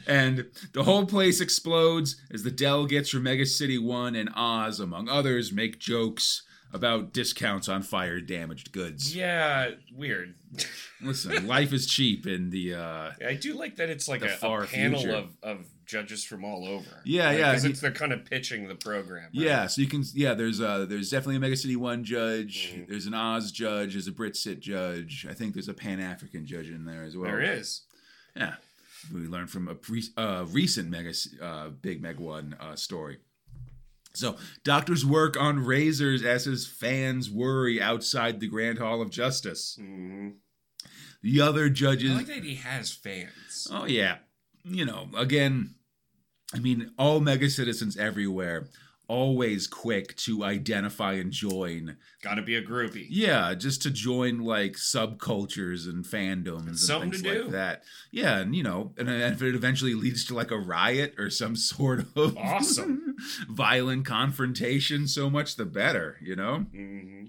and 0.07 0.47
the 0.73 0.83
whole 0.83 1.05
place 1.05 1.39
explodes 1.41 2.15
as 2.33 2.43
the 2.43 2.51
delegates 2.51 3.09
from 3.09 3.23
Mega 3.23 3.45
City 3.45 3.77
1 3.77 4.15
and 4.15 4.29
Oz, 4.35 4.79
among 4.79 5.07
others, 5.09 5.51
make 5.51 5.79
jokes 5.79 6.43
about 6.73 7.11
discounts 7.11 7.67
on 7.67 7.83
fire 7.83 8.21
damaged 8.21 8.71
goods. 8.71 9.13
Yeah, 9.15 9.71
weird. 9.93 10.35
Listen, 11.01 11.45
life 11.45 11.73
is 11.73 11.85
cheap 11.85 12.25
in 12.25 12.49
the 12.49 12.73
uh 12.75 13.11
I 13.27 13.33
do 13.33 13.53
like 13.55 13.75
that 13.75 13.89
it's 13.89 14.07
like 14.07 14.21
a, 14.21 14.29
far 14.29 14.63
a 14.63 14.67
panel 14.67 15.01
future. 15.01 15.15
of, 15.15 15.37
of 15.43 15.65
judges 15.85 16.23
from 16.23 16.45
all 16.45 16.65
over. 16.65 17.01
Yeah, 17.03 17.27
Like, 17.29 17.37
yeah, 17.39 17.51
'cause 17.53 17.63
he- 17.63 17.69
it's, 17.71 17.81
they're 17.81 17.91
kind 17.91 18.13
of 18.13 18.23
pitching 18.23 18.69
the 18.69 18.75
program. 18.75 19.23
right? 19.23 19.29
yeah, 19.33 19.67
so 19.67 19.81
you 19.81 19.87
can 19.89 20.03
yeah, 20.13 20.33
there's 20.33 20.61
uh 20.61 20.85
there's 20.87 21.09
definitely 21.09 21.35
a 21.35 21.39
Mega 21.41 21.57
City 21.57 21.75
1 21.75 22.05
judge, 22.05 22.71
Mhm. 22.73 22.87
there's 22.87 23.05
an 23.05 23.13
Oz 23.15 23.51
judge, 23.51 23.91
there's 23.93 24.07
a 24.07 24.11
Brit-Cit 24.13 24.61
judge. 24.61 25.27
I 25.29 25.33
think 25.33 25.53
there's 25.53 25.67
a 25.67 25.73
Pan-African 25.73 26.45
judge 26.45 26.69
in 26.69 26.85
there 26.85 27.03
as 27.03 27.17
well. 27.17 27.29
there 27.29 27.41
is. 27.41 27.81
Yeah, 28.33 28.55
we 29.13 29.21
learned 29.27 29.49
from 29.49 29.67
a 29.67 29.75
pre- 29.75 30.03
uh, 30.17 30.45
recent 30.49 30.89
mega 30.89 31.13
uh, 31.41 31.69
big 31.69 32.01
Meg 32.01 32.19
One 32.19 32.55
uh, 32.59 32.75
story. 32.75 33.17
So 34.13 34.35
doctors 34.63 35.05
work 35.05 35.37
on 35.39 35.63
razors 35.63 36.21
as 36.23 36.43
his 36.45 36.67
fans 36.67 37.29
worry 37.29 37.81
outside 37.81 38.39
the 38.39 38.47
Grand 38.47 38.77
Hall 38.79 39.01
of 39.01 39.09
Justice. 39.09 39.77
hmm 39.79 40.29
The 41.23 41.39
other 41.41 41.65
I 41.65 41.69
judges, 41.69 42.11
like 42.15 42.27
that 42.27 42.43
he 42.43 42.55
has 42.55 42.91
fans. 42.91 43.67
oh 43.71 43.85
yeah, 43.85 44.17
you 44.65 44.85
know, 44.85 45.07
again, 45.15 45.75
I 46.53 46.59
mean, 46.59 46.91
all 46.99 47.21
mega 47.21 47.49
citizens 47.49 47.95
everywhere, 47.95 48.67
always 49.11 49.67
quick 49.67 50.15
to 50.15 50.43
identify 50.43 51.13
and 51.13 51.31
join. 51.31 51.97
Got 52.21 52.35
to 52.35 52.41
be 52.41 52.55
a 52.55 52.63
groupie. 52.63 53.07
Yeah, 53.09 53.53
just 53.55 53.81
to 53.81 53.91
join 53.91 54.39
like 54.39 54.73
subcultures 54.73 55.85
and 55.85 56.05
fandoms 56.05 56.67
and 56.67 56.79
something 56.79 57.11
things 57.11 57.23
like 57.23 57.51
that. 57.51 57.83
Yeah, 58.11 58.37
and 58.39 58.55
you 58.55 58.63
know, 58.63 58.93
and 58.97 59.09
if 59.09 59.41
it 59.41 59.53
eventually 59.55 59.93
leads 59.93 60.23
to 60.25 60.33
like 60.35 60.51
a 60.51 60.57
riot 60.57 61.15
or 61.17 61.29
some 61.29 61.55
sort 61.71 62.05
of 62.15 62.37
Awesome. 62.37 63.15
violent 63.49 64.05
confrontation, 64.05 65.07
so 65.07 65.29
much 65.29 65.57
the 65.57 65.65
better. 65.65 66.17
You 66.21 66.35
know. 66.37 66.59
hmm 66.71 67.25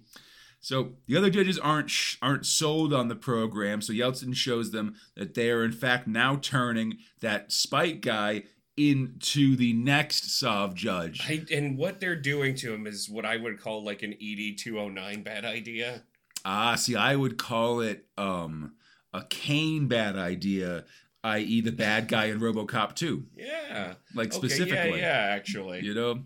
So 0.61 0.93
the 1.09 1.17
other 1.17 1.31
judges 1.31 1.59
aren't 1.59 1.91
sh- 1.91 2.17
aren't 2.23 2.47
sold 2.47 2.93
on 2.95 3.09
the 3.09 3.17
program. 3.17 3.83
So 3.83 3.93
Yeltsin 3.93 4.37
shows 4.37 4.71
them 4.71 4.95
that 5.17 5.35
they 5.35 5.51
are 5.51 5.65
in 5.65 5.73
fact 5.73 6.07
now 6.07 6.37
turning 6.37 6.99
that 7.21 7.51
Spike 7.51 8.01
guy 8.03 8.45
into 8.77 9.57
the 9.57 9.73
next 9.75 10.39
Sov 10.39 10.75
judge. 10.75 11.21
I, 11.29 11.45
and 11.55 11.77
what 11.77 12.01
they're 12.01 12.17
doing 12.17 12.55
to 12.57 12.73
him 12.73 12.87
is 12.87 13.09
what 13.09 13.25
I 13.27 13.37
would 13.37 13.61
call 13.61 13.85
like 13.85 14.03
an 14.03 14.13
ED 14.15 14.57
209 14.59 15.23
bad 15.23 15.45
idea. 15.45 16.03
Ah, 16.45 16.75
see, 16.75 16.97
I 16.97 17.15
would 17.17 17.39
call 17.39 17.81
it 17.81 18.07
um 18.19 18.73
a 19.13 19.25
Cain 19.29 19.89
bad 19.89 20.17
idea, 20.17 20.85
i.e., 21.23 21.61
the 21.61 21.71
bad 21.71 22.09
guy 22.09 22.27
in 22.27 22.41
RoboCop 22.41 22.95
2, 22.97 23.27
Yeah. 23.37 23.95
like 24.15 24.29
Okay, 24.35 24.49
specifically. 24.49 25.01
yeah, 25.01 25.27
yeah, 25.29 25.35
actually. 25.35 25.81
You 25.81 25.95
know. 25.95 26.25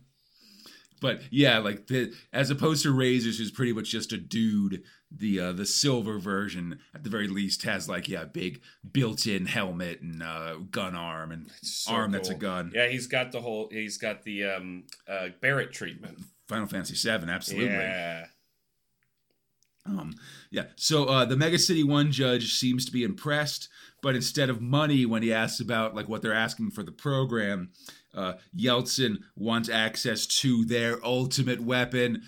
But 1.00 1.20
yeah, 1.30 1.58
like 1.58 1.86
the 1.86 2.12
as 2.32 2.50
opposed 2.50 2.82
to 2.84 2.92
Razors, 2.92 3.38
who's 3.38 3.50
pretty 3.50 3.72
much 3.72 3.90
just 3.90 4.12
a 4.12 4.18
dude. 4.18 4.82
The 5.10 5.40
uh, 5.40 5.52
the 5.52 5.66
silver 5.66 6.18
version, 6.18 6.80
at 6.94 7.04
the 7.04 7.10
very 7.10 7.28
least, 7.28 7.62
has 7.62 7.88
like 7.88 8.08
yeah, 8.08 8.24
big 8.24 8.60
built-in 8.92 9.46
helmet 9.46 10.00
and 10.00 10.22
uh, 10.22 10.56
gun 10.70 10.96
arm 10.96 11.30
and 11.30 11.50
So 11.62 11.92
arm 11.92 12.10
that's 12.10 12.28
a 12.28 12.34
gun. 12.34 12.72
Yeah, 12.74 12.88
he's 12.88 13.06
got 13.06 13.30
the 13.30 13.40
whole. 13.40 13.68
He's 13.70 13.98
got 13.98 14.24
the 14.24 14.44
um 14.44 14.84
uh 15.08 15.28
Barret 15.40 15.72
treatment. 15.72 16.18
Final 16.48 16.66
Fantasy 16.66 16.94
VII, 16.94 17.28
absolutely. 17.28 17.74
Yeah. 17.74 18.26
Um, 19.84 20.14
yeah. 20.50 20.64
So 20.76 21.04
uh, 21.04 21.24
the 21.24 21.36
Mega 21.36 21.58
City 21.58 21.84
One 21.84 22.10
judge 22.10 22.54
seems 22.54 22.84
to 22.86 22.92
be 22.92 23.04
impressed, 23.04 23.68
but 24.02 24.14
instead 24.14 24.50
of 24.50 24.60
money, 24.60 25.06
when 25.06 25.22
he 25.22 25.32
asks 25.32 25.60
about 25.60 25.94
like 25.94 26.08
what 26.08 26.22
they're 26.22 26.32
asking 26.34 26.72
for 26.72 26.82
the 26.82 26.92
program, 26.92 27.70
uh, 28.16 28.34
Yeltsin 28.56 29.18
wants 29.36 29.68
access 29.68 30.26
to 30.26 30.64
their 30.64 31.04
ultimate 31.04 31.60
weapon, 31.60 32.22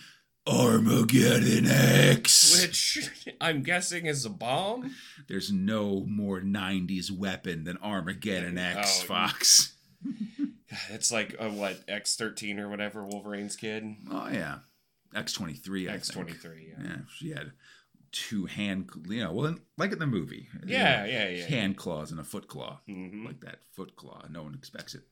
Armageddon 0.46 1.66
X. 1.66 2.60
Which 2.62 3.10
I'm 3.40 3.62
guessing 3.62 4.06
is 4.06 4.24
a 4.24 4.30
bomb. 4.30 4.94
There's 5.28 5.52
no 5.52 6.04
more 6.06 6.40
'90s 6.40 7.10
weapon 7.10 7.64
than 7.64 7.76
Armageddon 7.78 8.58
X, 8.58 9.00
Oh, 9.02 9.06
Fox. 9.06 9.74
It's 10.90 11.10
like 11.10 11.34
a 11.40 11.48
what 11.50 11.86
X13 11.86 12.58
or 12.58 12.68
whatever 12.68 13.02
Wolverine's 13.02 13.56
kid. 13.56 13.84
Oh 14.10 14.28
yeah, 14.30 14.58
X23. 15.14 15.88
I 15.88 15.98
think. 15.98 16.28
X23. 16.28 16.44
Yeah. 16.68 16.84
Yeah, 16.84 16.96
she 17.16 17.30
had 17.30 17.52
two 18.12 18.46
hand, 18.46 18.90
you 19.08 19.22
know, 19.22 19.32
well, 19.32 19.56
like 19.76 19.92
in 19.92 19.98
the 19.98 20.06
movie. 20.06 20.48
Yeah, 20.66 21.04
yeah, 21.04 21.28
yeah. 21.28 21.44
Hand 21.46 21.76
claws 21.76 22.10
and 22.10 22.18
a 22.20 22.24
foot 22.24 22.48
claw. 22.48 22.80
Mhm. 22.88 23.24
like 23.26 23.40
that 23.40 23.58
foot 23.72 23.96
claw. 23.96 24.24
No 24.30 24.42
one 24.42 24.54
expects 24.54 24.94
it. 24.94 25.02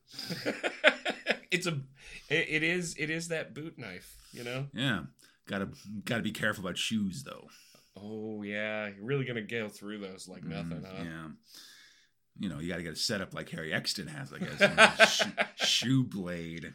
it's 1.51 1.67
a. 1.67 1.81
It, 2.29 2.63
is. 2.63 2.97
It 2.99 3.11
is 3.11 3.29
that 3.29 3.55
boot 3.55 3.79
knife. 3.79 4.17
You 4.33 4.45
know. 4.45 4.67
Yeah, 4.75 5.03
gotta 5.49 5.69
gotta 6.05 6.23
be 6.23 6.33
careful 6.33 6.65
about 6.65 6.79
shoes 6.79 7.23
though. 7.25 7.49
Oh 7.97 8.43
yeah, 8.43 8.89
you're 8.89 9.05
really 9.05 9.25
gonna 9.25 9.43
go 9.43 9.69
through 9.69 9.99
those 10.01 10.29
like 10.29 10.45
nothing, 10.45 10.83
Mm, 10.83 10.85
huh? 10.87 11.03
Yeah. 11.05 11.29
you 12.39 12.49
know, 12.51 12.59
you 12.59 12.69
got 12.69 12.77
to 12.77 12.83
get 12.83 12.93
a 12.93 12.97
setup 12.97 13.33
like 13.33 13.49
Harry 13.51 13.73
Exton 13.73 14.09
has, 14.09 14.33
I 14.33 14.39
guess. 14.39 15.21
you 15.21 15.27
know, 15.39 15.45
shoe, 15.57 16.05
blade. 16.05 16.75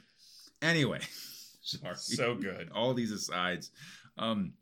Anyway, 0.63 1.01
sorry. 1.61 1.95
So 1.97 2.33
good. 2.35 2.69
All 2.73 2.93
these 2.95 3.11
asides. 3.11 3.69
Um, 4.17 4.53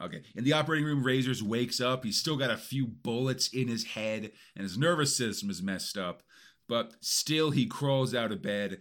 okay. 0.00 0.22
In 0.34 0.44
the 0.44 0.52
operating 0.52 0.84
room, 0.84 1.02
Razors 1.02 1.42
wakes 1.42 1.80
up. 1.80 2.04
He's 2.04 2.18
still 2.18 2.36
got 2.36 2.50
a 2.50 2.56
few 2.56 2.86
bullets 2.86 3.48
in 3.48 3.68
his 3.68 3.84
head, 3.84 4.32
and 4.54 4.62
his 4.62 4.76
nervous 4.76 5.16
system 5.16 5.50
is 5.50 5.62
messed 5.62 5.96
up. 5.96 6.22
But 6.68 6.94
still, 7.00 7.50
he 7.50 7.66
crawls 7.66 8.14
out 8.14 8.32
of 8.32 8.42
bed, 8.42 8.78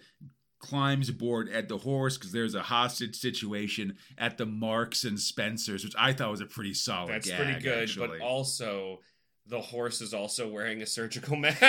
climbs 0.59 1.09
aboard 1.09 1.49
at 1.49 1.67
the 1.67 1.77
horse 1.77 2.17
because 2.17 2.31
there's 2.31 2.55
a 2.55 2.63
hostage 2.63 3.15
situation 3.15 3.97
at 4.17 4.37
the 4.37 4.45
Marks 4.45 5.03
and 5.03 5.19
Spencers, 5.19 5.83
which 5.83 5.95
I 5.97 6.13
thought 6.13 6.31
was 6.31 6.41
a 6.41 6.45
pretty 6.45 6.73
solid. 6.73 7.11
That's 7.11 7.27
gag, 7.27 7.37
pretty 7.37 7.61
good, 7.61 7.83
actually. 7.83 8.19
but 8.19 8.21
also 8.21 8.99
the 9.47 9.61
horse 9.61 10.01
is 10.01 10.13
also 10.13 10.47
wearing 10.47 10.81
a 10.81 10.85
surgical 10.85 11.35
mask. 11.37 11.61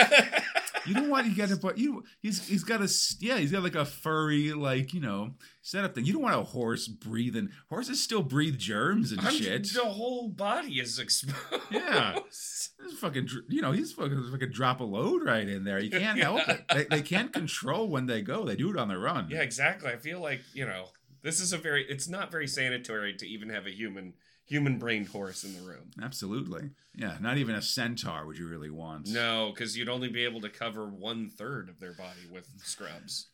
You? 0.87 1.17
You 1.17 1.37
got 1.37 1.49
to 1.51 1.57
put 1.57 1.79
you. 1.79 2.05
He's 2.21 2.47
he's 2.49 2.65
got 2.65 2.81
a 2.81 2.93
yeah. 3.21 3.39
He's 3.39 3.53
got 3.53 3.63
like 3.63 3.75
a 3.75 3.85
furry 3.85 4.53
like 4.53 4.93
you 4.95 5.01
know 5.01 5.35
setup 5.61 5.95
thing. 5.95 6.05
You 6.05 6.13
don't 6.15 6.23
want 6.23 6.35
a 6.35 6.43
horse 6.43 6.89
breathing. 6.89 7.51
Horses 7.69 8.03
still 8.03 8.23
breathe 8.23 8.59
germs 8.59 9.13
and 9.13 9.21
I'm- 9.21 9.33
shit. 9.35 9.73
The 9.73 9.81
whole 9.85 10.29
body 10.29 10.81
is 10.81 10.99
exposed. 10.99 11.37
Yeah. 11.71 12.19
This 12.27 12.71
fucking 12.99 13.29
you 13.49 13.63
know 13.63 13.73
he's 13.73 13.93
fucking 13.93 14.29
fucking 14.31 14.51
drop 14.51 14.81
a 14.81 14.85
load 14.85 15.23
right 15.25 15.49
in 15.49 15.65
there. 15.65 15.79
You 15.79 15.91
can't 15.99 16.19
help 16.19 16.49
it. 16.49 16.65
They, 16.73 16.85
they 16.85 17.03
can't 17.03 17.33
control 17.33 17.89
when 17.89 18.07
they 18.07 18.23
go. 18.23 18.45
They 18.45 18.57
do 18.57 18.71
it 18.71 18.77
on 18.77 18.89
the 18.89 18.99
run. 18.99 19.29
Yeah, 19.31 19.43
exactly. 19.43 19.91
I 19.91 19.97
feel 19.97 20.21
like 20.21 20.41
you 20.53 20.67
know 20.67 20.87
this 21.23 21.41
is 21.41 21.53
a 21.53 21.59
very. 21.59 21.85
It's 21.89 22.09
not 22.09 22.31
very 22.33 22.49
sanitary 22.49 23.15
to 23.19 23.27
even 23.27 23.51
have 23.51 23.67
a 23.67 23.71
human 23.71 24.15
human 24.53 24.79
brained 24.79 25.09
horse 25.09 25.45
in 25.45 25.55
the 25.55 25.63
room. 25.63 25.91
absolutely. 26.03 26.71
Yeah, 26.95 27.17
not 27.21 27.39
even 27.39 27.55
a 27.55 27.63
centaur 27.63 28.27
would 28.27 28.37
you 28.39 28.47
really 28.47 28.71
want. 28.71 29.09
No, 29.09 29.51
because 29.55 29.77
you'd 29.79 29.89
only 29.89 30.09
be 30.09 30.25
able 30.25 30.41
to 30.43 30.51
cover 30.51 30.87
one 30.87 31.29
third 31.31 31.69
of 31.71 31.81
their 31.81 31.93
body 31.95 32.27
with 32.31 32.47
scrubs. 32.63 33.29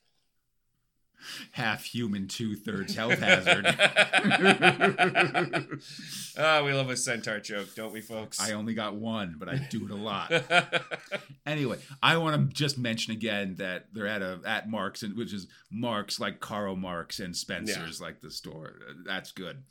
half 1.53 1.83
human, 1.85 2.29
two 2.29 2.55
thirds 2.55 2.95
health 2.95 3.19
hazard. 3.19 3.67
Ah, 6.41 6.63
we 6.65 6.73
love 6.73 6.89
a 6.91 6.97
centaur 6.97 7.41
joke, 7.41 7.75
don't 7.75 7.93
we, 7.93 8.01
folks? 8.01 8.41
I 8.41 8.53
only 8.53 8.75
got 8.75 8.95
one, 8.95 9.35
but 9.39 9.49
I 9.49 9.57
do 9.57 9.85
it 9.85 9.91
a 9.91 9.95
lot. 9.97 10.33
Anyway, 11.47 11.79
I 12.03 12.19
want 12.19 12.37
to 12.51 12.55
just 12.55 12.77
mention 12.77 13.15
again 13.15 13.55
that 13.57 13.87
they're 13.95 14.07
at 14.07 14.21
a 14.21 14.39
at 14.45 14.69
Marks, 14.69 15.03
and 15.03 15.17
which 15.17 15.33
is 15.33 15.47
Marks 15.71 16.21
like 16.21 16.41
Karl 16.41 16.77
Marx 16.77 17.21
and 17.21 17.35
Spencer's, 17.35 18.03
like 18.03 18.21
the 18.21 18.31
store. 18.31 18.75
That's 19.07 19.33
good. 19.33 19.63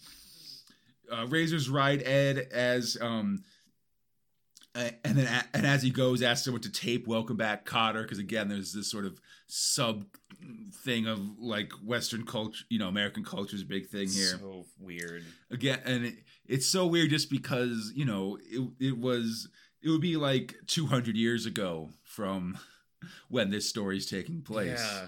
Uh, 1.12 1.26
Razor's 1.28 1.70
ride 1.70 2.04
Ed 2.04 2.48
as 2.52 2.98
um, 3.02 3.44
and 4.76 5.18
then 5.18 5.44
and 5.54 5.66
as 5.66 5.82
he 5.82 5.90
goes, 5.90 6.22
asks 6.22 6.46
him 6.46 6.54
what 6.54 6.64
to 6.64 6.72
tape. 6.72 7.08
Welcome 7.08 7.38
back, 7.38 7.66
Kotter, 7.66 8.04
because 8.04 8.20
again, 8.20 8.48
there's 8.50 8.74
this 8.74 8.92
sort 8.92 9.06
of 9.06 9.20
sub 9.48 10.06
thing 10.84 11.08
of 11.08 11.20
like 11.40 11.72
Western 11.84 12.26
culture, 12.26 12.64
you 12.70 12.78
know, 12.78 12.88
American 12.88 13.24
culture's 13.24 13.62
a 13.62 13.66
big 13.66 13.88
thing 13.88 14.08
here 14.10 14.38
So 14.40 14.66
weird. 14.80 15.24
again 15.50 15.80
and 15.86 16.06
it, 16.06 16.16
it's 16.46 16.68
so 16.68 16.86
weird 16.86 17.10
just 17.10 17.30
because 17.30 17.92
you 17.96 18.06
know 18.06 18.38
it, 18.44 18.70
it 18.80 18.98
was 18.98 19.48
it 19.82 19.90
would 19.90 20.02
be 20.02 20.16
like 20.18 20.56
200 20.68 21.16
years 21.16 21.46
ago 21.46 21.90
from 22.04 22.58
when 23.30 23.50
this 23.50 23.68
story's 23.70 24.10
taking 24.10 24.42
place 24.42 24.80
Yeah. 24.80 25.08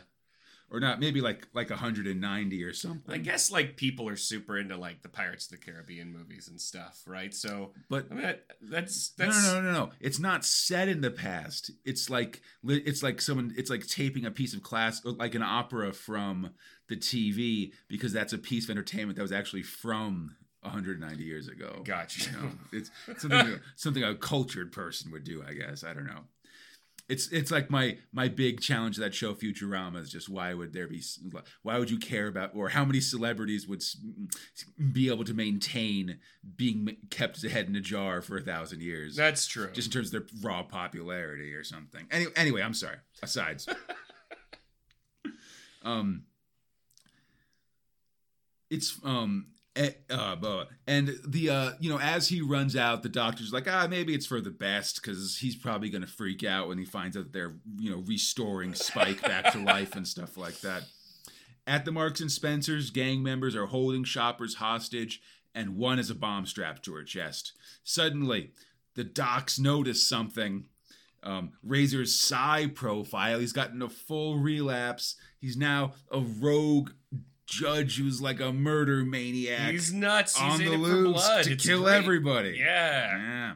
Or 0.71 0.79
not 0.79 0.99
maybe 0.99 1.21
like 1.21 1.47
like 1.53 1.69
190 1.69 2.63
or 2.63 2.73
something 2.73 3.13
I 3.13 3.17
guess 3.17 3.51
like 3.51 3.77
people 3.77 4.07
are 4.07 4.15
super 4.15 4.57
into 4.57 4.77
like 4.77 5.01
the 5.01 5.09
Pirates 5.09 5.45
of 5.45 5.59
the 5.59 5.65
Caribbean 5.65 6.11
movies 6.11 6.47
and 6.47 6.59
stuff, 6.59 7.01
right? 7.07 7.33
So 7.33 7.73
but 7.89 8.07
I 8.11 8.13
mean 8.13 8.23
that, 8.23 8.45
that's 8.61 9.13
no, 9.17 9.25
that's 9.25 9.45
no, 9.45 9.53
no, 9.55 9.61
no, 9.61 9.71
no. 9.71 9.89
It's 9.99 10.19
not 10.19 10.45
set 10.45 10.87
in 10.87 11.01
the 11.01 11.11
past. 11.11 11.71
It's 11.85 12.09
like 12.09 12.41
it's 12.63 13.03
like 13.03 13.21
someone. 13.21 13.53
It's 13.57 13.69
like 13.69 13.87
taping 13.87 14.25
a 14.25 14.31
piece 14.31 14.53
of 14.53 14.63
class, 14.63 15.05
uh, 15.05 15.11
like 15.11 15.35
an 15.35 15.43
opera 15.43 15.93
from 15.93 16.51
the 16.87 16.95
TV, 16.95 17.73
because 17.87 18.13
that's 18.13 18.33
a 18.33 18.37
piece 18.37 18.65
of 18.65 18.71
entertainment 18.71 19.15
that 19.15 19.21
was 19.21 19.31
actually 19.31 19.63
from 19.63 20.35
190 20.61 21.23
years 21.23 21.47
ago. 21.47 21.81
Gotcha. 21.83 22.29
You 22.29 22.37
know, 22.37 22.51
it's 22.71 22.91
something 23.17 23.59
something 23.75 24.03
a 24.03 24.15
cultured 24.15 24.71
person 24.71 25.11
would 25.11 25.23
do. 25.23 25.43
I 25.47 25.53
guess 25.53 25.83
I 25.83 25.93
don't 25.93 26.07
know. 26.07 26.21
It's 27.09 27.27
it's 27.29 27.49
like 27.49 27.71
my 27.71 27.97
my 28.13 28.27
big 28.27 28.61
challenge 28.61 28.95
to 28.95 29.01
that 29.01 29.15
show 29.15 29.33
Futurama 29.33 29.99
is 29.99 30.11
just 30.11 30.29
why 30.29 30.53
would 30.53 30.73
there 30.73 30.87
be 30.87 31.01
why 31.63 31.79
would 31.79 31.89
you 31.89 31.97
care 31.97 32.27
about 32.27 32.51
or 32.53 32.69
how 32.69 32.85
many 32.85 33.01
celebrities 33.01 33.67
would 33.67 33.83
be 34.93 35.09
able 35.09 35.23
to 35.23 35.33
maintain 35.33 36.19
being 36.55 36.97
kept 37.09 37.41
head 37.41 37.67
in 37.67 37.75
a 37.75 37.81
jar 37.81 38.21
for 38.21 38.37
a 38.37 38.41
thousand 38.41 38.81
years 38.81 39.15
That's 39.15 39.47
true. 39.47 39.71
just 39.73 39.87
in 39.87 39.91
terms 39.91 40.13
of 40.13 40.27
their 40.27 40.37
raw 40.41 40.61
popularity 40.61 41.53
or 41.53 41.63
something. 41.63 42.05
Anyway, 42.11 42.31
anyway, 42.35 42.61
I'm 42.61 42.75
sorry. 42.75 42.97
Asides. 43.23 43.67
um, 45.83 46.23
it's 48.69 48.99
um, 49.03 49.47
eh, 49.79 49.91
uh, 50.09 50.65
and 50.85 51.15
the 51.27 51.49
uh, 51.49 51.71
you 51.79 51.89
know, 51.89 51.99
as 51.99 52.27
he 52.27 52.41
runs 52.41 52.75
out, 52.75 53.01
the 53.01 53.09
doctor's 53.09 53.53
like, 53.53 53.67
ah, 53.67 53.87
maybe 53.89 54.13
it's 54.13 54.25
for 54.25 54.41
the 54.41 54.51
best 54.51 55.01
because 55.01 55.37
he's 55.37 55.55
probably 55.55 55.89
gonna 55.89 56.07
freak 56.07 56.43
out 56.43 56.67
when 56.67 56.77
he 56.77 56.85
finds 56.85 57.17
out 57.17 57.31
they're 57.31 57.55
you 57.77 57.89
know 57.89 58.03
restoring 58.05 58.73
Spike 58.75 59.21
back 59.21 59.51
to 59.53 59.59
life 59.59 59.95
and 59.95 60.07
stuff 60.07 60.37
like 60.37 60.59
that. 60.61 60.83
At 61.65 61.85
the 61.85 61.91
Marks 61.91 62.19
and 62.19 62.31
Spencers, 62.31 62.89
gang 62.89 63.23
members 63.23 63.55
are 63.55 63.67
holding 63.67 64.03
shoppers 64.03 64.55
hostage, 64.55 65.21
and 65.53 65.77
one 65.77 65.97
has 65.97 66.09
a 66.09 66.15
bomb 66.15 66.45
strapped 66.45 66.83
to 66.85 66.93
her 66.93 67.03
chest. 67.03 67.53
Suddenly, 67.83 68.51
the 68.95 69.03
docs 69.03 69.59
notice 69.59 70.07
something. 70.07 70.65
Um, 71.21 71.51
Razor's 71.63 72.15
psi 72.15 72.67
profile. 72.67 73.39
He's 73.39 73.53
gotten 73.53 73.81
a 73.81 73.89
full 73.89 74.37
relapse. 74.37 75.15
He's 75.39 75.57
now 75.57 75.93
a 76.11 76.19
rogue 76.19 76.91
judge 77.49 77.97
who's 77.97 78.21
like 78.21 78.39
a 78.39 78.51
murder 78.53 79.03
maniac 79.03 79.71
He's 79.71 79.91
nuts. 79.93 80.37
He's 80.37 80.53
on 80.53 80.59
the 80.59 80.77
loose 80.77 81.13
blood. 81.25 81.43
to 81.45 81.51
It's 81.53 81.65
kill 81.65 81.83
great. 81.83 81.95
everybody. 81.95 82.57
Yeah. 82.59 83.17
Yeah. 83.17 83.53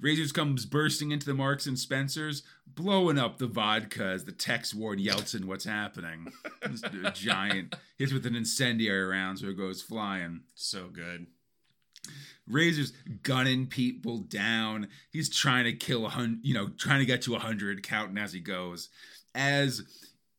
Razors 0.00 0.32
comes 0.32 0.66
bursting 0.66 1.10
into 1.10 1.24
the 1.26 1.32
Marks 1.34 1.66
and 1.66 1.78
Spencers, 1.78 2.42
blowing 2.66 3.18
up 3.18 3.38
the 3.38 3.46
vodka 3.46 4.04
as 4.04 4.24
the 4.24 4.32
techs 4.32 4.74
warn 4.74 4.98
Yeltsin 4.98 5.44
what's 5.46 5.64
happening. 5.64 6.26
This 6.70 6.82
giant 7.14 7.74
hits 7.98 8.12
with 8.12 8.24
an 8.26 8.34
incendiary 8.34 9.04
round, 9.04 9.38
so 9.38 9.46
it 9.48 9.56
goes 9.56 9.82
flying. 9.82 10.40
So 10.54 10.88
good. 10.88 11.26
Razor's 12.46 12.92
gunning 13.22 13.66
people 13.66 14.18
down. 14.18 14.88
He's 15.10 15.28
trying 15.34 15.64
to 15.64 15.72
kill 15.74 16.04
a 16.06 16.10
hundred, 16.10 16.40
you 16.42 16.54
know, 16.54 16.68
trying 16.78 17.00
to 17.00 17.06
get 17.06 17.22
to 17.22 17.34
a 17.34 17.38
hundred, 17.38 17.82
counting 17.82 18.18
as 18.18 18.32
he 18.32 18.40
goes. 18.40 18.88
As 19.34 19.82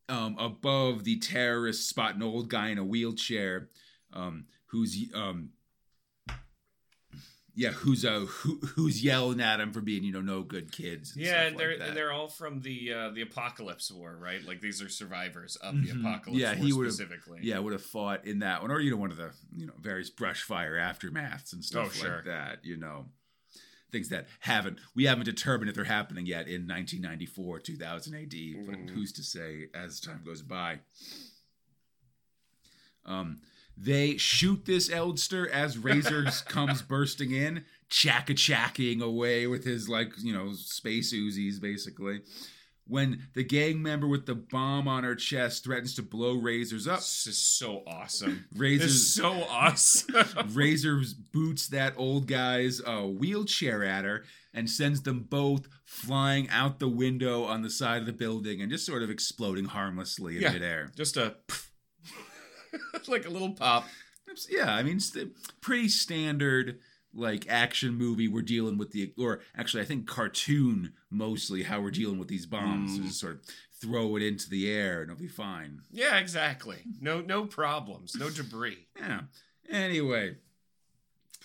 um, 0.09 0.35
above 0.39 1.03
the 1.03 1.17
terrorists 1.19 1.87
spot 1.89 2.15
an 2.15 2.23
old 2.23 2.49
guy 2.49 2.69
in 2.69 2.77
a 2.77 2.83
wheelchair, 2.85 3.69
um, 4.13 4.45
who's 4.67 4.95
um, 5.13 5.49
yeah, 7.57 7.69
who's 7.69 8.03
uh, 8.03 8.19
who, 8.27 8.59
who's 8.75 9.01
yelling 9.03 9.39
at 9.39 9.61
him 9.61 9.71
for 9.71 9.79
being 9.79 10.03
you 10.03 10.11
know 10.11 10.19
no 10.21 10.43
good 10.43 10.71
kids. 10.73 11.15
and 11.15 11.25
Yeah, 11.25 11.41
and 11.43 11.57
they're 11.57 11.77
like 11.79 11.93
they're 11.93 12.11
all 12.11 12.27
from 12.27 12.59
the 12.59 12.93
uh, 12.93 13.09
the 13.11 13.21
Apocalypse 13.21 13.89
War, 13.91 14.17
right? 14.19 14.43
Like 14.45 14.59
these 14.59 14.81
are 14.81 14.89
survivors 14.89 15.55
of 15.57 15.75
Mhm. 15.75 15.85
the 15.85 15.99
Apocalypse 15.99 16.41
Yeah, 16.41 16.53
War 16.55 16.65
he 16.65 16.73
would've- 16.73 16.91
specifically. 16.93 17.39
yeah 17.43 17.59
would 17.59 17.71
have 17.73 17.81
fought 17.83 18.25
in 18.25 18.39
that 18.39 18.61
one, 18.61 18.71
or 18.71 18.81
you 18.81 18.91
know 18.91 18.97
one 18.97 19.11
of 19.11 19.17
the 19.17 19.31
you 19.55 19.65
know 19.67 19.73
various 19.79 20.09
brush 20.09 20.43
fire 20.43 20.73
aftermaths 20.75 21.53
and 21.53 21.63
stuff 21.63 21.87
Oh, 21.87 21.89
sure. 21.93 22.15
like 22.17 22.25
that. 22.25 22.65
You 22.65 22.75
know 22.77 23.05
things 23.95 24.09
that 24.09 24.27
haven't 24.41 24.77
we 24.93 25.05
haven't 25.05 25.23
determined 25.25 25.69
if 25.69 25.75
they're 25.75 25.85
happening 25.85 26.25
yet 26.25 26.47
in 26.47 26.67
1994 26.67 27.59
2000 27.59 28.13
AD, 28.13 28.65
but 28.65 28.75
Mhm. 28.75 28.89
who's 28.89 29.11
to 29.13 29.23
say 29.23 29.69
as 29.73 29.99
time 30.01 30.21
goes 30.25 30.41
by. 30.41 30.79
Um, 33.05 33.41
they 33.77 34.17
shoot 34.17 34.65
this 34.65 34.89
Eldster 34.89 35.47
as 35.49 35.77
Razor 35.77 36.25
comes 36.47 36.81
bursting 36.81 37.31
in, 37.31 37.65
chacka 37.89 38.35
chacking 38.35 39.01
away 39.01 39.47
with 39.47 39.63
his 39.63 39.87
like 39.87 40.11
you 40.19 40.33
know 40.33 40.53
space 40.53 41.13
Uzis 41.13 41.59
basically. 41.61 42.21
When 42.87 43.23
the 43.33 43.43
gang 43.43 43.81
member 43.81 44.05
with 44.07 44.27
the 44.27 44.35
bomb 44.35 44.87
on 44.87 45.03
her 45.03 45.15
chest 45.15 45.63
threatens 45.63 45.95
to 45.95 46.03
blow 46.03 46.35
Razors 46.35 46.87
up, 46.87 46.99
This 46.99 47.25
is 47.27 47.37
so 47.43 47.83
awesome. 47.87 48.45
This 48.51 48.59
Razors 48.59 48.91
is 48.91 49.13
so 49.15 49.31
awesome. 49.49 50.25
Razors 50.53 51.13
boots 51.13 51.67
that 51.69 51.95
old 51.97 52.27
guy's 52.27 52.81
uh, 52.85 53.01
wheelchair 53.01 53.83
at 53.83 54.05
her 54.05 54.23
and 54.53 54.69
sends 54.69 55.01
them 55.01 55.21
both 55.21 55.67
flying 55.85 56.47
out 56.49 56.77
the 56.79 56.87
window 56.87 57.43
on 57.43 57.63
the 57.63 57.69
side 57.71 58.01
of 58.01 58.05
the 58.05 58.13
building 58.13 58.61
and 58.61 58.71
just 58.71 58.85
sort 58.85 59.01
of 59.01 59.09
exploding 59.09 59.65
harmlessly 59.65 60.35
in 60.37 60.43
Yeah. 60.43 60.51
midair. 60.53 60.91
Just 60.95 61.17
a 61.17 61.35
like 63.07 63.25
a 63.25 63.29
little 63.29 63.51
pop. 63.53 63.87
Yeah, 64.49 64.73
I 64.73 64.83
mean, 64.83 64.97
it's 64.97 65.15
pretty 65.61 65.87
standard 65.89 66.79
like 67.15 67.47
action 67.49 67.95
movie. 67.95 68.27
We're 68.27 68.41
dealing 68.41 68.77
with 68.77 68.91
the, 68.91 69.13
or 69.17 69.41
actually, 69.57 69.83
I 69.83 69.85
think 69.85 70.05
cartoon 70.05 70.93
mostly 71.09 71.63
how 71.63 71.81
we're 71.81 71.91
dealing 71.91 72.19
with 72.19 72.27
these 72.27 72.45
bombs. 72.45 72.99
Mm. 72.99 73.05
Just 73.05 73.19
sort 73.19 73.33
of 73.35 73.41
throw 73.81 74.15
it 74.15 74.23
into 74.23 74.49
the 74.49 74.69
air 74.71 75.01
and 75.01 75.11
it'll 75.11 75.21
be 75.21 75.27
fine. 75.27 75.81
Yeah, 75.91 76.17
exactly. 76.17 76.77
No 76.99 77.21
no 77.21 77.45
problems. 77.45 78.15
No 78.15 78.29
debris. 78.29 78.87
Yeah. 78.99 79.21
Anyway, 79.69 80.35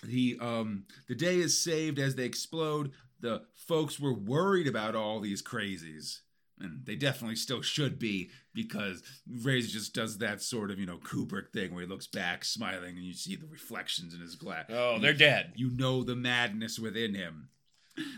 the 0.04 0.38
um 0.40 0.84
the 1.08 1.14
day 1.14 1.36
is 1.36 1.58
saved 1.58 1.98
as 1.98 2.14
they 2.14 2.24
explode. 2.24 2.92
The 3.20 3.42
folks 3.54 4.00
were 4.00 4.14
worried 4.14 4.66
about 4.66 4.94
all 4.94 5.20
these 5.20 5.42
crazies. 5.42 6.20
And 6.60 6.84
they 6.84 6.94
definitely 6.94 7.36
still 7.36 7.62
should 7.62 7.98
be 7.98 8.30
because 8.52 9.02
Razor 9.26 9.68
just 9.70 9.94
does 9.94 10.18
that 10.18 10.42
sort 10.42 10.70
of, 10.70 10.78
you 10.78 10.84
know, 10.84 10.98
Kubrick 10.98 11.50
thing 11.52 11.72
where 11.72 11.82
he 11.82 11.88
looks 11.88 12.06
back 12.06 12.44
smiling 12.44 12.96
and 12.96 13.04
you 13.04 13.14
see 13.14 13.34
the 13.34 13.46
reflections 13.46 14.12
in 14.12 14.20
his 14.20 14.36
glass. 14.36 14.66
Oh, 14.68 14.98
they're 14.98 15.14
dead. 15.14 15.52
You 15.56 15.70
know 15.70 16.04
the 16.04 16.16
madness 16.16 16.78
within 16.78 17.14
him. 17.14 17.48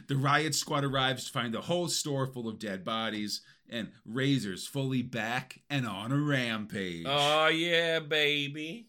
The 0.09 0.17
riot 0.17 0.55
squad 0.55 0.85
arrives 0.85 1.25
to 1.27 1.33
find 1.33 1.55
the 1.55 1.61
whole 1.63 1.89
store 1.89 2.27
full 2.27 2.49
of 2.49 2.59
dead 2.59 2.85
bodies 2.85 3.43
and 3.69 3.91
Razor's 4.05 4.67
fully 4.67 5.03
back 5.03 5.61
and 5.71 5.87
on 5.87 6.13
a 6.13 6.19
rampage. 6.19 7.07
Oh 7.09 7.49
yeah, 7.49 8.01
baby. 8.01 8.89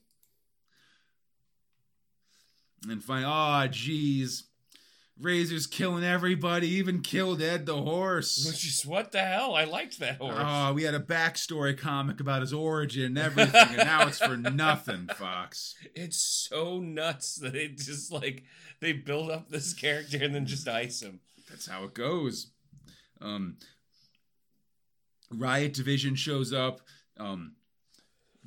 and 2.89 3.04
find, 3.04 3.26
oh, 3.26 3.68
geez. 3.72 4.43
Razor's 5.20 5.68
killing 5.68 6.03
everybody, 6.03 6.68
even 6.70 7.01
killed 7.01 7.41
Ed 7.41 7.66
the 7.66 7.82
horse. 7.82 8.45
Which 8.47 8.66
is 8.66 8.86
what 8.86 9.11
the 9.11 9.22
hell? 9.22 9.53
I 9.53 9.64
liked 9.64 9.99
that 9.99 10.18
horse. 10.18 10.36
Oh, 10.38 10.74
we 10.74 10.84
had 10.84 10.95
a 10.95 10.99
backstory 10.99 11.78
comic 11.78 12.20
about 12.20 12.41
his 12.41 12.51
origin 12.51 13.03
and 13.03 13.18
everything, 13.18 13.68
and 13.70 13.78
now 13.78 14.07
it's 14.07 14.18
for 14.18 14.38
nothing, 14.38 15.07
Fox. 15.16 15.76
It's 15.93 16.18
so 16.18 16.80
nuts 16.80 17.36
that 17.36 17.55
it 17.55 17.78
just 17.78 18.11
like 18.11 18.43
they 18.80 18.91
build 18.93 19.30
up 19.30 19.49
this 19.49 19.74
character 19.74 20.18
and 20.22 20.34
then 20.34 20.45
just 20.47 20.68
ice 20.68 21.01
him. 21.01 21.20
That's 21.49 21.68
how 21.68 21.84
it 21.84 21.93
goes. 21.93 22.47
Um, 23.22 23.57
Riot 25.32 25.74
Division 25.74 26.16
shows 26.16 26.51
up. 26.51 26.82
Um, 27.18 27.53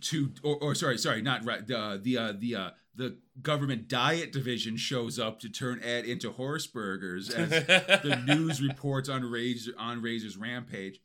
to 0.00 0.30
or, 0.42 0.56
or 0.56 0.74
sorry, 0.74 0.98
sorry, 0.98 1.22
not 1.22 1.44
right. 1.44 1.66
The 1.66 2.00
the 2.02 2.18
uh, 2.18 2.32
the 2.36 2.54
uh, 2.56 2.70
the 2.96 3.18
government 3.42 3.88
diet 3.88 4.32
division 4.32 4.76
shows 4.76 5.18
up 5.18 5.38
to 5.40 5.48
turn 5.48 5.80
Ed 5.82 6.06
into 6.06 6.32
horse 6.32 6.66
burgers 6.66 7.30
as 7.30 7.50
the 7.66 8.22
news 8.26 8.60
reports 8.60 9.08
on 9.08 9.22
Razor 9.22 9.72
on 9.78 10.02
Razor's 10.02 10.36
rampage. 10.36 11.00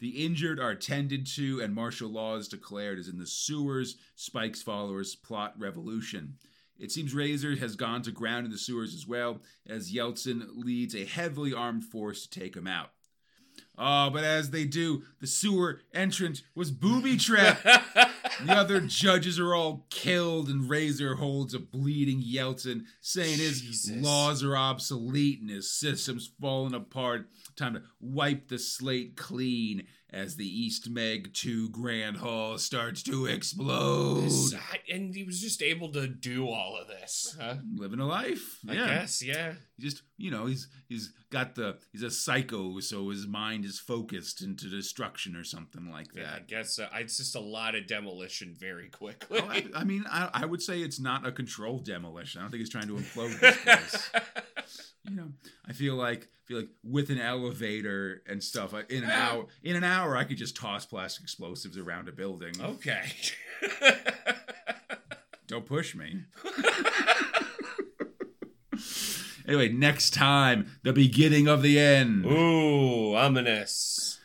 The 0.00 0.24
injured 0.24 0.60
are 0.60 0.74
tended 0.74 1.26
to, 1.34 1.60
and 1.60 1.74
martial 1.74 2.08
law 2.08 2.36
is 2.36 2.48
declared 2.48 2.98
as 2.98 3.08
in 3.08 3.18
the 3.18 3.26
sewers. 3.26 3.96
Spike's 4.14 4.62
followers 4.62 5.16
plot 5.16 5.54
revolution. 5.58 6.36
It 6.78 6.92
seems 6.92 7.12
Razor 7.12 7.56
has 7.56 7.74
gone 7.74 8.02
to 8.02 8.12
ground 8.12 8.46
in 8.46 8.52
the 8.52 8.58
sewers 8.58 8.94
as 8.94 9.06
well, 9.06 9.40
as 9.66 9.92
Yeltsin 9.92 10.46
leads 10.54 10.94
a 10.94 11.04
heavily 11.04 11.52
armed 11.52 11.84
force 11.84 12.26
to 12.26 12.40
take 12.40 12.56
him 12.56 12.68
out. 12.68 12.90
Oh, 13.76 14.10
but 14.10 14.22
as 14.22 14.50
they 14.50 14.64
do, 14.64 15.02
the 15.20 15.26
sewer 15.26 15.80
entrance 15.92 16.42
was 16.54 16.70
booby 16.70 17.16
trapped. 17.16 17.66
the 18.44 18.52
other 18.52 18.80
judges 18.80 19.38
are 19.38 19.54
all 19.54 19.86
killed, 19.90 20.48
and 20.48 20.68
Razor 20.68 21.16
holds 21.16 21.54
a 21.54 21.58
bleeding 21.58 22.22
Yeltsin, 22.22 22.82
saying 23.00 23.38
his 23.38 23.60
Jesus. 23.60 24.02
laws 24.02 24.42
are 24.44 24.56
obsolete 24.56 25.40
and 25.40 25.50
his 25.50 25.72
system's 25.72 26.30
falling 26.40 26.74
apart. 26.74 27.28
Time 27.56 27.74
to 27.74 27.82
wipe 28.00 28.48
the 28.48 28.58
slate 28.58 29.16
clean 29.16 29.86
as 30.10 30.36
the 30.36 30.46
East 30.46 30.88
Meg 30.88 31.34
2 31.34 31.70
Grand 31.70 32.16
Hall 32.16 32.56
starts 32.58 33.02
to 33.04 33.26
explode. 33.26 34.30
And 34.90 35.14
he 35.14 35.24
was 35.24 35.40
just 35.40 35.62
able 35.62 35.92
to 35.92 36.06
do 36.08 36.48
all 36.48 36.78
of 36.80 36.88
this. 36.88 37.36
Huh? 37.38 37.56
Living 37.74 38.00
a 38.00 38.06
life. 38.06 38.58
I 38.68 38.72
yeah. 38.72 38.86
guess, 38.86 39.22
yeah. 39.22 39.52
He 39.76 39.82
just 39.82 40.02
you 40.16 40.30
know 40.30 40.46
he's 40.46 40.68
he's 40.88 41.12
got 41.30 41.54
the 41.54 41.78
he's 41.92 42.02
a 42.02 42.10
psycho 42.10 42.80
so 42.80 43.10
his 43.10 43.26
mind 43.26 43.64
is 43.64 43.78
focused 43.78 44.42
into 44.42 44.68
destruction 44.68 45.36
or 45.36 45.44
something 45.44 45.90
like 45.90 46.12
that. 46.14 46.20
Yeah, 46.20 46.34
I 46.36 46.40
guess 46.40 46.78
uh, 46.78 46.88
it's 46.94 47.18
just 47.18 47.36
a 47.36 47.40
lot 47.40 47.74
of 47.76 47.86
demolition 47.86 48.56
very 48.58 48.88
quickly. 48.88 49.40
Oh, 49.40 49.46
I, 49.48 49.66
I 49.76 49.84
mean 49.84 50.04
I, 50.10 50.30
I 50.32 50.46
would 50.46 50.62
say 50.62 50.80
it's 50.80 50.98
not 50.98 51.26
a 51.26 51.32
controlled 51.32 51.84
demolition 51.84 52.40
i 52.40 52.44
don't 52.44 52.50
think 52.50 52.60
he's 52.60 52.70
trying 52.70 52.88
to 52.88 52.94
implode 52.94 53.38
this 53.40 54.08
place 54.10 54.92
you 55.08 55.16
know 55.16 55.28
i 55.66 55.72
feel 55.72 55.94
like 55.94 56.28
feel 56.48 56.58
like 56.60 56.70
with 56.82 57.10
an 57.10 57.20
elevator 57.20 58.22
and 58.26 58.42
stuff 58.42 58.72
in 58.88 59.04
an 59.04 59.10
hour 59.10 59.46
in 59.62 59.76
an 59.76 59.84
hour 59.84 60.16
i 60.16 60.24
could 60.24 60.38
just 60.38 60.56
toss 60.56 60.86
plastic 60.86 61.22
explosives 61.22 61.76
around 61.76 62.08
a 62.08 62.12
building 62.12 62.52
okay. 62.62 63.04
don't 65.46 65.66
push 65.66 65.94
me 65.94 66.22
anyway 69.46 69.68
next 69.68 70.14
time 70.14 70.70
the 70.82 70.92
beginning 70.92 71.46
of 71.48 71.62
the 71.62 71.78
end 71.78 72.24
Ooh, 72.24 73.14
ominous. 73.14 74.18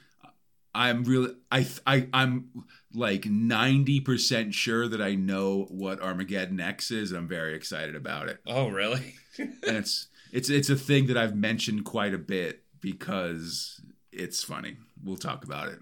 I'm 0.76 1.04
really 1.04 1.36
I 1.52 1.68
I 1.86 2.08
I'm 2.14 2.50
like 2.94 3.24
90% 3.24 4.54
sure 4.54 4.88
that 4.88 5.02
I 5.02 5.16
know 5.16 5.66
what 5.70 6.02
Armageddon 6.02 6.60
X 6.60 6.90
is 6.92 7.12
and 7.12 7.20
I'm 7.20 7.28
very 7.28 7.56
excited 7.56 7.96
about 7.96 8.28
it. 8.28 8.40
Oh, 8.48 8.70
really? 8.70 9.16
And 9.38 9.56
it's 9.64 10.08
it's 10.34 10.50
it's 10.50 10.70
a 10.70 10.76
thing 10.76 11.08
that 11.08 11.16
I've 11.16 11.36
mentioned 11.36 11.86
quite 11.86 12.14
a 12.14 12.18
bit 12.18 12.64
because 12.82 13.80
it's 14.12 14.44
funny. 14.44 14.78
We'll 15.02 15.16
talk 15.16 15.46
about 15.46 15.70
it. 15.70 15.80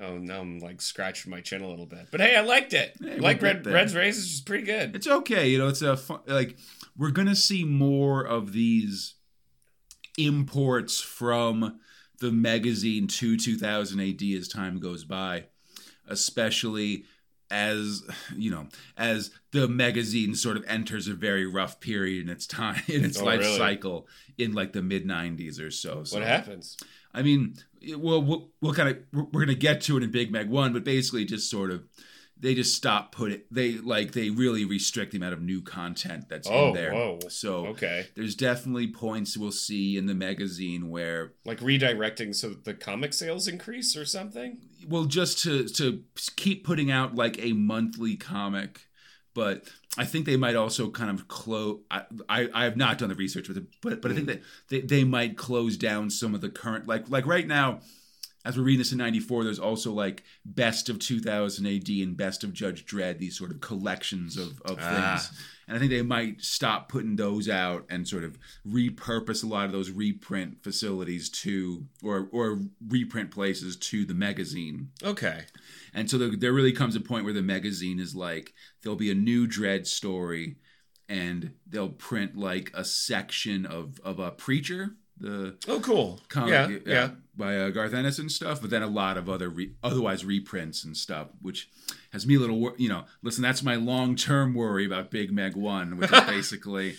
Oh, 0.00 0.18
now 0.18 0.40
I'm 0.40 0.60
like 0.60 0.80
scratching 0.80 1.30
my 1.30 1.40
chin 1.40 1.60
a 1.60 1.68
little 1.68 1.86
bit. 1.86 2.08
But 2.10 2.20
hey, 2.20 2.36
I 2.36 2.40
liked 2.40 2.72
it. 2.72 2.96
Hey, 3.00 3.18
like 3.18 3.42
we'll 3.42 3.54
Red. 3.54 3.66
Red's 3.66 3.94
Races 3.94 4.32
is 4.34 4.40
pretty 4.40 4.64
good. 4.64 4.94
It's 4.96 5.06
okay, 5.06 5.48
you 5.48 5.58
know, 5.58 5.68
it's 5.68 5.82
a 5.82 5.96
fun, 5.96 6.20
like 6.26 6.56
we're 6.96 7.10
going 7.10 7.28
to 7.28 7.36
see 7.36 7.64
more 7.64 8.24
of 8.24 8.52
these 8.52 9.14
imports 10.16 11.00
from 11.00 11.80
the 12.20 12.30
magazine 12.30 13.08
to 13.08 13.36
2000 13.36 14.00
AD 14.00 14.22
as 14.38 14.48
time 14.48 14.78
goes 14.78 15.04
by, 15.04 15.46
especially 16.08 17.04
as 17.54 18.02
you 18.36 18.50
know 18.50 18.66
as 18.96 19.30
the 19.52 19.68
magazine 19.68 20.34
sort 20.34 20.56
of 20.56 20.64
enters 20.66 21.06
a 21.06 21.14
very 21.14 21.46
rough 21.46 21.78
period 21.78 22.24
in 22.24 22.28
its 22.28 22.46
time 22.46 22.82
in 22.88 23.04
its 23.04 23.20
Oh, 23.20 23.24
life 23.24 23.40
really? 23.40 23.56
cycle 23.56 24.08
in 24.36 24.52
like 24.52 24.72
the 24.72 24.82
mid 24.82 25.06
90s 25.06 25.60
or 25.60 25.70
so 25.70 26.02
so 26.02 26.18
What 26.18 26.26
happens? 26.26 26.76
I 27.16 27.22
mean, 27.22 27.54
well, 27.96 28.20
we'll, 28.20 28.48
we'll 28.60 28.74
kind 28.74 28.88
of 28.88 28.98
we're, 29.12 29.22
we're 29.30 29.44
gonna 29.44 29.54
get 29.54 29.80
to 29.82 29.96
it 29.96 30.02
in 30.02 30.10
Big 30.10 30.32
Mag 30.32 30.50
One, 30.50 30.72
but 30.72 30.82
basically, 30.82 31.24
just 31.24 31.48
sort 31.48 31.70
of 31.70 31.84
they 32.38 32.54
just 32.54 32.74
stop 32.74 33.12
putting 33.12 33.40
they 33.50 33.72
like 33.78 34.12
they 34.12 34.28
really 34.30 34.64
restrict 34.64 35.12
the 35.12 35.18
amount 35.18 35.32
of 35.32 35.40
new 35.40 35.62
content 35.62 36.28
that's 36.28 36.48
Oh, 36.50 36.68
in 36.68 36.74
there. 36.74 36.92
whoa. 36.92 37.18
So 37.28 37.66
Okay. 37.68 38.06
there's 38.16 38.34
definitely 38.34 38.88
points 38.88 39.36
we'll 39.36 39.52
see 39.52 39.96
in 39.96 40.06
the 40.06 40.14
magazine 40.14 40.90
where 40.90 41.32
Like 41.44 41.60
redirecting 41.60 42.34
so 42.34 42.50
that 42.50 42.64
the 42.64 42.74
comic 42.74 43.12
sales 43.14 43.46
increase 43.48 43.96
or 43.96 44.04
something? 44.04 44.58
well, 44.88 45.04
just 45.04 45.38
to 45.44 45.66
to 45.68 46.02
keep 46.36 46.64
putting 46.64 46.90
out 46.90 47.14
like 47.14 47.38
a 47.42 47.52
monthly 47.52 48.16
comic. 48.16 48.88
But 49.32 49.68
I 49.98 50.04
think 50.04 50.26
they 50.26 50.36
might 50.36 50.54
also 50.54 50.90
kind 50.90 51.10
of 51.10 51.26
close. 51.26 51.80
I, 51.90 52.02
I 52.28 52.48
I 52.54 52.64
have 52.64 52.76
not 52.76 52.98
done 52.98 53.08
the 53.08 53.16
research 53.16 53.48
with 53.48 53.56
it, 53.56 53.64
but 53.80 54.00
but 54.00 54.12
I 54.12 54.14
think 54.14 54.26
hmm. 54.28 54.32
that 54.34 54.42
they, 54.68 54.80
they 54.80 55.04
might 55.04 55.36
close 55.36 55.76
down 55.76 56.10
some 56.10 56.34
of 56.36 56.40
the 56.40 56.48
current 56.50 56.86
like 56.86 57.08
like 57.08 57.26
right 57.26 57.46
now, 57.46 57.80
as 58.44 58.56
we're 58.56 58.64
reading 58.64 58.78
this 58.80 58.92
in 58.92 58.98
'94. 58.98 59.44
There's 59.44 59.58
also 59.58 59.92
like 59.92 60.22
best 60.44 60.88
of 60.88 60.98
2000 60.98 61.66
AD 61.66 61.88
and 61.88 62.16
best 62.16 62.44
of 62.44 62.52
Judge 62.52 62.84
Dredd. 62.86 63.18
These 63.18 63.38
sort 63.38 63.50
of 63.50 63.60
collections 63.60 64.36
of 64.36 64.60
of 64.62 64.78
Ah. 64.80 65.16
things, 65.18 65.40
and 65.66 65.76
I 65.76 65.80
think 65.80 65.90
they 65.90 66.02
might 66.02 66.42
stop 66.42 66.88
putting 66.88 67.16
those 67.16 67.48
out 67.48 67.86
and 67.88 68.06
sort 68.06 68.24
of 68.24 68.38
repurpose 68.66 69.42
a 69.42 69.46
lot 69.46 69.66
of 69.66 69.72
those 69.72 69.90
reprint 69.90 70.62
facilities 70.62 71.28
to 71.30 71.86
or 72.02 72.28
or 72.32 72.60
reprint 72.88 73.30
places 73.30 73.76
to 73.76 74.04
the 74.04 74.14
magazine. 74.14 74.90
Okay. 75.02 75.44
And 75.92 76.10
so 76.10 76.18
there, 76.18 76.30
there 76.36 76.52
really 76.52 76.72
comes 76.72 76.96
a 76.96 77.00
point 77.00 77.24
where 77.24 77.32
the 77.32 77.40
magazine 77.42 78.00
is 78.00 78.14
like, 78.16 78.52
there'll 78.82 78.96
be 78.96 79.12
a 79.12 79.14
new 79.14 79.46
Dredd 79.46 79.86
story, 79.86 80.56
and 81.08 81.52
they'll 81.68 81.88
print 81.90 82.36
like 82.36 82.70
a 82.74 82.84
section 82.84 83.64
of 83.64 84.00
of 84.02 84.18
a 84.18 84.30
preacher, 84.32 84.96
the 85.18 85.56
Oh, 85.68 85.80
cool. 85.80 86.20
comic, 86.28 86.50
yeah, 86.52 86.92
yeah. 86.92 87.10
by 87.36 87.56
uh, 87.56 87.70
Garth 87.70 87.94
Ennis 87.94 88.18
and 88.18 88.30
stuff, 88.30 88.60
but 88.60 88.70
then 88.70 88.82
a 88.82 88.86
lot 88.88 89.16
of 89.16 89.28
other 89.28 89.48
re- 89.48 89.72
otherwise 89.82 90.24
reprints 90.24 90.84
and 90.84 90.96
stuff, 90.96 91.28
which 91.40 91.68
has 92.12 92.26
me 92.26 92.34
a 92.36 92.38
little, 92.40 92.58
wor- 92.58 92.74
you 92.78 92.88
know, 92.88 93.04
listen, 93.22 93.42
that's 93.42 93.62
my 93.62 93.76
long 93.76 94.16
term 94.16 94.54
worry 94.54 94.84
about 94.86 95.10
Big 95.10 95.32
Meg 95.32 95.56
One, 95.56 95.96
which 95.96 96.12
is 96.12 96.20
basically 96.26 96.96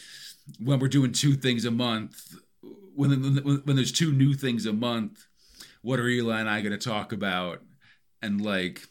when 0.64 0.80
we're 0.80 0.88
doing 0.88 1.12
two 1.12 1.34
things 1.34 1.66
a 1.66 1.72
month, 1.72 2.36
when 2.96 3.10
when, 3.44 3.62
when 3.66 3.76
there's 3.76 3.92
two 3.92 4.12
new 4.14 4.34
things 4.34 4.66
a 4.66 4.74
month, 4.74 5.26
what 5.82 6.00
are 6.00 6.08
Eli 6.08 6.40
and 6.40 6.50
I 6.50 6.62
going 6.62 6.78
to 6.78 6.90
talk 6.90 7.12
about? 7.12 7.62
And 8.22 8.42
like, 8.42 8.88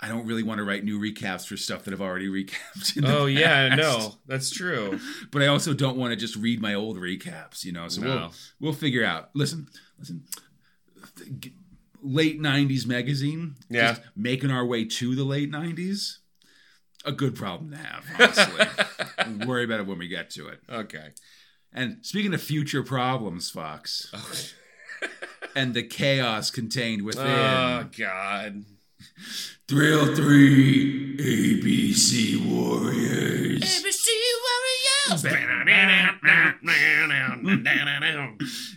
I 0.00 0.08
don't 0.08 0.26
really 0.26 0.42
want 0.42 0.58
to 0.58 0.64
write 0.64 0.84
new 0.84 1.00
recaps 1.00 1.46
for 1.46 1.56
stuff 1.56 1.84
that 1.84 1.94
I've 1.94 2.02
already 2.02 2.28
recapped. 2.44 2.96
In 2.96 3.04
the 3.04 3.16
Oh, 3.18 3.26
yeah, 3.26 3.74
no. 3.74 4.14
That's 4.26 4.50
true. 4.50 5.00
But 5.30 5.42
I 5.42 5.46
also 5.46 5.72
don't 5.72 5.96
want 5.96 6.10
to 6.12 6.16
just 6.16 6.36
read 6.36 6.60
my 6.60 6.74
old 6.74 6.96
recaps, 6.98 7.64
you 7.64 7.72
know. 7.72 7.88
So 7.88 8.02
No. 8.02 8.08
we'll 8.08 8.32
we'll 8.60 8.72
figure 8.74 9.04
out. 9.04 9.30
Listen, 9.34 9.68
listen. 9.98 10.24
Late 12.02 12.40
'90s 12.40 12.86
magazine. 12.86 13.56
Yeah. 13.70 13.94
Just 13.94 14.02
making 14.14 14.50
our 14.50 14.64
way 14.64 14.84
to 14.84 15.14
the 15.14 15.24
late 15.24 15.50
'90s. 15.50 16.18
A 17.04 17.12
good 17.12 17.34
problem 17.36 17.70
to 17.70 17.76
have, 17.76 18.04
honestly. 18.18 19.36
we'll 19.38 19.48
worry 19.48 19.64
about 19.64 19.80
it 19.80 19.86
when 19.86 19.98
we 19.98 20.08
get 20.08 20.28
to 20.30 20.48
it. 20.48 20.60
Okay. 20.68 21.10
And 21.72 22.04
speaking 22.04 22.34
of 22.34 22.42
future 22.42 22.82
problems, 22.82 23.48
Fox, 23.50 24.10
oh, 24.12 25.08
and 25.54 25.72
the 25.74 25.82
chaos 25.84 26.50
contained 26.50 27.02
within. 27.02 27.26
Oh, 27.26 27.88
God. 27.96 28.64
Thrill 29.68 30.14
3 30.14 31.16
ABC 31.18 32.46
Warriors. 32.46 33.60
ABC 33.62 34.08
Warriors! 35.10 35.26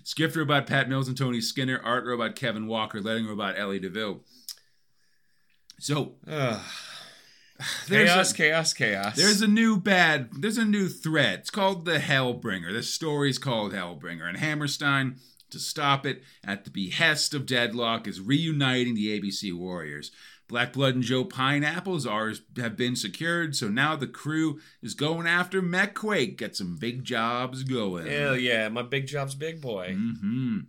Skiff 0.04 0.36
robot 0.36 0.68
Pat 0.68 0.90
Mills 0.90 1.08
and 1.08 1.18
Tony 1.18 1.42
Skinner, 1.42 1.80
art 1.84 2.06
robot 2.06 2.36
Kevin 2.36 2.68
Walker, 2.68 3.02
letting 3.02 3.28
robot 3.28 3.58
Ellie 3.58 3.80
DeVille. 3.80 4.22
So 5.80 6.16
Ugh. 6.28 6.62
there's 7.88 8.10
chaos, 8.10 8.32
a, 8.32 8.36
chaos, 8.36 8.74
chaos. 8.74 9.16
there's 9.16 9.42
a 9.42 9.48
new 9.48 9.80
bad 9.80 10.30
there's 10.40 10.58
a 10.58 10.66
new 10.66 10.90
threat. 10.90 11.40
It's 11.40 11.50
called 11.50 11.86
the 11.86 12.00
Hellbringer. 12.00 12.74
The 12.74 12.84
story's 12.84 13.38
called 13.38 13.74
Hellbringer, 13.74 14.28
and 14.28 14.38
Hammerstein, 14.38 15.18
to 15.52 15.60
stop 15.60 16.06
it 16.06 16.24
at 16.44 16.66
the 16.66 16.72
behest 16.72 17.34
of 17.34 17.46
Deadlock, 17.46 18.08
is 18.08 18.22
reuniting 18.22 18.96
the 18.96 19.20
ABC 19.20 19.54
Warriors. 19.54 20.12
Black 20.48 20.74
Blood 20.74 20.96
and 20.96 21.04
Joe 21.04 21.24
Pineapples 21.24 22.08
are 22.08 22.34
have 22.58 22.76
been 22.76 22.96
secured, 22.96 23.56
so 23.56 23.70
now 23.70 23.96
the 23.96 24.08
crew 24.08 24.60
is 24.82 24.96
going 24.96 25.28
after 25.28 25.62
Mek-Quake. 25.62 26.40
Get 26.40 26.56
some 26.56 26.76
big 26.76 27.04
jobs 27.04 27.64
going. 27.64 28.08
Hell 28.08 28.36
yeah, 28.36 28.68
my 28.70 28.82
big 28.82 29.06
job's 29.06 29.36
big 29.36 29.62
boy. 29.62 29.96
Mm-hmm. 29.96 30.60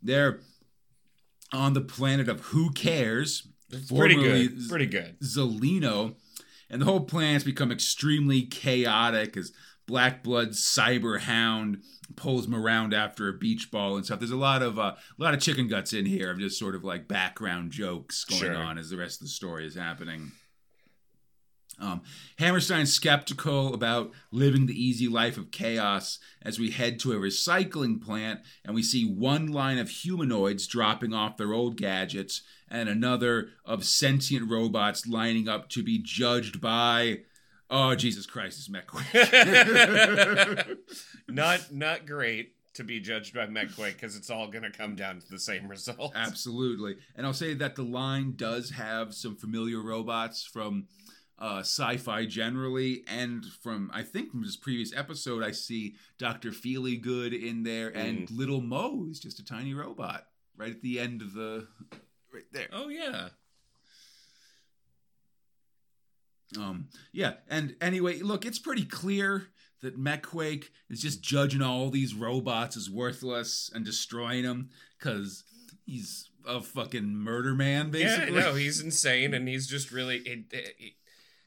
They're 0.00 0.38
on 1.52 1.72
the 1.72 1.80
planet 1.80 2.28
of 2.28 2.40
Who 2.40 2.70
Cares. 2.70 3.48
It's 3.70 3.90
pretty 3.90 4.14
good. 4.14 4.68
Pretty 4.68 4.86
good. 4.86 5.18
Zelino, 5.20 6.14
and 6.70 6.80
the 6.80 6.86
whole 6.86 7.00
planet's 7.00 7.44
become 7.44 7.72
extremely 7.72 8.42
chaotic 8.42 9.36
as 9.36 9.52
Black 9.88 10.22
Blood 10.22 10.50
cyber 10.50 11.18
hound 11.18 11.82
pulls 12.14 12.46
him 12.46 12.54
around 12.54 12.92
after 12.94 13.26
a 13.26 13.32
beach 13.32 13.70
ball 13.72 13.96
and 13.96 14.04
stuff. 14.04 14.20
There's 14.20 14.30
a 14.30 14.36
lot 14.36 14.62
of 14.62 14.78
uh, 14.78 14.94
a 15.18 15.22
lot 15.22 15.34
of 15.34 15.40
chicken 15.40 15.66
guts 15.66 15.92
in 15.92 16.06
here 16.06 16.30
of 16.30 16.38
just 16.38 16.58
sort 16.58 16.76
of 16.76 16.84
like 16.84 17.08
background 17.08 17.72
jokes 17.72 18.24
going 18.24 18.42
Sure. 18.42 18.54
on 18.56 18.78
as 18.78 18.90
the 18.90 18.98
rest 18.98 19.20
of 19.20 19.26
the 19.26 19.30
story 19.32 19.66
is 19.66 19.74
happening. 19.74 20.30
Um, 21.80 22.02
Hammerstein's 22.38 22.92
skeptical 22.92 23.72
about 23.72 24.10
living 24.32 24.66
the 24.66 24.74
easy 24.74 25.06
life 25.06 25.38
of 25.38 25.52
chaos 25.52 26.18
as 26.42 26.58
we 26.58 26.70
head 26.70 26.98
to 27.00 27.12
a 27.12 27.16
recycling 27.16 28.02
plant 28.02 28.40
and 28.64 28.74
we 28.74 28.82
see 28.82 29.04
one 29.04 29.46
line 29.46 29.78
of 29.78 29.88
humanoids 29.88 30.66
dropping 30.66 31.14
off 31.14 31.36
their 31.36 31.52
old 31.52 31.76
gadgets 31.76 32.42
and 32.68 32.88
another 32.88 33.50
of 33.64 33.84
sentient 33.84 34.50
robots 34.50 35.06
lining 35.06 35.48
up 35.48 35.68
to 35.70 35.82
be 35.84 35.98
judged 36.02 36.60
by. 36.60 37.20
Oh, 37.70 37.94
Jesus 37.94 38.26
Christ, 38.26 38.58
it's 38.58 38.68
Mek-Quake. 38.70 39.06
not 41.28 41.72
not 41.72 42.06
great 42.06 42.54
to 42.74 42.84
be 42.84 43.00
judged 43.00 43.34
by 43.34 43.46
Mek-Quake 43.46 43.94
because 43.94 44.16
it's 44.16 44.30
all 44.30 44.46
going 44.48 44.62
to 44.64 44.70
come 44.70 44.94
down 44.94 45.20
to 45.20 45.28
the 45.28 45.38
same 45.38 45.68
result. 45.68 46.12
Absolutely. 46.14 46.96
And 47.16 47.26
I'll 47.26 47.32
say 47.34 47.54
that 47.54 47.76
the 47.76 47.82
line 47.82 48.34
does 48.36 48.70
have 48.70 49.14
some 49.14 49.36
familiar 49.36 49.82
robots 49.82 50.44
from 50.44 50.86
uh, 51.38 51.60
sci-fi 51.60 52.26
generally, 52.26 53.04
and 53.06 53.44
from 53.62 53.90
I 53.94 54.02
think 54.02 54.30
from 54.30 54.42
this 54.42 54.56
previous 54.56 54.96
episode, 54.96 55.44
I 55.44 55.52
see 55.52 55.94
Doctor 56.18 56.50
Feelygood 56.50 57.32
in 57.32 57.62
there, 57.62 57.88
and 57.88 58.28
Little 58.30 58.60
Mo 58.60 59.06
is 59.10 59.20
just 59.20 59.38
a 59.38 59.44
tiny 59.44 59.74
robot 59.74 60.26
right 60.56 60.70
at 60.70 60.82
the 60.82 60.98
end 60.98 61.22
of 61.22 61.34
the 61.34 61.68
right 62.32 62.44
there. 62.52 62.68
Oh 62.72 62.88
yeah. 62.88 63.28
Um, 66.56 66.88
yeah, 67.12 67.34
and 67.48 67.74
anyway, 67.80 68.20
look, 68.20 68.46
it's 68.46 68.58
pretty 68.58 68.84
clear 68.84 69.48
that 69.82 69.98
Mek-Quake 69.98 70.70
is 70.88 71.00
just 71.02 71.22
judging 71.22 71.62
all 71.62 71.90
these 71.90 72.14
robots 72.14 72.76
as 72.76 72.90
worthless 72.90 73.70
and 73.74 73.84
destroying 73.84 74.44
them 74.44 74.70
because 74.98 75.44
he's 75.84 76.30
a 76.46 76.60
fucking 76.60 77.14
murder 77.14 77.54
man, 77.54 77.90
basically. 77.90 78.34
Yeah, 78.34 78.40
no, 78.40 78.54
he's 78.54 78.80
insane, 78.80 79.34
and 79.34 79.46
he's 79.46 79.66
just 79.66 79.90
really 79.92 80.16
it, 80.18 80.46
it, 80.50 80.74
it- 80.78 80.92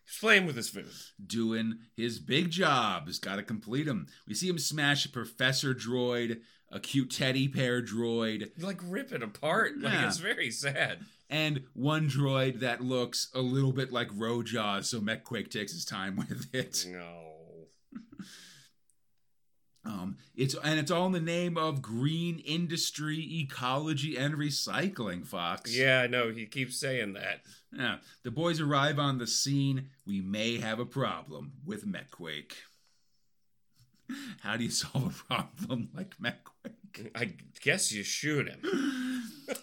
he's 0.05 0.17
playing 0.19 0.45
with 0.45 0.55
his 0.55 0.69
food. 0.69 0.87
doing 1.25 1.79
his 1.97 2.19
big 2.19 2.51
job. 2.51 3.07
He's 3.07 3.19
got 3.19 3.37
to 3.37 3.43
complete 3.43 3.87
him. 3.87 4.07
We 4.27 4.33
see 4.35 4.47
him 4.49 4.59
smash 4.59 5.05
a 5.05 5.09
professor 5.09 5.73
droid, 5.73 6.41
a 6.69 6.79
cute 6.79 7.09
teddy 7.11 7.47
bear 7.47 7.81
droid, 7.81 8.51
Like 8.61 8.79
rip 8.83 9.11
it 9.11 9.23
apart. 9.23 9.77
Like 9.79 9.93
Yeah. 9.93 10.07
it's 10.07 10.17
very 10.17 10.51
sad. 10.51 10.99
And 11.31 11.63
one 11.73 12.09
droid 12.09 12.59
that 12.59 12.81
looks 12.81 13.29
a 13.33 13.39
little 13.39 13.71
bit 13.71 13.91
like 13.93 14.09
Rojaw, 14.09 14.83
so 14.83 14.99
Mek-Quake 14.99 15.49
takes 15.49 15.71
his 15.71 15.85
time 15.85 16.15
with 16.29 16.53
it. 16.53 16.85
No. 16.91 17.29
Um, 19.83 20.17
it's 20.35 20.55
and 20.63 20.79
it's 20.79 20.91
all 20.91 21.07
in 21.07 21.11
the 21.11 21.19
name 21.19 21.57
of 21.57 21.81
green 21.81 22.37
industry, 22.45 23.17
ecology, 23.41 24.15
and 24.15 24.35
recycling. 24.35 25.25
Fox. 25.25 25.75
Yeah, 25.75 26.05
no, 26.05 26.29
he 26.29 26.45
keeps 26.45 26.79
saying 26.79 27.13
that. 27.13 27.41
Yeah. 27.75 27.97
The 28.23 28.29
boys 28.29 28.61
arrive 28.61 28.99
on 28.99 29.17
the 29.17 29.25
scene. 29.25 29.89
We 30.05 30.21
may 30.21 30.59
have 30.59 30.77
a 30.79 30.85
problem 30.85 31.53
with 31.65 31.87
Mek-Quake. 31.87 32.57
How 34.41 34.55
do 34.55 34.65
you 34.65 34.69
solve 34.69 35.23
a 35.27 35.33
problem 35.33 35.89
like 35.95 36.13
Mek-Quake? 36.19 37.11
I 37.15 37.33
guess 37.61 37.91
you 37.91 38.03
shoot 38.03 38.47
him. 38.47 38.59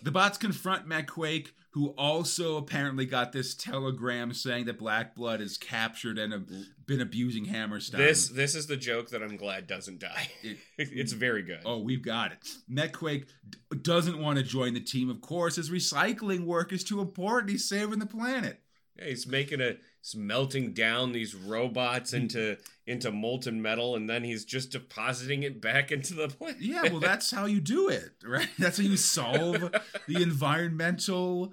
The 0.09 0.13
bots 0.13 0.39
confront 0.39 0.87
Mek-Quake, 0.87 1.53
who 1.73 1.89
also 1.89 2.57
apparently 2.57 3.05
got 3.05 3.31
this 3.33 3.55
telegram 3.55 4.33
saying 4.33 4.65
that 4.65 4.79
Black 4.79 5.15
Blood 5.15 5.43
is 5.43 5.59
captured 5.59 6.17
and 6.19 6.33
have 6.33 6.47
been 6.87 7.03
abusing 7.03 7.45
Hammerstein. 7.45 8.01
This 8.01 8.31
this 8.31 8.55
is 8.55 8.67
the 8.69 8.77
joke 8.79 9.11
that 9.11 9.23
I'm 9.23 9.37
glad 9.37 9.67
doesn't 9.67 9.99
die. 9.99 10.31
It- 10.43 10.57
it's 10.79 11.13
very 11.13 11.43
good. 11.43 11.61
Oh, 11.67 11.81
we've 11.83 12.01
got 12.01 12.33
it. 12.33 12.39
Mek-Quake 12.71 13.27
d- 13.51 13.59
doesn't 13.83 14.19
want 14.19 14.39
to 14.39 14.43
join 14.43 14.73
the 14.73 14.81
team, 14.81 15.11
of 15.11 15.21
course. 15.21 15.57
His 15.57 15.69
recycling 15.69 16.47
work 16.47 16.73
is 16.73 16.85
too 16.85 17.03
important. 17.03 17.51
He's 17.51 17.69
saving 17.69 17.99
the 17.99 18.07
planet. 18.07 18.63
Yeah, 18.99 19.09
he's 19.09 19.27
making 19.27 19.61
a 19.61 19.77
melting 20.15 20.73
down 20.73 21.13
these 21.13 21.35
robots 21.35 22.13
into 22.13 22.57
into 22.87 23.11
molten 23.13 23.61
metal, 23.61 23.97
and 23.97 24.09
then 24.09 24.25
he's 24.25 24.45
just 24.45 24.71
depositing 24.73 25.43
it 25.43 25.61
back 25.61 25.93
into 25.93 26.15
the 26.15 26.29
planet. 26.29 26.61
Yeah, 26.61 26.83
well, 26.85 27.01
that's 27.01 27.31
how 27.31 27.47
you 27.47 27.61
do 27.61 27.89
it, 27.89 28.13
right? 28.25 28.49
That's 28.59 28.79
how 28.79 28.85
you 28.85 28.97
solve 28.97 29.73
the 30.07 30.23
environmental 30.23 31.53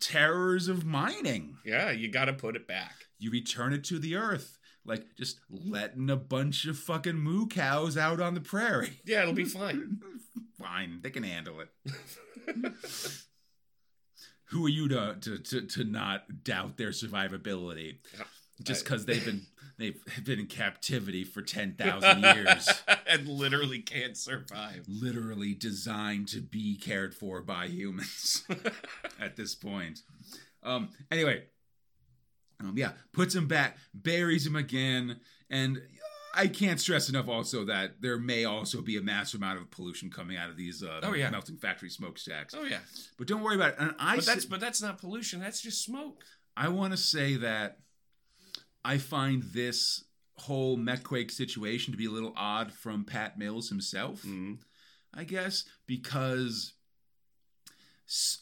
terrors 0.00 0.68
of 0.68 0.84
mining. 0.84 1.56
yeah, 1.64 1.90
you 1.90 2.08
got 2.08 2.24
to 2.26 2.32
put 2.32 2.56
it 2.56 2.66
back. 2.66 2.94
You 3.18 3.30
return 3.30 3.72
it 3.72 3.84
to 3.84 3.98
the 3.98 4.16
earth, 4.16 4.58
like 4.84 5.04
just 5.16 5.40
letting 5.50 6.08
a 6.10 6.16
bunch 6.16 6.64
of 6.64 6.78
fucking 6.78 7.16
moo 7.18 7.46
cows 7.46 7.96
out 7.96 8.20
on 8.20 8.34
the 8.34 8.40
prairie. 8.40 9.00
Yeah, 9.04 9.22
it'll 9.22 9.34
be 9.34 9.44
fine. 9.44 10.00
Fine, 10.58 11.00
they 11.00 11.08
can 11.08 11.22
handle 11.22 11.60
it. 11.60 11.70
Who 14.50 14.66
are 14.66 14.70
you 14.70 14.88
to 14.88 15.16
to 15.20 15.38
to, 15.38 15.60
to 15.62 15.84
not 15.84 16.44
doubt 16.44 16.76
their 16.76 16.90
survivability? 16.90 17.98
Just 18.62 18.84
because 18.84 19.06
they've 19.06 19.24
been 19.24 19.46
they've 19.78 20.00
been 20.24 20.40
in 20.40 20.46
captivity 20.46 21.24
for 21.24 21.42
ten 21.42 21.74
thousand 21.74 22.22
years. 22.22 22.68
and 23.06 23.28
literally 23.28 23.80
can't 23.80 24.16
survive. 24.16 24.84
literally 24.88 25.54
designed 25.54 26.28
to 26.28 26.40
be 26.40 26.76
cared 26.76 27.14
for 27.14 27.40
by 27.40 27.66
humans 27.66 28.44
at 29.20 29.36
this 29.36 29.54
point. 29.54 30.00
Um, 30.62 30.90
anyway, 31.10 31.44
um, 32.60 32.74
yeah, 32.76 32.92
puts 33.12 33.34
him 33.34 33.46
back, 33.46 33.78
buries 33.94 34.46
him 34.46 34.56
again, 34.56 35.20
and 35.48 35.80
I 36.34 36.46
can't 36.46 36.80
stress 36.80 37.08
enough 37.08 37.28
also 37.28 37.64
that 37.64 38.00
there 38.00 38.18
may 38.18 38.44
also 38.44 38.80
be 38.82 38.96
a 38.96 39.02
massive 39.02 39.40
amount 39.40 39.58
of 39.60 39.70
pollution 39.70 40.10
coming 40.10 40.36
out 40.36 40.48
of 40.50 40.56
these 40.56 40.82
uh, 40.82 41.00
Oh, 41.02 41.12
yeah. 41.14 41.28
melting 41.30 41.56
factory 41.56 41.90
smokestacks. 41.90 42.54
Oh 42.56 42.62
yeah, 42.64 42.78
But 43.18 43.26
don't 43.26 43.42
worry 43.42 43.56
about 43.56 43.70
it. 43.70 43.76
And 43.80 43.94
I 43.98 44.16
but 44.16 44.26
that's 44.26 44.44
but 44.44 44.60
that's 44.60 44.80
not 44.80 44.98
pollution. 44.98 45.40
That's 45.40 45.60
just 45.60 45.82
smoke. 45.84 46.24
I 46.56 46.68
want 46.68 46.92
to 46.92 46.96
say 46.96 47.36
that 47.36 47.78
I 48.84 48.98
find 48.98 49.42
this 49.42 50.04
whole 50.36 50.76
Mek-Quake 50.76 51.30
situation 51.30 51.92
to 51.92 51.98
be 51.98 52.06
a 52.06 52.10
little 52.10 52.32
odd 52.36 52.72
from 52.72 53.04
Pat 53.04 53.38
Mills 53.38 53.68
himself. 53.68 54.22
Mhm. 54.22 54.58
I 55.12 55.24
guess, 55.24 55.64
because 55.86 56.72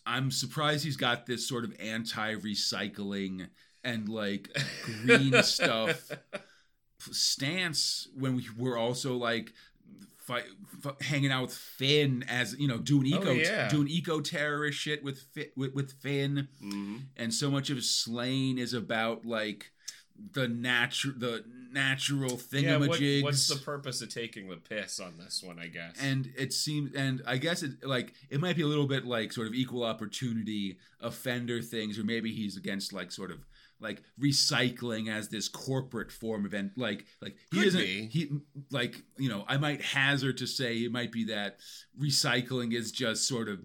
I'm 0.07 0.30
surprised 0.30 0.84
he's 0.84 0.97
got 0.97 1.26
this 1.26 1.47
sort 1.49 1.64
of 1.64 1.74
anti 1.80 2.34
recycling 2.36 3.49
and 3.84 4.09
like 4.09 4.49
green 5.03 5.32
stuff 5.43 6.11
stance 7.11 8.09
when 8.16 8.36
we 8.36 8.46
were 8.57 8.76
also 8.76 9.16
like 9.16 9.53
fight, 10.18 10.44
f- 10.84 11.01
hanging 11.01 11.30
out 11.32 11.42
with 11.42 11.55
Finn 11.55 12.24
as 12.28 12.55
you 12.59 12.68
know 12.68 12.78
doing 12.78 13.12
Oh, 13.14 13.18
eco 13.20 13.32
yeah. 13.32 13.68
doing 13.68 13.88
eco 13.88 14.20
terrorist 14.20 14.78
shit 14.78 15.03
with, 15.03 15.20
Fi- 15.34 15.51
with 15.57 15.74
with 15.74 15.92
Finn 16.01 16.49
Mhm. 16.62 17.03
and 17.16 17.32
so 17.32 17.51
much 17.51 17.70
of 17.70 17.78
Sláine 17.78 18.59
is 18.59 18.72
about 18.74 19.24
like 19.24 19.70
the 20.32 20.49
natural 20.49 21.14
the 21.16 21.44
natural 21.70 22.40
Yeah, 22.53 22.76
what, 22.78 22.90
thingamajigs 22.99 23.22
what's 23.22 23.46
the 23.46 23.57
purpose 23.57 24.03
of 24.03 24.12
taking 24.12 24.49
the 24.49 24.57
piss 24.57 24.99
on 24.99 25.16
this 25.18 25.42
one? 25.42 25.59
I 25.61 25.68
guess. 25.68 25.94
and 26.01 26.32
it 26.36 26.53
seems 26.53 26.92
and 26.94 27.22
i 27.26 27.36
guess 27.36 27.62
it 27.62 27.84
like 27.84 28.14
it 28.28 28.40
might 28.40 28.57
be 28.57 28.62
a 28.62 28.66
little 28.66 28.86
bit 28.88 29.05
like 29.05 29.32
sort 29.32 29.46
of 29.46 29.55
equal 29.55 29.84
opportunity 29.84 30.78
offender 31.01 31.62
things 31.62 31.99
or 31.99 32.05
maybe 32.05 32.32
he's 32.34 32.57
against 32.57 32.92
like 32.92 33.12
sort 33.12 33.30
of 33.30 33.38
like 33.81 34.03
recycling 34.20 35.09
as 35.09 35.29
this 35.29 35.49
corporate 35.49 36.11
form 36.11 36.45
of 36.45 36.55
en- 36.55 36.72
like 36.76 37.07
like 37.22 37.37
he 37.51 37.59
Could 37.59 37.64
doesn't 37.64 37.81
be. 37.81 38.07
he 38.11 38.31
like 38.70 39.03
you 39.16 39.29
know 39.29 39.45
I 39.47 39.57
might 39.57 39.81
hazard 39.83 40.39
to 40.39 40.47
say 40.47 40.79
it 40.79 40.93
might 40.93 41.12
be 41.12 41.24
that 41.26 41.59
recycling 42.01 42.74
is 42.74 42.91
just 42.93 43.26
sort 43.29 43.49
of 43.49 43.61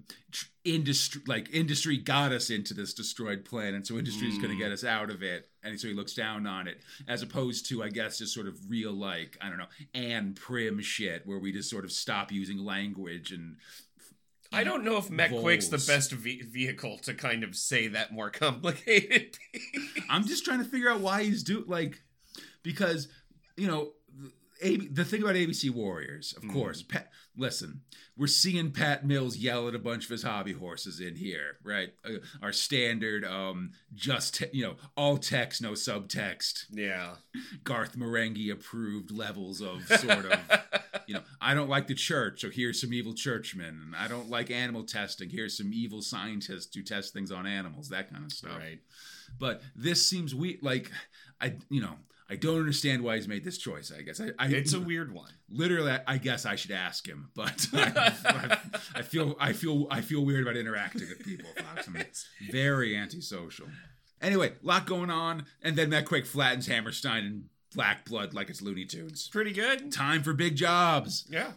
industry 0.63 1.21
like 1.27 1.49
industry 1.53 1.97
got 1.97 2.31
us 2.31 2.49
into 2.49 2.73
this 2.73 2.93
destroyed 2.93 3.43
planet 3.43 3.85
so 3.85 3.97
industry 3.97 4.27
is 4.27 4.37
going 4.37 4.49
to 4.49 4.55
Mm. 4.55 4.59
get 4.59 4.71
us 4.71 4.83
out 4.83 5.09
of 5.09 5.21
it 5.23 5.49
and 5.63 5.79
so 5.79 5.87
he 5.87 5.93
looks 5.93 6.13
down 6.13 6.45
on 6.47 6.67
it 6.67 6.81
as 7.07 7.21
opposed 7.21 7.67
to 7.69 7.83
I 7.83 7.89
guess 7.89 8.19
just 8.19 8.33
sort 8.33 8.47
of 8.47 8.57
real 8.69 8.93
like 8.93 9.37
I 9.41 9.49
don't 9.49 9.57
know 9.57 9.65
and 9.93 10.35
prim 10.35 10.79
shit 10.81 11.25
where 11.25 11.39
we 11.39 11.51
just 11.51 11.69
sort 11.69 11.85
of 11.85 11.91
stop 11.91 12.31
using 12.31 12.59
language 12.59 13.31
and 13.31 13.57
I 14.53 14.63
don't 14.63 14.83
know 14.83 14.97
if 14.97 15.09
McQuick's 15.09 15.67
the 15.69 15.77
best 15.91 16.11
ve- 16.11 16.43
vehicle 16.43 16.97
to 16.99 17.13
kind 17.13 17.43
of 17.43 17.55
say 17.55 17.87
that 17.89 18.11
more 18.13 18.29
complicated. 18.29 19.37
I'm 20.09 20.25
just 20.25 20.45
trying 20.45 20.59
to 20.59 20.65
figure 20.65 20.89
out 20.89 20.99
why 21.01 21.23
he's 21.23 21.43
do 21.43 21.63
like 21.67 22.01
because 22.61 23.07
you 23.57 23.67
know 23.67 23.93
the, 24.61 24.77
the 24.91 25.03
thing 25.05 25.21
about 25.23 25.35
ABC 25.35 25.69
Warriors, 25.71 26.33
of 26.37 26.43
Mhm. 26.43 26.53
course. 26.53 26.83
Pat, 26.83 27.09
listen, 27.35 27.81
we're 28.17 28.27
seeing 28.27 28.71
Pat 28.71 29.05
Mills 29.05 29.37
yell 29.37 29.67
at 29.67 29.75
a 29.75 29.79
bunch 29.79 30.05
of 30.05 30.11
his 30.11 30.23
hobby 30.23 30.53
horses 30.53 30.99
in 30.99 31.15
here, 31.15 31.57
right? 31.63 31.93
Uh, 32.05 32.17
our 32.41 32.53
standard, 32.53 33.25
um, 33.25 33.71
just 33.93 34.35
te- 34.35 34.49
you 34.53 34.63
know, 34.63 34.75
all 34.95 35.17
text, 35.17 35.61
no 35.61 35.71
subtext, 35.71 36.65
yeah. 36.71 37.15
Garth 37.63 37.97
Marenghi 37.97 38.51
approved 38.51 39.11
levels 39.11 39.61
of 39.61 39.85
sort 39.87 40.25
of. 40.25 40.39
You 41.05 41.15
know, 41.15 41.21
I 41.41 41.53
don't 41.53 41.67
like 41.67 41.87
the 41.87 41.95
church, 41.95 42.39
so 42.39 42.49
here's 42.49 42.79
some 42.79 42.93
evil 42.93 43.13
churchmen. 43.13 43.93
I 43.97 44.07
don't 44.07 44.29
like 44.29 44.49
animal 44.49 44.83
testing. 44.83 45.29
Here's 45.29 45.57
some 45.57 45.73
evil 45.73 46.01
scientists 46.01 46.73
who 46.73 46.81
test 46.81 47.11
things 47.11 47.29
on 47.29 47.45
animals, 47.45 47.89
that 47.89 48.09
kind 48.09 48.23
of 48.23 48.31
stuff 48.31 48.57
right. 48.57 48.79
but 49.37 49.61
this 49.75 50.07
seems 50.07 50.33
weird. 50.33 50.59
Like 50.61 50.89
I, 51.41 51.55
you 51.69 51.81
know, 51.81 51.95
I 52.29 52.35
don't 52.35 52.59
understand 52.59 53.03
why 53.03 53.15
he's 53.15 53.27
made 53.27 53.43
this 53.43 53.57
choice. 53.57 53.91
I 53.95 54.01
guess 54.01 54.21
I, 54.21 54.29
I 54.39 54.47
It's 54.47 54.73
a 54.73 54.79
weird 54.79 55.13
one. 55.13 55.31
literally. 55.49 55.91
I, 55.91 56.01
I 56.07 56.17
guess 56.17 56.45
I 56.45 56.55
should 56.55 56.71
ask 56.71 57.05
him, 57.07 57.29
but 57.35 57.67
I, 57.73 58.57
I, 58.95 59.01
feel, 59.01 59.35
I 59.39 59.53
feel, 59.53 59.87
I 59.91 60.01
feel 60.01 60.25
weird 60.25 60.43
about 60.43 60.57
interacting 60.57 61.07
with 61.09 61.23
people. 61.23 61.49
Fox. 61.57 61.87
I'm 61.87 62.03
very 62.51 62.95
antisocial. 62.95 63.67
Anyway, 64.21 64.53
lot 64.61 64.85
going 64.85 65.09
on, 65.09 65.45
and 65.61 65.75
then 65.75 65.89
Mek-Quake 65.89 66.25
flattens 66.25 66.67
Hammerstein 66.67 67.25
in 67.25 67.43
black 67.73 68.05
blood 68.05 68.33
like 68.33 68.49
it's 68.49 68.61
Looney 68.61 68.85
Tunes. 68.85 69.27
Pretty 69.27 69.51
good. 69.51 69.91
Time 69.91 70.23
for 70.23 70.33
big 70.33 70.55
jobs. 70.55 71.25
Yeah. 71.29 71.51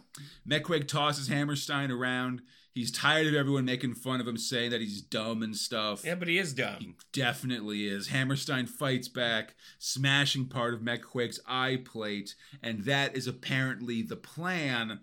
Mek-Quake 0.45 0.87
tosses 0.87 1.27
Hammerstein 1.27 1.91
around. 1.91 2.41
He's 2.73 2.91
tired 2.91 3.25
of 3.25 3.33
everyone 3.33 3.65
making 3.65 3.95
fun 3.95 4.21
of 4.21 4.27
him, 4.27 4.37
saying 4.37 4.69
that 4.69 4.81
he's 4.81 5.01
dumb 5.01 5.41
and 5.41 5.55
stuff. 5.55 6.05
Yeah, 6.05 6.13
but 6.13 6.27
he 6.27 6.37
is 6.37 6.53
dumb. 6.53 6.77
He 6.79 6.93
definitely 7.11 7.87
is. 7.87 8.09
Hammerstein 8.09 8.67
fights 8.67 9.07
back, 9.07 9.55
smashing 9.79 10.45
part 10.45 10.75
of 10.75 10.83
Mek-Quake's 10.83 11.39
eye 11.47 11.81
plate, 11.83 12.35
and 12.61 12.83
that 12.85 13.15
is 13.15 13.25
apparently 13.25 14.03
the 14.03 14.15
plan 14.15 14.99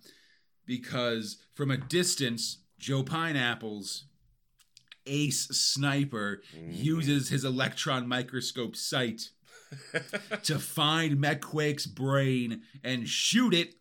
because 0.67 1.39
from 1.55 1.71
a 1.71 1.77
distance, 1.77 2.59
Joe 2.79 3.03
Pineapple's 3.03 4.05
ace 5.07 5.49
sniper 5.49 6.43
mm. 6.57 6.83
uses 6.83 7.29
his 7.29 7.45
electron 7.45 8.09
microscope 8.09 8.77
sight 8.77 9.31
to 10.45 10.59
find 10.59 11.21
Mek-Quake's 11.21 11.87
brain 11.87 12.63
and 12.83 13.09
shoot 13.09 13.55
it, 13.55 13.75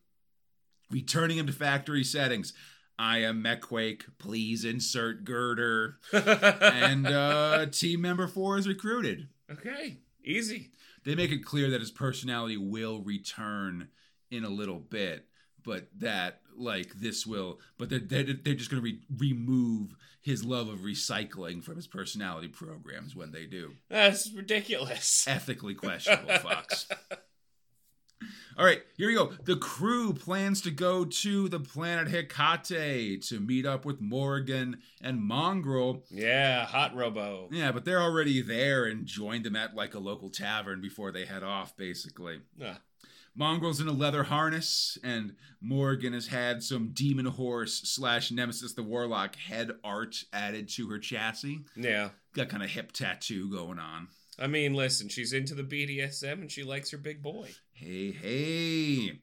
returning 0.92 1.38
him 1.38 1.48
to 1.48 1.54
factory 1.54 2.04
settings. 2.04 2.54
I 2.98 3.20
am 3.20 3.42
Mek-Quake. 3.42 4.06
Please 4.20 4.66
insert 4.66 5.24
girder. 5.26 5.98
and 6.14 7.08
uh, 7.08 7.66
team 7.68 8.02
member 8.02 8.28
four 8.28 8.58
is 8.58 8.68
recruited. 8.68 9.28
okay. 9.52 9.98
Easy. 10.24 10.72
They 11.04 11.16
make 11.16 11.32
it 11.32 11.44
clear 11.44 11.70
that 11.72 11.82
his 11.82 11.92
personality 11.92 12.56
will 12.56 13.02
return 13.02 13.90
in 14.32 14.46
a 14.46 14.50
little 14.50 14.80
bit, 14.80 15.28
but 15.64 15.88
that 16.00 16.42
like 16.58 16.94
this 16.96 17.26
will, 17.26 17.60
but 17.78 17.90
they're 17.90 18.00
they're, 18.00 18.24
they're 18.24 18.54
just 18.54 18.70
going 18.70 18.82
to 18.84 18.90
re- 18.90 19.02
remove 19.18 19.96
his 20.22 20.44
love 20.44 20.70
of 20.70 20.80
recycling 20.80 21.64
from 21.64 21.76
his 21.76 21.88
personality 21.88 22.48
programs 22.48 23.16
when 23.16 23.32
they 23.32 23.46
do. 23.46 23.74
That's 23.90 24.32
ridiculous. 24.32 25.28
Ethically 25.28 25.76
questionable, 25.76 26.38
Fox. 26.38 26.88
All 28.58 28.66
right, 28.66 28.82
here 28.98 29.08
we 29.08 29.16
go. 29.16 29.34
The 29.46 29.56
crew 29.56 30.14
plans 30.14 30.62
to 30.62 30.72
go 30.72 31.06
to 31.06 31.50
the 31.50 31.60
planet 31.60 32.08
Hecate 32.10 33.24
to 33.24 33.40
meet 33.40 33.66
up 33.66 33.84
with 33.84 34.00
Morgan 34.00 34.78
and 35.02 35.22
Mongrel 35.22 36.04
Yeah, 36.12 36.66
hot 36.66 36.96
robo. 36.96 37.50
Yeah, 37.52 37.72
but 37.72 37.84
they're 37.84 38.02
already 38.02 38.42
there 38.42 38.86
and 38.86 39.08
joined 39.08 39.44
them 39.44 39.56
at 39.56 39.76
like 39.76 39.96
a 39.96 40.00
local 40.00 40.30
tavern 40.30 40.82
before 40.82 41.12
they 41.12 41.26
head 41.26 41.44
off, 41.44 41.76
basically. 41.76 42.42
Ah, 42.64 42.78
Mongrel's 43.36 43.82
in 43.82 43.88
a 43.88 43.92
leather 43.92 44.24
harness, 44.24 44.98
and 45.04 45.36
Morgan 45.60 46.14
has 46.14 46.28
had 46.28 46.62
some 46.62 46.92
demon 46.94 47.26
horse 47.26 47.82
slash 47.84 48.32
Nemesis 48.32 48.74
the 48.74 48.84
Warlock 48.84 49.36
head 49.36 49.72
art 49.84 50.24
added 50.32 50.70
to 50.70 50.88
her 50.90 51.00
chassis. 51.00 51.62
yeah. 51.76 52.10
Got 52.36 52.50
kind 52.50 52.64
of 52.64 52.70
hip 52.70 52.92
tattoo 52.92 53.50
going 53.52 53.78
on. 53.80 54.08
I 54.40 54.48
mean, 54.48 54.74
listen, 54.74 55.08
she's 55.10 55.34
into 55.34 55.54
the 55.54 55.64
BDSM 55.64 56.34
and 56.42 56.52
she 56.52 56.64
likes 56.64 56.90
her 56.92 56.98
big 56.98 57.22
boy. 57.22 57.52
Hey, 57.74 58.12
hey. 58.12 59.20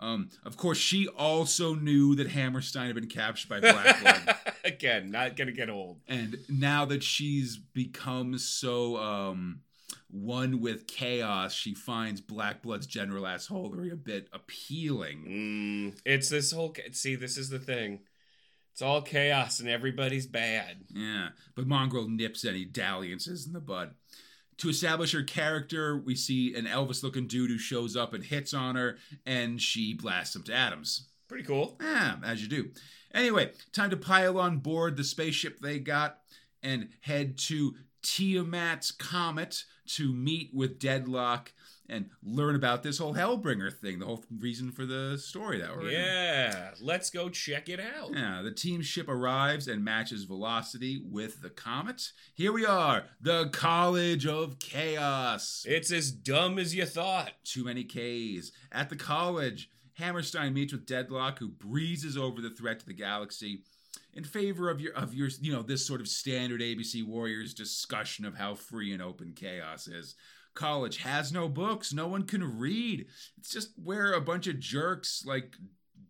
Um, 0.00 0.30
of 0.46 0.56
course, 0.56 0.78
she 0.78 1.08
also 1.08 1.74
knew 1.74 2.14
that 2.14 2.30
Hammerstein 2.30 2.86
had 2.86 2.94
been 2.94 3.08
captured 3.08 3.48
by 3.48 3.60
Blackwood. 3.60 4.36
Again, 4.64 5.10
not 5.10 5.36
gonna 5.36 5.52
get 5.52 5.68
old. 5.68 5.98
and 6.06 6.36
now 6.48 6.84
that 6.86 7.02
she's 7.02 7.56
become 7.56 8.38
so 8.38 8.96
um 8.96 9.60
one 10.10 10.60
with 10.60 10.86
chaos 10.86 11.52
she 11.52 11.74
finds 11.74 12.20
Black 12.20 12.62
Blood's 12.62 12.86
general 12.86 13.24
assholery 13.24 13.92
a 13.92 13.96
bit 13.96 14.28
appealing 14.32 15.24
Mm, 15.94 16.00
it's 16.04 16.28
this 16.28 16.52
whole. 16.52 16.74
See, 16.92 17.14
this 17.14 17.36
is 17.36 17.48
the 17.50 17.58
thing. 17.58 18.00
It's 18.72 18.82
all 18.82 19.02
chaos 19.02 19.60
and 19.60 19.68
everybody's 19.68 20.26
bad. 20.26 20.84
yeah 20.94 21.28
but 21.54 21.66
mongrel 21.66 22.08
nips 22.08 22.44
any 22.44 22.64
dalliances 22.64 23.46
in 23.46 23.52
the 23.52 23.60
bud 23.60 23.94
to 24.58 24.68
establish 24.68 25.12
her 25.12 25.22
character 25.22 25.96
we 25.96 26.14
see 26.14 26.54
an 26.54 26.66
elvis 26.66 27.02
looking 27.02 27.26
dude 27.26 27.50
who 27.50 27.58
shows 27.58 27.96
up 27.96 28.14
and 28.14 28.24
hits 28.24 28.52
on 28.54 28.76
her 28.76 28.96
and 29.26 29.60
she 29.60 29.94
blasts 29.94 30.36
him 30.36 30.42
to 30.44 30.54
atoms 30.54 31.08
Pretty 31.28 31.44
cool. 31.44 31.76
Yeah, 31.78 32.16
as 32.24 32.40
you 32.40 32.48
do. 32.48 32.70
Anyway, 33.12 33.52
time 33.74 33.90
to 33.90 33.98
pile 33.98 34.38
on 34.38 34.60
board 34.60 34.96
the 34.96 35.04
spaceship 35.04 35.60
they 35.60 35.78
got 35.78 36.20
and 36.62 36.88
head 37.02 37.36
to 37.36 37.74
Tiamat's 38.02 38.92
Comet 38.92 39.64
to 39.88 40.12
meet 40.12 40.50
with 40.54 40.78
Deadlock 40.78 41.52
and 41.88 42.10
learn 42.22 42.54
about 42.54 42.82
this 42.82 42.98
whole 42.98 43.14
Hellbringer 43.14 43.72
thing, 43.72 43.98
the 43.98 44.04
whole 44.04 44.22
reason 44.38 44.70
for 44.70 44.84
the 44.84 45.16
story 45.16 45.58
that 45.58 45.74
we're 45.74 45.88
in. 45.88 45.92
Yeah, 45.92 46.70
let's 46.80 47.08
go 47.08 47.30
check 47.30 47.68
it 47.68 47.80
out. 47.80 48.12
Yeah, 48.14 48.42
the 48.42 48.50
team 48.50 48.82
ship 48.82 49.08
arrives 49.08 49.68
and 49.68 49.82
matches 49.82 50.24
velocity 50.24 51.02
with 51.10 51.40
the 51.40 51.50
comet. 51.50 52.12
Here 52.34 52.52
we 52.52 52.66
are, 52.66 53.04
the 53.20 53.48
College 53.48 54.26
of 54.26 54.58
Chaos. 54.58 55.64
It's 55.66 55.90
as 55.90 56.12
dumb 56.12 56.58
as 56.58 56.74
you 56.74 56.84
thought. 56.84 57.32
Too 57.44 57.64
many 57.64 57.84
K's. 57.84 58.52
At 58.70 58.90
the 58.90 58.96
college, 58.96 59.70
Hammerstein 59.94 60.52
meets 60.52 60.72
with 60.72 60.86
Deadlock, 60.86 61.38
who 61.38 61.48
breezes 61.48 62.18
over 62.18 62.40
the 62.40 62.50
threat 62.50 62.80
to 62.80 62.86
the 62.86 62.92
galaxy 62.92 63.62
in 64.14 64.24
favor 64.24 64.68
of 64.70 64.80
your 64.80 64.92
of 64.94 65.14
your 65.14 65.28
you 65.40 65.52
know 65.52 65.62
this 65.62 65.86
sort 65.86 66.00
of 66.00 66.08
standard 66.08 66.60
ABC 66.60 67.04
Warriors 67.04 67.54
discussion 67.54 68.24
of 68.24 68.36
how 68.36 68.54
free 68.54 68.92
and 68.92 69.02
open 69.02 69.32
chaos 69.34 69.86
is. 69.86 70.14
College 70.54 70.98
has 70.98 71.32
no 71.32 71.48
books, 71.48 71.92
no 71.92 72.08
one 72.08 72.24
can 72.24 72.58
read. 72.58 73.06
It's 73.38 73.52
just 73.52 73.70
where 73.82 74.12
a 74.12 74.20
bunch 74.20 74.46
of 74.48 74.58
jerks 74.58 75.22
like 75.24 75.54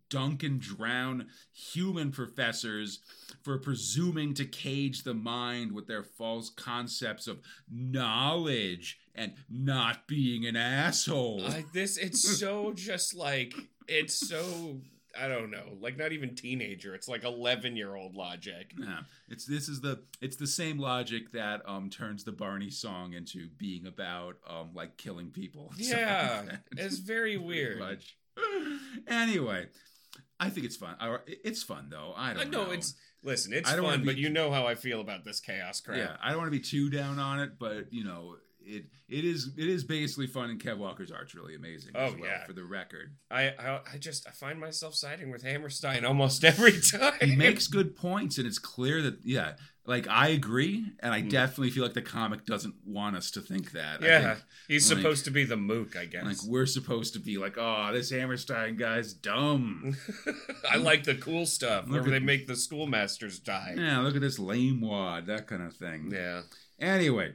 dunk 0.09 0.43
and 0.43 0.59
drown 0.59 1.27
human 1.53 2.11
professors 2.11 2.99
for 3.43 3.57
presuming 3.57 4.33
to 4.33 4.45
cage 4.45 5.03
the 5.03 5.13
mind 5.13 5.71
with 5.71 5.87
their 5.87 6.03
false 6.03 6.49
concepts 6.49 7.27
of 7.27 7.39
knowledge 7.71 8.97
and 9.15 9.33
not 9.49 10.07
being 10.07 10.45
an 10.45 10.55
asshole. 10.55 11.45
I, 11.45 11.65
this 11.73 11.97
it's 11.97 12.39
so 12.39 12.73
just 12.75 13.15
like 13.15 13.53
it's 13.87 14.27
so 14.27 14.81
I 15.19 15.27
don't 15.27 15.49
know, 15.51 15.77
like 15.79 15.97
not 15.97 16.11
even 16.11 16.35
teenager. 16.35 16.93
It's 16.95 17.07
like 17.07 17.23
eleven 17.23 17.75
year 17.75 17.95
old 17.95 18.15
logic. 18.15 18.73
Yeah, 18.79 18.99
it's 19.27 19.45
this 19.45 19.67
is 19.69 19.81
the 19.81 20.03
it's 20.21 20.35
the 20.35 20.47
same 20.47 20.77
logic 20.77 21.31
that 21.31 21.61
um 21.67 21.89
turns 21.89 22.23
the 22.23 22.31
Barney 22.31 22.69
song 22.69 23.13
into 23.13 23.47
being 23.57 23.87
about 23.87 24.37
um 24.47 24.69
like 24.73 24.97
killing 24.97 25.31
people. 25.31 25.71
and 25.75 25.85
stuff 25.85 25.99
like 25.99 26.07
Yeah, 26.49 26.57
it's 26.85 26.99
very 26.99 27.37
weird. 27.37 27.79
much. 27.79 28.15
Anyway, 29.07 29.67
I 30.39 30.49
think 30.49 30.65
it's 30.65 30.75
fun. 30.77 30.95
It's 31.27 31.63
fun 31.63 31.87
though. 31.89 32.13
I 32.15 32.33
don't 32.33 32.51
know 32.51 32.65
know. 32.65 32.71
it's 32.71 32.95
listen, 33.23 33.53
it's 33.53 33.69
I 33.69 33.75
don't 33.75 33.83
wanna 33.85 33.97
fun, 33.97 34.05
but 34.05 34.17
you 34.17 34.29
know 34.29 34.51
how 34.51 34.65
I 34.67 34.75
feel 34.75 35.01
about 35.01 35.25
this 35.25 35.39
chaos 35.39 35.81
crap. 35.81 35.97
yeah. 35.97 36.15
I 36.21 36.29
don't 36.29 36.37
want 36.39 36.47
to 36.51 36.57
be 36.57 36.63
too 36.63 36.89
down 36.89 37.19
on 37.19 37.39
it, 37.39 37.57
but 37.59 37.91
you 37.91 38.03
know. 38.03 38.35
It, 38.69 38.85
it 39.07 39.25
is 39.25 39.51
it 39.57 39.67
is 39.67 39.83
basically 39.83 40.27
fun 40.27 40.49
and 40.49 40.61
Kev 40.61 40.77
Walker's 40.77 41.11
art's 41.11 41.33
really 41.33 41.55
amazing 41.55 41.95
as 41.95 42.13
Oh, 42.13 42.17
well 42.19 42.29
yeah. 42.29 42.45
for 42.45 42.53
the 42.53 42.63
record. 42.63 43.15
I, 43.31 43.49
I 43.59 43.79
I 43.93 43.97
just 43.97 44.27
I 44.27 44.31
find 44.31 44.59
myself 44.59 44.95
siding 44.95 45.31
with 45.31 45.41
Hammerstein 45.43 46.05
almost 46.05 46.43
every 46.43 46.79
time. 46.79 47.13
he 47.21 47.35
makes 47.35 47.67
good 47.67 47.95
points 47.95 48.37
and 48.37 48.45
it's 48.45 48.59
clear 48.59 49.01
that 49.01 49.19
yeah 49.23 49.53
like 49.89 50.07
I 50.07 50.27
agree, 50.27 50.85
and 50.99 51.11
I 51.11 51.21
hmm. 51.21 51.29
definitely 51.29 51.71
feel 51.71 51.81
like 51.81 51.95
the 51.95 52.03
comic 52.03 52.45
doesn't 52.45 52.75
want 52.85 53.15
us 53.15 53.31
to 53.31 53.41
think 53.41 53.71
that. 53.71 54.03
Yeah, 54.03 54.35
think, 54.35 54.45
he's 54.67 54.89
like- 54.91 54.99
supposed 54.99 55.25
to 55.25 55.31
be 55.31 55.45
the 55.45 55.57
mook, 55.57 55.95
I 55.97 56.05
guess. 56.05 56.23
like 56.23 56.37
we're 56.45 56.67
supposed 56.67 57.13
to 57.13 57.19
be 57.19 57.39
like, 57.39 57.57
oh, 57.57 57.89
this 57.91 58.11
Hammerstein 58.11 58.77
guy's 58.77 59.13
dumb. 59.13 59.97
I 60.71 60.77
like 60.77 61.05
the 61.05 61.15
cool 61.15 61.47
stuff 61.47 61.87
where 61.87 62.01
at- 62.01 62.09
they 62.09 62.19
make 62.19 62.45
the 62.45 62.55
schoolmasters 62.55 63.39
die. 63.39 63.73
yeah, 63.77 63.99
look 64.01 64.15
at 64.15 64.21
this 64.21 64.37
lame 64.37 64.79
wad, 64.79 65.25
that 65.25 65.47
kind 65.47 65.63
of 65.63 65.75
thing. 65.75 66.11
Yeah. 66.13 66.41
Anyway, 66.79 67.33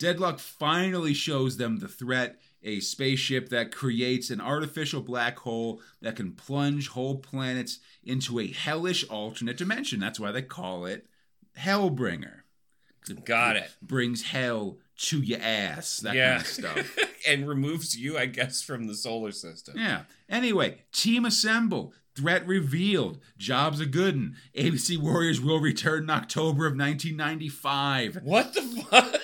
Deadlock 0.00 0.38
finally 0.38 1.12
shows 1.12 1.58
them 1.58 1.78
the 1.78 1.86
threat 1.86 2.40
a 2.62 2.80
spaceship 2.80 3.50
that 3.50 3.70
creates 3.70 4.30
an 4.30 4.40
artificial 4.40 5.02
black 5.02 5.38
hole 5.40 5.80
that 6.00 6.16
can 6.16 6.32
plunge 6.32 6.88
whole 6.88 7.18
planets 7.18 7.80
into 8.02 8.40
a 8.40 8.48
hellish 8.48 9.06
alternate 9.08 9.58
dimension. 9.58 10.00
That's 10.00 10.18
why 10.18 10.32
they 10.32 10.42
call 10.42 10.86
it 10.86 11.06
Hellbringer. 11.58 12.40
Got 13.24 13.56
it. 13.56 13.70
Brings 13.82 14.22
hell 14.22 14.78
to 14.96 15.20
your 15.20 15.40
ass, 15.40 15.98
that 15.98 16.14
yeah. 16.14 16.30
kind 16.30 16.40
of 16.40 16.46
stuff. 16.46 16.98
and 17.28 17.46
removes 17.46 17.96
you, 17.96 18.16
I 18.16 18.26
guess, 18.26 18.62
from 18.62 18.86
the 18.86 18.94
solar 18.94 19.32
system. 19.32 19.74
Yeah. 19.76 20.02
Anyway, 20.28 20.82
team 20.92 21.26
assemble. 21.26 21.92
Threat 22.14 22.46
revealed. 22.46 23.18
Jobs 23.38 23.80
a 23.80 23.86
goodin. 23.86 24.36
ABC 24.56 24.98
Warriors 24.98 25.40
will 25.40 25.60
return 25.60 26.04
in 26.04 26.10
October 26.10 26.66
of 26.66 26.76
1995. 26.76 28.20
What 28.22 28.54
the 28.54 28.62
fuck? 28.62 29.20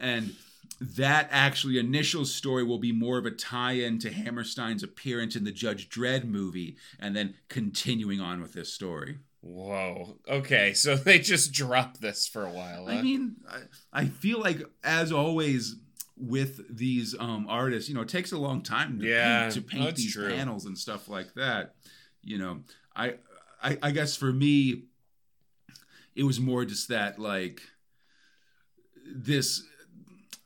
And 0.00 0.34
that 0.80 1.28
actually 1.30 1.78
initial 1.78 2.24
story 2.24 2.64
will 2.64 2.78
be 2.78 2.90
more 2.92 3.18
of 3.18 3.26
a 3.26 3.30
tie-in 3.30 3.98
to 4.00 4.10
Hammerstein's 4.10 4.82
appearance 4.82 5.36
in 5.36 5.44
the 5.44 5.52
Judge 5.52 5.88
Dredd 5.90 6.24
movie, 6.24 6.76
and 6.98 7.14
then 7.14 7.34
continuing 7.48 8.20
on 8.20 8.40
with 8.40 8.54
this 8.54 8.72
story. 8.72 9.18
Whoa. 9.42 10.16
Okay, 10.28 10.72
so 10.72 10.96
they 10.96 11.18
just 11.18 11.52
dropped 11.52 12.00
this 12.00 12.26
for 12.26 12.44
a 12.46 12.50
while. 12.50 12.88
I 12.88 13.02
mean, 13.02 13.36
I, 13.48 13.60
I 13.92 14.06
feel 14.06 14.40
like 14.40 14.62
as 14.82 15.12
always 15.12 15.76
with 16.16 16.74
these 16.76 17.14
um, 17.18 17.46
artists, 17.48 17.88
you 17.88 17.94
know, 17.94 18.02
it 18.02 18.08
takes 18.08 18.32
a 18.32 18.38
long 18.38 18.62
time 18.62 18.98
to 19.00 19.06
Yeah, 19.06 19.42
paint, 19.42 19.54
to 19.54 19.62
paint 19.62 19.96
these 19.96 20.12
true. 20.12 20.28
panels 20.28 20.66
and 20.66 20.76
stuff 20.76 21.08
like 21.08 21.32
that. 21.34 21.74
You 22.22 22.38
know, 22.38 22.60
I, 22.96 23.14
I 23.62 23.78
I 23.82 23.90
guess 23.90 24.16
for 24.16 24.30
me, 24.32 24.84
it 26.14 26.24
was 26.24 26.38
more 26.40 26.64
just 26.66 26.88
that 26.88 27.18
like 27.18 27.62
this. 29.06 29.62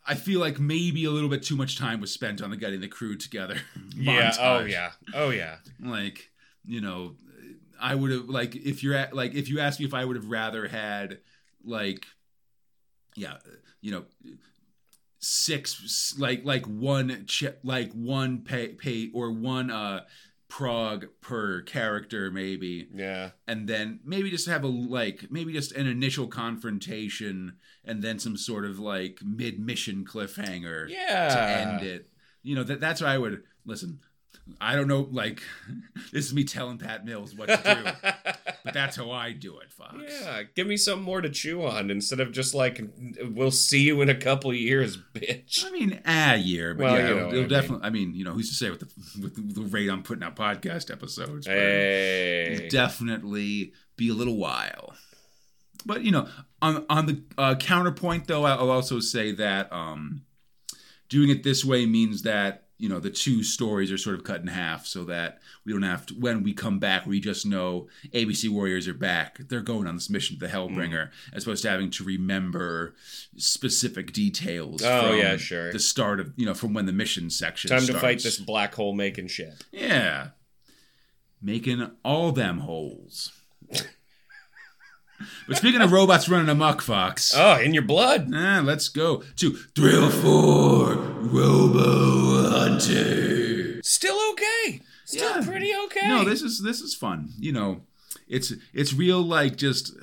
I 0.06 0.14
feel 0.14 0.38
like 0.40 0.60
maybe 0.60 1.04
a 1.06 1.10
little 1.10 1.30
bit 1.30 1.42
too 1.42 1.56
much 1.56 1.78
time 1.78 2.00
was 2.00 2.12
spent 2.12 2.42
on 2.42 2.50
the 2.50 2.56
getting 2.56 2.80
the 2.80 2.88
crew 2.88 3.16
together. 3.16 3.56
yeah. 3.96 4.32
Oh 4.38 4.64
yeah. 4.64 4.90
Oh 5.14 5.30
yeah. 5.30 5.56
like 5.80 6.30
you 6.66 6.80
know 6.80 7.14
i 7.80 7.94
would 7.94 8.10
have 8.10 8.28
like 8.28 8.56
if 8.56 8.82
you're 8.82 8.94
at 8.94 9.14
like 9.14 9.34
if 9.34 9.48
you 9.48 9.60
asked 9.60 9.78
me 9.78 9.86
if 9.86 9.94
i 9.94 10.04
would 10.04 10.16
have 10.16 10.30
rather 10.30 10.66
had 10.66 11.18
like 11.64 12.06
yeah 13.16 13.36
you 13.80 13.90
know 13.90 14.04
six 15.18 16.14
like 16.18 16.44
like 16.44 16.66
one 16.66 17.26
like 17.62 17.92
one 17.92 18.38
pay 18.42 18.68
pay 18.68 19.10
or 19.14 19.30
one 19.30 19.70
uh 19.70 20.00
prog 20.58 21.06
per 21.20 21.62
character 21.62 22.30
maybe 22.30 22.86
Yeah. 22.94 23.30
and 23.48 23.68
then 23.68 23.98
maybe 24.04 24.30
just 24.30 24.46
have 24.46 24.62
a 24.62 24.68
like 24.68 25.26
maybe 25.28 25.52
just 25.52 25.72
an 25.72 25.88
initial 25.88 26.28
confrontation 26.28 27.56
and 27.84 28.02
then 28.02 28.20
some 28.20 28.36
sort 28.36 28.64
of 28.64 28.78
like 28.78 29.18
mid 29.24 29.58
mission 29.58 30.04
cliffhanger 30.04 30.88
Yeah. 30.88 31.28
to 31.28 31.40
end 31.42 31.82
it. 31.82 32.08
You 32.44 32.54
know, 32.54 32.62
that 32.62 32.78
that's 32.78 33.00
why 33.00 33.08
I 33.14 33.18
would 33.18 33.42
listen. 33.66 33.98
I 34.60 34.74
don't 34.76 34.88
know, 34.88 35.08
like 35.10 35.42
this 36.12 36.26
is 36.26 36.34
me 36.34 36.44
telling 36.44 36.78
Pat 36.78 37.04
Mills 37.04 37.34
what 37.34 37.48
to 37.48 37.56
do, 37.56 38.12
but 38.64 38.74
that's 38.74 38.96
how 38.96 39.10
I 39.10 39.32
do 39.32 39.58
it, 39.60 39.72
Fox. 39.72 39.96
yeah. 40.06 40.42
Give 40.54 40.66
me 40.66 40.76
something 40.76 41.02
more 41.04 41.20
to 41.20 41.30
chew 41.30 41.64
on 41.64 41.90
instead 41.90 42.20
of 42.20 42.30
just 42.32 42.54
like 42.54 42.80
we'll 43.30 43.50
see 43.50 43.80
you 43.80 44.02
in 44.02 44.08
a 44.10 44.14
couple 44.14 44.52
years, 44.52 44.98
bitch. 45.14 45.64
I 45.66 45.70
mean, 45.70 46.00
a 46.04 46.36
year, 46.36 46.74
but 46.74 46.84
Well, 46.84 46.96
yeah, 46.98 47.08
you 47.08 47.14
know 47.14 47.16
it'll, 47.16 47.28
it'll 47.28 47.40
mean. 47.40 47.48
definitely. 47.48 47.86
I 47.86 47.90
mean, 47.90 48.14
you 48.14 48.24
know, 48.24 48.32
who's 48.32 48.48
to 48.50 48.54
say 48.54 48.70
with 48.70 48.80
the 48.80 48.88
with 49.22 49.54
the 49.54 49.62
rate 49.62 49.88
I'm 49.88 50.02
putting 50.02 50.22
out 50.22 50.36
podcast 50.36 50.90
episodes? 50.90 51.46
Hey. 51.46 52.52
it'll 52.52 52.68
definitely 52.68 53.72
be 53.96 54.08
a 54.10 54.14
little 54.14 54.36
while. 54.36 54.94
But 55.86 56.02
you 56.02 56.10
know, 56.12 56.28
on 56.62 56.84
on 56.88 57.06
the 57.06 57.22
uh, 57.38 57.54
counterpoint, 57.56 58.26
though, 58.26 58.44
I'll 58.44 58.70
also 58.70 59.00
say 59.00 59.32
that 59.32 59.72
um, 59.72 60.22
doing 61.08 61.30
it 61.30 61.42
this 61.42 61.64
way 61.64 61.86
means 61.86 62.22
that 62.22 62.63
you 62.78 62.88
know 62.88 62.98
the 62.98 63.10
two 63.10 63.42
stories 63.42 63.92
are 63.92 63.98
sort 63.98 64.16
of 64.16 64.24
cut 64.24 64.40
in 64.40 64.48
half, 64.48 64.86
so 64.86 65.04
that 65.04 65.40
we 65.64 65.72
don't 65.72 65.82
have 65.82 66.06
to. 66.06 66.14
When 66.14 66.42
we 66.42 66.52
come 66.52 66.78
back, 66.78 67.06
we 67.06 67.20
just 67.20 67.46
know 67.46 67.88
ABC 68.12 68.48
Warriors 68.48 68.88
are 68.88 68.94
back. 68.94 69.38
They're 69.48 69.60
going 69.60 69.86
on 69.86 69.94
this 69.94 70.10
mission 70.10 70.38
to 70.38 70.46
the 70.46 70.52
Hellbringer, 70.52 71.08
mm. 71.08 71.10
as 71.32 71.44
opposed 71.44 71.62
to 71.62 71.70
having 71.70 71.90
to 71.90 72.04
remember 72.04 72.94
specific 73.36 74.12
details. 74.12 74.82
Oh, 74.82 75.10
from 75.10 75.18
yeah, 75.18 75.36
sure. 75.36 75.72
The 75.72 75.78
start 75.78 76.20
of 76.20 76.32
you 76.36 76.46
know 76.46 76.54
from 76.54 76.74
when 76.74 76.86
the 76.86 76.92
mission 76.92 77.30
section. 77.30 77.70
Time 77.70 77.86
to 77.86 77.98
fight 77.98 78.22
this 78.22 78.38
black 78.38 78.74
hole 78.74 78.92
making 78.92 79.28
shit. 79.28 79.64
Yeah. 79.72 80.28
Making 81.40 81.90
all 82.04 82.32
them 82.32 82.60
holes. 82.60 83.32
but 85.46 85.56
speaking 85.56 85.80
of 85.80 85.92
robots 85.92 86.28
running 86.28 86.48
amok, 86.48 86.82
Fox, 86.82 87.32
Oh, 87.36 87.58
in 87.60 87.72
your 87.74 87.82
blood. 87.84 88.30
ah, 88.34 88.60
let's 88.64 88.88
go 88.88 89.22
to 89.36 89.52
Thrill 89.74 90.10
4 90.10 90.94
Robo 90.94 92.50
Hunter. 92.50 93.80
Still 93.82 94.18
okay. 94.32 94.80
Still 95.04 95.40
Yeah. 95.40 95.46
pretty 95.46 95.72
okay. 95.86 96.08
No, 96.08 96.24
this 96.24 96.42
is 96.42 96.62
this 96.62 96.80
is 96.80 96.94
fun. 96.94 97.30
You 97.38 97.52
know, 97.52 97.82
it's 98.28 98.52
it's 98.72 98.92
real 98.94 99.22
like 99.22 99.56
just 99.56 99.94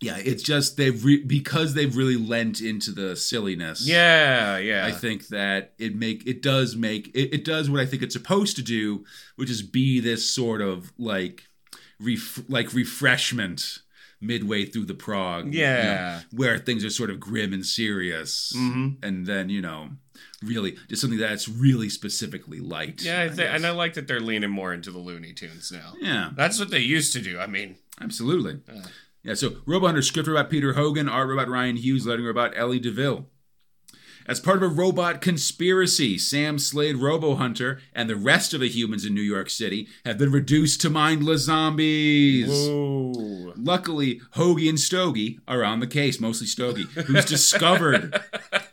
yeah, 0.00 0.16
it's 0.18 0.42
just 0.42 0.76
they've 0.76 1.02
re- 1.04 1.24
because 1.24 1.74
they've 1.74 1.96
really 1.96 2.16
lent 2.16 2.60
into 2.60 2.90
the 2.92 3.16
silliness. 3.16 3.86
Yeah, 3.86 4.58
yeah. 4.58 4.84
I 4.86 4.92
think 4.92 5.28
that 5.28 5.72
it 5.78 5.94
make 5.94 6.26
it 6.26 6.42
does 6.42 6.76
make 6.76 7.08
it, 7.14 7.34
it 7.34 7.44
does 7.44 7.70
what 7.70 7.80
I 7.80 7.86
think 7.86 8.02
it's 8.02 8.14
supposed 8.14 8.56
to 8.56 8.62
do, 8.62 9.04
which 9.36 9.50
is 9.50 9.62
be 9.62 10.00
this 10.00 10.30
sort 10.30 10.60
of 10.60 10.92
like 10.98 11.44
ref, 12.00 12.40
like 12.48 12.72
refreshment 12.74 13.80
midway 14.20 14.64
through 14.64 14.86
the 14.86 14.94
prog. 14.94 15.52
you 15.54 15.60
know, 15.60 15.66
Yeah. 15.66 16.20
where 16.30 16.58
things 16.58 16.84
are 16.84 16.90
sort 16.90 17.10
of 17.10 17.20
grim 17.20 17.52
and 17.52 17.64
serious, 17.66 18.52
Mhm. 18.56 18.96
and 19.02 19.26
then 19.26 19.50
you 19.50 19.60
know, 19.60 19.90
really 20.42 20.76
just 20.88 21.02
something 21.02 21.18
that's 21.18 21.48
really 21.48 21.88
specifically 21.90 22.58
light. 22.60 23.02
Yeah, 23.02 23.22
I 23.22 23.28
th- 23.28 23.48
and 23.50 23.66
I 23.66 23.70
like 23.70 23.94
that 23.94 24.06
they're 24.08 24.20
leaning 24.20 24.50
more 24.50 24.72
into 24.72 24.90
the 24.90 24.98
Looney 24.98 25.32
Tunes 25.34 25.70
now. 25.70 25.94
yeah, 26.00 26.30
That's 26.34 26.58
what 26.58 26.70
they 26.70 26.80
used 26.80 27.12
to 27.12 27.20
do. 27.20 27.38
I 27.38 27.46
mean, 27.46 27.76
absolutely. 28.00 28.60
Yeah. 28.68 28.82
Yeah, 29.22 29.34
so 29.34 29.56
Robo 29.66 29.86
Hunter 29.86 30.02
script 30.02 30.28
robot 30.28 30.50
Peter 30.50 30.72
Hogan, 30.74 31.08
art 31.08 31.28
robot 31.28 31.48
Ryan 31.48 31.76
Hughes, 31.76 32.06
letting 32.06 32.24
robot 32.24 32.52
Ellie 32.56 32.78
DeVille. 32.80 33.28
As 34.28 34.40
part 34.40 34.56
of 34.56 34.62
a 34.64 34.74
robot 34.74 35.20
conspiracy, 35.20 36.18
Sam 36.18 36.58
Slade 36.58 36.96
Robo 36.96 37.36
Hunter 37.36 37.78
and 37.94 38.10
the 38.10 38.16
rest 38.16 38.52
of 38.52 38.60
the 38.60 38.68
humans 38.68 39.04
in 39.04 39.14
New 39.14 39.20
York 39.20 39.48
City 39.48 39.86
have 40.04 40.18
been 40.18 40.32
reduced 40.32 40.80
to 40.80 40.90
mindless 40.90 41.42
zombies. 41.42 42.48
whoa. 42.48 43.52
Luckily, 43.56 44.20
Hoagie 44.34 44.68
and 44.68 44.80
Stogie 44.80 45.38
are 45.46 45.62
on 45.62 45.80
the 45.80 45.86
case, 45.86 46.20
mostly 46.20 46.46
Stogie, 46.46 46.84
who's 47.06 47.24
discovered 47.24 48.20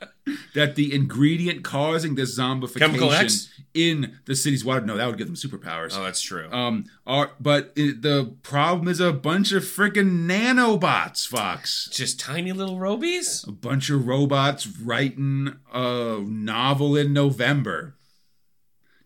that 0.53 0.75
the 0.75 0.93
ingredient 0.93 1.63
causing 1.63 2.15
this 2.15 2.37
zombification 2.37 3.49
in 3.73 4.19
the 4.25 4.35
city's 4.35 4.63
water, 4.63 4.85
no, 4.85 4.97
that 4.97 5.07
would 5.07 5.17
give 5.17 5.27
them 5.27 5.35
superpowers. 5.35 5.97
Oh, 5.97 6.03
that's 6.03 6.21
true. 6.21 6.49
Um, 6.51 6.85
are 7.07 7.31
but 7.39 7.73
it, 7.75 8.01
the 8.01 8.35
problem 8.43 8.87
is 8.87 8.99
a 8.99 9.11
bunch 9.11 9.51
of 9.51 9.63
freaking 9.63 10.27
nanobots, 10.27 11.27
Fox. 11.27 11.89
Just 11.91 12.19
tiny 12.19 12.51
little 12.51 12.77
robies? 12.77 13.47
A 13.47 13.51
bunch 13.51 13.89
of 13.89 14.07
robots 14.07 14.67
writing 14.67 15.57
a 15.73 16.19
novel 16.25 16.95
in 16.95 17.13
November. 17.13 17.95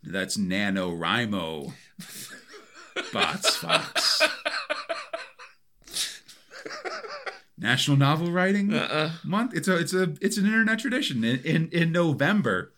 That's 0.04 0.38
NaNoWriMo 0.38 1.74
bots, 3.14 3.56
Fox. 3.58 4.22
National 7.58 7.98
Novel 7.98 8.32
Writing 8.32 8.74
Uh-uh. 8.74 9.12
Month. 9.24 9.54
It's 9.56 9.68
a 9.68 9.78
it's 9.78 9.94
a 9.94 10.14
it's 10.22 10.38
an 10.38 10.46
internet 10.46 10.80
tradition. 10.80 11.24
In 11.24 11.40
in, 11.40 11.70
in 11.72 11.92
November, 11.92 12.74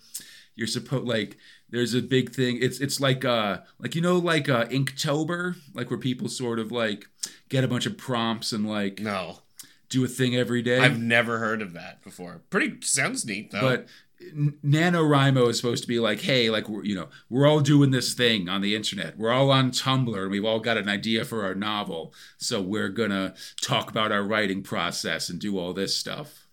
you're 0.56 0.68
supposed 0.68 1.06
like 1.06 1.38
there's 1.70 1.94
a 1.94 2.02
big 2.02 2.32
thing. 2.34 2.58
It's 2.62 2.80
it's 2.80 3.00
like 3.00 3.26
uh 3.26 3.60
like 3.80 3.96
you 3.96 4.02
know 4.02 4.18
like 4.18 4.48
uh 4.50 4.66
Inktober, 4.66 5.56
like 5.74 5.90
where 5.90 6.00
people 6.00 6.30
sort 6.30 6.60
of 6.60 6.72
like 6.72 7.08
get 7.50 7.64
a 7.64 7.68
bunch 7.68 7.86
of 7.86 7.98
prompts 7.98 8.52
and 8.54 8.68
like 8.68 9.00
No. 9.00 9.40
do 9.90 10.04
a 10.06 10.08
thing 10.08 10.36
every 10.36 10.62
day. 10.62 10.80
I've 10.80 11.00
never 11.00 11.40
heard 11.40 11.62
of 11.62 11.74
that 11.74 12.02
before. 12.04 12.42
Pretty 12.50 12.78
sounds 12.82 13.26
neat 13.26 13.52
though. 13.52 13.62
But 13.62 13.88
NaNoWriMo 14.22 15.50
is 15.50 15.58
supposed 15.58 15.84
to 15.84 15.88
be 15.88 16.00
like, 16.00 16.22
hey, 16.22 16.50
like 16.50 16.68
we're 16.68 16.84
you 16.84 16.96
know 16.96 17.08
we're 17.30 17.48
all 17.48 17.62
doing 17.62 17.92
this 17.92 18.14
thing 18.14 18.50
on 18.50 18.62
the 18.62 18.76
internet. 18.76 19.18
We're 19.18 19.32
all 19.32 19.52
on 19.52 19.72
Tumblr 19.72 20.22
and 20.22 20.32
we've 20.32 20.46
all 20.46 20.60
got 20.60 20.78
an 20.78 20.90
idea 20.90 21.24
for 21.26 21.46
our 21.46 21.56
novel. 21.56 22.14
So 22.38 22.62
we're 22.62 22.90
gonna 22.90 23.34
talk 23.62 23.90
about 23.90 24.12
our 24.12 24.24
writing 24.24 24.62
process 24.62 25.30
and 25.30 25.40
do 25.40 25.58
all 25.58 25.74
this 25.74 25.96
stuff. 25.96 26.49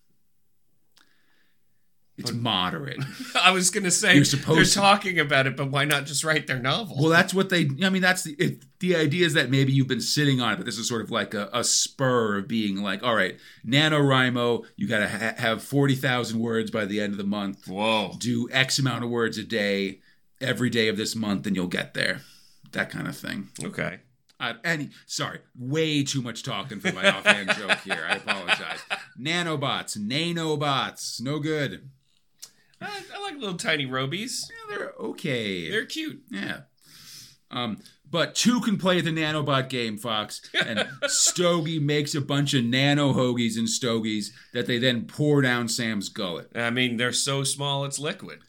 It's 2.19 2.33
moderate. 2.33 2.99
I 3.43 3.51
was 3.51 3.69
gonna 3.71 3.91
say 3.91 4.15
You're 4.15 4.25
supposed 4.25 4.59
they're 4.59 4.65
to- 4.65 4.75
talking 4.75 5.19
about 5.19 5.47
it, 5.47 5.57
but 5.57 5.71
why 5.71 5.85
not 5.85 6.07
just 6.07 6.25
write 6.25 6.47
their 6.47 6.59
novel? 6.59 6.97
Well, 6.99 7.11
that's 7.11 7.35
what 7.35 7.51
they. 7.51 7.69
I 7.83 7.91
mean, 7.91 8.01
that's 8.03 8.23
the 8.23 8.33
it, 8.39 8.65
the 8.81 8.97
idea 8.97 9.27
is 9.27 9.35
that 9.35 9.51
maybe 9.51 9.73
you've 9.73 9.87
been 9.89 10.01
sitting 10.01 10.41
on 10.41 10.55
it, 10.55 10.57
but 10.57 10.65
this 10.67 10.79
is 10.79 10.89
sort 10.89 11.03
of 11.03 11.11
like 11.11 11.35
a, 11.35 11.51
a 11.53 11.63
spur 11.63 12.39
of 12.39 12.49
being 12.49 12.83
like, 12.83 13.03
all 13.03 13.15
right, 13.15 13.37
NaNoWriMo, 13.67 14.65
you 14.77 14.89
got 14.89 15.01
to 15.01 15.09
ha- 15.09 15.35
have 15.37 15.63
forty 15.63 15.95
thousand 15.95 16.41
words 16.41 16.71
by 16.71 16.85
the 16.87 17.01
end 17.01 17.13
of 17.13 17.19
the 17.19 17.25
month. 17.25 17.69
Whoa. 17.69 18.15
Do 18.19 18.49
X 18.51 18.79
amount 18.79 19.05
of 19.05 19.11
words 19.11 19.37
a 19.39 19.45
day 19.45 20.01
every 20.41 20.71
day 20.71 20.89
of 20.89 20.97
this 20.97 21.15
month, 21.15 21.47
and 21.47 21.55
you'll 21.55 21.67
get 21.67 21.95
there. 21.95 22.23
That 22.73 22.91
kind 22.91 23.07
of 23.07 23.17
thing. 23.17 23.49
Okay. 23.63 24.01
Uh, 24.39 24.53
any 24.65 24.91
sorry, 25.07 25.39
way 25.59 26.03
too 26.03 26.21
much 26.21 26.43
talking 26.43 26.79
for 26.81 26.93
my 26.93 27.09
offhand 27.11 27.51
joke 27.57 27.79
here. 27.85 28.07
I 28.09 28.17
apologize. 28.17 28.81
Nanobots, 29.21 29.97
nanobots, 29.99 31.21
no 31.23 31.39
good. 31.39 31.89
I, 32.81 33.03
I 33.15 33.23
like 33.23 33.35
little 33.35 33.57
tiny 33.57 33.87
robies. 33.87 34.45
Yeah, 34.51 34.77
they're 34.77 34.93
okay. 35.01 35.71
They're 35.71 35.87
cute. 35.87 36.23
Yeah. 36.31 36.61
Um, 37.51 37.79
but 38.09 38.35
two 38.35 38.61
can 38.61 38.77
play 38.79 39.01
the 39.01 39.11
nanobot 39.11 39.69
game, 39.69 39.99
Fox, 39.99 40.41
and 40.55 40.89
Stogie 41.07 41.79
makes 41.79 42.15
a 42.15 42.21
bunch 42.21 42.55
of 42.55 42.65
nano 42.65 43.13
hoagies 43.13 43.57
and 43.57 43.69
stogies 43.69 44.33
that 44.53 44.67
they 44.67 44.79
then 44.79 45.07
pour 45.07 45.43
down 45.43 45.69
Sam's 45.69 46.09
gullet. 46.09 46.51
I 46.55 46.71
mean, 46.71 46.97
they're 46.97 47.13
so 47.13 47.45
small 47.45 47.85
it's 47.85 47.99
liquid. 47.99 48.41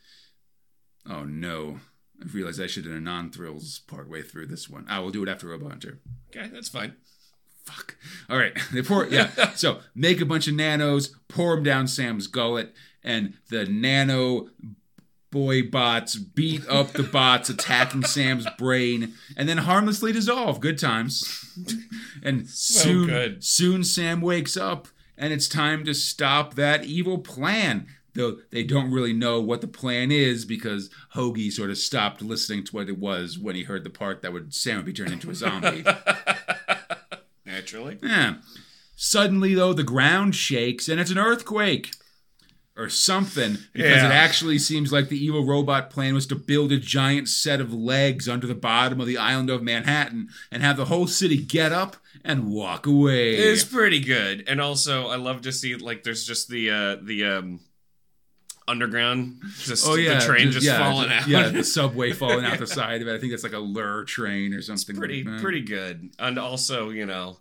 Oh 1.10 1.24
no. 1.24 1.80
I 2.22 2.26
realized 2.34 2.62
I 2.62 2.68
should 2.68 2.86
have 2.86 2.94
done 2.94 3.02
a 3.02 3.06
non-thrills 3.06 3.80
part 3.88 4.10
way 4.10 4.24
through 4.24 4.48
this 4.48 4.68
one. 4.68 4.86
I 4.90 5.00
will 5.00 5.12
do 5.12 5.24
it 5.24 5.30
after 5.30 5.48
Robo 5.48 5.70
Hunter. 5.70 6.00
Okay, 6.30 6.48
that's 6.48 6.70
fine. 6.70 6.96
Fuck. 7.66 7.98
All 8.30 8.38
right. 8.38 8.58
They 8.72 8.82
pour 8.82 9.08
yeah. 9.08 9.54
so 9.56 9.80
make 9.94 10.22
a 10.22 10.26
bunch 10.26 10.48
of 10.48 10.56
nanos, 10.56 11.10
pour 11.28 11.56
them 11.56 11.64
down 11.64 11.88
Sam's 11.88 12.28
gullet, 12.28 12.74
and 13.04 13.34
the 13.50 13.66
nano 13.66 14.50
boy 15.32 15.62
bots 15.62 16.16
beat 16.16 16.68
up 16.68 16.94
the 16.94 17.04
bots 17.04 17.50
attacking 17.50 18.04
Sam's 18.06 18.48
brain, 18.58 19.14
and 19.36 19.48
then 19.48 19.60
harmlessly 19.60 20.12
dissolve. 20.12 20.60
Good 20.60 20.80
times. 20.80 21.44
And 22.24 22.48
soon, 22.48 23.08
good. 23.08 23.44
soon 23.44 23.84
Sam 23.84 24.22
wakes 24.22 24.58
up, 24.58 24.90
and 25.18 25.32
it's 25.32 25.48
time 25.48 25.86
to 25.86 25.94
stop 25.94 26.56
that 26.56 26.84
evil 26.84 27.20
plan. 27.20 27.88
Though 28.14 28.40
they 28.52 28.64
don't 28.64 28.92
really 28.92 29.14
know 29.14 29.40
what 29.40 29.62
the 29.62 29.68
plan 29.68 30.12
is 30.12 30.44
because 30.46 30.90
Hoagie 31.16 31.52
sort 31.52 31.70
of 31.70 31.78
stopped 31.78 32.22
listening 32.22 32.64
to 32.66 32.76
what 32.76 32.90
it 32.90 32.98
was 32.98 33.38
when 33.40 33.56
he 33.56 33.64
heard 33.64 33.84
the 33.84 33.90
part 33.90 34.22
that 34.22 34.34
would 34.34 34.54
Sam 34.54 34.78
would 34.78 34.86
be 34.86 34.94
turned 34.94 35.12
into 35.14 35.30
a 35.30 35.36
zombie. 35.36 35.84
Naturally. 37.46 37.98
Yeah. 38.02 38.36
Suddenly, 38.96 39.54
though, 39.54 39.74
the 39.74 39.84
ground 39.84 40.36
shakes 40.36 40.90
and 40.90 41.00
it's 41.00 41.12
an 41.12 41.20
earthquake. 41.20 41.92
Or 42.80 42.90
something, 42.90 43.58
because 43.74 43.90
Yeah. 44.04 44.06
it 44.06 44.14
actually 44.14 44.60
seems 44.60 44.92
like 44.92 45.10
the 45.10 45.18
evil 45.18 45.44
robot 45.44 45.90
plan 45.90 46.14
was 46.14 46.28
to 46.28 46.36
build 46.36 46.72
a 46.72 46.78
giant 46.78 47.28
set 47.28 47.60
of 47.60 47.74
legs 47.74 48.30
under 48.30 48.46
the 48.46 48.54
bottom 48.54 49.02
of 49.02 49.08
the 49.08 49.18
island 49.18 49.50
of 49.50 49.64
Manhattan 49.64 50.30
and 50.52 50.62
have 50.62 50.78
the 50.78 50.86
whole 50.86 51.08
city 51.08 51.38
get 51.38 51.72
up 51.72 51.98
and 52.24 52.46
walk 52.46 52.86
away. 52.86 53.34
It's 53.36 53.64
pretty 53.64 54.00
good, 54.00 54.44
and 54.48 54.62
also 54.62 55.08
I 55.08 55.16
love 55.16 55.42
to 55.42 55.52
see 55.52 55.76
like 55.76 56.04
there's 56.04 56.24
just 56.24 56.50
the 56.50 56.70
uh 56.70 56.96
the 57.02 57.24
um 57.26 57.62
underground, 58.68 59.42
just 59.64 59.88
oh 59.88 59.96
yeah, 59.96 60.20
the 60.20 60.26
train 60.26 60.52
just, 60.52 60.66
yeah, 60.66 60.78
falling 60.78 61.12
out. 61.12 61.28
Yeah, 61.28 61.50
the 61.50 61.64
subway 61.78 62.12
falling 62.12 62.46
out 62.46 62.60
the 62.60 62.68
side 62.82 63.02
of 63.02 63.08
it. 63.08 63.16
I 63.16 63.20
think 63.20 63.34
it's 63.34 63.44
like 63.44 63.54
a 63.54 63.60
lure 63.60 64.04
train 64.04 64.54
or 64.54 64.62
something. 64.62 64.96
pretty 64.96 65.24
like 65.24 65.42
pretty 65.42 65.62
good, 65.62 66.12
and 66.20 66.38
also 66.38 66.90
you 66.90 67.06
know, 67.06 67.40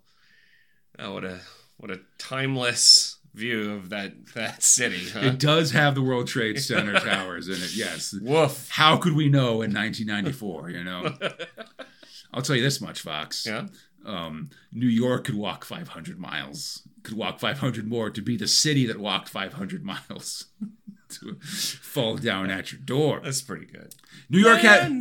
oh, 0.99 1.13
what 1.15 1.25
a 1.25 1.41
what 1.77 1.91
a 1.91 2.01
timeless 2.19 3.16
view 3.37 3.73
of 3.75 3.91
that 3.91 4.27
that 4.35 4.63
city. 4.63 5.09
Huh? 5.11 5.21
It 5.21 5.39
does 5.39 5.71
have 5.73 5.95
the 5.95 6.03
World 6.03 6.27
Trade 6.27 6.59
Center 6.61 6.99
towers 7.01 7.49
in 7.49 7.55
it. 7.55 7.77
Yes. 7.77 8.15
Woof. 8.21 8.69
How 8.71 8.97
could 8.97 9.15
we 9.15 9.29
know 9.29 9.63
in 9.63 9.73
1994? 9.73 10.71
You 10.71 10.85
know. 10.85 11.15
I'll 12.35 12.43
tell 12.43 12.57
you 12.57 12.63
this 12.63 12.81
much, 12.81 13.01
Fox. 13.01 13.47
Yeah. 13.47 13.67
um, 14.05 14.51
New 14.73 14.89
York 14.89 15.25
could 15.25 15.37
walk 15.37 15.65
500 15.65 16.19
miles, 16.19 16.83
could 17.03 17.17
walk 17.17 17.39
500 17.41 17.87
more 17.87 18.11
to 18.11 18.21
be 18.21 18.37
the 18.37 18.49
city 18.49 18.87
that 18.87 18.99
walked 18.99 19.29
500 19.29 19.85
miles 19.85 20.47
to 21.09 21.37
fall 21.41 22.17
down 22.17 22.51
at 22.51 22.73
your 22.73 22.81
door. 22.81 23.21
That's 23.23 23.41
pretty 23.43 23.67
good. 23.67 23.95
New 24.29 24.39
York 24.41 24.59
had. 24.59 24.83
had. 24.83 25.01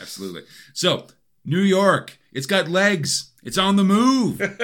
Absolutely. 0.00 0.42
So, 0.72 1.06
New 1.44 1.60
York, 1.60 2.18
it's 2.32 2.46
got 2.46 2.68
legs, 2.68 3.31
it's 3.42 3.58
on 3.58 3.76
the 3.76 3.84
move. 3.84 4.40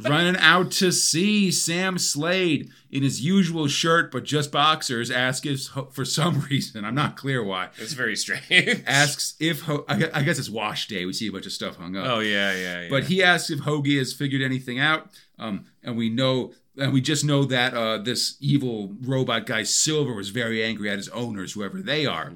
Running 0.00 0.36
out 0.38 0.72
to 0.72 0.90
sea, 0.90 1.52
Sam 1.52 1.98
Slade, 1.98 2.68
in 2.90 3.04
his 3.04 3.20
usual 3.20 3.68
shirt 3.68 4.10
but 4.10 4.24
just 4.24 4.50
boxers, 4.50 5.08
asks 5.08 5.46
if, 5.46 5.92
for 5.94 6.04
some 6.04 6.40
reason, 6.50 6.84
I'm 6.84 6.96
not 6.96 7.16
clear 7.16 7.44
why, 7.44 7.68
It's 7.78 7.92
very 7.92 8.16
strange. 8.16 8.82
asks 8.88 9.34
if, 9.38 9.62
Ho- 9.62 9.84
I 9.88 10.22
guess 10.22 10.38
it's 10.40 10.50
wash 10.50 10.88
day. 10.88 11.04
We 11.04 11.12
see 11.12 11.28
a 11.28 11.32
bunch 11.32 11.46
of 11.46 11.52
stuff 11.52 11.76
hung 11.76 11.96
up. 11.96 12.06
Oh 12.08 12.18
yeah, 12.18 12.52
yeah, 12.54 12.82
yeah. 12.82 12.88
But 12.90 13.04
he 13.04 13.22
asks 13.22 13.50
if 13.50 13.60
Hoagie 13.60 13.98
has 13.98 14.12
figured 14.12 14.42
anything 14.42 14.80
out, 14.80 15.10
um, 15.38 15.66
and 15.84 15.96
we 15.96 16.08
know, 16.10 16.52
and 16.76 16.92
we 16.92 17.00
just 17.00 17.24
know 17.24 17.44
that 17.44 17.72
uh, 17.74 17.98
this 17.98 18.36
evil 18.40 18.96
robot 19.00 19.46
guy 19.46 19.62
Silver 19.62 20.12
was 20.12 20.30
very 20.30 20.62
angry 20.64 20.90
at 20.90 20.96
his 20.96 21.08
owners, 21.10 21.52
whoever 21.52 21.80
they 21.80 22.04
are. 22.04 22.32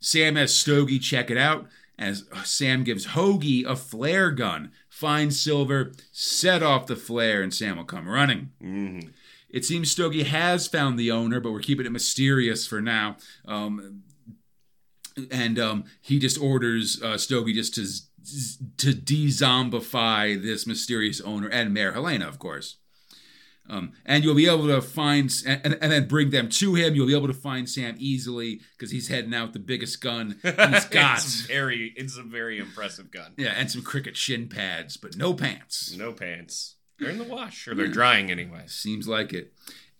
Sam 0.00 0.36
has 0.36 0.54
Stogie 0.54 0.98
check 0.98 1.30
it 1.30 1.38
out, 1.38 1.66
as 1.98 2.24
Sam 2.44 2.84
gives 2.84 3.06
Hoagie 3.08 3.64
a 3.64 3.74
flare 3.74 4.30
gun. 4.30 4.70
Finds 4.94 5.40
Silver, 5.40 5.90
set 6.12 6.62
off 6.62 6.86
the 6.86 6.94
flare, 6.94 7.42
and 7.42 7.52
Sam 7.52 7.78
will 7.78 7.84
come 7.84 8.08
running. 8.08 8.52
Mhm. 8.62 9.10
It 9.48 9.64
seems 9.64 9.90
Stogie 9.90 10.22
has 10.22 10.68
found 10.68 10.96
the 10.96 11.10
owner, 11.10 11.40
but 11.40 11.50
we're 11.50 11.58
keeping 11.58 11.84
it 11.84 11.90
mysterious 11.90 12.64
for 12.64 12.80
now. 12.80 13.16
Um, 13.44 14.04
and 15.32 15.58
um, 15.58 15.84
he 16.00 16.20
just 16.20 16.38
orders 16.40 17.02
uh, 17.02 17.18
Stogie 17.18 17.54
just 17.54 17.74
to 17.74 17.86
to 18.76 18.94
de-zombify 18.94 20.40
this 20.40 20.64
mysterious 20.64 21.20
owner 21.20 21.48
and 21.48 21.74
Mayor 21.74 21.92
Helena, 21.92 22.28
of 22.28 22.38
course. 22.38 22.76
Um, 23.68 23.92
and 24.04 24.22
you'll 24.22 24.34
be 24.34 24.46
able 24.46 24.66
to 24.66 24.82
find 24.82 25.32
and, 25.46 25.78
and, 25.80 25.90
then 25.90 26.06
bring 26.06 26.30
them 26.30 26.50
to 26.50 26.74
him. 26.74 26.94
You'll 26.94 27.06
be 27.06 27.16
able 27.16 27.28
to 27.28 27.32
find 27.32 27.68
Sam 27.68 27.94
easily 27.98 28.60
because 28.76 28.90
he's 28.90 29.08
heading 29.08 29.32
out 29.32 29.54
the 29.54 29.58
biggest 29.58 30.02
gun 30.02 30.38
he's 30.42 30.84
got. 30.84 31.18
it's 31.18 31.46
very, 31.46 31.94
it's 31.96 32.18
a 32.18 32.22
very 32.22 32.58
impressive 32.58 33.10
gun. 33.10 33.32
yeah, 33.38 33.54
and 33.56 33.70
some 33.70 33.80
cricket 33.80 34.18
shin 34.18 34.48
pads, 34.48 34.98
but 34.98 35.16
no 35.16 35.32
pants. 35.32 35.96
No 35.96 36.12
pants. 36.12 36.76
They're 36.98 37.08
in 37.10 37.18
the 37.18 37.24
wash, 37.24 37.66
or 37.66 37.74
they're 37.74 37.88
drying 37.88 38.30
anyway. 38.30 38.64
Seems 38.66 39.08
like 39.08 39.32
it. 39.32 39.52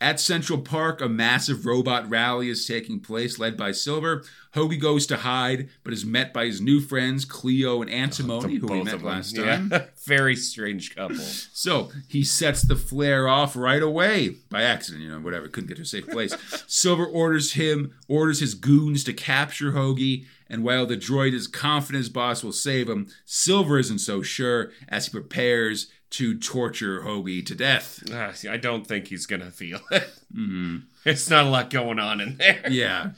At 0.05 0.20
Central 0.20 0.59
Park, 0.59 1.00
a 1.00 1.09
massive 1.09 1.64
robot 1.64 2.11
rally 2.11 2.50
is 2.50 2.66
taking 2.66 3.00
place, 3.00 3.38
led 3.38 3.57
by 3.57 3.72
Silver. 3.72 4.22
Hoagie 4.55 4.78
goes 4.78 5.07
to 5.07 5.16
hide, 5.16 5.70
but 5.82 5.94
is 5.94 6.05
met 6.05 6.34
by 6.34 6.44
his 6.44 6.61
new 6.61 6.82
friends 6.82 7.24
Cleo 7.24 7.80
and 7.80 7.90
oh, 7.90 7.94
Antimony, 7.94 8.57
who 8.57 8.66
we 8.66 8.82
met 8.82 9.02
last 9.02 9.34
Yeah. 9.34 9.44
time. 9.44 9.72
very 10.05 10.36
strange 10.36 10.94
couple. 10.94 11.16
So 11.16 11.90
he 12.07 12.22
sets 12.22 12.61
the 12.61 12.76
flare 12.76 13.26
off 13.26 13.57
right 13.57 13.82
away 13.82 14.36
by 14.50 14.61
accident, 14.62 15.05
you 15.05 15.09
know, 15.09 15.20
whatever. 15.20 15.48
Couldn't 15.48 15.68
get 15.68 15.76
to 15.76 15.84
a 15.84 15.86
safe 15.86 16.07
place. 16.07 16.36
Silver 16.68 17.07
orders 17.07 17.55
him, 17.55 17.94
orders 18.07 18.40
his 18.40 18.52
goons 18.52 19.05
to 19.05 19.14
capture 19.14 19.72
Hoagie, 19.72 20.26
and 20.50 20.62
while 20.62 20.84
the 20.84 20.98
droid 20.98 21.32
is 21.32 21.46
confident 21.46 22.02
his 22.02 22.11
boss 22.11 22.44
will 22.44 22.52
save 22.52 22.90
him, 22.90 23.07
Silver 23.24 23.78
isn't 23.78 24.00
so 24.00 24.20
sure 24.20 24.70
as 24.86 25.07
he 25.07 25.12
prepares 25.12 25.90
to 26.17 26.39
torture 26.39 27.01
Hoagie 27.03 27.45
to 27.47 27.55
death. 27.55 28.03
Ah, 28.12 28.33
see, 28.33 28.49
I 28.49 28.57
don't 28.57 28.87
think 28.87 29.09
he's 29.09 29.27
gonna 29.27 29.51
feel 29.51 29.81
it. 29.91 30.09
hmm 30.35 30.79
It's 31.05 31.29
not 31.31 31.47
a 31.47 31.49
lot 31.49 31.71
going 31.71 31.99
on 31.99 32.21
in 32.21 32.37
there. 32.37 32.62
Yeah. 32.71 33.12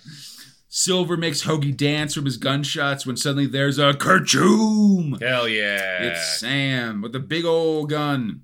Silver 0.68 1.16
makes 1.16 1.44
Hoagie 1.44 1.74
dance 1.76 2.14
from 2.14 2.26
his 2.26 2.36
gunshots 2.36 3.06
when 3.06 3.16
suddenly 3.16 3.46
there's 3.46 3.78
a 3.78 3.92
kerchoom. 3.94 5.20
Hell 5.22 5.48
yeah! 5.48 6.02
It's 6.02 6.38
Sam 6.40 7.00
with 7.00 7.14
a 7.14 7.20
big 7.20 7.44
old 7.44 7.88
gun. 7.90 8.42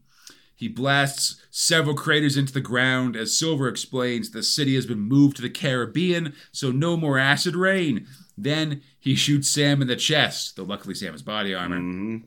He 0.57 0.69
blasts 0.69 1.37
several 1.51 1.95
craters 1.97 2.37
into 2.37 2.53
the 2.53 2.61
ground. 2.61 3.17
As 3.17 3.37
Silver 3.37 3.69
explains, 3.69 4.31
the 4.31 4.43
city 4.43 4.75
has 4.77 4.87
been 4.87 5.01
moved 5.01 5.37
to 5.37 5.43
the 5.43 5.51
Caribbean, 5.51 6.35
so 6.53 6.71
no 6.71 6.97
more 6.97 7.19
acid 7.19 7.57
rain. 7.57 8.07
Then 8.39 8.81
he 8.99 9.15
shoots 9.15 9.49
Sam 9.49 9.83
in 9.83 9.89
the 9.89 9.97
chest, 9.97 10.57
though 10.57 10.63
luckily 10.65 10.95
Sam 10.95 11.13
has 11.13 11.23
body 11.23 11.53
armor. 11.55 11.79
Mhm. 11.81 12.23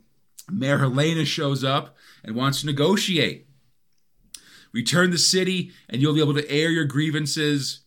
Mayor 0.52 0.78
Helena 0.80 1.26
shows 1.26 1.64
up 1.64 1.96
and 2.26 2.36
wants 2.36 2.60
to 2.62 2.66
negotiate. 2.66 3.48
Return 4.74 5.12
the 5.12 5.18
city, 5.18 5.72
and 5.88 6.02
you'll 6.02 6.14
be 6.14 6.20
able 6.22 6.34
to 6.34 6.50
air 6.52 6.70
your 6.70 6.84
grievances 6.84 7.82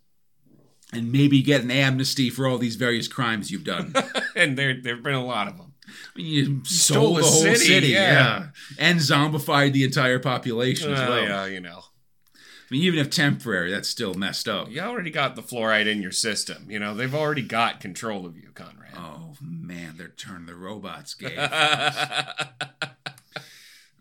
and 0.90 1.12
maybe 1.12 1.42
get 1.42 1.60
an 1.62 1.70
amnesty 1.70 2.30
for 2.30 2.46
all 2.46 2.56
these 2.56 2.76
various 2.76 3.08
crimes 3.08 3.50
you've 3.50 3.64
done. 3.64 3.92
And 4.34 4.56
there 4.56 4.80
there've 4.80 5.02
been 5.02 5.14
a 5.14 5.24
lot 5.24 5.48
of 5.48 5.56
them. 5.58 5.74
I 5.88 6.18
mean, 6.18 6.26
you 6.26 6.64
stole 6.64 7.16
stole 7.16 7.18
a 7.18 7.20
the 7.22 7.26
whole 7.26 7.42
city, 7.42 7.56
city, 7.56 7.86
yeah. 7.88 8.12
yeah. 8.12 8.46
and 8.78 9.00
zombified 9.00 9.72
the 9.72 9.82
entire 9.82 10.20
population 10.20 10.92
as 10.92 10.98
Well, 11.00 11.10
well. 11.10 11.24
yeah, 11.24 11.46
you 11.46 11.60
know, 11.60 11.80
I 11.80 12.30
mean, 12.70 12.82
even 12.82 13.00
if 13.00 13.10
temporary, 13.10 13.72
that's 13.72 13.88
still 13.88 14.14
messed 14.14 14.46
up. 14.46 14.70
you 14.70 14.80
already 14.80 15.10
got 15.10 15.34
the 15.34 15.42
fluoride 15.42 15.86
in 15.90 16.00
your 16.00 16.12
system. 16.12 16.66
You 16.70 16.78
know, 16.78 16.94
they've 16.94 17.14
already 17.14 17.42
got 17.42 17.80
control 17.80 18.24
of 18.26 18.36
you, 18.36 18.50
Conrad. 18.54 18.92
Oh 18.96 19.34
man, 19.42 19.94
they're 19.96 20.06
turning 20.08 20.46
the 20.46 20.54
robots 20.54 21.14
gay. 21.14 21.34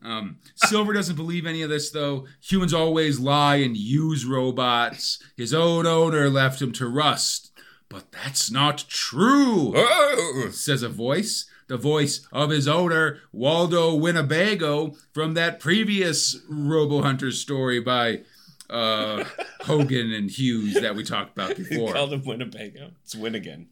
Um, 0.03 0.37
Silver 0.55 0.93
doesn't 0.93 1.15
believe 1.15 1.45
any 1.45 1.61
of 1.61 1.69
this, 1.69 1.89
though. 1.89 2.25
Humans 2.41 2.73
always 2.73 3.19
lie 3.19 3.57
and 3.57 3.75
use 3.75 4.25
robots. 4.25 5.21
His 5.35 5.53
own 5.53 5.85
owner 5.85 6.29
left 6.29 6.61
him 6.61 6.71
to 6.73 6.87
rust. 6.87 7.51
But 7.89 8.11
that's 8.11 8.51
not 8.51 8.85
true, 8.89 9.73
Oh, 9.75 10.49
says 10.51 10.83
a 10.83 10.89
voice. 10.89 11.49
The 11.67 11.77
voice 11.77 12.25
of 12.31 12.49
his 12.49 12.67
owner, 12.67 13.19
Waldo 13.33 13.93
Winnebago, 13.95 14.95
from 15.13 15.33
that 15.33 15.59
previous 15.59 16.37
Robo 16.49 17.01
Hunter 17.01 17.31
story 17.31 17.79
by 17.81 18.21
uh, 18.69 19.23
Hogan 19.61 20.11
and 20.13 20.29
Hughes 20.29 20.75
that 20.75 20.95
we 20.95 21.03
talked 21.03 21.37
about 21.37 21.55
before. 21.57 21.93
called 21.93 22.13
him 22.13 22.23
Winnebago. 22.23 22.91
It's 23.03 23.15
win 23.15 23.35
again. 23.35 23.67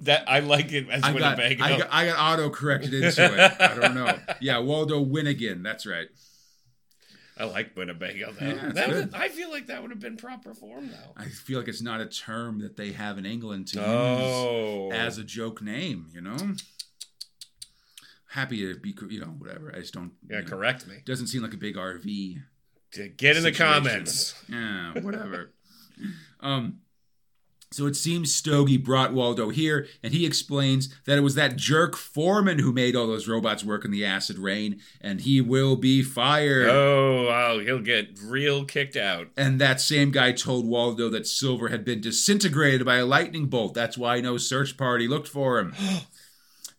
That 0.00 0.28
I 0.28 0.40
like 0.40 0.72
it 0.72 0.88
as 0.90 1.02
I 1.04 1.16
got, 1.16 1.38
I 1.38 1.54
got 1.54 1.88
I 1.92 2.06
got 2.06 2.18
auto 2.18 2.50
corrected 2.50 2.92
into 2.92 3.24
it. 3.24 3.60
I 3.60 3.74
don't 3.74 3.94
know. 3.94 4.18
Yeah, 4.40 4.58
Waldo 4.58 5.04
Winnigan. 5.04 5.62
That's 5.62 5.86
right. 5.86 6.08
I 7.38 7.44
like 7.44 7.76
Winnebago 7.76 8.32
though. 8.38 8.46
Yeah, 8.46 8.72
that 8.72 8.88
would, 8.88 9.14
I 9.14 9.28
feel 9.28 9.50
like 9.50 9.68
that 9.68 9.80
would 9.80 9.90
have 9.90 10.00
been 10.00 10.16
proper 10.16 10.54
form 10.54 10.88
though. 10.90 11.12
I 11.16 11.26
feel 11.26 11.58
like 11.58 11.68
it's 11.68 11.80
not 11.80 12.00
a 12.00 12.06
term 12.06 12.60
that 12.60 12.76
they 12.76 12.92
have 12.92 13.16
in 13.16 13.24
England 13.24 13.68
to 13.68 13.84
Oh, 13.84 14.88
use 14.90 14.94
as 14.98 15.18
a 15.18 15.24
joke 15.24 15.62
name. 15.62 16.06
You 16.12 16.20
know. 16.20 16.36
Happy 18.28 18.58
to 18.58 18.78
be, 18.78 18.94
you 19.08 19.20
know, 19.20 19.26
whatever. 19.26 19.72
I 19.74 19.80
just 19.80 19.92
don't. 19.94 20.12
yeah, 20.28 20.36
you 20.38 20.42
know, 20.44 20.48
correct 20.50 20.86
me. 20.86 20.96
Doesn't 21.04 21.26
seem 21.28 21.42
like 21.42 21.54
a 21.54 21.56
big 21.56 21.76
RV. 21.76 22.36
Get 23.16 23.36
in 23.36 23.42
the 23.42 23.52
comments. 23.52 24.34
Yeah, 24.48 24.92
whatever. 25.00 25.52
um, 26.40 26.80
so 27.72 27.86
it 27.86 27.94
seems 27.94 28.34
Stogie 28.34 28.76
brought 28.76 29.12
Waldo 29.12 29.50
here, 29.50 29.86
and 30.02 30.12
he 30.12 30.26
explains 30.26 30.92
that 31.04 31.18
it 31.18 31.20
was 31.22 31.36
that 31.36 31.56
jerk 31.56 31.96
Foreman 31.96 32.58
who 32.58 32.72
made 32.72 32.96
all 32.96 33.06
those 33.06 33.28
robots 33.28 33.62
work 33.62 33.84
in 33.84 33.92
the 33.92 34.04
acid 34.04 34.38
rain, 34.38 34.80
and 35.00 35.20
he 35.20 35.40
will 35.40 35.76
be 35.76 36.02
fired. 36.02 36.68
Oh, 36.68 37.26
wow, 37.28 37.60
he'll 37.60 37.78
get 37.78 38.18
real 38.24 38.64
kicked 38.64 38.96
out. 38.96 39.28
And 39.36 39.60
that 39.60 39.80
same 39.80 40.10
guy 40.10 40.32
told 40.32 40.66
Waldo 40.66 41.08
that 41.10 41.28
Silver 41.28 41.68
had 41.68 41.84
been 41.84 42.00
disintegrated 42.00 42.84
by 42.84 42.96
a 42.96 43.06
lightning 43.06 43.46
bolt. 43.46 43.74
That's 43.74 43.96
why 43.96 44.20
no 44.20 44.36
search 44.36 44.76
party 44.76 45.06
looked 45.06 45.28
for 45.28 45.60
him. 45.60 45.74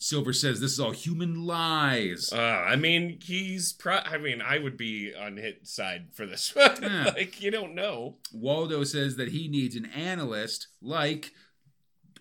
Silver 0.04 0.34
says 0.34 0.60
this 0.60 0.72
is 0.72 0.80
all 0.80 0.90
human 0.92 1.46
lies. 1.46 2.34
Uh, 2.34 2.38
I 2.42 2.76
mean, 2.76 3.20
he's. 3.22 3.72
Pro- 3.72 3.98
I 3.98 4.18
mean, 4.18 4.42
I 4.42 4.58
would 4.58 4.76
be 4.76 5.14
on 5.14 5.38
his 5.38 5.54
side 5.64 6.08
for 6.14 6.26
this. 6.26 6.54
Yeah. 6.82 7.12
like, 7.16 7.40
you 7.40 7.52
don't 7.52 7.76
know. 7.76 8.18
Waldo 8.34 8.84
says 8.84 9.16
that 9.18 9.30
he 9.30 9.48
needs 9.48 9.76
an 9.76 9.86
analyst 9.86 10.70
like 10.82 11.32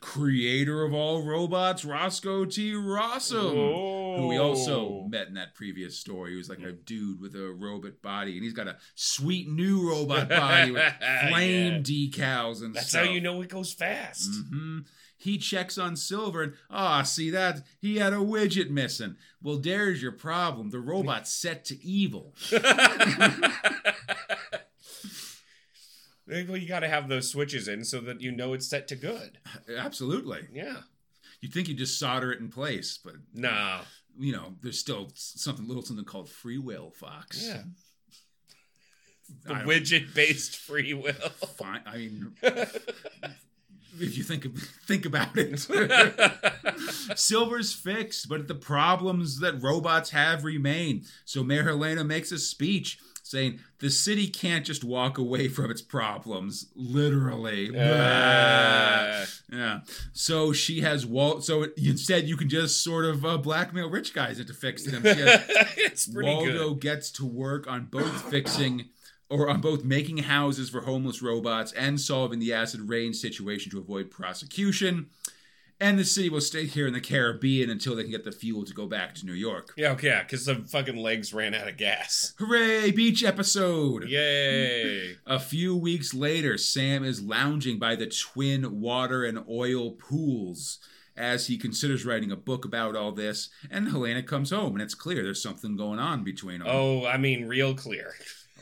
creator 0.00 0.82
of 0.84 0.92
all 0.94 1.22
robots, 1.22 1.84
Roscoe 1.84 2.44
T. 2.44 2.72
Rossum, 2.72 4.16
who 4.18 4.28
we 4.28 4.38
also 4.38 5.06
met 5.08 5.28
in 5.28 5.34
that 5.34 5.54
previous 5.54 5.98
story. 5.98 6.32
He 6.32 6.36
was 6.36 6.48
like 6.48 6.60
a 6.60 6.72
dude 6.72 7.20
with 7.20 7.34
a 7.34 7.50
robot 7.52 8.00
body, 8.02 8.34
and 8.34 8.42
he's 8.44 8.52
got 8.52 8.66
a 8.68 8.76
sweet 8.94 9.48
new 9.48 9.88
robot 9.88 10.28
body 10.28 10.70
with 10.72 10.82
flame 11.28 11.72
Yeah. 11.74 11.78
decals 11.80 12.62
and 12.62 12.74
That's 12.74 12.88
stuff. 12.90 13.06
how 13.06 13.10
you 13.12 13.20
know 13.20 13.40
it 13.42 13.48
goes 13.48 13.72
fast. 13.72 14.28
hmm 14.50 14.80
He 15.20 15.36
checks 15.36 15.76
on 15.76 15.96
Silver 15.96 16.42
and, 16.42 16.52
ah, 16.70 17.02
see 17.02 17.28
that? 17.30 17.62
He 17.78 17.98
had 17.98 18.14
a 18.14 18.16
widget 18.16 18.70
missing. 18.70 19.16
Well, 19.42 19.58
there's 19.58 20.00
your 20.02 20.12
problem. 20.12 20.70
The 20.70 20.80
robot's 20.80 21.30
set 21.32 21.66
to 21.66 21.78
evil. 21.84 22.34
well, 26.26 26.56
you 26.56 26.66
got 26.66 26.80
to 26.80 26.88
have 26.88 27.08
those 27.08 27.28
switches 27.30 27.68
in 27.68 27.84
so 27.84 28.00
that 28.00 28.20
you 28.22 28.32
know 28.32 28.52
it's 28.54 28.66
set 28.68 28.88
to 28.88 28.96
good. 28.96 29.38
Absolutely. 29.76 30.48
Yeah. 30.52 30.76
You'd 31.40 31.52
think 31.52 31.68
you 31.68 31.74
just 31.74 31.98
solder 31.98 32.32
it 32.32 32.40
in 32.40 32.48
place, 32.48 32.98
but 33.02 33.14
Nah. 33.34 33.80
you 34.18 34.32
know, 34.32 34.54
there's 34.62 34.78
still 34.78 35.10
something 35.14 35.66
little 35.68 35.82
something 35.82 36.04
called 36.04 36.30
free 36.30 36.58
will, 36.58 36.90
Fox. 36.90 37.46
Yeah. 37.46 37.62
The 39.44 39.54
widget 39.54 40.12
based 40.12 40.56
free 40.56 40.92
will. 40.92 41.12
Fine. 41.56 41.82
I 41.86 41.96
mean, 41.98 42.32
if 43.98 44.16
you 44.16 44.22
think 44.22 44.44
of, 44.44 44.52
think 44.86 45.06
about 45.06 45.36
it, 45.36 45.58
Silver's 47.18 47.72
fixed, 47.72 48.28
but 48.28 48.48
the 48.48 48.54
problems 48.54 49.40
that 49.40 49.62
robots 49.62 50.10
have 50.10 50.44
remain. 50.44 51.04
So 51.24 51.42
Mayor 51.42 51.64
Helena 51.64 52.04
makes 52.04 52.32
a 52.32 52.38
speech 52.38 52.98
saying 53.22 53.60
the 53.78 53.90
city 53.90 54.26
can't 54.26 54.66
just 54.66 54.82
walk 54.82 55.16
away 55.16 55.46
from 55.46 55.70
its 55.70 55.80
problems, 55.82 56.66
literally. 56.74 57.68
Uh, 57.68 59.24
Yeah. 59.52 59.80
So 60.12 60.52
she 60.52 60.80
has 60.80 61.06
Walt. 61.06 61.44
So 61.44 61.66
instead, 61.76 62.28
you 62.28 62.36
can 62.36 62.48
just 62.48 62.82
sort 62.82 63.04
of 63.04 63.24
uh, 63.24 63.38
blackmail 63.38 63.88
rich 63.88 64.14
guys 64.14 64.38
into 64.40 64.52
fixing 64.54 64.92
them. 64.92 65.02
She 65.02 65.20
has 65.20 65.44
it's 65.76 66.06
pretty 66.08 66.28
Waldo 66.28 66.70
good. 66.70 66.80
gets 66.80 67.10
to 67.12 67.26
work 67.26 67.68
on 67.68 67.86
both 67.86 68.30
fixing 68.30 68.86
or 69.30 69.48
on 69.48 69.60
both 69.60 69.84
making 69.84 70.18
houses 70.18 70.68
for 70.68 70.82
homeless 70.82 71.22
robots 71.22 71.72
and 71.72 72.00
solving 72.00 72.40
the 72.40 72.52
acid 72.52 72.88
rain 72.88 73.14
situation 73.14 73.70
to 73.70 73.78
avoid 73.78 74.10
prosecution. 74.10 75.08
And 75.82 75.98
the 75.98 76.04
city 76.04 76.28
will 76.28 76.42
stay 76.42 76.66
here 76.66 76.86
in 76.86 76.92
the 76.92 77.00
Caribbean 77.00 77.70
until 77.70 77.96
they 77.96 78.02
can 78.02 78.10
get 78.10 78.24
the 78.24 78.32
fuel 78.32 78.66
to 78.66 78.74
go 78.74 78.86
back 78.86 79.14
to 79.14 79.24
New 79.24 79.32
York. 79.32 79.72
Yeah, 79.78 79.92
okay, 79.92 80.20
because 80.22 80.44
the 80.44 80.56
fucking 80.56 80.96
legs 80.98 81.32
ran 81.32 81.54
out 81.54 81.68
of 81.68 81.78
gas. 81.78 82.34
Hooray, 82.38 82.90
beach 82.90 83.24
episode! 83.24 84.06
Yay. 84.06 85.16
A 85.26 85.40
few 85.40 85.74
weeks 85.74 86.12
later, 86.12 86.58
Sam 86.58 87.02
is 87.02 87.22
lounging 87.22 87.78
by 87.78 87.96
the 87.96 88.08
twin 88.08 88.82
water 88.82 89.24
and 89.24 89.42
oil 89.48 89.92
pools 89.92 90.80
as 91.16 91.46
he 91.46 91.56
considers 91.56 92.04
writing 92.04 92.30
a 92.30 92.36
book 92.36 92.66
about 92.66 92.94
all 92.94 93.12
this. 93.12 93.48
And 93.70 93.88
Helena 93.88 94.22
comes 94.22 94.50
home, 94.50 94.74
and 94.74 94.82
it's 94.82 94.94
clear 94.94 95.22
there's 95.22 95.42
something 95.42 95.76
going 95.76 95.98
on 95.98 96.24
between 96.24 96.58
them. 96.58 96.68
oh, 96.70 97.06
I 97.06 97.16
mean, 97.16 97.46
real 97.46 97.74
clear. 97.74 98.14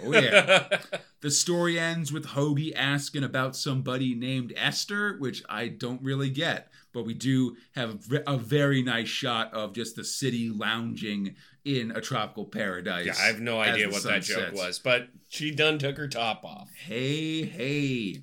Oh, 0.05 0.13
yeah. 0.13 0.79
The 1.21 1.33
story 1.33 1.81
ends 1.81 2.13
with 2.13 2.27
Hoagie 2.27 2.73
asking 2.77 3.25
about 3.25 3.57
somebody 3.57 4.15
named 4.15 4.53
Esther, 4.57 5.17
which 5.19 5.43
I 5.49 5.67
don't 5.67 6.01
really 6.01 6.31
get, 6.31 6.71
but 6.93 7.05
we 7.05 7.13
do 7.13 7.57
have 7.75 7.99
a 8.25 8.37
very 8.37 8.85
nice 8.85 9.09
shot 9.09 9.53
of 9.53 9.73
just 9.73 9.97
the 9.97 10.05
city 10.05 10.49
lounging 10.49 11.35
in 11.65 11.91
a 11.91 12.01
tropical 12.01 12.45
paradise. 12.45 13.07
yeah, 13.07 13.15
I 13.21 13.27
have 13.27 13.41
no 13.41 13.59
idea 13.61 13.91
what 13.91 14.05
that 14.05 14.23
joke 14.23 14.39
sets. 14.51 14.57
was, 14.57 14.79
but 14.79 15.09
she 15.29 15.51
done 15.51 15.79
took 15.81 15.97
her 15.97 16.07
top 16.07 16.45
off. 16.45 16.71
Hey, 16.73 17.45
hey. 17.45 18.23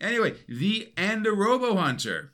Anyway, 0.00 0.36
the 0.48 0.94
end 0.96 1.26
of 1.26 1.36
Robo 1.36 1.76
Hunter. 1.76 2.32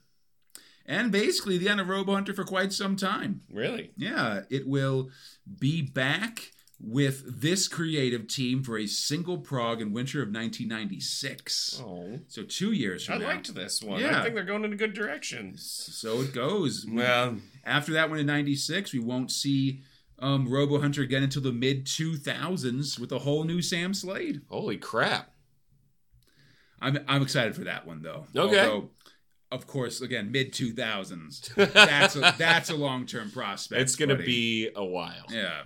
And 0.87 1.11
basically, 1.11 1.59
the 1.59 1.69
end 1.69 1.81
of 1.81 1.89
Robo 1.89 2.15
Hunter 2.15 2.33
for 2.33 2.45
quite 2.45 2.73
some 2.73 2.95
time. 2.95 3.41
Really? 3.53 3.91
Yeah, 3.97 4.43
it 4.51 4.69
will 4.69 5.11
be 5.59 5.83
back 5.83 6.53
with 6.81 7.41
this 7.41 7.67
creative 7.67 8.29
team 8.29 8.63
for 8.63 8.79
a 8.79 8.87
single 8.87 9.39
prog 9.39 9.81
in 9.81 9.93
winter 9.93 10.23
of 10.23 10.29
1996. 10.29 11.83
Oh. 11.85 12.21
So 12.29 12.43
two 12.45 12.73
years 12.73 13.05
from 13.05 13.17
I 13.17 13.19
now. 13.19 13.27
liked 13.29 13.55
this 13.55 13.83
one. 13.83 14.01
Yeah. 14.01 14.21
I 14.21 14.23
think 14.23 14.35
they're 14.35 14.45
going 14.45 14.65
in 14.65 14.73
a 14.73 14.77
good 14.77 14.95
direction. 14.95 15.55
So 15.57 16.21
it 16.21 16.33
goes. 16.33 16.87
Well, 16.89 17.37
After 17.65 17.93
that 17.95 18.11
one 18.11 18.19
in 18.21 18.27
96, 18.27 18.93
we 18.93 19.01
won't 19.01 19.31
see 19.33 19.83
um, 20.21 20.49
Robo 20.49 20.81
Hunter 20.81 21.03
again 21.03 21.23
until 21.25 21.43
the 21.43 21.53
mid 21.53 21.85
2000s 21.87 22.99
with 22.99 23.11
a 23.13 23.19
whole 23.21 23.45
new 23.45 23.61
Sam 23.63 23.93
Slade. 23.95 24.43
holy 24.49 24.77
crap. 24.77 25.31
I'm, 26.81 26.99
I'm 27.09 27.23
excited 27.23 27.57
for 27.57 27.65
that 27.65 27.87
one, 27.89 28.03
though. 28.03 28.27
Okay. 28.37 28.61
Although, 28.61 28.91
of 29.51 29.67
course, 29.67 30.01
again, 30.01 30.31
mid 30.31 30.53
2000s. 30.53 31.55
That's 31.73 32.15
a, 32.15 32.35
that's 32.39 32.71
a 32.71 32.77
long 32.77 33.05
term 33.07 33.31
prospect. 33.33 33.81
It's 33.83 33.97
going 33.97 34.11
to 34.11 34.17
be 34.17 34.71
a 34.77 34.85
while. 34.85 35.25
Yeah, 35.29 35.63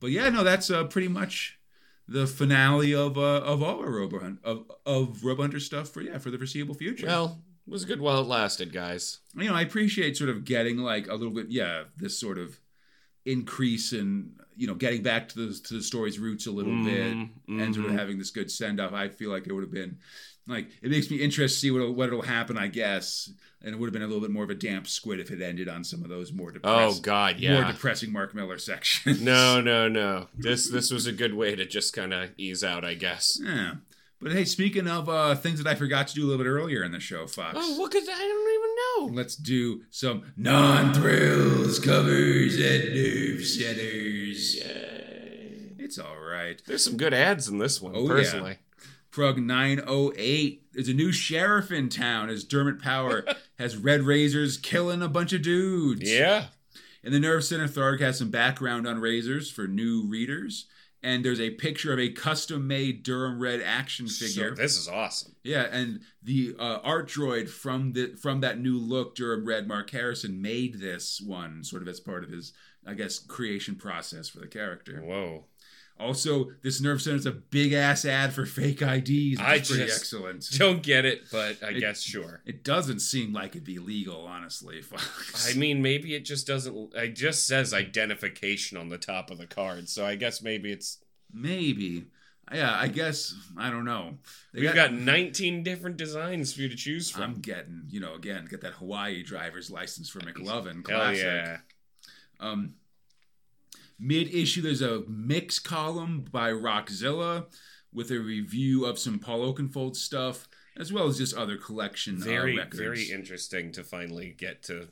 but 0.00 0.10
yeah, 0.10 0.28
no, 0.30 0.44
that's 0.44 0.70
uh, 0.70 0.84
pretty 0.84 1.08
much 1.08 1.58
the 2.06 2.26
finale 2.26 2.94
of 2.94 3.18
uh, 3.18 3.40
of 3.42 3.62
all 3.62 3.80
our 3.80 3.90
Robo 3.90 4.20
Hunt 4.20 4.38
of 4.44 4.70
of 4.86 5.24
Robo 5.24 5.42
Hunter 5.42 5.60
stuff 5.60 5.88
for 5.90 6.00
yeah 6.00 6.18
for 6.18 6.30
the 6.30 6.38
foreseeable 6.38 6.74
future. 6.74 7.06
Well, 7.06 7.42
it 7.66 7.70
was 7.70 7.84
good 7.84 8.00
while 8.00 8.20
it 8.20 8.26
lasted, 8.26 8.72
guys. 8.72 9.18
you 9.36 9.44
know, 9.48 9.54
I 9.54 9.62
appreciate 9.62 10.16
sort 10.16 10.30
of 10.30 10.44
getting 10.44 10.78
like 10.78 11.06
a 11.08 11.14
little 11.14 11.34
bit 11.34 11.46
yeah 11.50 11.84
this 11.96 12.18
sort 12.18 12.38
of 12.38 12.58
increase 13.26 13.92
in 13.92 14.32
you 14.56 14.66
know 14.66 14.74
getting 14.74 15.02
back 15.02 15.28
to 15.28 15.46
the 15.46 15.52
to 15.64 15.74
the 15.74 15.82
story's 15.82 16.18
roots 16.18 16.46
a 16.46 16.50
little 16.50 16.82
bit 16.84 17.14
Mhm, 17.14 17.30
and 17.48 17.74
sort 17.74 17.86
of 17.86 17.92
mhm. 17.92 17.98
having 17.98 18.18
this 18.18 18.30
good 18.30 18.50
send 18.50 18.80
off. 18.80 18.92
I 18.92 19.08
feel 19.08 19.30
like 19.30 19.46
it 19.46 19.52
would 19.52 19.64
have 19.64 19.72
been 19.72 19.98
like 20.46 20.70
it 20.82 20.90
makes 20.90 21.10
me 21.10 21.18
interested 21.18 21.54
to 21.56 21.60
see 21.60 21.70
what 21.70 21.94
what 21.94 22.08
it'll 22.08 22.22
happen. 22.22 22.56
I 22.56 22.68
guess, 22.68 23.30
and 23.62 23.74
it 23.74 23.78
would 23.78 23.86
have 23.86 23.92
been 23.92 24.02
a 24.02 24.06
little 24.06 24.20
bit 24.20 24.30
more 24.30 24.44
of 24.44 24.50
a 24.50 24.54
damp 24.54 24.86
squid 24.86 25.18
if 25.20 25.30
it 25.30 25.42
ended 25.42 25.68
on 25.68 25.82
some 25.84 26.02
of 26.02 26.08
those 26.08 26.32
more 26.32 26.50
Oh 26.50 26.52
depressing, 26.52 27.02
God, 27.02 27.42
more 27.42 27.64
depressing 27.64 28.12
Mark 28.12 28.34
Millar 28.34 28.58
sections. 28.58 29.20
No, 29.20 29.60
no, 29.62 29.88
no. 29.88 30.28
This 30.36 30.68
this 30.70 30.90
was 30.90 31.06
a 31.06 31.12
good 31.12 31.34
way 31.34 31.54
to 31.56 31.64
just 31.66 31.92
kind 31.94 32.12
of 32.14 32.30
ease 32.36 32.62
out, 32.62 32.84
I 32.84 32.94
guess. 32.94 33.38
Yeah. 33.42 33.74
But 34.20 34.32
hey, 34.32 34.44
speaking 34.44 34.88
of 34.88 35.08
uh, 35.08 35.36
things 35.36 35.62
that 35.62 35.70
I 35.70 35.76
forgot 35.76 36.08
to 36.08 36.14
do 36.14 36.22
a 36.22 36.26
little 36.26 36.42
bit 36.42 36.48
earlier 36.50 36.82
in 36.82 36.90
the 36.90 36.98
show, 36.98 37.28
Fox, 37.28 37.56
Oh, 37.56 37.78
what 37.78 37.92
could 37.92 38.02
I 38.02 38.06
don't 38.06 39.04
even 39.04 39.12
know. 39.14 39.16
let's 39.16 39.36
do 39.36 39.82
some 39.90 40.32
non 40.36 40.92
thrills 40.92 41.78
covers 41.78 42.56
and 42.56 42.94
nerve 42.94 43.46
centers. 43.46 44.56
Yay. 44.56 45.72
It's 45.78 45.98
all 45.98 46.18
right. 46.18 46.60
There's 46.66 46.84
some 46.84 46.96
good 46.96 47.14
ads 47.14 47.48
in 47.48 47.58
this 47.58 47.80
one, 47.80 47.92
Oh, 47.94 48.02
yeah. 48.16 48.54
Prog 49.10 49.38
908. 49.38 50.72
There's 50.72 50.88
a 50.88 50.94
new 50.94 51.12
sheriff 51.12 51.70
in 51.70 51.88
town 51.88 52.28
as 52.28 52.44
Dermot 52.44 52.80
Power 52.80 53.24
has 53.58 53.76
red 53.76 54.02
razors 54.02 54.56
killing 54.56 55.02
a 55.02 55.08
bunch 55.08 55.32
of 55.32 55.42
dudes. 55.42 56.10
Yeah. 56.10 56.46
And 57.02 57.14
the 57.14 57.20
Nerve 57.20 57.44
Center, 57.44 57.68
Tharg 57.68 58.00
has 58.00 58.18
some 58.18 58.30
background 58.30 58.86
on 58.86 59.00
razors 59.00 59.50
for 59.50 59.66
new 59.66 60.06
readers. 60.06 60.66
And 61.02 61.24
there's 61.24 61.40
a 61.40 61.50
picture 61.50 61.92
of 61.92 62.00
a 62.00 62.10
custom 62.10 62.66
made 62.66 63.04
Durham 63.04 63.38
Red 63.38 63.62
action 63.62 64.08
figure. 64.08 64.56
So, 64.56 64.60
this 64.60 64.76
is 64.76 64.88
awesome. 64.88 65.36
Yeah, 65.44 65.66
and 65.70 66.00
the 66.24 66.56
uh, 66.58 66.80
art 66.82 67.08
droid 67.08 67.48
from 67.48 67.92
the 67.92 68.16
from 68.20 68.40
that 68.40 68.58
new 68.58 68.76
look, 68.78 69.14
Durham 69.14 69.46
Red, 69.46 69.68
Mark 69.68 69.90
Harrison 69.90 70.42
made 70.42 70.80
this 70.80 71.20
one 71.20 71.62
sort 71.62 71.82
of 71.82 71.88
as 71.88 72.00
part 72.00 72.24
of 72.24 72.30
his, 72.30 72.52
I 72.84 72.94
guess, 72.94 73.20
creation 73.20 73.76
process 73.76 74.28
for 74.28 74.40
the 74.40 74.48
character. 74.48 75.00
Whoa. 75.00 75.44
Also, 76.00 76.50
this 76.62 76.80
nerve 76.80 77.02
center 77.02 77.16
is 77.16 77.26
a 77.26 77.32
big 77.32 77.72
ass 77.72 78.04
ad 78.04 78.32
for 78.32 78.46
fake 78.46 78.80
IDs. 78.82 79.40
I 79.40 79.58
pretty 79.58 79.84
just- 79.86 80.00
excellent. 80.00 80.48
Don't 80.58 80.82
get 80.82 81.04
it, 81.04 81.22
but 81.32 81.62
I 81.62 81.70
It- 81.70 81.80
guess 81.80 82.00
sure. 82.02 82.40
It 82.46 82.62
doesn't 82.62 83.00
seem 83.00 83.32
like 83.32 83.50
it'd 83.56 83.64
be 83.64 83.78
legal, 83.78 84.26
honestly. 84.26 84.80
Fox. 84.82 85.50
I 85.52 85.58
mean, 85.58 85.82
maybe 85.82 86.14
it 86.14 86.24
just 86.24 86.46
doesn't. 86.46 86.94
It 86.94 87.14
just 87.16 87.46
says 87.46 87.74
identification 87.74 88.76
on 88.78 88.88
the 88.88 88.98
top 88.98 89.30
of 89.30 89.38
the 89.38 89.46
card, 89.46 89.88
so 89.88 90.06
I 90.06 90.14
guess 90.14 90.40
maybe 90.42 90.70
it's. 90.72 90.98
maybe. 91.32 92.06
Yeah, 92.50 92.74
I 92.74 92.88
guess 92.88 93.34
I 93.58 93.68
don't 93.68 93.84
know. 93.84 94.16
They 94.54 94.62
We've 94.62 94.74
got 94.74 94.94
19 94.94 95.62
different 95.64 95.98
designs 95.98 96.54
for 96.54 96.62
you 96.62 96.70
to 96.70 96.76
choose 96.76 97.10
from. 97.10 97.22
I'm 97.22 97.34
getting, 97.40 97.82
you 97.90 98.00
know, 98.00 98.14
again, 98.14 98.46
get 98.48 98.62
that 98.62 98.72
Hawaii 98.72 99.22
driver's 99.22 99.70
license 99.70 100.08
for 100.08 100.20
McLovin. 100.20 100.88
Hell 100.88 101.14
yeah! 101.14 101.58
Um, 102.40 102.74
Mid 103.98 104.32
issue, 104.32 104.62
there's 104.62 104.82
a 104.82 105.02
mix 105.08 105.58
column 105.58 106.24
by 106.30 106.50
Rockzilla 106.50 107.46
with 107.92 108.10
a 108.10 108.20
review 108.20 108.84
of 108.84 108.98
some 108.98 109.18
Paul 109.18 109.52
Oakenfold 109.52 109.96
stuff, 109.96 110.46
as 110.76 110.92
well 110.92 111.06
as 111.08 111.18
just 111.18 111.34
other 111.36 111.56
collection 111.56 112.18
Very, 112.18 112.54
uh, 112.54 112.58
records. 112.58 112.78
very 112.78 113.10
interesting 113.10 113.72
to 113.72 113.82
finally 113.82 114.34
get 114.38 114.62
to 114.64 114.88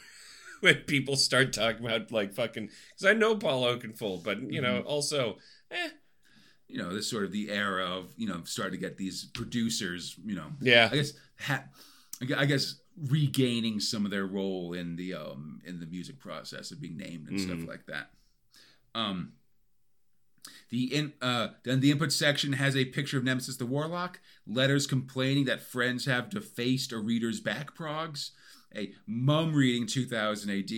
when 0.60 0.74
people 0.86 1.16
start 1.16 1.52
talking 1.52 1.84
about 1.86 2.12
like 2.12 2.34
fucking. 2.34 2.68
Because 2.90 3.06
I 3.06 3.14
know 3.14 3.36
Paul 3.36 3.62
Oakenfold, 3.64 4.22
but 4.24 4.42
you 4.52 4.60
know, 4.60 4.82
Mhm. 4.82 4.86
also, 4.86 5.38
eh, 5.70 5.90
You 6.68 6.78
know, 6.78 6.94
this 6.94 7.06
sort 7.10 7.24
of 7.24 7.32
the 7.32 7.50
era 7.50 7.84
of 7.84 8.14
you 8.16 8.26
know 8.26 8.42
starting 8.44 8.80
to 8.80 8.86
get 8.86 8.96
these 8.96 9.24
producers. 9.26 10.16
You 10.24 10.34
know, 10.36 10.52
yeah, 10.60 10.88
I 10.90 10.96
guess 10.96 11.12
ha- 11.38 11.64
I 12.36 12.46
guess 12.46 12.76
regaining 12.96 13.78
some 13.80 14.04
of 14.06 14.10
their 14.10 14.26
role 14.26 14.72
in 14.72 14.96
the 14.96 15.12
um 15.14 15.60
in 15.66 15.80
the 15.80 15.86
music 15.86 16.18
process 16.18 16.70
of 16.70 16.80
being 16.80 16.96
named 16.96 17.28
and 17.28 17.38
stuff 17.40 17.58
Mhm. 17.58 17.66
like 17.68 17.84
that. 17.86 18.10
Um 18.94 19.32
the 20.70 20.94
in 20.94 21.12
uh 21.20 21.48
then 21.64 21.80
the 21.80 21.90
input 21.90 22.12
section 22.12 22.54
has 22.54 22.76
a 22.76 22.86
picture 22.86 23.18
of 23.18 23.24
Nemesis 23.24 23.56
the 23.56 23.66
Warlock, 23.66 24.20
letters 24.46 24.86
complaining 24.86 25.44
that 25.44 25.62
friends 25.62 26.06
have 26.06 26.30
defaced 26.30 26.92
a 26.92 26.98
reader's 26.98 27.40
back 27.40 27.74
progs, 27.76 28.30
a 28.74 28.92
mum 29.06 29.54
reading 29.54 29.86
2000 29.86 30.50
AD, 30.50 30.72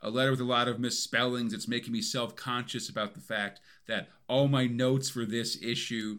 a 0.00 0.10
letter 0.10 0.30
with 0.30 0.40
a 0.40 0.44
lot 0.44 0.68
of 0.68 0.80
misspellings. 0.80 1.52
It's 1.52 1.68
making 1.68 1.92
me 1.92 2.00
self-conscious 2.00 2.88
about 2.88 3.14
the 3.14 3.20
fact 3.20 3.60
that 3.88 4.08
all 4.28 4.48
my 4.48 4.66
notes 4.66 5.10
for 5.10 5.24
this 5.24 5.60
issue 5.62 6.18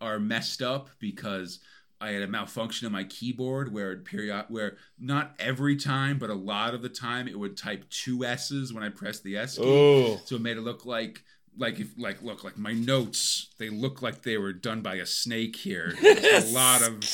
are 0.00 0.18
messed 0.18 0.62
up 0.62 0.90
because 0.98 1.60
I 2.02 2.10
had 2.12 2.22
a 2.22 2.26
malfunction 2.26 2.86
in 2.86 2.92
my 2.92 3.04
keyboard 3.04 3.72
where 3.72 3.92
it 3.92 4.04
period 4.04 4.46
where 4.48 4.76
not 4.98 5.34
every 5.38 5.76
time, 5.76 6.18
but 6.18 6.30
a 6.30 6.34
lot 6.34 6.74
of 6.74 6.82
the 6.82 6.88
time 6.88 7.28
it 7.28 7.38
would 7.38 7.56
type 7.56 7.88
two 7.90 8.24
S's 8.24 8.72
when 8.72 8.82
I 8.82 8.88
pressed 8.88 9.22
the 9.22 9.36
S 9.36 9.56
key. 9.56 9.64
oh, 9.64 10.20
So 10.24 10.36
it 10.36 10.42
made 10.42 10.56
it 10.56 10.62
look 10.62 10.84
like 10.84 11.22
like 11.58 11.78
if 11.78 11.88
like 11.98 12.22
look 12.22 12.44
like 12.44 12.56
my 12.56 12.72
notes 12.72 13.48
they 13.58 13.68
look 13.68 14.00
like 14.00 14.22
they 14.22 14.38
were 14.38 14.54
done 14.54 14.80
by 14.80 14.94
a 14.96 15.06
snake 15.06 15.54
here. 15.56 15.94
A 16.02 16.50
lot 16.52 16.82
of 16.82 17.04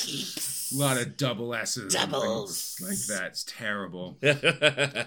lot 0.73 0.97
of 0.97 1.17
double 1.17 1.55
S's 1.55 1.93
Doubles. 1.95 2.77
like 2.81 2.99
that. 3.09 3.27
It's 3.33 3.45
terrible. 3.45 4.19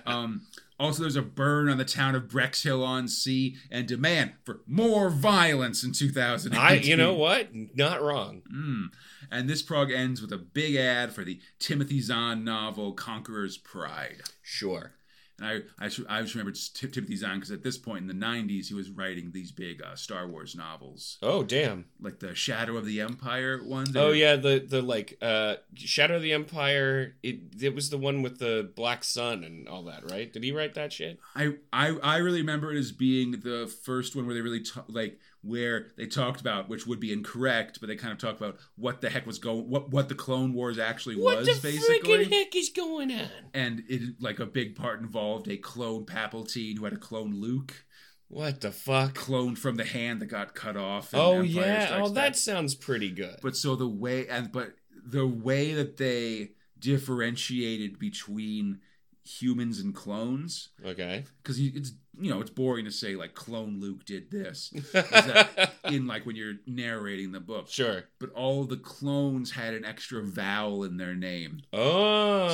Um, 0.05 0.41
also, 0.79 1.03
there's 1.03 1.15
a 1.15 1.21
burn 1.21 1.69
on 1.69 1.77
the 1.77 1.85
town 1.85 2.15
of 2.15 2.33
Bexhill 2.33 2.83
on 2.83 3.07
Sea 3.07 3.55
and 3.69 3.87
demand 3.87 4.33
for 4.43 4.61
more 4.65 5.11
violence 5.11 5.83
in 5.83 5.91
2018. 5.91 6.59
I, 6.59 6.73
you 6.81 6.97
know 6.97 7.13
what? 7.13 7.49
Not 7.53 8.01
wrong. 8.01 8.41
Mm. 8.51 8.87
And 9.31 9.49
this 9.49 9.61
prog 9.61 9.91
ends 9.91 10.21
with 10.21 10.33
a 10.33 10.37
big 10.37 10.75
ad 10.75 11.13
for 11.13 11.23
the 11.23 11.39
Timothy 11.57 12.01
Zahn 12.01 12.43
novel 12.43 12.91
Conqueror's 12.93 13.57
Pride. 13.57 14.21
Sure. 14.41 14.93
And 15.39 15.47
I, 15.79 15.85
I, 15.85 15.87
just- 15.87 16.07
I 16.09 16.21
just 16.21 16.35
remember 16.35 16.51
T- 16.51 16.87
Timothy 16.87 17.15
Zahn 17.15 17.37
because 17.37 17.49
at 17.49 17.63
this 17.63 17.77
point 17.77 18.01
in 18.01 18.07
the 18.07 18.25
90s, 18.25 18.67
he 18.67 18.75
was 18.75 18.91
writing 18.91 19.31
these 19.31 19.51
big 19.51 19.81
uh, 19.81 19.95
Star 19.95 20.27
Wars 20.27 20.53
novels, 20.55 21.17
Oh, 21.23 21.41
damn. 21.41 21.85
like 21.99 22.19
the 22.19 22.35
Shadow 22.35 22.77
of 22.77 22.85
the 22.85 23.01
Empire 23.01 23.59
ones. 23.63 23.95
Oh 23.95 24.11
yeah, 24.11 24.35
the 24.35 24.59
the 24.59 24.83
like 24.83 25.17
uh 25.21 25.55
Shadow 25.73 26.17
of 26.17 26.21
the 26.21 26.33
Empire. 26.33 27.15
It 27.23 27.39
it 27.59 27.73
was 27.73 27.89
the 27.89 27.97
one 27.97 28.21
with 28.21 28.37
the 28.37 28.69
black 28.75 29.03
sun 29.03 29.43
and 29.43 29.67
all 29.67 29.83
that, 29.85 30.11
right? 30.11 30.31
Did 30.31 30.43
he 30.43 30.51
write 30.51 30.75
that 30.75 30.93
shit? 30.93 31.17
I, 31.35 31.53
I 31.73 31.95
I 32.03 32.17
really 32.17 32.41
remember 32.41 32.71
it 32.71 32.77
as 32.77 32.91
being 32.91 33.31
the 33.43 33.65
first 33.83 34.15
one 34.15 34.25
where 34.27 34.35
they 34.35 34.41
really 34.41 34.61
ta- 34.61 34.83
like 34.89 35.17
where 35.43 35.87
they 35.97 36.05
talked 36.05 36.39
about 36.39 36.69
which 36.69 36.85
would 36.85 36.99
be 36.99 37.11
incorrect, 37.11 37.79
but 37.79 37.87
they 37.87 37.95
kind 37.95 38.11
of 38.13 38.19
talked 38.19 38.39
about 38.39 38.57
what 38.75 39.01
the 39.01 39.09
heck 39.09 39.25
was 39.25 39.39
going 39.39 39.69
what 39.69 39.89
what 39.89 40.07
the 40.09 40.15
Clone 40.15 40.53
Wars 40.53 40.77
actually 40.77 41.15
was 41.15 41.47
basically. 41.61 42.17
What 42.19 42.29
the 42.29 42.35
heck 42.35 42.55
is 42.55 42.69
going 42.69 43.11
on? 43.11 43.27
and 43.53 43.83
it 43.89 44.21
like 44.21 44.39
a 44.39 44.45
big 44.45 44.75
part 44.75 45.01
involved 45.01 45.47
a 45.47 45.57
clone 45.57 46.05
Palpatine 46.05 46.77
who 46.77 46.83
had 46.85 46.93
a 46.93 46.97
clone 46.97 47.33
Luke, 47.33 47.85
What 48.27 48.61
the 48.61 48.71
fuck? 48.71 49.15
cloned 49.15 49.57
from 49.57 49.75
the 49.77 49.83
hand 49.85 50.21
that 50.21 50.27
got 50.27 50.53
cut 50.53 50.77
off. 50.77 51.13
Oh 51.13 51.39
Empire 51.39 51.45
yeah. 51.45 51.85
Strikes 51.87 52.09
Oh, 52.09 52.13
Back. 52.13 52.23
that 52.33 52.35
sounds 52.37 52.75
pretty 52.75 53.09
good. 53.09 53.37
But 53.41 53.55
so 53.55 53.75
the 53.75 53.87
way 53.87 54.27
and 54.27 54.51
but 54.51 54.73
the 55.03 55.25
way 55.25 55.73
that 55.73 55.97
they 55.97 56.51
differentiated 56.77 57.97
between 57.99 58.79
humans 59.23 59.79
and 59.79 59.93
clones 59.93 60.69
Okay. 60.85 61.25
because 61.43 61.59
it's 61.59 61.93
you 62.19 62.29
know 62.29 62.41
it's 62.41 62.49
boring 62.49 62.85
to 62.85 62.91
say 62.91 63.15
like 63.15 63.33
clone 63.33 63.79
Luke 63.79 64.03
did 64.05 64.29
this 64.31 64.69
that- 64.93 65.71
in 65.85 66.07
like 66.07 66.25
when 66.25 66.35
you're 66.35 66.55
narrating 66.67 67.31
the 67.31 67.39
book 67.39 67.69
sure. 67.69 68.03
but 68.19 68.31
all 68.33 68.65
the 68.65 68.77
clones 68.77 69.51
had 69.51 69.73
an 69.73 69.85
extra 69.85 70.21
vowel 70.21 70.83
in 70.83 70.97
their 70.97 71.15
name 71.15 71.61
Oh. 71.73 72.49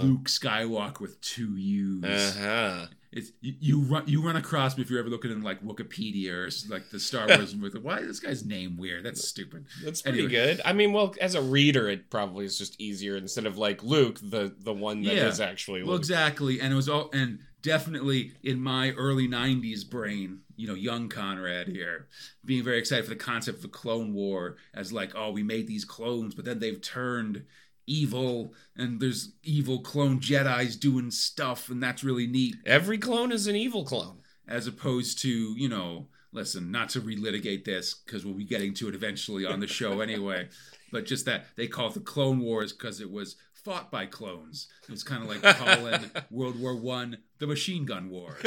so 0.00 0.06
Luke 0.06 0.24
Skywalker 0.28 1.00
with 1.00 1.20
two 1.20 1.56
U's 1.56 2.04
Uh 2.04 2.32
huh. 2.40 2.86
it's 3.12 3.30
you, 3.40 3.54
you 3.60 3.80
run 3.80 4.04
you 4.06 4.22
run 4.22 4.36
across 4.36 4.76
me 4.76 4.82
if 4.82 4.90
you're 4.90 5.00
ever 5.00 5.08
looking 5.10 5.30
in 5.30 5.42
like 5.42 5.62
Wikipedia 5.62 6.32
or 6.32 6.50
like 6.72 6.88
the 6.90 6.98
Star 7.00 7.26
Wars 7.28 7.54
with 7.54 7.76
why 7.76 7.98
is 7.98 8.06
this 8.06 8.20
guy's 8.20 8.44
name 8.44 8.76
weird 8.78 9.04
that's 9.04 9.26
stupid 9.28 9.66
That's 9.84 10.02
pretty 10.02 10.18
Anyway. 10.20 10.32
good. 10.32 10.60
I 10.64 10.72
mean, 10.72 10.92
well, 10.92 11.14
as 11.20 11.34
a 11.34 11.42
reader, 11.42 11.88
it 11.88 12.10
probably 12.10 12.44
is 12.46 12.56
just 12.58 12.80
easier 12.80 13.16
instead 13.16 13.46
of 13.46 13.58
like 13.58 13.82
Luke, 13.82 14.18
the 14.22 14.54
the 14.58 14.72
one 14.72 15.02
that 15.02 15.12
is 15.14 15.38
Yeah. 15.40 15.46
actually 15.46 15.82
Well, 15.82 15.92
Luke. 15.92 16.00
exactly, 16.00 16.60
and 16.60 16.72
it 16.72 16.76
was 16.76 16.88
all, 16.88 17.10
and 17.12 17.40
definitely 17.62 18.32
in 18.42 18.60
my 18.60 18.92
early 18.92 19.28
'90s 19.28 19.88
brain, 19.88 20.40
you 20.56 20.66
know, 20.66 20.74
young 20.74 21.08
Conrad 21.08 21.68
here, 21.68 22.08
being 22.44 22.64
very 22.64 22.78
excited 22.78 23.04
for 23.04 23.10
the 23.10 23.16
concept 23.16 23.56
of 23.58 23.62
the 23.62 23.68
Clone 23.68 24.14
War 24.14 24.56
as 24.74 24.92
like, 24.92 25.12
oh, 25.14 25.30
we 25.30 25.42
made 25.42 25.66
these 25.66 25.84
clones, 25.84 26.34
but 26.34 26.44
then 26.44 26.58
they've 26.58 26.80
turned 26.80 27.44
evil, 27.86 28.52
and 28.76 29.00
there's 29.00 29.32
evil 29.42 29.80
clone 29.80 30.20
Jedi's 30.20 30.76
doing 30.76 31.10
stuff, 31.10 31.70
and 31.70 31.82
that's 31.82 32.04
really 32.04 32.26
neat, 32.26 32.56
Every 32.66 32.98
clone 32.98 33.32
is 33.32 33.46
an 33.46 33.56
evil 33.56 33.84
clone. 33.84 34.18
as 34.46 34.66
opposed 34.66 35.18
to, 35.22 35.28
you 35.28 35.68
know, 35.68 36.08
listen, 36.32 36.70
not 36.70 36.90
to 36.90 37.00
relitigate 37.00 37.64
this 37.64 37.94
because 37.94 38.24
we'll 38.24 38.34
be 38.34 38.44
getting 38.44 38.74
to 38.74 38.88
it 38.88 38.94
eventually 38.94 39.44
on 39.44 39.60
the 39.60 39.66
show 39.66 40.00
anyway, 40.00 40.48
but 40.92 41.06
just 41.06 41.24
that 41.26 41.46
they 41.56 41.66
call 41.66 41.88
it 41.88 41.94
the 41.94 42.00
Clone 42.00 42.40
Wars 42.40 42.72
because 42.72 43.00
it 43.00 43.10
was 43.10 43.36
fought 43.54 43.90
by 43.90 44.06
clones. 44.06 44.68
It 44.84 44.90
was 44.90 45.02
kind 45.02 45.22
of 45.22 45.28
like 45.28 45.56
calling 45.56 46.10
World 46.30 46.60
War 46.60 46.76
One 46.76 47.18
the 47.38 47.46
Machine 47.46 47.84
Gun 47.84 48.10
War. 48.10 48.36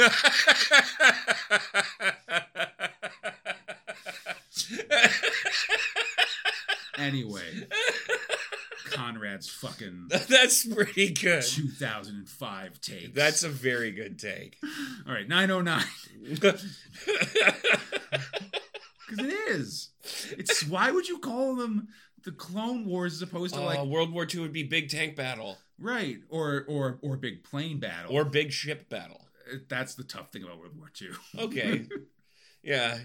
Anyway, 6.98 7.66
Conrad's 8.90 9.48
fucking 9.48 10.08
That's 10.28 10.64
pretty 10.66 11.10
good. 11.12 11.42
2005 11.42 12.80
take. 12.80 13.14
That's 13.14 13.42
a 13.42 13.48
very 13.48 13.90
good 13.92 14.18
take. 14.18 14.58
all 15.06 15.12
right. 15.12 15.28
909 15.28 15.84
because 16.28 16.78
it 19.10 19.34
is. 19.50 19.88
It's 20.38 20.66
why 20.66 20.90
would 20.90 21.08
you 21.08 21.18
call 21.18 21.56
them 21.56 21.88
the 22.24 22.32
Clone 22.32 22.84
Wars 22.86 23.14
as 23.14 23.22
opposed 23.22 23.54
to 23.54 23.60
Uh, 23.62 23.64
like 23.64 23.84
World 23.84 24.12
War 24.12 24.26
II 24.32 24.40
would 24.40 24.52
be 24.52 24.62
big 24.62 24.90
tank 24.90 25.16
battle 25.16 25.58
right 25.82 26.18
or 26.30 26.64
or 26.68 26.98
or 27.02 27.16
big 27.16 27.44
plane 27.44 27.80
battle 27.80 28.14
or 28.16 28.24
big 28.24 28.52
ship 28.52 28.88
battle. 28.88 29.26
Uh, 29.52 29.56
that's 29.68 29.94
the 29.94 30.04
tough 30.04 30.30
thing 30.32 30.42
about 30.44 30.58
World 30.58 30.76
War 30.78 30.90
II. 31.00 31.08
Okay. 31.44 31.86
yeah. 32.62 32.98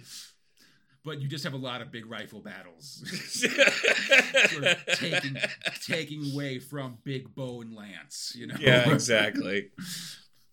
but 1.04 1.22
you 1.22 1.28
just 1.28 1.44
have 1.44 1.54
a 1.54 1.58
lot 1.58 1.82
of 1.82 1.91
big 1.91 2.06
rifle 2.10 2.41
battles, 2.41 3.04
sort 4.52 4.64
of 4.64 4.78
taking 4.95 5.38
taking 5.86 6.32
away 6.34 6.60
from 6.60 6.98
big 7.04 7.34
bow 7.34 7.62
and 7.62 7.74
lance. 7.74 8.34
You 8.36 8.48
know. 8.48 8.56
yeah, 8.60 8.90
exactly. 8.91 9.70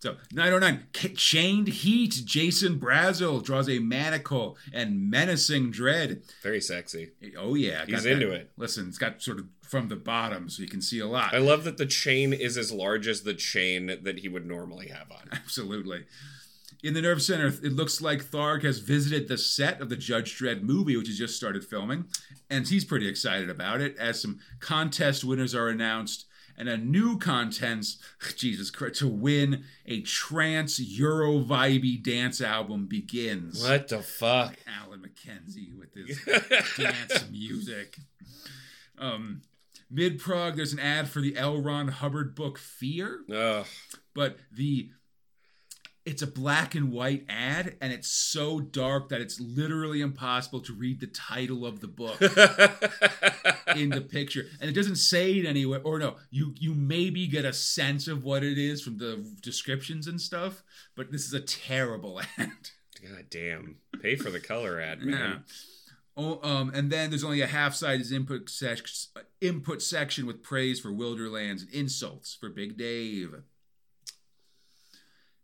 So 0.00 0.16
909, 0.34 0.88
K- 0.92 1.14
Chained 1.14 1.66
Heat. 1.68 2.20
Jason 2.26 2.78
Brashill 2.78 3.42
draws 3.42 3.70
a 3.70 3.78
manacle 3.78 4.58
and 4.70 5.08
menacing 5.10 5.72
Dredd. 5.72 6.30
Very 6.42 6.60
sexy. 6.60 7.12
Oh 7.38 7.54
yeah, 7.54 7.86
He's 7.86 8.02
that- 8.02 8.12
into 8.12 8.30
it. 8.30 8.50
Listen, 8.58 8.86
it's 8.88 8.98
got 8.98 9.22
sort 9.22 9.38
of 9.38 9.46
from 9.68 9.88
the 9.88 9.96
bottom, 9.96 10.48
so 10.48 10.62
you 10.62 10.68
can 10.68 10.82
see 10.82 11.00
a 11.00 11.06
lot. 11.06 11.34
I 11.34 11.38
love 11.38 11.64
that 11.64 11.78
the 11.78 11.86
chain 11.86 12.32
is 12.32 12.56
as 12.56 12.72
large 12.72 13.08
as 13.08 13.22
the 13.22 13.34
chain 13.34 13.98
that 14.02 14.20
he 14.20 14.28
would 14.28 14.46
normally 14.46 14.88
have 14.88 15.10
on. 15.10 15.28
Absolutely. 15.32 16.04
In 16.82 16.92
the 16.92 17.00
Nerve 17.00 17.22
Center, 17.22 17.46
it 17.46 17.72
looks 17.72 18.02
like 18.02 18.22
Tharg 18.24 18.62
has 18.62 18.78
visited 18.78 19.26
the 19.26 19.38
set 19.38 19.80
of 19.80 19.88
the 19.88 19.96
Judge 19.96 20.38
Dredd 20.38 20.62
movie, 20.62 20.96
which 20.96 21.06
has 21.06 21.16
just 21.16 21.36
started 21.36 21.64
filming, 21.64 22.04
and 22.50 22.68
he's 22.68 22.84
pretty 22.84 23.08
excited 23.08 23.48
about 23.48 23.80
it 23.80 23.96
as 23.96 24.20
some 24.20 24.38
contest 24.60 25.24
winners 25.24 25.54
are 25.54 25.68
announced 25.68 26.26
and 26.56 26.68
a 26.68 26.76
new 26.76 27.18
contest, 27.18 28.00
Jesus 28.36 28.70
Christ, 28.70 29.00
to 29.00 29.08
win 29.08 29.64
a 29.86 30.02
trance 30.02 30.78
Euro 30.78 31.40
vibey 31.40 32.02
dance 32.02 32.40
album 32.40 32.86
begins. 32.86 33.62
What 33.62 33.88
the 33.88 34.02
fuck? 34.02 34.56
Alan 34.66 35.00
McKenzie 35.00 35.76
with 35.76 35.94
his 35.94 36.22
dance 36.76 37.30
music. 37.30 37.96
Um, 38.98 39.42
Mid 39.94 40.18
prog, 40.18 40.56
there's 40.56 40.72
an 40.72 40.80
ad 40.80 41.08
for 41.08 41.20
the 41.20 41.36
L. 41.36 41.62
Ron 41.62 41.86
Hubbard 41.88 42.34
book 42.34 42.58
Fear 42.58 43.20
Ugh. 43.32 43.66
but 44.14 44.38
the 44.52 44.90
it's 46.04 46.20
a 46.20 46.26
black 46.26 46.74
and 46.74 46.92
white 46.92 47.24
ad 47.30 47.76
and 47.80 47.92
it's 47.92 48.08
so 48.10 48.60
dark 48.60 49.08
that 49.08 49.20
it's 49.22 49.40
literally 49.40 50.00
impossible 50.02 50.60
to 50.60 50.72
read 50.74 51.00
the 51.00 51.06
title 51.06 51.64
of 51.64 51.80
the 51.80 51.86
book 51.86 52.20
in 53.76 53.88
the 53.88 54.02
picture 54.06 54.44
and 54.60 54.68
it 54.68 54.74
doesn't 54.74 54.96
say 54.96 55.32
it 55.38 55.46
anywhere 55.46 55.80
or 55.82 55.98
no 55.98 56.16
you 56.30 56.54
you 56.58 56.74
maybe 56.74 57.26
get 57.26 57.44
a 57.46 57.52
sense 57.54 58.06
of 58.06 58.22
what 58.22 58.42
it 58.42 58.58
is 58.58 58.82
from 58.82 58.98
the 58.98 59.24
descriptions 59.40 60.06
and 60.06 60.20
stuff 60.20 60.62
but 60.94 61.10
this 61.10 61.24
is 61.24 61.32
a 61.32 61.40
terrible 61.40 62.20
ad 62.38 62.50
God 63.02 63.26
damn. 63.30 63.76
Pay 64.00 64.16
for 64.16 64.30
the 64.30 64.40
color 64.40 64.80
ad, 64.80 64.98
yeah 65.02 65.10
man. 65.10 65.44
Oh, 66.16 66.38
um, 66.48 66.70
and 66.72 66.90
then 66.92 67.10
there's 67.10 67.24
only 67.24 67.40
a 67.40 67.46
half-sided 67.46 68.10
input 68.12 68.48
sec- 68.48 68.86
input 69.46 69.82
section 69.82 70.26
with 70.26 70.42
praise 70.42 70.80
for 70.80 70.90
Wilderlands 70.90 71.62
and 71.62 71.72
insults 71.72 72.34
for 72.34 72.48
Big 72.48 72.76
Dave. 72.76 73.34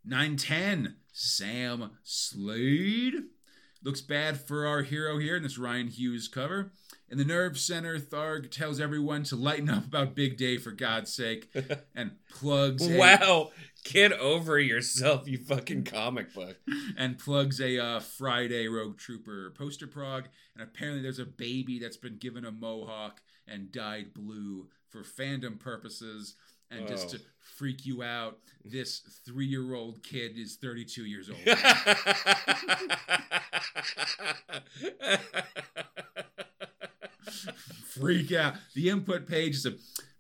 910, 0.05 0.97
Sam 1.13 1.91
Slade. 2.03 3.15
Looks 3.83 4.01
bad 4.03 4.39
for 4.39 4.67
our 4.67 4.83
hero 4.83 5.19
here 5.19 5.37
in 5.37 5.43
this 5.43 5.59
Ryan 5.59 5.89
Hughes 5.89 6.29
cover. 6.29 6.73
In 7.09 7.19
the 7.19 7.25
Nerve 7.25 7.59
Center, 7.59 7.99
Tharg 7.99 8.51
tells 8.51 8.79
everyone 8.79 9.23
to 9.25 9.37
lighten 9.37 9.71
up 9.71 9.87
about 9.87 10.15
Big 10.15 10.37
Dave 10.37 10.63
for 10.63 10.71
God's 10.71 11.13
sake 11.15 11.51
and 11.95 12.13
plugs 12.31 12.87
a, 12.89 12.97
Wow. 12.99 13.51
Get 13.85 14.13
over 14.13 14.59
yourself, 14.59 15.27
you 15.27 15.39
fucking 15.39 15.85
comic 15.85 16.35
book. 16.35 16.59
and 16.99 17.19
plugs 17.19 17.59
a 17.61 17.79
uh, 17.79 18.01
Friday 18.01 18.69
Rogue 18.69 18.99
Trooper 18.99 19.55
poster 19.57 19.87
prog. 19.87 20.29
And 20.55 20.63
apparently, 20.63 21.03
there's 21.03 21.19
a 21.19 21.25
baby 21.25 21.79
that's 21.79 21.97
been 21.97 22.19
given 22.19 22.45
a 22.45 22.53
mohawk 22.53 23.23
and 23.51 23.73
dyed 23.73 24.15
blue 24.15 24.69
for 24.89 25.03
fandom 25.03 25.59
purposes. 25.59 26.37
And 26.73 26.87
just 26.87 27.09
Oh. 27.09 27.19
to 27.19 27.25
freak 27.57 27.85
you 27.85 28.05
out, 28.05 28.39
this 28.65 29.01
three 29.27 29.47
year 29.47 29.75
old 29.75 30.05
kid 30.05 30.39
is 30.39 30.55
32 30.57 31.05
years 31.05 31.29
old. 31.29 31.39
freak 37.85 38.33
out. 38.33 38.55
The 38.75 38.89
input 38.89 39.29
page 39.29 39.55
is 39.57 39.67
a 39.67 39.75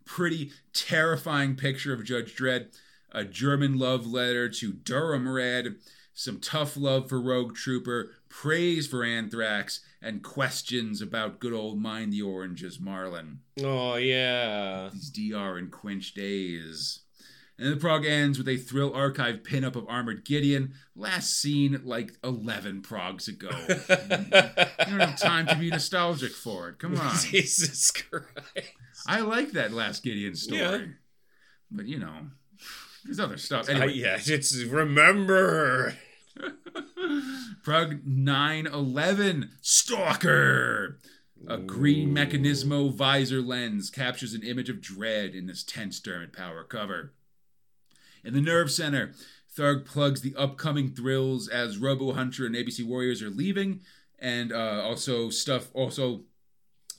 pretty 0.04 0.52
terrifying 0.72 1.56
picture 1.56 1.92
of 1.92 2.04
Judge 2.04 2.36
Dredd, 2.36 2.68
a 3.12 3.24
German 3.24 3.78
love 3.78 4.06
letter 4.06 4.48
to 4.48 4.72
Durham 4.72 5.28
Red, 5.28 5.76
some 6.14 6.40
tough 6.40 6.76
love 6.76 7.08
for 7.08 7.20
Rogue 7.20 7.54
Trooper, 7.54 8.10
praise 8.28 8.86
for 8.86 9.04
Anthrax, 9.04 9.80
and 10.02 10.22
questions 10.22 11.02
about 11.02 11.40
good 11.40 11.52
old 11.52 11.78
Mind 11.80 12.12
the 12.12 12.22
Oranges 12.22 12.78
Marlon. 12.78 13.38
oh, 13.62 13.96
yeah. 13.96 14.90
These 14.92 15.10
DR 15.10 15.58
and 15.58 15.70
Quinch 15.70 16.14
days. 16.14 17.00
And 17.58 17.70
the 17.70 17.76
prog 17.76 18.06
ends 18.06 18.38
with 18.38 18.48
a 18.48 18.56
Thrill 18.56 18.94
Archive 18.94 19.42
pinup 19.42 19.76
of 19.76 19.86
Armored 19.86 20.24
Gideon, 20.24 20.72
last 20.96 21.34
seen 21.38 21.78
like 21.84 22.12
11 22.24 22.80
progs 22.80 23.28
ago. 23.28 23.50
you 23.68 24.96
don't 24.96 25.00
have 25.00 25.20
time 25.20 25.46
to 25.46 25.56
be 25.56 25.68
nostalgic 25.68 26.32
for 26.32 26.70
it. 26.70 26.78
Come 26.78 26.98
on. 26.98 27.14
Jesus 27.20 27.90
Christ. 27.90 28.26
I 29.06 29.20
like 29.20 29.50
that 29.52 29.72
last 29.72 30.02
Gideon 30.02 30.34
story. 30.34 30.60
Yeah. 30.60 30.78
But 31.70 31.86
you 31.86 31.98
know, 31.98 32.28
there's 33.04 33.20
other 33.20 33.36
stuff. 33.36 33.68
Uh, 33.68 33.72
Anyway, 33.72 33.92
yeah, 33.92 34.16
it's 34.18 34.56
remember. 34.64 35.94
Prog 37.62 38.06
911 38.06 39.50
Stalker. 39.60 40.98
A 41.48 41.56
green 41.56 42.14
Mechanismo 42.14 42.92
visor 42.92 43.40
lens 43.40 43.90
captures 43.90 44.34
an 44.34 44.42
image 44.42 44.68
of 44.68 44.76
Dredd 44.76 45.34
in 45.34 45.46
this 45.46 45.62
tense 45.64 45.98
Dermot 45.98 46.32
Power 46.34 46.64
cover. 46.64 47.14
In 48.22 48.34
the 48.34 48.42
Nerve 48.42 48.70
Center, 48.70 49.12
Tharg 49.56 49.86
plugs 49.86 50.20
the 50.20 50.34
upcoming 50.36 50.90
thrills 50.90 51.48
as 51.48 51.78
Robo 51.78 52.12
Hunter 52.12 52.46
and 52.46 52.54
ABC 52.54 52.84
Warriors 52.84 53.22
are 53.22 53.30
leaving, 53.30 53.80
and 54.18 54.52
uh, 54.52 54.82
also 54.84 55.30
stuff 55.30 55.70
also 55.72 56.22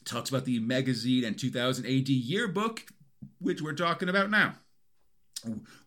talks 0.05 0.29
about 0.29 0.45
the 0.45 0.59
magazine 0.59 1.23
and 1.23 1.37
2000 1.37 1.85
AD 1.85 2.09
yearbook, 2.09 2.85
which 3.39 3.61
we're 3.61 3.73
talking 3.73 4.09
about 4.09 4.31
now. 4.31 4.55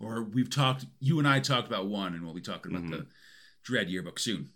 Or 0.01 0.23
we've 0.23 0.51
talked, 0.51 0.87
you 1.01 1.19
and 1.19 1.29
I 1.29 1.41
talked 1.41 1.67
about 1.67 1.87
one, 1.87 2.15
and 2.15 2.25
we'll 2.25 2.35
be 2.35 2.41
talking 2.41 2.75
about 2.75 2.91
the 2.91 3.07
Dredd 3.66 3.91
yearbook 3.91 4.19
soon. 4.19 4.51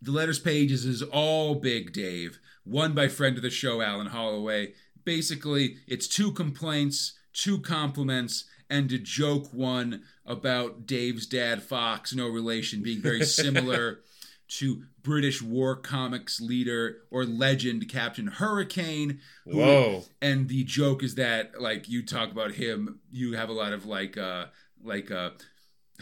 The 0.00 0.10
letters 0.12 0.38
pages 0.38 0.84
is 0.84 1.02
all 1.02 1.54
Big 1.54 1.92
Dave, 1.92 2.38
one 2.64 2.92
by 2.94 3.08
friend 3.08 3.36
of 3.36 3.42
the 3.42 3.50
show, 3.50 3.80
Alan 3.80 4.08
Holloway. 4.08 4.74
Basically, 5.04 5.76
it's 5.86 6.08
two 6.08 6.32
complaints, 6.32 7.14
two 7.32 7.58
compliments, 7.60 8.44
and 8.70 8.90
a 8.92 8.98
joke 8.98 9.52
one 9.52 10.02
about 10.26 10.86
Dave's 10.86 11.26
dad, 11.26 11.62
Fox, 11.62 12.14
no 12.14 12.28
relation, 12.28 12.82
being 12.82 13.00
very 13.00 13.24
similar 13.24 14.00
to 14.46 14.82
British 15.02 15.40
war 15.42 15.74
comics 15.76 16.40
leader 16.40 16.98
or 17.10 17.24
legend 17.24 17.88
Captain 17.88 18.26
Hurricane. 18.26 19.20
who- 19.44 19.58
Whoa. 19.58 20.04
And 20.20 20.48
the 20.48 20.64
joke 20.64 21.02
is 21.02 21.14
that, 21.16 21.60
like, 21.60 21.88
you 21.88 22.02
talk 22.04 22.30
about 22.30 22.52
him, 22.52 23.00
you 23.10 23.32
have 23.34 23.48
a 23.48 23.52
lot 23.54 23.72
of 23.72 23.86
like, 23.86 24.16
uh, 24.18 24.46
like, 24.82 25.10
uh, 25.10 25.30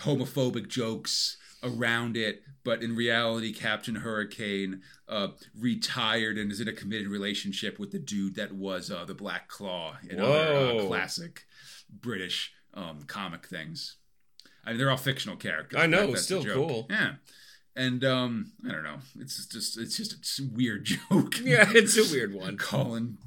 homophobic 0.01 0.69
jokes 0.69 1.37
around 1.63 2.17
it, 2.17 2.43
but 2.65 2.83
in 2.83 2.95
reality, 2.95 3.53
Captain 3.53 3.97
Hurricane 3.97 4.83
uh, 5.09 5.29
retired 5.59 6.39
and 6.39 6.51
is 6.51 6.61
in 6.61 6.69
a 6.69 6.73
committed 6.73 7.09
relationship 7.09 7.79
with 7.79 7.91
the 7.93 7.99
dude 7.99 8.37
that 8.37 8.53
was 8.53 8.91
uh, 8.91 9.05
the 9.05 9.15
Black 9.15 9.49
Claw 9.49 9.97
in 10.09 10.21
other 10.21 10.81
uh, 10.81 10.87
classic 10.87 11.45
British 11.91 12.53
um, 12.75 13.03
comic 13.07 13.47
things. 13.47 13.97
I 14.65 14.71
mean, 14.71 14.79
they're 14.79 14.91
all 14.91 14.97
fictional 14.97 15.37
characters. 15.37 15.81
I 15.81 15.87
know, 15.87 16.09
that's 16.09 16.23
still 16.23 16.45
cool. 16.45 16.87
Yeah, 16.89 17.15
and 17.75 18.05
um, 18.05 18.53
I 18.69 18.73
don't 18.73 18.85
know. 18.85 18.99
It's 19.19 19.47
just 19.47 19.79
it's 19.79 19.97
just 19.97 20.39
a 20.39 20.49
weird 20.53 20.85
joke. 21.11 21.41
Yeah, 21.43 21.69
it's 21.69 21.97
a 21.97 22.15
weird 22.15 22.35
one. 22.35 22.57
calling 22.57 23.19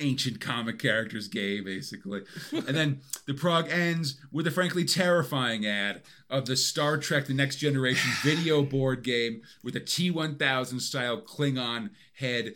ancient 0.00 0.40
comic 0.40 0.78
characters 0.78 1.28
gay, 1.28 1.60
basically. 1.60 2.22
and 2.52 2.76
then 2.76 3.00
the 3.26 3.34
prog 3.34 3.68
ends 3.70 4.20
with 4.32 4.46
a 4.46 4.50
frankly 4.50 4.84
terrifying 4.84 5.66
ad 5.66 6.02
of 6.28 6.46
the 6.46 6.56
Star 6.56 6.96
Trek 6.98 7.26
The 7.26 7.34
Next 7.34 7.56
Generation 7.56 8.10
video 8.22 8.62
board 8.62 9.02
game 9.04 9.42
with 9.62 9.76
a 9.76 9.80
T 9.80 10.10
1000 10.10 10.80
style 10.80 11.20
Klingon 11.20 11.90
head 12.14 12.54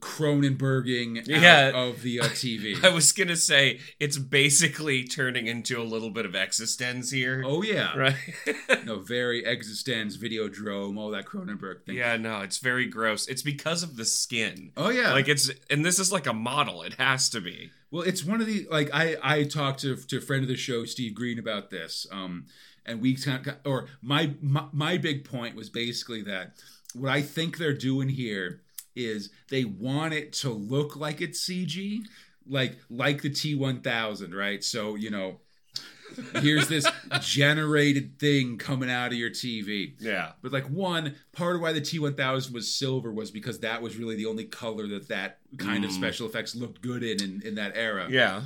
Cronenberging 0.00 1.18
out 1.20 1.26
Yeah. 1.28 1.70
of 1.74 2.02
the 2.02 2.20
uh, 2.20 2.24
TV. 2.28 2.82
I 2.84 2.88
was 2.90 3.12
gonna 3.12 3.36
say 3.36 3.80
it's 4.00 4.18
basically 4.18 5.04
turning 5.04 5.46
into 5.46 5.80
a 5.80 5.84
little 5.84 6.10
bit 6.10 6.26
of 6.26 6.34
existence 6.34 7.10
here, 7.10 7.42
oh, 7.44 7.62
yeah. 7.62 7.96
right? 7.96 8.16
No, 8.84 8.98
very 9.00 9.44
existence, 9.44 10.16
Videodrome, 10.16 10.98
all 10.98 11.10
that 11.10 11.24
Cronenberg 11.26 11.84
thing. 11.84 11.96
yeah, 11.96 12.16
no, 12.16 12.40
it's 12.40 12.58
very 12.58 12.86
gross. 12.86 13.26
It's 13.28 13.42
because 13.42 13.82
of 13.82 13.96
the 13.96 14.04
skin. 14.04 14.72
Oh, 14.76 14.90
yeah. 14.90 15.12
Like 15.12 15.28
it's, 15.28 15.50
and 15.70 15.84
this 15.84 15.98
is 15.98 16.12
like 16.12 16.26
a 16.26 16.32
model. 16.34 16.82
It 16.82 16.94
has 16.94 17.28
to 17.30 17.40
be. 17.40 17.70
Well, 17.90 18.02
it's 18.02 18.24
one 18.24 18.40
of 18.40 18.46
the 18.46 18.66
like 18.70 18.90
I 18.92 19.16
I 19.22 19.44
talked 19.44 19.80
to 19.80 19.94
to 19.96 20.18
a 20.18 20.20
friend 20.20 20.42
of 20.42 20.48
the 20.48 20.56
show 20.56 20.84
Steve 20.84 21.14
Green 21.14 21.38
about 21.38 21.70
this, 21.70 22.06
um, 22.10 22.46
and 22.84 23.00
we 23.00 23.14
kind 23.14 23.46
of 23.46 23.54
or 23.64 23.86
my, 24.02 24.34
my 24.42 24.64
my 24.72 24.98
big 24.98 25.24
point 25.24 25.54
was 25.54 25.70
basically 25.70 26.20
that 26.22 26.54
what 26.94 27.10
I 27.12 27.22
think 27.22 27.56
they're 27.56 27.72
doing 27.72 28.08
here 28.08 28.62
is 28.96 29.30
they 29.50 29.64
want 29.64 30.14
it 30.14 30.32
to 30.34 30.50
look 30.50 30.96
like 30.96 31.20
it's 31.20 31.48
CG, 31.48 32.00
like 32.46 32.76
like 32.90 33.22
the 33.22 33.30
T 33.30 33.54
one 33.54 33.80
thousand, 33.80 34.34
right? 34.34 34.62
So 34.62 34.94
you 34.94 35.10
know, 35.10 35.40
here's 36.40 36.68
this 36.68 36.86
generated 37.20 38.18
thing 38.18 38.58
coming 38.58 38.90
out 38.90 39.08
of 39.12 39.18
your 39.18 39.30
TV. 39.30 39.94
Yeah. 39.98 40.32
But 40.42 40.52
like 40.52 40.66
one 40.66 41.16
part 41.32 41.56
of 41.56 41.62
why 41.62 41.72
the 41.72 41.80
T1000 41.80 42.52
was 42.52 42.72
silver 42.74 43.12
was 43.12 43.30
because 43.30 43.60
that 43.60 43.82
was 43.82 43.96
really 43.96 44.16
the 44.16 44.26
only 44.26 44.44
color 44.44 44.86
that 44.88 45.08
that 45.08 45.38
kind 45.58 45.84
of 45.84 45.90
Mm. 45.90 45.94
special 45.94 46.26
effects 46.28 46.54
looked 46.54 46.80
good 46.82 47.02
in 47.02 47.22
in, 47.22 47.42
in 47.44 47.54
that 47.56 47.72
era. 47.74 48.06
Yeah. 48.10 48.42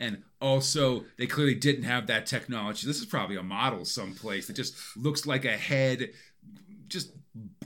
And 0.00 0.22
also, 0.40 1.04
they 1.16 1.26
clearly 1.26 1.56
didn't 1.56 1.82
have 1.82 2.06
that 2.06 2.24
technology. 2.26 2.86
This 2.86 3.00
is 3.00 3.06
probably 3.06 3.34
a 3.34 3.42
model 3.42 3.84
someplace 3.84 4.46
that 4.46 4.54
just 4.54 4.76
looks 4.96 5.26
like 5.26 5.44
a 5.44 5.56
head 5.56 6.10
just 6.86 7.10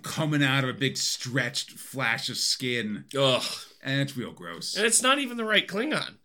coming 0.02 0.42
out 0.42 0.64
of 0.64 0.70
a 0.70 0.74
big 0.74 0.96
stretched 0.96 1.70
flash 1.72 2.28
of 2.28 2.36
skin. 2.36 3.04
Ugh. 3.16 3.42
And 3.82 4.00
it's 4.00 4.16
real 4.16 4.32
gross. 4.32 4.76
And 4.76 4.86
it's 4.86 5.02
not 5.02 5.18
even 5.18 5.36
the 5.36 5.44
right 5.44 5.66
Klingon. 5.66 6.16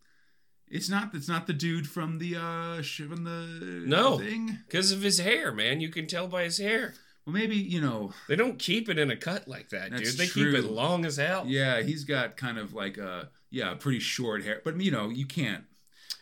It's 0.70 0.90
not 0.90 1.16
it's 1.16 1.30
not 1.30 1.48
the 1.48 1.54
dude 1.54 1.88
from 1.88 2.20
the 2.20 2.36
uh 2.36 2.82
from 2.84 3.24
the 3.24 3.84
No. 3.88 4.18
thing. 4.20 4.60
Because 4.68 4.92
of 4.92 5.02
his 5.02 5.20
hair, 5.20 5.52
man. 5.54 5.80
You 5.82 5.90
can 5.90 6.08
tell 6.08 6.28
by 6.28 6.44
his 6.44 6.58
hair. 6.58 6.94
Well 7.26 7.34
maybe, 7.34 7.56
you 7.56 7.82
know, 7.82 8.14
They 8.28 8.36
don't 8.36 8.60
keep 8.60 8.90
it 8.90 9.00
in 9.00 9.10
a 9.12 9.16
cut 9.16 9.48
like 9.48 9.70
that, 9.70 9.92
dude. 9.96 10.18
They 10.18 10.28
true. 10.28 10.52
keep 10.54 10.64
it 10.64 10.70
long 10.70 11.06
as 11.06 11.18
hell. 11.18 11.46
yeah, 11.48 11.82
he's 11.82 12.04
got 12.04 12.38
kind 12.38 12.58
of 12.58 12.74
like 12.74 12.98
a 12.98 13.30
yeah, 13.50 13.74
pretty 13.76 14.00
short 14.00 14.44
hair. 14.44 14.62
But 14.64 14.80
you 14.82 14.92
know, 14.92 15.10
you 15.10 15.26
can't 15.26 15.64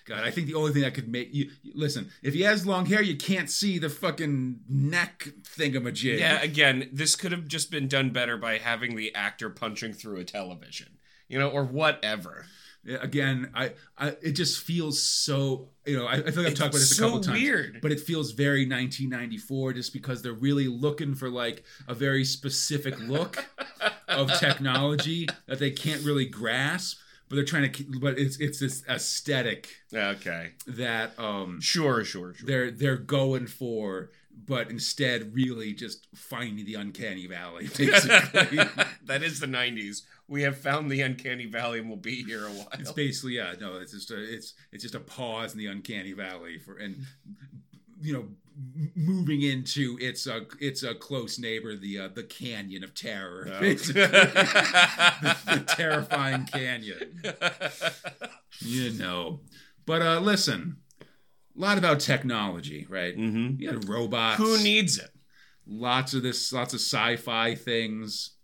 God, 0.06 0.24
I 0.24 0.30
think 0.30 0.48
the 0.48 0.54
only 0.54 0.72
thing 0.72 0.84
that 0.84 0.94
could 0.94 1.08
make 1.08 1.34
you 1.34 1.50
listen, 1.74 2.12
if 2.22 2.36
he 2.36 2.42
has 2.42 2.66
long 2.66 2.86
hair, 2.86 3.02
you 3.02 3.18
can't 3.18 3.50
see 3.50 3.80
the 3.80 3.90
fucking 3.90 4.60
neck 4.70 5.30
thingamajig. 5.44 6.20
Yeah, 6.20 6.42
again, 6.42 6.90
this 6.94 7.16
could 7.16 7.32
have 7.32 7.48
just 7.48 7.72
been 7.72 7.88
done 7.88 8.12
better 8.12 8.38
by 8.38 8.60
having 8.60 8.96
the 8.96 9.14
actor 9.16 9.50
punching 9.50 9.94
through 9.94 10.18
a 10.20 10.24
television, 10.24 10.98
you 11.28 11.40
know, 11.40 11.50
or 11.50 11.64
whatever. 11.64 12.46
Yeah, 12.86 12.98
Again, 13.02 13.50
I, 13.56 13.72
I 13.98 14.10
it 14.22 14.34
just 14.34 14.62
feels 14.62 15.02
so 15.02 15.70
you 15.88 15.98
know 15.98 16.06
I, 16.06 16.18
I 16.18 16.30
feel 16.30 16.44
like 16.44 16.52
I've 16.52 16.54
talked 16.54 16.70
about 16.70 16.74
this 16.74 17.00
a 17.00 17.02
couple 17.02 17.20
times, 17.20 17.42
weird. 17.42 17.80
but 17.82 17.92
it 17.92 18.00
feels 18.00 18.32
very 18.32 18.60
1994 18.60 19.74
just 19.74 19.92
because 19.92 20.22
they're 20.22 20.34
really 20.34 20.68
looking 20.68 21.16
for 21.16 21.28
like 21.28 21.64
a 21.88 21.96
very 21.96 22.24
specific 22.24 23.00
look 23.00 23.44
of 24.08 24.32
technology 24.40 25.28
that 25.48 25.58
they 25.58 25.72
can't 25.72 26.04
really 26.04 26.28
grasp, 26.28 27.00
but 27.30 27.36
they're 27.36 27.46
trying 27.46 27.64
to. 27.64 27.70
keep- 27.70 28.00
But 28.02 28.18
it's 28.20 28.38
it's 28.40 28.60
this 28.60 28.84
aesthetic 28.88 29.70
Okay, 29.94 30.52
that 30.68 31.18
um 31.20 31.60
sure, 31.62 32.04
sure, 32.04 32.34
sure. 32.34 32.48
they're 32.48 32.72
they're 32.72 32.98
going 32.98 33.48
for, 33.48 34.12
but 34.48 34.70
instead 34.70 35.34
really 35.34 35.74
just 35.74 36.08
finding 36.16 36.66
the 36.66 36.76
uncanny 36.76 37.28
valley 37.28 37.68
basically. 37.78 38.58
that 39.06 39.24
is 39.24 39.40
the 39.40 39.48
'90s. 39.48 40.02
We 40.28 40.42
have 40.42 40.58
found 40.58 40.90
the 40.90 41.02
uncanny 41.02 41.46
valley 41.46 41.78
and 41.80 41.88
we'll 41.88 41.98
be 41.98 42.24
here 42.24 42.46
a 42.46 42.50
while. 42.50 42.68
It's 42.80 42.92
basically 42.92 43.36
yeah, 43.38 43.54
no, 43.62 43.76
it's 43.76 43.92
just 43.92 44.12
a 44.12 44.22
it's 44.34 44.54
it's 44.72 44.82
just 44.84 44.96
a 44.96 45.00
pause 45.00 45.54
in 45.54 45.60
the 45.60 45.68
uncanny 45.68 46.14
valley 46.14 46.58
for 46.60 46.78
and 46.78 46.96
you 48.02 48.14
know 48.14 48.26
moving 48.96 49.42
into 49.42 49.98
its 50.00 50.28
a 50.28 50.46
it's 50.62 50.84
a 50.84 50.96
close 50.96 51.38
neighbor 51.38 51.76
the 51.76 52.00
uh, 52.00 52.08
the 52.08 52.24
canyon 52.24 52.84
of 52.84 52.94
terror 52.94 53.48
Oh. 53.52 53.60
the, 53.60 55.36
the 55.46 55.64
terrifying 55.68 56.46
canyon 56.46 57.22
you 58.60 58.92
know 58.92 59.42
but 59.86 60.02
uh 60.02 60.20
listen 60.20 60.78
a 61.02 61.06
lot 61.60 61.78
about 61.78 62.00
technology 62.00 62.86
right 62.90 63.18
mm-hmm. 63.18 63.62
you 63.62 63.72
got 63.72 63.88
robots 63.90 64.38
Who 64.38 64.62
needs 64.64 64.98
it? 65.00 65.10
lots 65.68 66.14
of 66.14 66.24
this 66.24 66.54
lots 66.54 66.74
of 66.74 66.80
sci-fi 66.80 67.56
things 67.56 68.35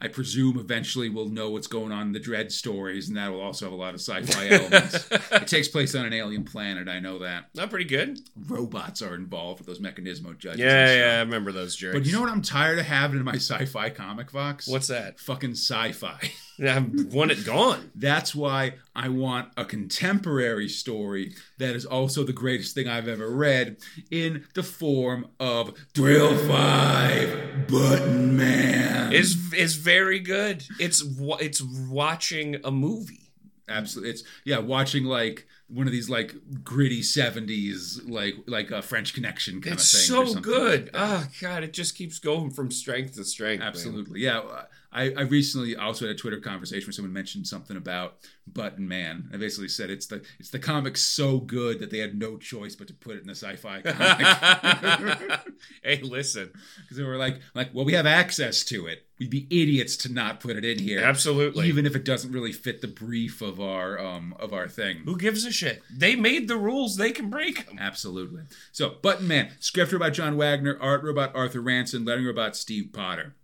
i 0.00 0.08
presume 0.08 0.58
eventually 0.58 1.08
we'll 1.08 1.28
know 1.28 1.50
what's 1.50 1.66
going 1.66 1.90
on 1.92 2.02
in 2.08 2.12
the 2.12 2.20
Dredd 2.20 2.52
stories 2.52 3.08
and 3.08 3.16
that 3.16 3.30
will 3.30 3.40
also 3.40 3.64
have 3.66 3.72
a 3.72 3.76
lot 3.76 3.94
of 3.94 4.00
sci-fi 4.00 4.48
elements 4.48 5.08
it 5.32 5.46
takes 5.46 5.68
place 5.68 5.94
on 5.94 6.04
an 6.04 6.12
alien 6.12 6.44
planet 6.44 6.88
i 6.88 7.00
know 7.00 7.18
that 7.20 7.46
Not 7.54 7.70
pretty 7.70 7.86
good. 7.86 8.20
robots 8.46 9.00
are 9.02 9.14
involved 9.14 9.60
with 9.60 9.66
those 9.66 9.80
mechanismo 9.80 10.36
judges 10.36 10.60
Yeah, 10.60 10.94
yeah, 10.96 11.16
I 11.16 11.20
remember 11.20 11.50
those 11.52 11.74
jerks. 11.76 11.96
but 11.98 12.06
you 12.06 12.12
know 12.12 12.20
what 12.20 12.30
i'm 12.30 12.42
tired 12.42 12.78
of 12.78 12.86
having 12.86 13.18
in 13.18 13.24
my 13.24 13.36
sci-fi 13.36 13.90
comic 13.90 14.32
box 14.32 14.68
What's 14.68 14.88
that? 14.88 15.18
fucking 15.18 15.52
sci-fi 15.52 16.30
I 16.58 16.78
want 16.78 17.30
it 17.32 17.44
gone. 17.44 17.90
that's 17.94 18.34
why 18.34 18.74
i 18.94 19.08
want 19.08 19.50
a 19.56 19.64
contemporary 19.64 20.68
story 20.68 21.34
that 21.58 21.76
is 21.76 21.84
also 21.84 22.24
the 22.24 22.32
greatest 22.32 22.74
thing 22.74 22.88
i've 22.88 23.08
ever 23.08 23.28
read 23.28 23.76
in 24.10 24.44
the 24.54 24.62
form 24.62 25.28
of 25.38 25.74
thrill 25.94 26.36
5 26.36 27.66
button 27.68 28.36
man 28.36 29.12
Is 29.12 29.36
is 29.54 29.76
very 29.76 30.18
good. 30.20 30.64
It's 30.80 31.02
it's 31.40 31.62
watching 31.62 32.56
a 32.64 32.70
movie. 32.70 33.30
absolutely 33.68 34.10
it's 34.10 34.22
yeah 34.44 34.58
watching 34.58 35.04
like 35.04 35.46
one 35.68 35.86
of 35.86 35.92
these 35.92 36.08
like 36.08 36.34
gritty 36.62 37.02
70s 37.02 38.08
like 38.08 38.34
like 38.46 38.70
a 38.70 38.82
french 38.82 39.14
connection 39.14 39.60
kind 39.60 39.74
It's 39.74 39.92
of 39.92 40.08
thing 40.08 40.18
or 40.18 40.26
so 40.26 40.40
good. 40.40 40.84
like. 40.92 40.94
Oh 40.94 41.26
god, 41.40 41.64
it 41.64 41.72
just 41.72 41.96
keeps 41.96 42.18
going 42.18 42.50
from 42.50 42.70
strength 42.70 43.14
to 43.16 43.24
strength. 43.24 43.60
man. 43.60 43.68
absolutely 43.68 44.20
yeah 44.20 44.38
uh, 44.38 44.64
I, 44.96 45.12
I 45.16 45.22
recently 45.22 45.76
also 45.76 46.06
had 46.06 46.14
a 46.14 46.18
twitter 46.18 46.40
conversation 46.40 46.86
where 46.86 46.92
someone 46.92 47.12
mentioned 47.12 47.46
something 47.46 47.76
about 47.76 48.16
button 48.46 48.88
man 48.88 49.30
i 49.32 49.36
basically 49.36 49.68
said 49.68 49.90
it's 49.90 50.06
the 50.06 50.22
it's 50.40 50.50
the 50.50 50.58
comic 50.58 50.96
so 50.96 51.38
good 51.38 51.78
that 51.80 51.90
they 51.90 51.98
had 51.98 52.18
no 52.18 52.36
choice 52.36 52.74
but 52.74 52.88
to 52.88 52.94
put 52.94 53.16
it 53.16 53.20
in 53.20 53.26
the 53.26 53.34
sci-fi 53.34 53.80
comic 53.84 55.40
hey, 55.82 56.00
listen. 56.02 56.50
because 56.82 56.96
they 56.96 57.04
were 57.04 57.16
like 57.16 57.40
like 57.54 57.70
well 57.72 57.84
we 57.84 57.92
have 57.92 58.06
access 58.06 58.64
to 58.64 58.86
it 58.86 59.06
we'd 59.18 59.30
be 59.30 59.46
idiots 59.50 59.96
to 59.96 60.12
not 60.12 60.40
put 60.40 60.56
it 60.56 60.64
in 60.64 60.78
here 60.78 61.00
Absolutely. 61.00 61.66
even 61.68 61.86
if 61.86 61.94
it 61.96 62.04
doesn't 62.04 62.32
really 62.32 62.52
fit 62.52 62.80
the 62.80 62.88
brief 62.88 63.42
of 63.42 63.60
our 63.60 63.98
um 63.98 64.34
of 64.38 64.52
our 64.52 64.68
thing 64.68 65.02
Who 65.04 65.16
gives 65.16 65.44
a 65.44 65.52
shit? 65.52 65.82
They 65.90 66.16
made 66.16 66.48
the 66.48 66.56
rules. 66.56 66.96
They 66.96 67.12
can 67.12 67.30
break 67.30 67.66
them. 67.66 67.78
Absolutely. 67.80 68.42
So, 68.72 68.96
Button 69.02 69.26
Man, 69.26 69.52
script 69.60 69.92
robot 69.92 70.12
John 70.12 70.36
Wagner, 70.36 70.78
art 70.80 71.02
robot 71.02 71.32
Arthur 71.34 71.60
Ranson, 71.60 72.04
lettering 72.04 72.26
robot 72.26 72.56
Steve 72.56 72.90
Potter. 72.92 73.34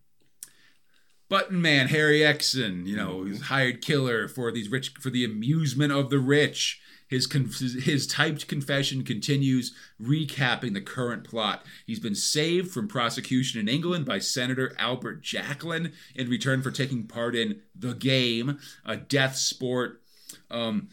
Button 1.33 1.63
Man, 1.63 1.89
Harry 1.89 2.23
Exton, 2.23 2.85
you 2.85 2.95
know, 2.95 3.25
he's 3.25 3.41
hired 3.41 3.81
killer 3.81 4.29
for 4.29 4.53
these 4.53 4.69
rich 4.69 4.91
for 5.01 5.09
the 5.09 5.25
amusement 5.25 5.91
of 5.91 6.11
the 6.11 6.19
rich. 6.19 6.79
His, 7.09 7.27
con- 7.27 7.49
his 7.49 8.07
typed 8.07 8.49
confession 8.49 9.03
continues, 9.03 9.75
recapping 9.99 10.75
the 10.75 10.83
current 10.83 11.25
plot. 11.25 11.65
He's 11.87 12.01
been 12.01 12.15
saved 12.15 12.71
from 12.71 12.87
prosecution 12.87 13.59
in 13.59 13.67
England 13.67 14.05
by 14.05 14.19
Senator 14.19 14.75
Albert 14.79 15.23
Jacklin 15.23 15.95
in 16.15 16.29
return 16.29 16.61
for 16.61 16.71
taking 16.71 17.07
part 17.07 17.35
in 17.35 17.63
The 17.75 17.95
Game, 17.95 18.59
a 18.85 18.99
death 18.99 19.37
sport 19.37 20.03
um, 20.51 20.91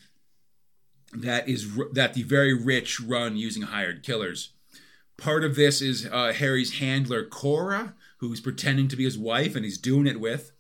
that 1.12 1.50
is 1.50 1.76
that 1.92 2.14
the 2.14 2.24
very 2.24 2.54
rich 2.54 3.02
run 3.02 3.36
using 3.36 3.64
hired 3.64 4.04
killers. 4.04 4.54
Part 5.18 5.44
of 5.44 5.58
this 5.58 5.82
is 5.82 6.08
uh, 6.10 6.32
Harry's 6.32 6.80
handler 6.80 7.26
Cora, 7.26 7.94
who's 8.20 8.42
pretending 8.42 8.88
to 8.90 8.96
be 8.96 9.04
his 9.04 9.18
wife, 9.18 9.56
and 9.56 9.66
he's 9.66 9.78
doing 9.78 10.08
it 10.08 10.20
with. 10.20 10.52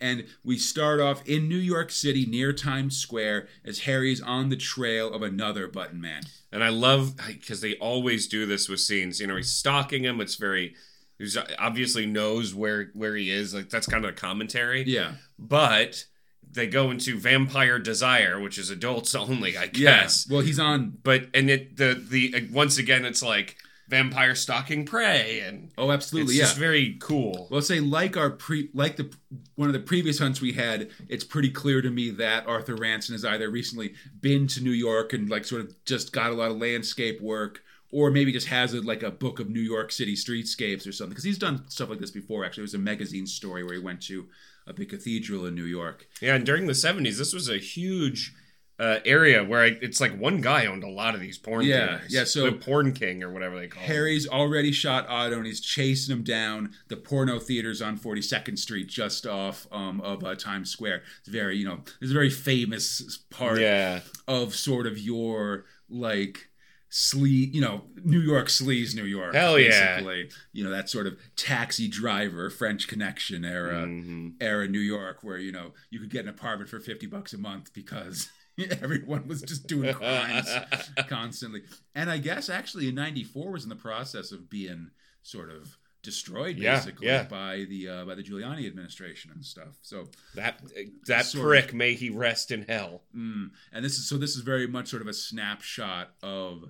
And 0.00 0.26
we 0.44 0.58
start 0.58 1.00
off 1.00 1.26
in 1.26 1.48
New 1.48 1.58
York 1.58 1.90
City 1.90 2.24
near 2.24 2.52
Times 2.52 2.96
Square 2.96 3.48
as 3.64 3.80
Harry's 3.80 4.20
on 4.20 4.48
the 4.48 4.56
trail 4.56 5.12
of 5.12 5.22
another 5.22 5.66
button 5.66 6.00
man. 6.00 6.22
And 6.52 6.62
I 6.62 6.68
love 6.68 7.16
because 7.26 7.60
they 7.60 7.74
always 7.76 8.28
do 8.28 8.46
this 8.46 8.68
with 8.68 8.80
scenes. 8.80 9.20
You 9.20 9.26
know, 9.26 9.36
he's 9.36 9.52
stalking 9.52 10.04
him. 10.04 10.20
It's 10.20 10.36
very. 10.36 10.74
He 11.18 11.26
obviously 11.58 12.06
knows 12.06 12.54
where 12.54 12.90
where 12.94 13.16
he 13.16 13.30
is. 13.30 13.52
Like 13.52 13.70
that's 13.70 13.88
kind 13.88 14.04
of 14.04 14.10
a 14.10 14.14
commentary. 14.14 14.84
Yeah. 14.86 15.14
But 15.36 16.04
they 16.50 16.68
go 16.68 16.90
into 16.92 17.18
vampire 17.18 17.78
desire, 17.78 18.38
which 18.40 18.56
is 18.56 18.70
adults 18.70 19.14
only, 19.16 19.56
I 19.58 19.66
guess. 19.66 19.80
Yes. 19.80 20.26
Well, 20.30 20.40
he's 20.40 20.60
on. 20.60 20.96
But 21.02 21.26
and 21.34 21.50
it 21.50 21.76
the 21.76 21.94
the 21.94 22.48
once 22.52 22.78
again, 22.78 23.04
it's 23.04 23.22
like 23.22 23.56
vampire 23.88 24.34
stalking 24.34 24.84
prey, 24.84 25.40
and 25.40 25.70
Oh, 25.78 25.90
absolutely. 25.90 26.36
yeah. 26.36 26.52
very 26.54 26.96
cool. 27.00 27.48
Well, 27.50 27.62
say 27.62 27.80
like 27.80 28.16
our 28.16 28.30
pre, 28.30 28.68
like 28.74 28.96
the 28.96 29.10
one 29.56 29.68
of 29.68 29.72
the 29.72 29.80
previous 29.80 30.18
hunts 30.18 30.40
we 30.40 30.52
had, 30.52 30.90
it's 31.08 31.24
pretty 31.24 31.50
clear 31.50 31.80
to 31.82 31.90
me 31.90 32.10
that 32.10 32.46
Arthur 32.46 32.76
Ranson 32.76 33.14
has 33.14 33.24
either 33.24 33.50
recently 33.50 33.94
been 34.20 34.46
to 34.48 34.62
New 34.62 34.70
York 34.72 35.12
and 35.12 35.28
like 35.28 35.44
sort 35.44 35.62
of 35.62 35.84
just 35.84 36.12
got 36.12 36.30
a 36.30 36.34
lot 36.34 36.50
of 36.50 36.58
landscape 36.58 37.20
work, 37.20 37.62
or 37.90 38.10
maybe 38.10 38.30
just 38.32 38.48
has 38.48 38.74
a, 38.74 38.80
like 38.82 39.02
a 39.02 39.10
book 39.10 39.40
of 39.40 39.48
New 39.48 39.60
York 39.62 39.90
City 39.90 40.14
streetscapes 40.14 40.86
or 40.86 40.92
something. 40.92 41.10
Because 41.10 41.24
he's 41.24 41.38
done 41.38 41.68
stuff 41.68 41.88
like 41.88 41.98
this 42.00 42.10
before. 42.10 42.44
Actually, 42.44 42.62
it 42.62 42.70
was 42.70 42.74
a 42.74 42.78
magazine 42.78 43.26
story 43.26 43.64
where 43.64 43.74
he 43.74 43.80
went 43.80 44.02
to 44.02 44.28
a 44.66 44.72
big 44.74 44.90
cathedral 44.90 45.46
in 45.46 45.54
New 45.54 45.64
York. 45.64 46.06
Yeah, 46.20 46.34
and 46.34 46.44
during 46.44 46.66
the 46.66 46.74
seventies, 46.74 47.16
this 47.16 47.32
was 47.32 47.48
a 47.48 47.56
huge. 47.56 48.34
Uh, 48.80 49.00
area 49.04 49.42
where 49.42 49.62
I, 49.64 49.76
it's 49.82 50.00
like 50.00 50.16
one 50.16 50.40
guy 50.40 50.66
owned 50.66 50.84
a 50.84 50.88
lot 50.88 51.16
of 51.16 51.20
these 51.20 51.36
porn 51.36 51.64
Yeah, 51.66 51.96
theaters. 51.96 52.14
yeah, 52.14 52.22
so- 52.24 52.44
the 52.44 52.52
porn 52.52 52.92
king 52.92 53.24
or 53.24 53.32
whatever 53.32 53.58
they 53.58 53.66
call 53.66 53.82
it. 53.82 53.86
Harry's 53.86 54.28
already 54.28 54.70
shot 54.70 55.04
Otto 55.08 55.36
and 55.38 55.46
he's 55.46 55.60
chasing 55.60 56.16
him 56.16 56.22
down 56.22 56.70
the 56.86 56.96
porno 56.96 57.40
theaters 57.40 57.82
on 57.82 57.98
42nd 57.98 58.56
Street, 58.56 58.86
just 58.86 59.26
off 59.26 59.66
um, 59.72 60.00
of 60.02 60.22
uh, 60.22 60.36
Times 60.36 60.70
Square. 60.70 61.02
It's 61.18 61.28
very, 61.28 61.56
you 61.56 61.64
know, 61.64 61.80
it's 62.00 62.12
a 62.12 62.14
very 62.14 62.30
famous 62.30 63.18
part 63.30 63.58
Yeah, 63.60 64.02
of 64.28 64.54
sort 64.54 64.86
of 64.86 64.96
your 64.96 65.64
like 65.90 66.48
slee 66.90 67.50
you 67.52 67.60
know 67.60 67.82
new 68.02 68.18
york 68.20 68.46
sleaze 68.46 68.94
new 68.94 69.04
york 69.04 69.34
Hell 69.34 69.58
yeah. 69.58 69.96
basically 69.96 70.30
you 70.54 70.64
know 70.64 70.70
that 70.70 70.88
sort 70.88 71.06
of 71.06 71.18
taxi 71.36 71.86
driver 71.86 72.48
french 72.48 72.88
connection 72.88 73.44
era 73.44 73.84
Mhm. 73.84 74.32
era 74.40 74.66
new 74.66 74.78
york 74.78 75.18
where 75.22 75.36
you 75.36 75.52
know 75.52 75.74
you 75.90 76.00
could 76.00 76.08
get 76.08 76.22
an 76.22 76.30
apartment 76.30 76.70
for 76.70 76.80
50 76.80 77.06
bucks 77.06 77.34
a 77.34 77.38
month 77.38 77.74
because 77.74 78.30
everyone 78.82 79.26
was 79.28 79.42
just 79.42 79.66
doing 79.66 79.92
crimes 79.94 80.48
constantly 81.08 81.62
and 81.94 82.10
i 82.10 82.18
guess 82.18 82.48
actually 82.48 82.88
in 82.88 82.94
94 82.94 83.52
was 83.52 83.62
in 83.62 83.68
the 83.68 83.76
process 83.76 84.32
of 84.32 84.50
being 84.50 84.90
sort 85.22 85.50
of 85.50 85.76
destroyed 86.02 86.58
basically 86.58 87.06
yeah. 87.06 87.24
by 87.24 87.66
the 87.68 87.88
uh, 87.88 88.04
by 88.04 88.14
the 88.14 88.22
Giuliani 88.22 88.66
administration 88.66 89.30
and 89.34 89.44
stuff. 89.44 89.76
So 89.82 90.08
That 90.34 90.60
that 91.06 91.34
prick, 91.34 91.74
may 91.74 91.94
he 91.94 92.10
rest 92.10 92.50
in 92.50 92.62
hell. 92.62 93.02
Mm. 93.14 93.50
And 93.72 93.84
this 93.84 93.98
is 93.98 94.08
so. 94.08 94.16
This 94.16 94.36
is 94.36 94.42
very 94.42 94.66
much 94.66 94.88
sort 94.88 95.02
of 95.02 95.08
a 95.08 95.12
snapshot 95.12 96.10
of, 96.22 96.64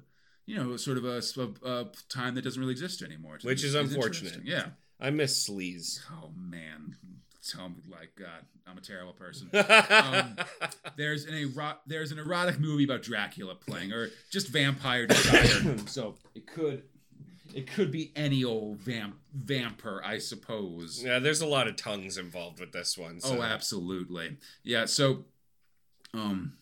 you 0.47 0.56
know, 0.56 0.77
sort 0.77 0.98
of 0.98 1.05
a, 1.05 1.23
a, 1.36 1.70
a 1.70 1.86
time 2.09 2.35
that 2.35 2.43
doesn't 2.43 2.60
really 2.60 2.73
exist 2.73 3.02
anymore, 3.02 3.39
Which 3.43 3.65
is 3.65 3.74
it's 3.74 3.93
unfortunate. 3.93 4.40
Yeah. 4.44 4.69
I 5.01 5.10
miss 5.10 5.48
sleaze. 5.48 6.01
Oh 6.10 6.32
man, 6.36 6.97
me 7.57 7.83
like 7.91 8.12
God, 8.16 8.45
I'm 8.66 8.79
a 8.79 8.81
terrible 8.81 9.12
person. 9.12 9.51
Um, 9.91 10.37
there's 10.97 11.25
an 11.25 11.35
ero- 11.35 11.79
there's 11.87 12.12
an 12.12 12.19
erotic 12.19 12.59
movie 12.59 12.85
about 12.85 13.03
Dracula 13.03 13.55
playing, 13.55 13.93
or 13.93 14.11
just 14.31 14.49
vampire 14.49 15.07
desire. 15.07 15.79
so 15.87 16.16
it 16.35 16.47
could 16.47 16.83
it 17.55 17.66
could 17.66 17.91
be 17.91 18.12
any 18.15 18.45
old 18.45 18.79
vamp 18.79 19.16
vampire, 19.35 20.01
I 20.05 20.19
suppose. 20.19 21.03
yeah, 21.05 21.19
there's 21.19 21.41
a 21.41 21.47
lot 21.47 21.69
of 21.69 21.77
tongues 21.77 22.19
involved 22.19 22.61
with 22.61 22.73
this 22.73 22.97
one. 22.99 23.20
So. 23.20 23.39
Oh, 23.39 23.43
absolutely. 23.43 24.37
Yeah. 24.62 24.85
So, 24.85 25.25
um, 26.12 26.55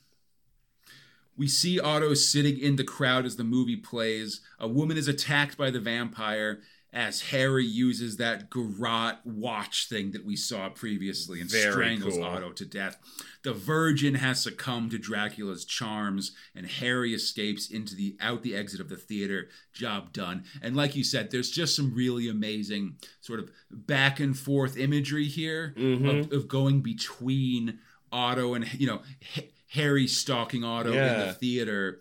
we 1.37 1.49
see 1.49 1.79
Otto 1.79 2.15
sitting 2.15 2.59
in 2.59 2.77
the 2.77 2.85
crowd 2.85 3.27
as 3.27 3.37
the 3.37 3.45
movie 3.45 3.77
plays. 3.77 4.41
A 4.59 4.69
woman 4.69 4.97
is 4.97 5.09
attacked 5.09 5.59
by 5.59 5.71
the 5.71 5.81
vampire 5.81 6.61
as 6.97 7.21
Harry 7.21 7.67
uses 7.67 8.17
that 8.17 8.49
garrote 8.49 9.17
watch 9.27 9.87
thing 9.87 10.13
that 10.13 10.25
we 10.25 10.35
saw 10.35 10.71
previously 10.71 11.43
and 11.43 11.51
Very 11.51 11.71
strangles 11.71 12.15
cool. 12.15 12.25
Otto 12.25 12.53
to 12.53 12.65
death. 12.65 12.97
The 13.43 13.53
Virgin 13.53 14.15
has 14.15 14.43
succumbed 14.43 14.93
to 14.93 14.99
Dracula's 14.99 15.67
charms, 15.67 16.33
and 16.55 16.67
Harry 16.67 17.13
escapes 17.13 17.69
into 17.71 17.95
the 17.95 18.17
out 18.19 18.43
the 18.43 18.57
exit 18.57 18.81
of 18.81 18.89
the 18.89 18.97
theater. 18.97 19.51
Job 19.75 20.15
done. 20.15 20.45
And 20.63 20.75
like 20.75 20.97
you 20.97 21.05
said, 21.05 21.31
there's 21.31 21.51
just 21.51 21.77
some 21.77 21.95
really 21.95 22.31
amazing 22.31 22.97
sort 23.21 23.41
of 23.41 23.51
back 23.71 24.19
and 24.19 24.37
forth 24.37 24.79
imagery 24.79 25.27
here 25.27 25.75
Mhm. 25.77 26.21
of, 26.25 26.33
of 26.33 26.49
going 26.49 26.81
between 26.81 27.79
Otto 28.11 28.55
and 28.55 28.73
you 28.73 28.87
know 28.87 29.03
H- 29.37 29.51
Harry 29.69 30.07
stalking 30.07 30.65
Otto 30.65 30.93
in 30.93 31.27
the 31.27 31.35
theater, 31.35 32.01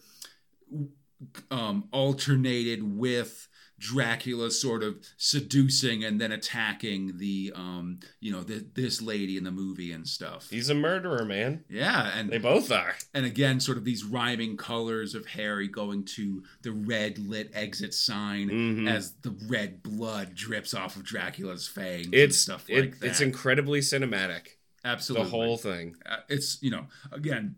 um, 1.52 1.90
alternated 1.92 2.82
with 2.82 3.50
Dracula 3.78 4.52
sort 4.52 4.84
of 4.84 4.96
seducing 5.18 6.04
and 6.06 6.20
then 6.22 6.32
attacking 6.32 7.18
the 7.18 7.52
um, 7.56 8.00
you 8.22 8.32
know 8.32 8.42
th- 8.44 8.64
this 8.74 9.02
lady 9.02 9.36
in 9.38 9.44
the 9.44 9.52
movie 9.52 9.92
and 9.92 10.08
stuff. 10.08 10.50
He's 10.50 10.70
a 10.70 10.74
murderer, 10.76 11.26
man. 11.26 11.66
Yeah, 11.70 12.18
and 12.18 12.30
They 12.30 12.38
both 12.38 12.72
are. 12.72 12.96
and 13.14 13.26
again, 13.26 13.60
sort 13.60 13.78
of 13.78 13.84
these 13.84 14.04
rhyming 14.06 14.56
colors 14.58 15.14
of 15.14 15.26
Harry 15.28 15.68
going 15.68 16.06
to 16.16 16.44
the 16.62 16.72
red 16.72 17.18
lit 17.20 17.52
exit 17.54 17.94
sign 17.94 18.50
Mhm. 18.50 18.90
as 18.90 19.14
the 19.24 19.36
red 19.48 19.84
blood 19.84 20.36
drips 20.36 20.74
off 20.74 20.96
of 20.96 21.04
Dracula's 21.04 21.68
fangs 21.68 22.06
and 22.06 22.16
It's 22.16 22.38
stuff 22.38 22.70
it, 22.70 22.80
like 22.80 23.00
that. 23.00 23.08
it's 23.08 23.22
incredibly 23.22 23.82
cinematic. 23.82 24.48
Absolutely, 24.86 25.26
The 25.26 25.32
whole 25.32 25.58
thing. 25.58 25.96
uh, 26.06 26.18
it's 26.30 26.60
you 26.62 26.72
know 26.72 26.88
again 27.12 27.56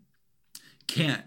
can't 0.86 1.22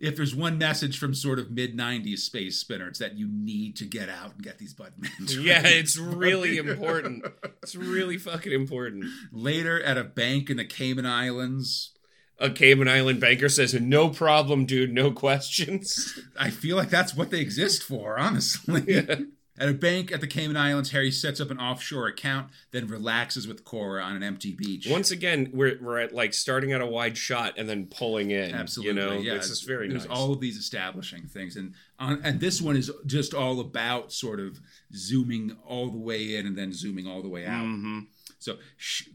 if 0.00 0.16
there's 0.16 0.34
one 0.34 0.58
message 0.58 0.98
from 0.98 1.14
sort 1.14 1.38
of 1.38 1.50
mid 1.50 1.76
90s 1.76 2.18
space 2.18 2.58
spinner 2.58 2.88
it's 2.88 2.98
that 2.98 3.16
you 3.18 3.28
need 3.30 3.76
to 3.76 3.84
get 3.84 4.08
out 4.08 4.34
and 4.34 4.42
get 4.42 4.58
these 4.58 4.74
buttons 4.74 5.36
Yeah, 5.36 5.62
it's 5.64 5.96
really 5.98 6.56
important. 6.58 7.24
It's 7.62 7.74
really 7.76 8.18
fucking 8.18 8.52
important. 8.52 9.04
later 9.32 9.82
at 9.82 9.96
a 9.98 10.04
bank 10.04 10.50
in 10.50 10.56
the 10.56 10.64
cayman 10.64 11.06
islands 11.06 11.92
A 12.38 12.50
Cayman 12.50 12.88
Island 12.88 13.20
banker 13.20 13.48
says, 13.48 13.72
"No 13.74 14.08
problem, 14.08 14.66
dude. 14.66 14.92
No 14.92 15.12
questions." 15.12 16.18
i 16.38 16.50
feel 16.50 16.76
like 16.76 16.90
that's 16.90 17.14
what 17.14 17.30
they 17.30 17.40
exist 17.40 17.82
for 17.84 18.18
honestly 18.18 18.82
Yeah. 18.88 19.16
At 19.58 19.68
a 19.68 19.74
bank 19.74 20.10
at 20.10 20.20
the 20.20 20.26
cayman 20.26 20.56
islands 20.56 20.90
harry 20.92 21.10
sets 21.10 21.40
up 21.40 21.50
an 21.50 21.58
offshore 21.58 22.06
account 22.06 22.48
then 22.70 22.86
relaxes 22.86 23.46
with 23.46 23.64
cora 23.64 24.02
on 24.02 24.16
an 24.16 24.22
empty 24.22 24.52
beach 24.52 24.86
Once 24.88 25.10
again, 25.10 25.50
we're 25.52 25.78
we're 25.80 25.98
at 25.98 26.14
like 26.14 26.32
starting 26.34 26.72
at 26.72 26.80
a 26.80 26.86
wide 26.86 27.16
shot 27.16 27.54
and 27.58 27.68
then 27.68 27.86
pulling 27.86 28.30
in. 28.30 28.54
Absolutely, 28.54 29.00
you 29.02 29.08
know, 29.08 29.18
yeah. 29.18 29.34
this 29.34 29.50
is 29.50 29.60
very 29.62 29.88
There's 29.88 30.06
nice. 30.08 30.18
all 30.18 30.32
of 30.32 30.40
these 30.40 30.56
establishing 30.56 31.24
things, 31.26 31.56
and 31.56 31.74
on, 31.98 32.20
and 32.24 32.40
this 32.40 32.60
one 32.62 32.76
is 32.76 32.90
just 33.06 33.34
all 33.34 33.60
about 33.60 34.12
sort 34.12 34.40
of 34.40 34.58
zooming 34.94 35.56
all 35.66 35.90
the 35.90 35.98
way 35.98 36.36
in 36.36 36.46
and 36.46 36.56
then 36.56 36.72
zooming 36.72 37.06
all 37.06 37.22
the 37.22 37.28
way 37.28 37.46
out. 37.46 37.64
Mhm. 37.64 38.06
So 38.38 38.56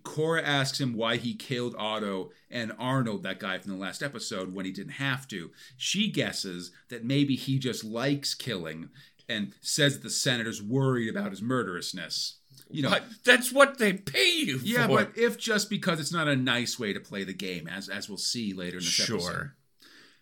Cora 0.03 0.41
asks 0.41 0.80
him 0.80 0.93
why 0.93 1.18
he 1.18 1.34
killed 1.34 1.76
Otto 1.77 2.31
and 2.49 2.72
Arnold, 2.80 3.23
that 3.23 3.39
guy 3.41 3.57
from 3.59 3.73
the 3.73 3.77
last 3.77 4.01
episode, 4.01 4.53
when 4.53 4.65
he 4.65 4.72
didn't 4.72 4.93
have 4.93 5.27
to. 5.30 5.51
She 5.76 6.09
guesses 6.09 6.72
that 6.88 7.03
maybe 7.03 7.35
he 7.35 7.59
just 7.59 7.84
likes 7.84 8.34
killing, 8.34 8.89
and 9.30 9.54
says 9.62 9.94
that 9.95 10.04
the 10.04 10.10
senator's 10.10 10.62
worried 10.62 11.10
about 11.10 11.32
his 11.32 11.41
murderousness. 11.41 12.38
You 12.70 12.82
know, 12.84 12.90
But 12.90 13.04
that's 13.24 13.52
what 13.54 13.78
they 13.78 13.94
pay 13.94 14.30
you 14.40 14.60
yeah, 14.62 14.88
for. 14.88 14.98
but 15.06 15.18
if 15.18 15.38
just 15.38 15.70
because 15.70 15.99
it's 16.02 16.12
not 16.12 16.28
a 16.28 16.36
nice 16.36 16.78
way 16.78 16.91
to 16.91 16.99
play 16.99 17.24
the 17.24 17.34
game, 17.34 17.68
as 17.68 17.88
as 17.88 18.10
we'll 18.10 18.18
see 18.18 18.54
later 18.54 18.78
in 18.78 18.84
this 18.84 18.99
episode. 18.99 19.22
Sure. 19.22 19.56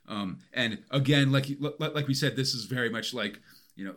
Um, 0.08 0.38
and 0.54 0.84
again, 0.92 1.32
like 1.32 1.48
like 1.80 2.08
we 2.08 2.14
said, 2.14 2.36
this 2.36 2.54
is 2.54 2.66
very 2.66 2.90
much 2.90 3.14
like 3.16 3.40
you 3.76 3.86
know 3.86 3.96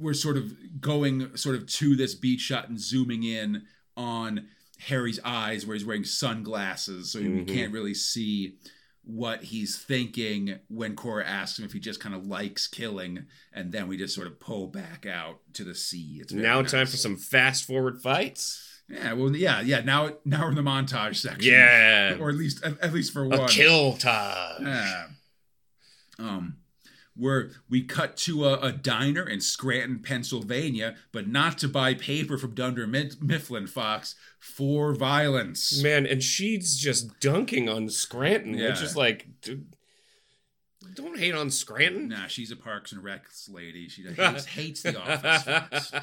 we're 0.00 0.14
sort 0.14 0.36
of 0.38 0.80
going 0.80 1.36
sort 1.36 1.56
of 1.56 1.66
to 1.66 1.94
this 1.94 2.14
beach 2.14 2.40
shot 2.40 2.68
and 2.70 2.80
zooming 2.80 3.22
in 3.22 3.64
on 3.96 4.48
Harry's 4.88 5.20
eyes 5.24 5.66
where 5.66 5.74
he's 5.76 5.84
wearing 5.84 6.04
sunglasses, 6.04 7.12
so 7.12 7.20
we 7.20 7.26
Mhm. 7.26 7.48
can't 7.48 7.72
really 7.72 7.94
see 7.94 8.56
what 9.06 9.44
he's 9.44 9.76
thinking 9.76 10.58
when 10.68 10.96
Cora 10.96 11.24
asks 11.26 11.58
him 11.58 11.64
if 11.64 11.72
he 11.72 11.80
just 11.80 12.00
kind 12.00 12.14
of 12.14 12.26
likes 12.26 12.66
killing, 12.66 13.26
and 13.52 13.70
then 13.72 13.86
we 13.88 13.96
just 13.96 14.14
sort 14.14 14.26
of 14.26 14.40
pull 14.40 14.66
back 14.68 15.06
out 15.06 15.40
to 15.54 15.64
the 15.64 15.74
sea. 15.74 16.18
It's 16.20 16.32
now 16.32 16.60
nice. 16.62 16.70
time 16.70 16.86
for 16.86 16.96
some 16.96 17.16
fast 17.16 17.64
forward 17.66 18.00
fights. 18.02 18.80
yeah, 18.88 19.12
well, 19.12 19.34
yeah, 19.36 19.60
yeah. 19.60 19.80
Now, 19.80 20.10
now 20.24 20.42
we're 20.44 20.50
in 20.50 20.54
the 20.56 20.62
montage 20.62 21.16
section, 21.16 21.52
Yeah, 21.52 22.16
or 22.18 22.28
at 22.30 22.36
least 22.36 22.64
at, 22.64 22.80
at 22.80 22.92
least 22.94 23.12
for 23.12 23.24
a 23.24 23.28
one. 23.28 23.48
kill 23.48 23.94
time. 23.96 24.66
Yeah. 24.66 25.04
Um, 26.18 26.56
where 27.16 27.50
we 27.70 27.82
cut 27.82 28.16
to 28.18 28.44
a, 28.44 28.58
a 28.58 28.72
diner 28.72 29.22
in 29.28 29.40
Scranton, 29.40 30.00
Pennsylvania, 30.00 30.96
but 31.12 31.28
not 31.28 31.58
to 31.58 31.68
buy 31.68 31.94
paper 31.94 32.36
from 32.36 32.54
Dunder 32.54 32.86
Mifflin 32.86 33.66
Fox 33.68 34.14
for 34.40 34.92
violence. 34.94 35.80
Man, 35.82 36.06
and 36.06 36.22
she's 36.22 36.76
just 36.76 37.20
dunking 37.20 37.68
on 37.68 37.88
Scranton, 37.88 38.52
which 38.52 38.60
Yeah. 38.60 38.82
is 38.82 38.96
like, 38.96 39.26
dude, 39.42 39.66
don't 40.94 41.18
hate 41.18 41.34
on 41.34 41.50
Scranton. 41.50 42.08
Nah, 42.08 42.26
she's 42.26 42.50
a 42.50 42.56
Parks 42.56 42.92
and 42.92 43.02
Recs 43.02 43.48
lady. 43.48 43.88
She 43.88 44.02
hates, 44.02 44.44
hates 44.46 44.82
the 44.82 45.00
office. 45.00 45.92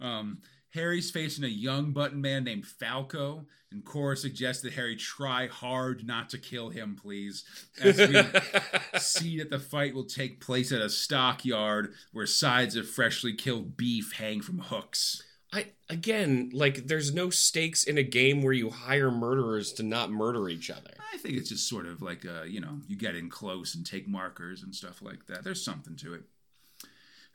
Um, 0.00 0.38
Harry's 0.74 1.10
facing 1.10 1.44
a 1.44 1.48
young 1.48 1.92
button 1.92 2.20
man 2.20 2.44
named 2.44 2.66
Falco, 2.66 3.46
and 3.70 3.84
Cora 3.84 4.16
suggests 4.16 4.62
that 4.62 4.72
Harry 4.74 4.96
try 4.96 5.46
hard 5.46 6.06
not 6.06 6.30
to 6.30 6.38
kill 6.38 6.70
him, 6.70 6.96
please. 7.00 7.44
As 7.80 7.98
we 7.98 8.22
see 8.98 9.38
that 9.38 9.50
the 9.50 9.58
fight 9.58 9.94
will 9.94 10.04
take 10.04 10.40
place 10.40 10.72
at 10.72 10.80
a 10.80 10.90
stockyard 10.90 11.94
where 12.12 12.26
sides 12.26 12.76
of 12.76 12.88
freshly 12.88 13.34
killed 13.34 13.76
beef 13.76 14.12
hang 14.12 14.40
from 14.40 14.58
hooks. 14.58 15.22
I 15.52 15.66
again, 15.90 16.50
like, 16.54 16.86
there's 16.86 17.12
no 17.12 17.28
stakes 17.28 17.84
in 17.84 17.98
a 17.98 18.02
game 18.02 18.42
where 18.42 18.54
you 18.54 18.70
hire 18.70 19.10
murderers 19.10 19.72
to 19.74 19.82
not 19.82 20.10
murder 20.10 20.48
each 20.48 20.70
other. 20.70 20.92
I 21.12 21.18
think 21.18 21.36
it's 21.36 21.50
just 21.50 21.68
sort 21.68 21.86
of 21.86 22.00
like, 22.00 22.24
uh, 22.24 22.44
you 22.44 22.60
know, 22.60 22.80
you 22.88 22.96
get 22.96 23.14
in 23.14 23.28
close 23.28 23.74
and 23.74 23.84
take 23.84 24.08
markers 24.08 24.62
and 24.62 24.74
stuff 24.74 25.02
like 25.02 25.26
that. 25.26 25.44
There's 25.44 25.62
something 25.62 25.96
to 25.96 26.14
it. 26.14 26.22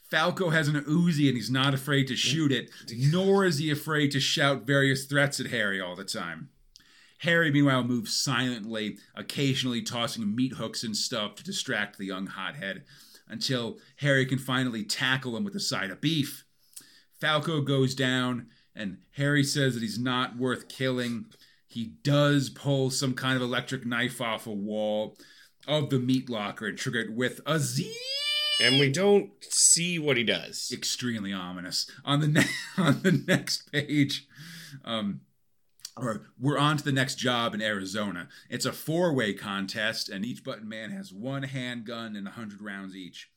Falco 0.10 0.50
has 0.50 0.68
an 0.68 0.82
Uzi 0.84 1.28
and 1.28 1.36
he's 1.36 1.52
not 1.52 1.74
afraid 1.74 2.08
to 2.08 2.16
shoot 2.16 2.52
it, 2.52 2.72
nor 3.12 3.46
is 3.46 3.58
he 3.58 3.70
afraid 3.70 4.12
to 4.12 4.20
shout 4.20 4.66
various 4.66 5.06
threats 5.06 5.40
at 5.40 5.48
Harry 5.48 5.82
all 5.82 5.96
the 5.96 6.06
time. 6.06 6.50
Harry, 7.20 7.52
meanwhile, 7.52 7.84
moves 7.84 8.16
silently, 8.16 8.98
occasionally 9.16 9.82
tossing 9.82 10.36
meat 10.36 10.54
hooks 10.54 10.84
and 10.84 10.96
stuff 10.96 11.36
to 11.36 11.44
distract 11.44 11.98
the 11.98 12.06
young 12.06 12.28
hothead, 12.28 12.84
until 13.28 13.78
Harry 13.98 14.26
can 14.26 14.38
finally 14.38 14.84
tackle 14.84 15.36
him 15.36 15.44
with 15.44 15.56
a 15.56 15.60
side 15.60 15.90
of 15.90 16.00
beef. 16.00 16.46
Falco 17.20 17.62
goes 17.62 17.96
down, 17.96 18.48
and 18.76 19.00
Harry 19.14 19.44
says 19.44 19.74
that 19.74 19.82
he's 19.82 20.00
not 20.00 20.38
worth 20.38 20.70
killing. 20.70 21.26
He 21.68 21.96
does 22.04 22.50
pull 22.50 22.92
some 22.92 23.14
kind 23.14 23.36
of 23.36 23.42
electric 23.42 23.86
knife 23.86 24.22
off 24.22 24.48
a 24.48 24.52
wall 24.52 25.18
of 25.68 25.90
the 25.90 26.00
meat 26.00 26.30
locker 26.30 26.68
and 26.68 26.78
trigger 26.78 27.00
it 27.00 27.12
with 27.12 27.42
a 27.46 27.60
Z. 27.60 27.92
And 28.62 28.80
we 28.80 28.92
don't 28.92 29.32
see 29.42 30.00
what 30.00 30.18
he 30.18 30.24
does. 30.24 30.72
Extremely 30.74 31.32
ominous. 31.34 31.90
On 32.04 32.20
the 32.22 32.28
ne- 32.28 32.46
on 32.78 33.02
the 33.04 33.12
next 33.12 33.72
page, 33.72 34.28
um, 34.84 35.22
or 35.96 36.28
we're 36.40 36.58
on 36.58 36.78
to 36.78 36.84
the 36.84 36.92
next 36.92 37.16
job 37.16 37.54
in 37.54 37.62
Arizona. 37.62 38.28
It's 38.50 38.66
a 38.66 38.72
four-way 38.72 39.34
contest, 39.34 40.10
and 40.10 40.26
each 40.26 40.44
button 40.44 40.68
man 40.70 40.92
has 40.92 41.12
one 41.14 41.44
handgun 41.44 42.16
and 42.16 42.28
a 42.28 42.32
hundred 42.32 42.62
rounds 42.62 42.96
each. 42.96 43.30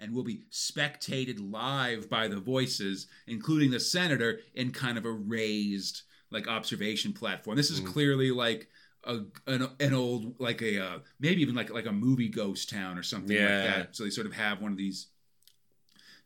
And 0.00 0.14
will 0.14 0.22
be 0.22 0.44
spectated 0.50 1.40
live 1.40 2.08
by 2.08 2.28
the 2.28 2.38
voices, 2.38 3.08
including 3.26 3.72
the 3.72 3.80
senator, 3.80 4.38
in 4.54 4.70
kind 4.70 4.96
of 4.96 5.04
a 5.04 5.10
raised 5.10 6.02
like 6.30 6.46
observation 6.46 7.12
platform. 7.12 7.56
This 7.56 7.70
is 7.70 7.80
Mm. 7.80 7.86
clearly 7.86 8.30
like 8.30 8.68
a 9.04 9.20
an, 9.46 9.68
an 9.80 9.94
old 9.94 10.40
like 10.40 10.62
a 10.62 10.82
uh, 10.82 10.98
maybe 11.20 11.42
even 11.42 11.54
like 11.54 11.70
like 11.70 11.86
a 11.86 11.92
movie 11.92 12.28
ghost 12.28 12.70
town 12.70 12.98
or 12.98 13.02
something 13.02 13.36
like 13.36 13.74
that. 13.74 13.96
So 13.96 14.04
they 14.04 14.10
sort 14.10 14.26
of 14.26 14.34
have 14.34 14.60
one 14.60 14.72
of 14.72 14.78
these 14.78 15.08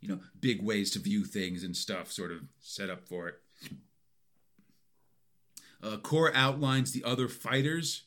you 0.03 0.09
know, 0.09 0.19
big 0.41 0.63
ways 0.63 0.91
to 0.91 0.99
view 0.99 1.25
things 1.25 1.63
and 1.63 1.77
stuff 1.77 2.11
sort 2.13 2.33
of 2.33 2.41
set 2.61 2.91
up 2.91 3.09
for 3.09 3.29
it. 3.29 3.41
Uh, 5.83 5.97
Cora 5.97 6.33
outlines 6.35 6.93
the 6.93 7.05
other 7.05 7.29
fighters. 7.29 8.03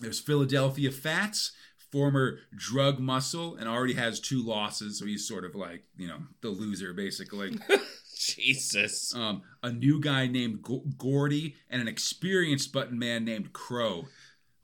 There's 0.00 0.20
Philadelphia 0.20 0.90
Fats, 0.90 1.52
former 1.90 2.38
drug 2.54 3.00
muscle, 3.00 3.56
and 3.56 3.68
already 3.68 3.94
has 3.94 4.20
two 4.20 4.42
losses, 4.42 4.98
so 4.98 5.06
he's 5.06 5.26
sort 5.26 5.44
of 5.44 5.54
like, 5.54 5.84
you 5.96 6.06
know, 6.06 6.18
the 6.42 6.48
loser, 6.48 6.92
basically. 6.92 7.58
Jesus. 8.34 9.14
um, 9.14 9.42
a 9.62 9.70
new 9.72 10.00
guy 10.00 10.26
named 10.26 10.64
G- 10.66 10.80
Gordy, 10.98 11.56
and 11.70 11.80
an 11.80 11.88
experienced 11.88 12.72
button 12.72 12.98
man 12.98 13.24
named 13.24 13.52
Crow. 13.52 14.06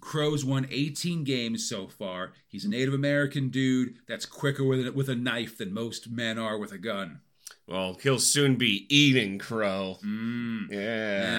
Crow's 0.01 0.44
won 0.44 0.66
18 0.70 1.22
games 1.22 1.68
so 1.68 1.86
far. 1.86 2.32
He's 2.48 2.64
a 2.64 2.68
Native 2.68 2.93
American 2.93 3.51
dude 3.51 3.94
that's 4.09 4.26
quicker 4.26 4.64
with 4.64 4.86
a, 4.86 4.93
with 4.93 5.09
a 5.09 5.14
knife 5.14 5.56
than 5.59 5.72
most 5.72 6.10
men 6.10 6.39
are 6.39 6.59
with 6.59 6.72
a 6.72 6.78
gun. 6.78 7.20
Well, 7.68 7.98
he'll 8.02 8.18
soon 8.18 8.56
be 8.56 8.86
eating 8.94 9.39
crow. 9.39 9.98
Mm. 10.05 10.70
Yeah. 10.70 10.78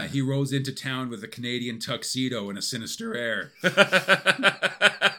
Yeah, 0.03 0.07
he 0.07 0.21
rolls 0.21 0.53
into 0.53 0.71
town 0.71 1.09
with 1.09 1.23
a 1.23 1.27
Canadian 1.27 1.79
tuxedo 1.79 2.49
and 2.49 2.57
a 2.57 2.61
sinister 2.61 3.13
air. 3.15 3.51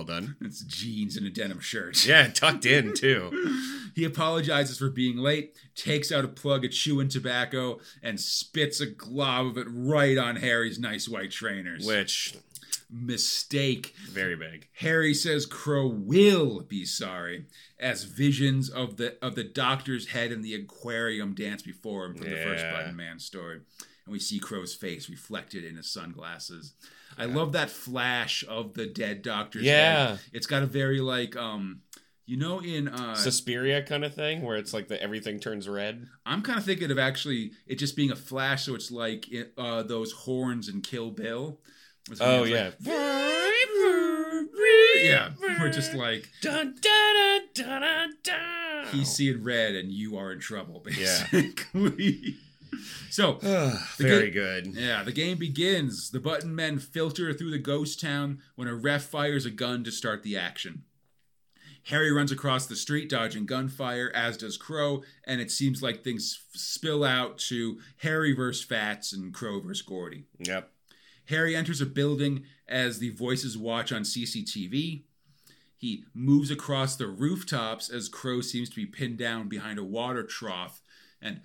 Well 0.00 0.18
done. 0.18 0.36
It's 0.40 0.62
jeans 0.62 1.18
and 1.18 1.26
a 1.26 1.30
denim 1.30 1.60
shirt. 1.60 2.06
Yeah, 2.10 2.28
tucked 2.28 2.64
in 2.64 2.94
too. 2.94 3.66
He 3.94 4.04
apologizes 4.04 4.78
for 4.78 4.88
being 4.88 5.18
late, 5.18 5.54
takes 5.74 6.12
out 6.12 6.24
a 6.24 6.28
plug 6.28 6.64
of 6.64 6.70
chewing 6.70 7.08
tobacco, 7.08 7.80
and 8.02 8.18
spits 8.20 8.80
a 8.80 8.86
glob 8.86 9.46
of 9.46 9.58
it 9.58 9.66
right 9.68 10.16
on 10.16 10.36
Harry's 10.36 10.78
nice 10.78 11.08
white 11.08 11.32
trainers. 11.32 11.84
Which 11.84 12.36
Mistake. 12.88 13.92
very 14.08 14.36
big. 14.36 14.68
Harry 14.74 15.12
says 15.12 15.44
Crow 15.44 15.88
will 15.88 16.60
be 16.60 16.84
sorry, 16.84 17.46
as 17.78 18.04
visions 18.04 18.70
of 18.70 18.96
the 18.96 19.22
of 19.22 19.34
the 19.34 19.44
doctor's 19.44 20.06
head 20.08 20.30
in 20.32 20.40
the 20.40 20.54
aquarium 20.54 21.34
dance 21.34 21.60
before 21.60 22.06
him 22.06 22.14
from 22.14 22.30
the 22.30 22.36
first 22.36 22.64
Button 22.72 22.96
Man 22.96 23.18
story. 23.18 23.56
And 24.06 24.12
we 24.12 24.20
see 24.20 24.38
Crow's 24.38 24.74
face 24.74 25.10
reflected 25.10 25.64
in 25.64 25.76
his 25.76 25.90
sunglasses. 25.92 26.74
I 27.20 27.26
love 27.26 27.52
that 27.52 27.70
flash 27.70 28.44
of 28.48 28.74
the 28.74 28.86
dead 28.86 29.22
doctor's 29.22 29.62
Yeah. 29.64 30.08
head. 30.10 30.20
It's 30.32 30.46
got 30.46 30.62
a 30.62 30.66
very 30.66 31.00
like 31.00 31.36
um 31.36 31.82
you 32.26 32.36
know 32.36 32.60
in 32.60 32.88
uh 32.88 33.14
Suspiria 33.14 33.82
kind 33.82 34.04
of 34.04 34.14
thing, 34.14 34.42
where 34.42 34.56
it's 34.56 34.72
like 34.72 34.88
the 34.88 35.00
everything 35.02 35.38
turns 35.40 35.68
red. 35.68 36.06
I'm 36.24 36.42
kind 36.42 36.58
of 36.58 36.64
thinking 36.64 36.90
of 36.90 36.98
actually 36.98 37.52
it 37.66 37.76
just 37.76 37.96
being 37.96 38.10
a 38.10 38.16
flash 38.16 38.64
so 38.66 38.74
it's 38.74 38.90
like 38.90 39.30
it, 39.32 39.52
uh 39.58 39.82
those 39.82 40.12
horns 40.12 40.68
in 40.68 40.80
Kill 40.80 41.10
Bill. 41.10 41.60
Oh 42.20 42.42
like- 42.42 42.50
yeah. 42.50 42.70
Yeah, 45.02 45.30
we're 45.40 45.70
just 45.70 45.94
like 45.94 46.28
Dun, 46.42 46.74
dun, 46.80 48.10
dun, 48.22 48.86
he's 48.92 49.08
seeing 49.08 49.42
red 49.42 49.74
and 49.74 49.90
you 49.90 50.16
are 50.18 50.30
in 50.32 50.38
trouble, 50.40 50.84
Yeah. 50.96 51.26
so, 53.10 53.38
ah, 53.42 53.94
very 53.98 54.30
ga- 54.30 54.62
good. 54.62 54.74
yeah, 54.74 55.02
the 55.02 55.12
game 55.12 55.38
begins. 55.38 56.10
The 56.10 56.20
button 56.20 56.54
men 56.54 56.78
filter 56.78 57.32
through 57.32 57.50
the 57.50 57.58
ghost 57.58 58.00
town 58.00 58.40
when 58.54 58.68
a 58.68 58.74
ref 58.74 59.04
fires 59.04 59.46
a 59.46 59.50
gun 59.50 59.84
to 59.84 59.90
start 59.90 60.22
the 60.22 60.36
action. 60.36 60.84
Harry 61.84 62.12
runs 62.12 62.30
across 62.30 62.66
the 62.66 62.76
street, 62.76 63.08
dodging 63.08 63.46
gunfire, 63.46 64.12
as 64.14 64.36
does 64.36 64.56
Crow, 64.56 65.02
and 65.26 65.40
it 65.40 65.50
seems 65.50 65.82
like 65.82 66.04
things 66.04 66.44
spill 66.52 67.02
out 67.04 67.38
to 67.38 67.78
Harry 67.98 68.34
versus 68.34 68.62
Fats 68.62 69.12
and 69.12 69.32
Crow 69.32 69.60
versus 69.60 69.82
Gordy. 69.82 70.24
Yep. 70.40 70.70
Harry 71.26 71.56
enters 71.56 71.80
a 71.80 71.86
building 71.86 72.44
as 72.68 72.98
the 72.98 73.10
voices 73.10 73.56
watch 73.56 73.92
on 73.92 74.02
CCTV. 74.02 75.04
He 75.76 76.04
moves 76.12 76.50
across 76.50 76.96
the 76.96 77.06
rooftops 77.06 77.88
as 77.88 78.08
Crow 78.08 78.42
seems 78.42 78.68
to 78.68 78.76
be 78.76 78.86
pinned 78.86 79.16
down 79.16 79.48
behind 79.48 79.78
a 79.78 79.84
water 79.84 80.22
trough. 80.22 80.82
And 81.22 81.40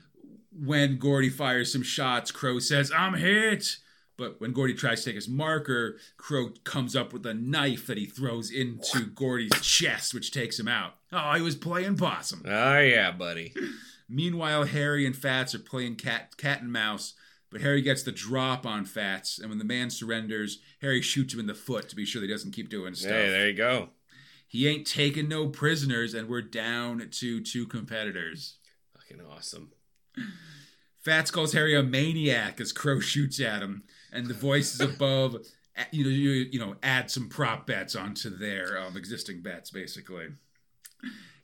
when 0.57 0.97
Gordy 0.97 1.29
fires 1.29 1.71
some 1.71 1.83
shots, 1.83 2.31
Crow 2.31 2.59
says, 2.59 2.91
I'm 2.95 3.15
hit. 3.15 3.77
But 4.17 4.39
when 4.39 4.53
Gordy 4.53 4.73
tries 4.73 4.99
to 4.99 5.05
take 5.09 5.15
his 5.15 5.27
marker, 5.27 5.97
Crow 6.17 6.51
comes 6.63 6.95
up 6.95 7.11
with 7.11 7.25
a 7.25 7.33
knife 7.33 7.85
that 7.87 7.97
he 7.97 8.05
throws 8.05 8.49
into 8.49 9.07
Gordy's 9.07 9.59
chest, 9.61 10.13
which 10.13 10.31
takes 10.31 10.57
him 10.57 10.69
out. 10.69 10.93
Oh, 11.11 11.33
he 11.33 11.41
was 11.41 11.55
playing 11.55 11.97
possum. 11.97 12.43
Oh 12.45 12.79
yeah, 12.79 13.11
buddy. 13.11 13.53
Meanwhile, 14.09 14.65
Harry 14.65 15.05
and 15.05 15.15
Fats 15.15 15.53
are 15.53 15.59
playing 15.59 15.95
cat 15.95 16.37
cat 16.37 16.61
and 16.61 16.71
mouse, 16.71 17.13
but 17.51 17.59
Harry 17.59 17.81
gets 17.81 18.03
the 18.03 18.11
drop 18.13 18.65
on 18.65 18.85
Fats, 18.85 19.37
and 19.37 19.49
when 19.49 19.57
the 19.57 19.65
man 19.65 19.89
surrenders, 19.89 20.59
Harry 20.81 21.01
shoots 21.01 21.33
him 21.33 21.39
in 21.41 21.47
the 21.47 21.53
foot 21.53 21.89
to 21.89 21.95
be 21.95 22.05
sure 22.05 22.21
that 22.21 22.27
he 22.27 22.33
doesn't 22.33 22.53
keep 22.53 22.69
doing 22.69 22.93
stuff. 22.93 23.11
Hey, 23.11 23.29
there 23.29 23.49
you 23.49 23.53
go. 23.53 23.89
He 24.47 24.67
ain't 24.69 24.87
taking 24.87 25.27
no 25.27 25.47
prisoners, 25.49 26.13
and 26.13 26.29
we're 26.29 26.41
down 26.41 27.09
to 27.09 27.41
two 27.41 27.65
competitors. 27.65 28.59
Fucking 28.93 29.19
awesome. 29.29 29.71
Fats 31.05 31.29
calls 31.29 31.53
Harry 31.53 31.75
a 31.75 31.83
maniac 31.83 32.59
as 32.59 32.71
Crow 32.71 32.99
shoots 32.99 33.39
at 33.39 33.61
him, 33.61 33.83
and 34.11 34.25
the 34.25 34.33
voices 34.33 34.81
above, 34.81 35.37
you 35.91 36.03
know, 36.03 36.09
you, 36.09 36.31
you 36.51 36.59
know, 36.59 36.75
add 36.81 37.11
some 37.11 37.29
prop 37.29 37.67
bets 37.67 37.95
onto 37.95 38.29
their 38.35 38.79
um, 38.79 38.97
existing 38.97 39.41
bets, 39.41 39.69
basically. 39.69 40.29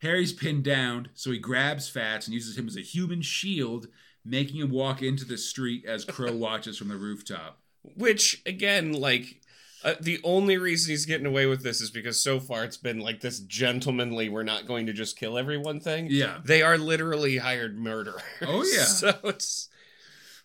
Harry's 0.01 0.33
pinned 0.33 0.63
down, 0.63 1.09
so 1.13 1.31
he 1.31 1.37
grabs 1.37 1.87
Fats 1.87 2.25
and 2.25 2.33
uses 2.33 2.57
him 2.57 2.67
as 2.67 2.75
a 2.75 2.81
human 2.81 3.21
shield, 3.21 3.87
making 4.25 4.59
him 4.59 4.71
walk 4.71 5.03
into 5.03 5.25
the 5.25 5.37
street 5.37 5.85
as 5.85 6.05
Crow 6.05 6.35
watches 6.35 6.77
from 6.77 6.87
the 6.87 6.97
rooftop. 6.97 7.59
Which 7.95 8.41
again, 8.45 8.93
like. 8.93 9.40
Uh, 9.83 9.95
the 9.99 10.19
only 10.23 10.57
reason 10.57 10.91
he's 10.91 11.05
getting 11.05 11.25
away 11.25 11.47
with 11.47 11.63
this 11.63 11.81
is 11.81 11.89
because 11.89 12.21
so 12.21 12.39
far 12.39 12.63
it's 12.63 12.77
been 12.77 12.99
like 12.99 13.21
this 13.21 13.39
gentlemanly 13.39 14.29
we're 14.29 14.43
not 14.43 14.67
going 14.67 14.85
to 14.85 14.93
just 14.93 15.17
kill 15.17 15.37
everyone 15.37 15.79
thing. 15.79 16.07
Yeah, 16.09 16.39
They 16.45 16.61
are 16.61 16.77
literally 16.77 17.37
hired 17.37 17.77
murderers. 17.79 18.21
Oh, 18.41 18.63
yeah. 18.63 18.83
So 18.85 19.17
it's 19.23 19.69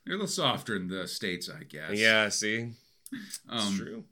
they're 0.04 0.14
a 0.14 0.18
little 0.18 0.28
softer 0.28 0.76
in 0.76 0.88
the 0.88 1.06
states, 1.08 1.50
I 1.50 1.64
guess. 1.64 1.92
yeah, 1.92 2.28
see? 2.28 2.70
It's 3.12 3.40
um, 3.48 3.76
true. 3.76 4.04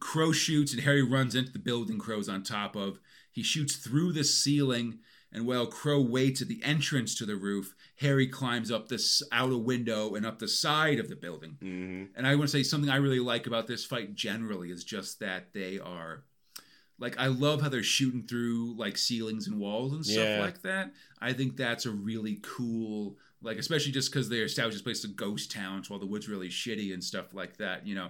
Crow 0.00 0.32
shoots 0.32 0.72
and 0.72 0.82
Harry 0.82 1.02
runs 1.02 1.34
into 1.34 1.52
the 1.52 1.58
building 1.58 1.98
Crow's 1.98 2.28
on 2.28 2.42
top 2.42 2.74
of. 2.74 2.98
He 3.30 3.42
shoots 3.42 3.76
through 3.76 4.12
the 4.12 4.24
ceiling, 4.24 5.00
and 5.32 5.46
while 5.46 5.66
Crow 5.66 6.00
waits 6.00 6.42
at 6.42 6.48
the 6.48 6.60
entrance 6.64 7.14
to 7.16 7.26
the 7.26 7.36
roof, 7.36 7.74
Harry 8.00 8.26
climbs 8.26 8.70
up 8.70 8.88
this 8.88 9.22
out 9.30 9.52
a 9.52 9.56
window 9.56 10.14
and 10.14 10.26
up 10.26 10.38
the 10.38 10.48
side 10.48 10.98
of 10.98 11.08
the 11.08 11.16
building. 11.16 11.56
hmm 11.60 12.04
And 12.16 12.26
I 12.26 12.34
want 12.34 12.48
to 12.50 12.56
say 12.56 12.62
something 12.62 12.90
I 12.90 12.96
really 12.96 13.20
like 13.20 13.46
about 13.46 13.66
this 13.66 13.84
fight 13.84 14.14
generally 14.14 14.70
is 14.70 14.82
just 14.84 15.20
that 15.20 15.52
they 15.52 15.78
are 15.78 16.24
like 16.98 17.18
I 17.18 17.28
love 17.28 17.62
how 17.62 17.68
they're 17.70 17.82
shooting 17.82 18.24
through 18.26 18.74
like 18.76 18.98
ceilings 18.98 19.46
and 19.46 19.58
walls 19.58 19.92
and 19.92 20.04
stuff 20.04 20.28
Yeah. 20.28 20.38
like 20.40 20.62
that. 20.62 20.92
I 21.20 21.32
think 21.32 21.56
that's 21.56 21.86
a 21.86 21.90
really 21.90 22.40
cool 22.42 23.16
like 23.42 23.56
especially 23.56 23.92
just 23.92 24.12
because 24.12 24.28
they 24.28 24.38
established 24.40 24.74
this 24.76 24.82
place 24.82 25.02
as 25.04 25.12
ghost 25.12 25.50
town, 25.50 25.82
so 25.82 25.94
all 25.94 26.00
the 26.00 26.06
wood's 26.06 26.28
really 26.28 26.48
shitty 26.48 26.92
and 26.92 27.02
stuff 27.02 27.32
like 27.32 27.56
that. 27.56 27.86
You 27.86 27.94
know, 27.94 28.08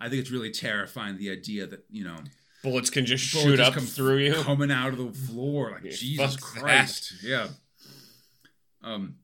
I 0.00 0.08
think 0.08 0.20
it's 0.20 0.32
really 0.32 0.50
terrifying 0.50 1.16
the 1.16 1.30
idea 1.30 1.66
that 1.68 1.84
you 1.90 2.02
know 2.04 2.16
Bullets 2.64 2.90
can 2.90 3.06
just 3.06 3.32
bullets 3.32 3.50
shoot 3.50 3.56
just 3.58 3.76
up 3.76 3.82
through 3.84 4.16
you. 4.16 4.34
coming 4.42 4.72
out 4.72 4.88
of 4.88 4.98
the 4.98 5.12
floor 5.12 5.78
like 5.82 5.92
Jesus 5.92 6.34
fuck 6.34 6.40
Christ. 6.42 7.12
Yeah. 7.22 7.48
Um 8.82 9.16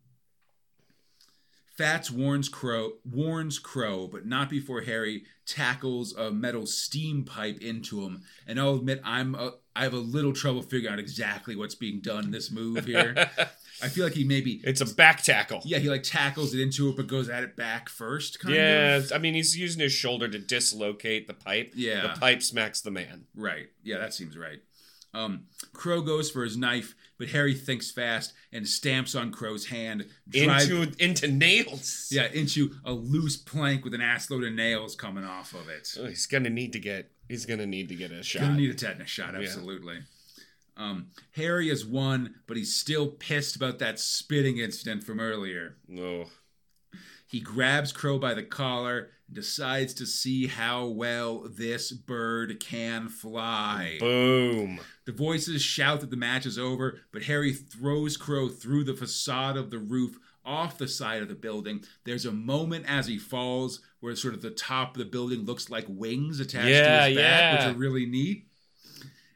Fats 1.76 2.10
warns 2.10 2.50
Crow 2.50 2.92
warns 3.10 3.58
Crow, 3.58 4.06
but 4.06 4.26
not 4.26 4.50
before 4.50 4.82
Harry 4.82 5.24
tackles 5.46 6.14
a 6.14 6.30
metal 6.30 6.66
steam 6.66 7.24
pipe 7.24 7.58
into 7.62 8.02
him. 8.02 8.22
And 8.46 8.60
I'll 8.60 8.74
admit 8.74 9.00
I'm 9.02 9.34
a, 9.34 9.54
I 9.80 9.84
have 9.84 9.94
a 9.94 9.98
little 9.98 10.32
trouble 10.32 10.62
figuring 10.62 10.92
out 10.92 10.98
exactly 10.98 11.56
what's 11.56 11.74
being 11.74 12.00
done 12.00 12.24
in 12.24 12.30
this 12.30 12.50
move 12.50 12.84
here. 12.84 13.14
I 13.82 13.88
feel 13.88 14.04
like 14.04 14.12
he 14.12 14.24
maybe 14.24 14.60
it's 14.62 14.82
a 14.82 14.94
back 14.94 15.22
tackle. 15.22 15.62
yeah, 15.64 15.78
he 15.78 15.88
like 15.88 16.02
tackles 16.02 16.52
it 16.52 16.60
into 16.60 16.90
it 16.90 16.96
but 16.96 17.06
goes 17.06 17.30
at 17.30 17.42
it 17.44 17.56
back 17.56 17.88
first 17.88 18.38
kind 18.38 18.54
Yeah, 18.54 18.96
of. 18.96 19.10
I 19.12 19.16
mean 19.18 19.32
he's 19.32 19.56
using 19.56 19.80
his 19.80 19.92
shoulder 19.92 20.28
to 20.28 20.38
dislocate 20.38 21.26
the 21.26 21.32
pipe. 21.34 21.72
Yeah. 21.74 22.02
The 22.02 22.20
pipe 22.20 22.42
smacks 22.42 22.82
the 22.82 22.90
man. 22.90 23.24
Right. 23.34 23.68
Yeah, 23.82 23.96
that 23.98 24.12
seems 24.12 24.36
right. 24.36 24.58
Um, 25.14 25.46
Crow 25.72 26.02
goes 26.02 26.30
for 26.30 26.44
his 26.44 26.56
knife, 26.56 26.94
but 27.18 27.28
Harry 27.30 27.54
thinks 27.54 27.90
fast 27.90 28.32
and 28.52 28.68
stamps 28.68 29.14
on 29.16 29.32
Crow's 29.32 29.66
hand, 29.66 30.06
drive- 30.28 30.70
Into 30.70 30.92
into 31.02 31.26
nails. 31.28 32.08
yeah, 32.12 32.26
into 32.32 32.72
a 32.84 32.92
loose 32.92 33.36
plank 33.36 33.82
with 33.82 33.94
an 33.94 34.02
assload 34.02 34.46
of 34.46 34.52
nails 34.52 34.94
coming 34.94 35.24
off 35.24 35.52
of 35.54 35.68
it. 35.68 35.88
Oh, 35.98 36.06
he's 36.06 36.26
gonna 36.26 36.50
need 36.50 36.72
to 36.74 36.78
get 36.78 37.10
he's 37.30 37.46
gonna 37.46 37.66
need 37.66 37.88
to 37.88 37.94
get 37.94 38.10
a 38.10 38.22
shot. 38.22 38.42
Gonna 38.42 38.56
need 38.56 38.70
a 38.70 38.74
tetanus 38.74 39.08
shot, 39.08 39.32
Yeah. 39.34 39.40
absolutely. 39.40 40.00
Um, 40.76 41.10
Harry 41.32 41.68
has 41.68 41.84
won, 41.84 42.34
but 42.46 42.56
he's 42.56 42.74
still 42.74 43.08
pissed 43.08 43.54
about 43.56 43.78
that 43.80 43.98
spitting 44.00 44.58
incident 44.58 45.04
from 45.04 45.20
earlier. 45.20 45.76
no. 45.88 46.28
He 47.26 47.38
grabs 47.38 47.92
Crow 47.92 48.18
by 48.18 48.34
the 48.34 48.42
collar 48.42 49.10
and 49.28 49.36
decides 49.36 49.94
to 49.94 50.04
see 50.06 50.48
how 50.48 50.86
well 50.88 51.46
this 51.48 51.92
bird 51.92 52.58
can 52.58 53.08
fly. 53.08 53.98
Boom. 54.00 54.80
The 55.04 55.12
voices 55.12 55.62
shout 55.62 56.00
that 56.00 56.10
the 56.10 56.16
match 56.16 56.44
is 56.44 56.58
over, 56.58 56.98
but 57.12 57.22
Harry 57.22 57.52
throws 57.52 58.16
Crow 58.16 58.48
through 58.48 58.82
the 58.82 58.96
facade 58.96 59.56
of 59.56 59.70
the 59.70 59.78
roof 59.78 60.18
off 60.44 60.78
the 60.78 60.88
side 60.88 61.22
of 61.22 61.28
the 61.28 61.34
building. 61.34 61.84
There's 62.04 62.24
a 62.26 62.32
moment 62.32 62.84
as 62.88 63.06
he 63.06 63.18
falls 63.18 63.80
where 64.00 64.14
sort 64.16 64.34
of 64.34 64.42
the 64.42 64.50
top 64.50 64.94
of 64.96 64.98
the 64.98 65.04
building 65.04 65.44
looks 65.44 65.68
like 65.70 65.84
wings 65.88 66.40
attached 66.40 66.68
Yeah, 66.68 67.00
to 67.02 67.08
his 67.08 67.16
back, 67.18 67.24
yeah. 67.24 67.66
which 67.66 67.74
are 67.76 67.78
really 67.78 68.06
neat. 68.06 68.46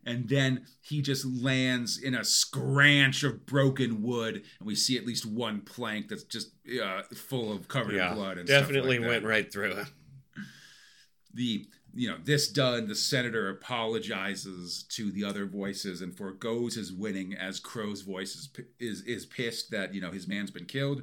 and 0.06 0.28
then 0.28 0.66
he 0.82 1.00
just 1.00 1.24
lands 1.24 1.98
in 1.98 2.14
a 2.14 2.24
scranch 2.24 3.22
of 3.24 3.46
broken 3.46 4.02
wood, 4.02 4.34
and 4.58 4.66
we 4.66 4.74
see 4.74 4.96
at 4.98 5.06
least 5.06 5.24
one 5.26 5.60
plank 5.62 6.08
that's 6.08 6.24
just 6.24 6.50
uh, 6.82 7.02
full 7.14 7.52
of 7.52 7.68
covered 7.68 7.94
in 7.94 8.14
blood. 8.14 8.36
And 8.38 8.46
definitely 8.46 8.96
stuff 8.96 9.02
like 9.06 9.10
went 9.10 9.24
right 9.24 9.50
through 9.52 9.72
it. 9.72 9.86
the 11.32 11.66
you 11.96 12.08
know 12.08 12.16
this 12.24 12.48
done 12.48 12.88
the 12.88 12.94
senator 12.94 13.48
apologizes 13.50 14.84
to 14.88 15.10
the 15.10 15.24
other 15.24 15.46
voices 15.46 16.00
and 16.00 16.16
foregoes 16.16 16.74
his 16.74 16.92
winning 16.92 17.34
as 17.34 17.60
crow's 17.60 18.02
voice 18.02 18.34
is, 18.34 18.48
is 18.78 19.02
is 19.02 19.26
pissed 19.26 19.70
that 19.70 19.94
you 19.94 20.00
know 20.00 20.10
his 20.10 20.26
man's 20.28 20.50
been 20.50 20.64
killed 20.66 21.02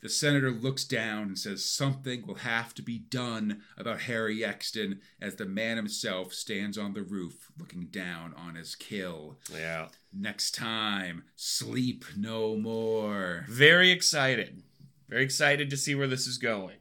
the 0.00 0.08
senator 0.08 0.52
looks 0.52 0.84
down 0.84 1.24
and 1.24 1.38
says 1.38 1.64
something 1.64 2.24
will 2.24 2.36
have 2.36 2.72
to 2.74 2.82
be 2.82 2.98
done 2.98 3.62
about 3.76 4.02
harry 4.02 4.44
exton 4.44 5.00
as 5.20 5.36
the 5.36 5.44
man 5.46 5.76
himself 5.76 6.32
stands 6.32 6.78
on 6.78 6.92
the 6.94 7.02
roof 7.02 7.50
looking 7.58 7.86
down 7.90 8.32
on 8.34 8.54
his 8.54 8.74
kill 8.74 9.38
Yeah. 9.52 9.88
next 10.12 10.54
time 10.54 11.24
sleep 11.36 12.04
no 12.16 12.56
more 12.56 13.44
Very 13.48 13.90
excited. 13.90 14.62
Very 15.08 15.24
excited 15.24 15.70
to 15.70 15.76
see 15.76 15.94
where 15.94 16.06
this 16.06 16.26
is 16.26 16.36
going. 16.36 16.76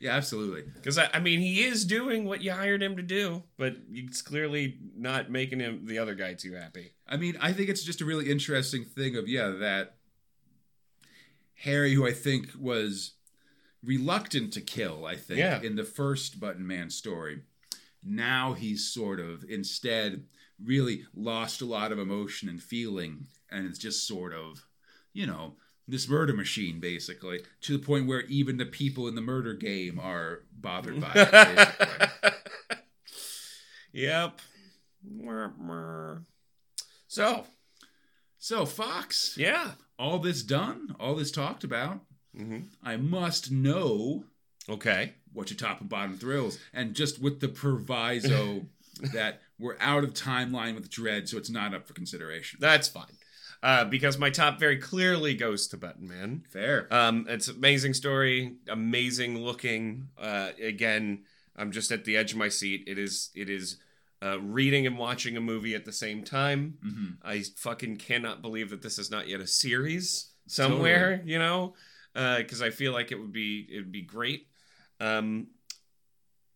Yeah 0.00 0.12
absolutely 0.12 0.62
Because 0.74 0.98
I, 0.98 1.08
I 1.14 1.20
mean, 1.20 1.40
he 1.40 1.64
is 1.64 1.84
doing 1.84 2.24
what 2.24 2.42
you 2.42 2.52
hired 2.52 2.82
him 2.82 2.96
to 2.96 3.02
do, 3.02 3.42
but 3.56 3.76
it's 3.92 4.22
clearly 4.22 4.78
not 4.96 5.30
making 5.30 5.60
him 5.60 5.86
the 5.86 5.98
other 5.98 6.14
guy 6.14 6.34
too 6.34 6.54
happy. 6.54 6.92
I 7.06 7.16
mean, 7.16 7.36
I 7.40 7.52
think 7.52 7.68
it's 7.68 7.82
just 7.84 8.00
a 8.00 8.04
really 8.04 8.30
interesting 8.30 8.84
thing 8.84 9.16
of 9.16 9.28
yeah 9.28 9.48
that 9.60 9.94
Harry, 11.58 11.94
who 11.94 12.06
I 12.06 12.12
think 12.12 12.48
was 12.58 13.12
reluctant 13.82 14.52
to 14.54 14.60
kill, 14.60 15.06
I 15.06 15.16
think 15.16 15.38
Yeah. 15.38 15.60
in 15.62 15.76
the 15.76 15.84
first 15.84 16.40
Button 16.40 16.66
Man 16.66 16.90
story, 16.90 17.42
now 18.02 18.52
he's 18.54 18.86
sort 18.92 19.20
of 19.20 19.44
instead 19.48 20.24
really 20.62 21.06
lost 21.14 21.60
a 21.62 21.64
lot 21.66 21.92
of 21.92 21.98
emotion 21.98 22.48
and 22.48 22.62
feeling, 22.62 23.26
and 23.50 23.66
it's 23.66 23.78
just 23.78 24.06
sort 24.06 24.32
of, 24.32 24.66
you 25.12 25.26
know. 25.26 25.56
This 25.86 26.08
murder 26.08 26.32
machine, 26.32 26.80
basically, 26.80 27.40
to 27.62 27.76
the 27.76 27.84
point 27.84 28.06
where 28.06 28.22
even 28.22 28.56
the 28.56 28.64
people 28.64 29.06
in 29.06 29.14
the 29.14 29.20
murder 29.20 29.52
game 29.52 30.00
are 30.00 30.40
bothered 30.52 31.00
by 31.00 31.12
it. 31.14 31.30
Basically. 31.30 32.78
yep. 33.92 34.40
So, 37.08 37.46
So, 38.38 38.66
Fox, 38.66 39.36
yeah. 39.38 39.72
all 39.98 40.18
this 40.18 40.42
done, 40.42 40.96
all 40.98 41.14
this 41.14 41.30
talked 41.30 41.64
about, 41.64 42.00
hmm 42.36 42.60
I 42.82 42.96
must 42.96 43.50
know 43.52 44.24
Okay. 44.68 45.12
what 45.32 45.50
your 45.50 45.58
top 45.58 45.80
and 45.80 45.88
bottom 45.90 46.16
thrills, 46.16 46.58
and 46.72 46.94
just 46.94 47.20
with 47.20 47.40
the 47.40 47.48
proviso 47.48 48.62
that 49.12 49.42
we're 49.58 49.76
out 49.80 50.02
of 50.04 50.14
timeline 50.14 50.74
with 50.74 50.90
Dredd, 50.90 51.28
so 51.28 51.36
it's 51.36 51.50
not 51.50 51.74
up 51.74 51.86
for 51.86 51.92
consideration. 51.94 52.58
That's 52.60 52.88
fine. 52.88 53.04
Uh, 53.64 53.82
because 53.86 54.18
my 54.18 54.28
top 54.28 54.60
very 54.60 54.76
clearly 54.76 55.32
goes 55.34 55.66
to 55.68 55.78
Button 55.78 56.06
Man. 56.06 56.44
Fair. 56.50 56.86
Um, 56.90 57.24
it's 57.30 57.48
amazing 57.48 57.94
story, 57.94 58.56
amazing 58.68 59.38
looking. 59.38 60.08
Uh, 60.18 60.50
again, 60.62 61.22
I'm 61.56 61.72
just 61.72 61.90
at 61.90 62.04
the 62.04 62.14
edge 62.14 62.32
of 62.32 62.38
my 62.38 62.50
seat. 62.50 62.84
It 62.86 62.98
is 62.98 63.30
it 63.34 63.48
is 63.48 63.78
uh, 64.22 64.38
reading 64.38 64.86
and 64.86 64.98
watching 64.98 65.38
a 65.38 65.40
movie 65.40 65.74
at 65.74 65.86
the 65.86 65.92
same 65.92 66.24
time. 66.24 66.76
hmm 66.82 67.06
I 67.22 67.42
fucking 67.56 67.96
cannot 67.96 68.42
believe 68.42 68.68
that 68.68 68.82
this 68.82 68.98
is 68.98 69.10
not 69.10 69.28
yet 69.28 69.40
a 69.40 69.46
series 69.46 70.32
somewhere. 70.46 71.22
You 71.24 71.38
know, 71.38 71.72
because 72.12 72.60
I 72.60 72.68
feel 72.68 72.92
like 72.92 73.12
it 73.12 73.18
would 73.18 73.32
be 73.32 73.66
it 73.72 73.78
would 73.78 73.92
be 73.92 74.02
great. 74.02 74.46
Um, 75.00 75.46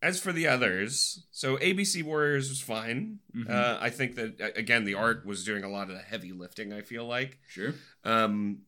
as 0.01 0.19
for 0.19 0.31
the 0.31 0.47
others, 0.47 1.25
so 1.31 1.57
ABC 1.57 2.03
Warriors 2.03 2.49
was 2.49 2.61
fine. 2.61 3.19
Mhm. 3.35 3.49
Uh, 3.49 3.77
I 3.81 3.89
think 3.89 4.15
that 4.15 4.53
again 4.57 4.85
the 4.85 4.95
art 4.95 5.25
was 5.25 5.43
doing 5.43 5.63
a 5.63 5.69
lot 5.69 5.89
of 5.89 5.95
the 5.95 6.01
heavy 6.01 6.31
lifting. 6.31 6.71
I 6.73 6.81
feel 6.81 7.05
like. 7.05 7.37
Sure. 7.47 7.73
Um, 8.03 8.59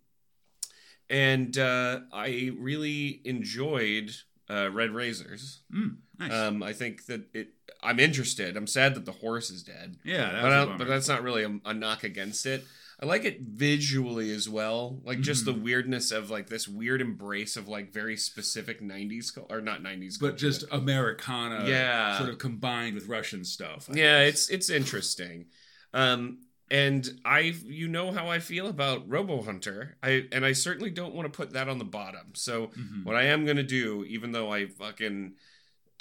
and 1.10 1.58
uh, 1.58 2.02
I 2.14 2.52
really 2.58 3.22
enjoyed 3.26 4.12
uh, 4.50 4.70
Red 4.72 4.92
Razors. 4.92 5.62
Mm, 5.74 5.98
nice. 6.20 6.32
Um, 6.32 6.64
I 6.64 6.74
think 6.74 7.06
that 7.06 7.34
it. 7.34 7.50
I'm 7.84 8.00
interested. 8.00 8.56
I'm 8.56 8.68
sad 8.68 8.96
that 8.96 9.06
the 9.06 9.12
horse 9.12 9.50
is 9.50 9.64
dead, 9.64 9.98
yeah, 10.04 10.32
that 10.32 10.42
but, 10.42 10.44
was 10.44 10.54
I 10.54 10.74
a 10.74 10.78
but 10.78 10.88
that's 10.88 11.08
not 11.08 11.24
really 11.24 11.44
a, 11.44 11.60
a 11.66 11.74
knock 11.74 12.04
against 12.04 12.46
it. 12.46 12.64
I 13.02 13.08
like 13.08 13.26
it 13.26 13.42
visually 13.42 14.32
as 14.32 14.48
well, 14.48 15.02
like 15.04 15.22
just 15.22 15.46
the 15.46 15.54
weirdness 15.54 16.12
of 16.12 16.30
like 16.30 16.48
this 16.50 16.68
weird 16.68 17.02
embrace 17.02 17.58
of 17.58 17.68
like 17.68 17.92
very 17.92 18.16
specific 18.16 18.80
'90s 18.80 19.34
cul- 19.34 19.48
or 19.50 19.60
not 19.60 19.82
'90s, 19.82 20.20
but 20.20 20.28
culture, 20.30 20.38
just 20.50 20.66
Americana, 20.72 21.68
Yeah. 21.68 22.18
sort 22.20 22.30
of 22.30 22.38
combined 22.38 22.94
with 22.94 23.08
Russian 23.08 23.44
stuff. 23.44 23.90
I 23.90 23.96
yeah, 23.96 24.26
guess. 24.26 24.34
it's 24.34 24.50
it's 24.50 24.70
interesting. 24.70 25.46
Um, 25.94 26.42
and 26.70 27.10
I, 27.26 27.40
you 27.66 27.88
know 27.90 28.12
how 28.14 28.30
I 28.30 28.40
feel 28.40 28.68
about 28.68 29.10
Robo 29.10 29.42
Hunter. 29.42 29.98
I 30.04 30.28
and 30.32 30.46
I 30.46 30.54
certainly 30.54 30.92
don't 30.92 31.16
want 31.16 31.26
to 31.32 31.36
put 31.36 31.54
that 31.54 31.68
on 31.68 31.80
the 31.80 31.86
bottom. 31.86 32.34
So 32.36 32.68
Mhm. 32.68 33.04
what 33.04 33.16
I 33.16 33.24
am 33.24 33.46
gonna 33.46 33.64
do, 33.64 34.06
even 34.08 34.32
though 34.32 34.54
I 34.54 34.68
fucking, 34.68 35.34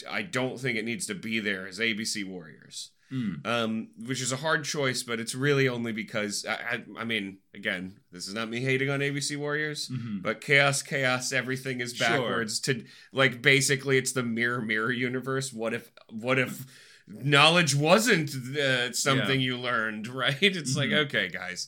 I 0.08 0.20
don't 0.22 0.60
think 0.60 0.76
it 0.76 0.84
needs 0.84 1.06
to 1.06 1.14
be 1.14 1.40
there, 1.40 1.66
is 1.66 1.80
ABC 1.80 2.24
Warriors. 2.24 2.90
Mm. 3.12 3.44
Um, 3.44 3.88
which 4.06 4.20
is 4.20 4.30
a 4.30 4.36
hard 4.36 4.64
choice, 4.64 5.02
but 5.02 5.18
it's 5.18 5.34
really 5.34 5.68
only 5.68 5.90
because 5.92 6.46
I, 6.48 6.52
I, 6.52 6.84
I 7.00 7.04
mean, 7.04 7.38
again, 7.54 7.98
this 8.12 8.28
is 8.28 8.34
not 8.34 8.48
me 8.48 8.60
hating 8.60 8.88
on 8.88 9.00
ABC 9.00 9.36
Warriors. 9.36 9.88
Mhm. 9.88 10.22
But 10.22 10.40
chaos, 10.40 10.80
chaos, 10.82 11.32
everything 11.32 11.80
is 11.80 11.92
Sure. 11.94 12.08
backwards. 12.08 12.60
To 12.60 12.84
like, 13.12 13.42
basically, 13.42 13.98
it's 13.98 14.12
the 14.12 14.22
mirror, 14.22 14.62
mirror 14.62 14.92
universe. 14.92 15.52
What 15.52 15.74
if, 15.74 15.90
what 16.08 16.38
if 16.38 16.64
knowledge 17.08 17.74
wasn't 17.74 18.30
uh, 18.56 18.92
something 18.92 19.40
you 19.40 19.58
learned? 19.58 20.06
Right? 20.14 20.36
It's 20.40 20.76
like, 20.76 20.90
Mhm. 20.90 21.06
okay, 21.06 21.28
guys, 21.28 21.66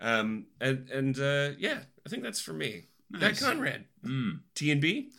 um, 0.00 0.46
and 0.60 0.88
and 0.90 1.16
uh, 1.20 1.50
yeah, 1.58 1.80
I 2.04 2.08
think 2.08 2.22
that's 2.24 2.40
for 2.40 2.52
me. 2.52 2.86
Nice. 3.10 3.38
That 3.40 3.46
Conrad, 3.46 3.84
Mm. 4.04 4.40
T 4.56 4.70
and 4.72 4.80
B. 4.80 5.10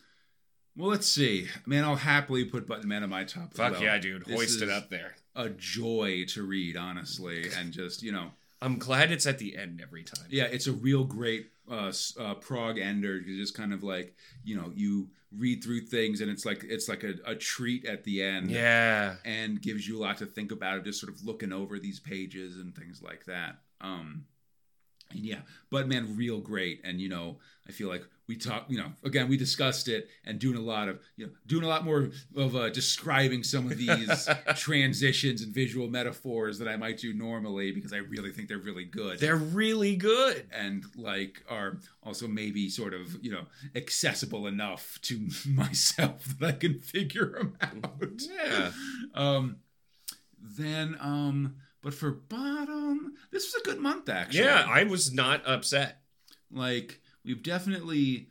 Well, 0.76 0.89
let's 0.89 1.07
see. 1.07 1.48
Man, 1.65 1.84
I'll 1.84 1.95
happily 1.98 2.45
put 2.45 2.65
Button 2.68 2.88
Man 2.89 3.03
on 3.03 3.10
my 3.10 3.23
top. 3.26 3.53
Fuck 3.53 3.73
well. 3.73 3.84
yeah, 3.84 3.98
dude, 3.99 4.26
This 4.26 4.35
hoist 4.35 4.61
it 4.61 4.69
up 4.69 4.89
there. 4.89 5.15
A 5.36 5.49
joy 5.49 6.26
to 6.30 6.44
read, 6.44 6.76
honestly, 6.76 7.49
and 7.58 7.72
just 7.72 8.03
you 8.03 8.12
know, 8.12 8.32
I'm 8.62 8.78
glad 8.78 9.12
it's 9.12 9.26
at 9.26 9.40
the 9.40 9.58
end 9.58 9.82
every 9.82 10.03
time. 10.03 10.26
yeah, 10.30 10.44
it's 10.44 10.68
a 10.68 10.74
real 10.74 11.03
great 11.03 11.48
uh, 11.70 11.91
uh 12.20 12.34
prog 12.36 12.78
ender. 12.78 13.18
You 13.18 13.38
just 13.38 13.56
kind 13.56 13.74
of 13.74 13.84
like 13.84 14.16
you 14.44 14.56
know 14.56 14.72
you 14.76 15.10
read 15.38 15.64
through 15.64 15.80
things 15.80 16.20
and 16.20 16.30
it's 16.30 16.45
like 16.45 16.66
it's 16.66 16.90
like 16.90 17.03
a, 17.03 17.14
a 17.26 17.36
treat 17.36 17.86
at 17.86 18.03
the 18.03 18.22
end. 18.22 18.52
Yeah. 18.52 19.16
and 19.24 19.62
gives 19.62 19.88
you 19.88 19.98
a 19.98 20.02
lot 20.02 20.18
to 20.18 20.26
think 20.26 20.52
about 20.52 20.84
just 20.84 20.99
sort 20.99 21.14
of 21.14 21.24
looking 21.24 21.53
over 21.53 21.80
these 21.80 21.99
pages 21.99 22.58
and 22.58 22.76
things 22.76 23.02
like 23.02 23.24
that 23.26 23.60
um 23.80 24.26
and 25.13 25.23
yeah 25.25 25.39
but 25.69 25.88
man 25.88 26.15
real 26.17 26.39
great 26.39 26.81
and 26.83 26.99
you 27.01 27.09
know 27.09 27.38
i 27.67 27.71
feel 27.71 27.88
like 27.89 28.03
we 28.27 28.35
talk 28.38 28.65
you 28.69 28.77
know 28.77 28.91
again 29.03 29.27
we 29.27 29.35
discussed 29.35 29.88
it 29.89 30.07
and 30.25 30.39
doing 30.39 30.55
a 30.55 30.61
lot 30.61 30.88
of 30.88 30.99
you 31.17 31.25
know 31.25 31.31
doing 31.47 31.63
a 31.63 31.67
lot 31.67 31.83
more 31.83 32.09
of 32.35 32.55
uh, 32.55 32.69
describing 32.69 33.43
some 33.43 33.69
of 33.69 33.77
these 33.77 34.29
transitions 34.55 35.41
and 35.41 35.53
visual 35.53 35.89
metaphors 35.89 36.57
that 36.59 36.67
i 36.67 36.77
might 36.77 36.97
do 36.97 37.13
normally 37.13 37.71
because 37.71 37.91
i 37.91 37.97
really 37.97 38.31
think 38.31 38.47
they're 38.47 38.57
really 38.57 38.85
good 38.85 39.19
They're 39.19 39.35
really 39.35 39.95
good. 39.97 40.47
and 40.51 40.85
like 40.95 41.43
are 41.49 41.79
also 42.03 42.27
maybe 42.27 42.69
sort 42.69 42.93
of 42.93 43.17
you 43.21 43.31
know 43.31 43.45
accessible 43.75 44.47
enough 44.47 44.97
to 45.03 45.27
myself 45.47 46.23
that 46.39 46.47
I 46.47 46.51
can 46.53 46.79
figure 46.79 47.33
them 47.38 47.57
out. 47.61 48.21
Yeah. 48.21 48.71
Um. 49.13 49.57
Then 50.41 50.97
um. 50.99 51.55
But 51.82 51.94
for 51.94 52.12
bottom, 52.12 53.14
this 53.32 53.45
was 53.53 53.62
a 53.62 53.66
good 53.66 53.80
month 53.80 54.10
actually. 54.10 54.44
Yeah, 54.44 54.66
I 54.68 54.84
was 54.84 55.14
not 55.14 55.41
upset. 55.48 56.02
like 56.52 56.99
we've 57.26 57.44
definitely. 57.44 58.28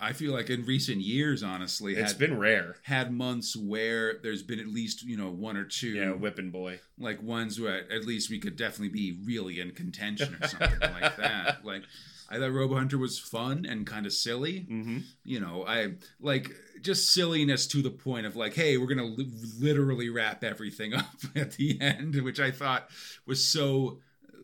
I 0.00 0.12
feel 0.12 0.32
like 0.32 0.50
in 0.50 0.64
recent 0.64 1.00
years, 1.00 1.42
honestly, 1.42 1.96
It's 1.96 2.12
had 2.12 2.18
been 2.20 2.38
rare. 2.38 2.76
had 2.84 3.12
months 3.12 3.56
where 3.56 4.14
there's 4.22 4.44
been 4.44 4.60
at 4.60 4.68
least 4.68 5.02
you 5.02 5.16
know 5.16 5.30
one 5.30 5.56
or 5.56 5.64
two 5.64 5.88
Yeah, 5.88 6.12
whipping 6.12 6.50
boy. 6.50 6.78
like 6.96 7.20
ones 7.20 7.60
where 7.60 7.90
at 7.92 8.04
least 8.06 8.30
we 8.30 8.38
could 8.38 8.54
definitely 8.56 8.90
be 8.90 9.18
really 9.24 9.58
in 9.58 9.72
contention 9.72 10.36
or 10.40 10.46
something 10.46 10.78
like 10.80 11.16
that. 11.16 11.58
Like 11.64 11.82
I 12.30 12.38
thought 12.38 12.52
Robo 12.52 12.74
Hunter 12.74 12.98
was 12.98 13.18
fun 13.18 13.64
and 13.68 13.86
kind 13.86 14.04
of 14.04 14.12
silly. 14.12 14.66
Mm-hmm. 14.70 14.98
You 15.24 15.40
know, 15.40 15.64
I 15.66 15.94
like 16.20 16.50
just 16.82 17.12
silliness 17.12 17.66
to 17.68 17.82
the 17.82 17.90
point 17.90 18.26
of 18.26 18.36
like, 18.36 18.54
hey, 18.54 18.76
we're 18.76 18.86
gonna 18.86 19.04
li- 19.04 19.30
literally 19.58 20.10
wrap 20.10 20.44
everything 20.44 20.94
up 20.94 21.14
at 21.34 21.52
the 21.52 21.80
end, 21.80 22.16
which 22.22 22.40
I 22.40 22.50
thought 22.50 22.88
was 23.26 23.44
so 23.44 24.00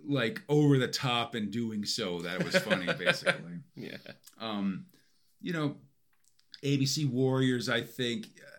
like 0.07 0.43
over 0.49 0.79
the 0.79 0.89
top 0.89 1.35
in 1.35 1.51
doing 1.51 1.85
so 1.85 2.21
that 2.21 2.41
it 2.41 2.45
was 2.45 2.57
funny, 2.57 2.87
basically. 2.99 3.61
Yeah. 3.77 3.97
Um, 4.41 4.87
you 5.41 5.53
know, 5.53 5.77
ABC 6.63 7.09
Warriors, 7.09 7.69
I 7.69 7.83
think. 7.83 8.27
Uh, 8.41 8.51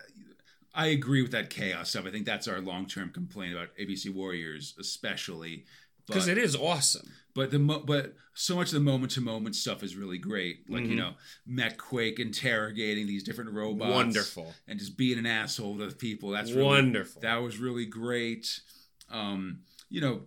I 0.78 0.88
agree 0.88 1.22
with 1.22 1.32
that 1.32 1.50
chaos 1.50 1.92
stuff. 1.92 2.06
I 2.06 2.12
think 2.12 2.26
that's 2.26 2.48
our 2.48 2.60
long 2.60 2.86
term 2.86 3.10
complaint 3.10 3.54
about 3.54 3.70
ABC 3.80 4.14
Warriors, 4.14 4.76
especially. 4.80 5.66
Because 6.06 6.28
it 6.28 6.38
is 6.38 6.56
awesome. 6.56 7.10
But 7.36 7.52
the 7.52 7.60
mo- 7.60 7.84
but 7.86 8.16
so 8.34 8.56
much 8.56 8.68
of 8.70 8.74
the 8.74 8.80
moment 8.80 9.12
to 9.14 9.22
moment 9.22 9.56
stuff 9.56 9.84
is 9.84 9.96
really 9.96 10.18
great. 10.18 10.70
Like 10.70 10.84
you 10.86 10.92
Mhm. 10.92 10.98
know, 10.98 11.14
Mek-Quake 11.46 12.20
interrogating 12.20 13.06
these 13.08 13.24
different 13.24 13.52
robots, 13.52 13.92
Wonderful. 13.94 14.56
and 14.68 14.80
just 14.80 14.98
being 14.98 15.20
an 15.20 15.26
asshole 15.26 15.78
to 15.78 15.94
people. 15.96 16.32
That's 16.32 16.52
really, 16.52 16.64
Wonderful. 16.64 17.22
That 17.22 17.38
was 17.38 17.58
really 17.58 17.86
great. 17.86 18.62
Um, 19.10 19.60
you 19.90 20.02
know, 20.02 20.26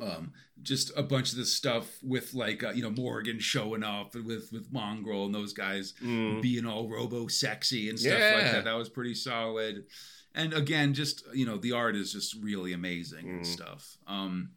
um, 0.00 0.32
just 0.62 0.90
a 0.96 1.02
bunch 1.02 1.30
of 1.32 1.36
this 1.38 1.52
stuff 1.54 2.02
with 2.02 2.34
like 2.34 2.62
uh, 2.64 2.70
you 2.70 2.82
know 2.82 2.90
Morgan 2.90 3.38
showing 3.38 3.82
up 3.84 4.14
and 4.14 4.24
with 4.24 4.50
with 4.52 4.72
Mongrel 4.72 5.26
and 5.26 5.34
those 5.34 5.52
guys 5.52 5.92
Mm. 6.02 6.42
being 6.42 6.66
all 6.66 6.88
robo 6.88 7.28
sexy 7.28 7.88
and 7.88 7.98
stuff 7.98 8.12
like 8.20 8.50
that. 8.52 8.64
That 8.64 8.74
was 8.74 8.88
pretty 8.88 9.14
solid. 9.14 9.86
And 10.34 10.52
again, 10.54 10.94
just 10.94 11.22
you 11.34 11.44
know, 11.46 11.58
the 11.58 11.72
art 11.72 11.94
is 11.94 12.12
just 12.12 12.34
really 12.42 12.72
amazing 12.72 13.28
and 13.28 13.42
Mm. 13.42 13.46
stuff. 13.46 13.98
Um, 14.06 14.50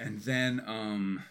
and 0.00 0.20
then 0.20 0.62
um, 0.66 1.22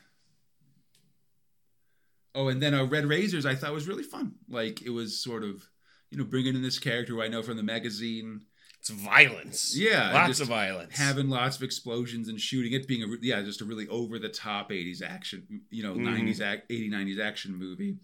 oh, 2.35 2.47
and 2.47 2.61
then 2.61 2.73
uh, 2.73 2.85
Red 2.85 3.05
Razors, 3.05 3.45
I 3.45 3.55
thought 3.55 3.73
was 3.73 3.87
really 3.87 4.03
fun. 4.03 4.35
Like 4.47 4.81
it 4.81 4.91
was 4.91 5.19
sort 5.19 5.43
of 5.43 5.67
you 6.11 6.17
know 6.17 6.23
bringing 6.23 6.55
in 6.55 6.61
this 6.61 6.79
character 6.79 7.13
who 7.13 7.21
I 7.21 7.27
know 7.27 7.41
from 7.41 7.57
the 7.57 7.63
magazine, 7.63 8.41
It's 8.90 9.02
violence. 9.02 9.76
Yeah, 9.78 10.11
lots 10.14 10.40
of 10.40 10.48
violence. 10.48 10.98
having 10.98 11.30
lots 11.30 11.57
of 11.57 11.64
explosions 11.64 12.28
and 12.28 12.40
shooting. 12.40 12.74
It 12.74 12.88
being 12.88 13.03
a 13.03 13.07
yeah, 13.22 13.41
just 13.41 13.61
a 13.61 13.66
really 13.66 13.88
over 13.88 14.18
the 14.20 14.30
top 14.30 14.72
'80s 14.72 15.02
action, 15.02 15.61
you 15.70 15.84
know, 15.84 15.94
Mhm. 15.95 16.03
'90s 16.06 16.41
ac- 16.41 16.64
'80s 16.70 16.90
'90s 16.91 17.20
action 17.20 17.56
movie, 17.56 17.98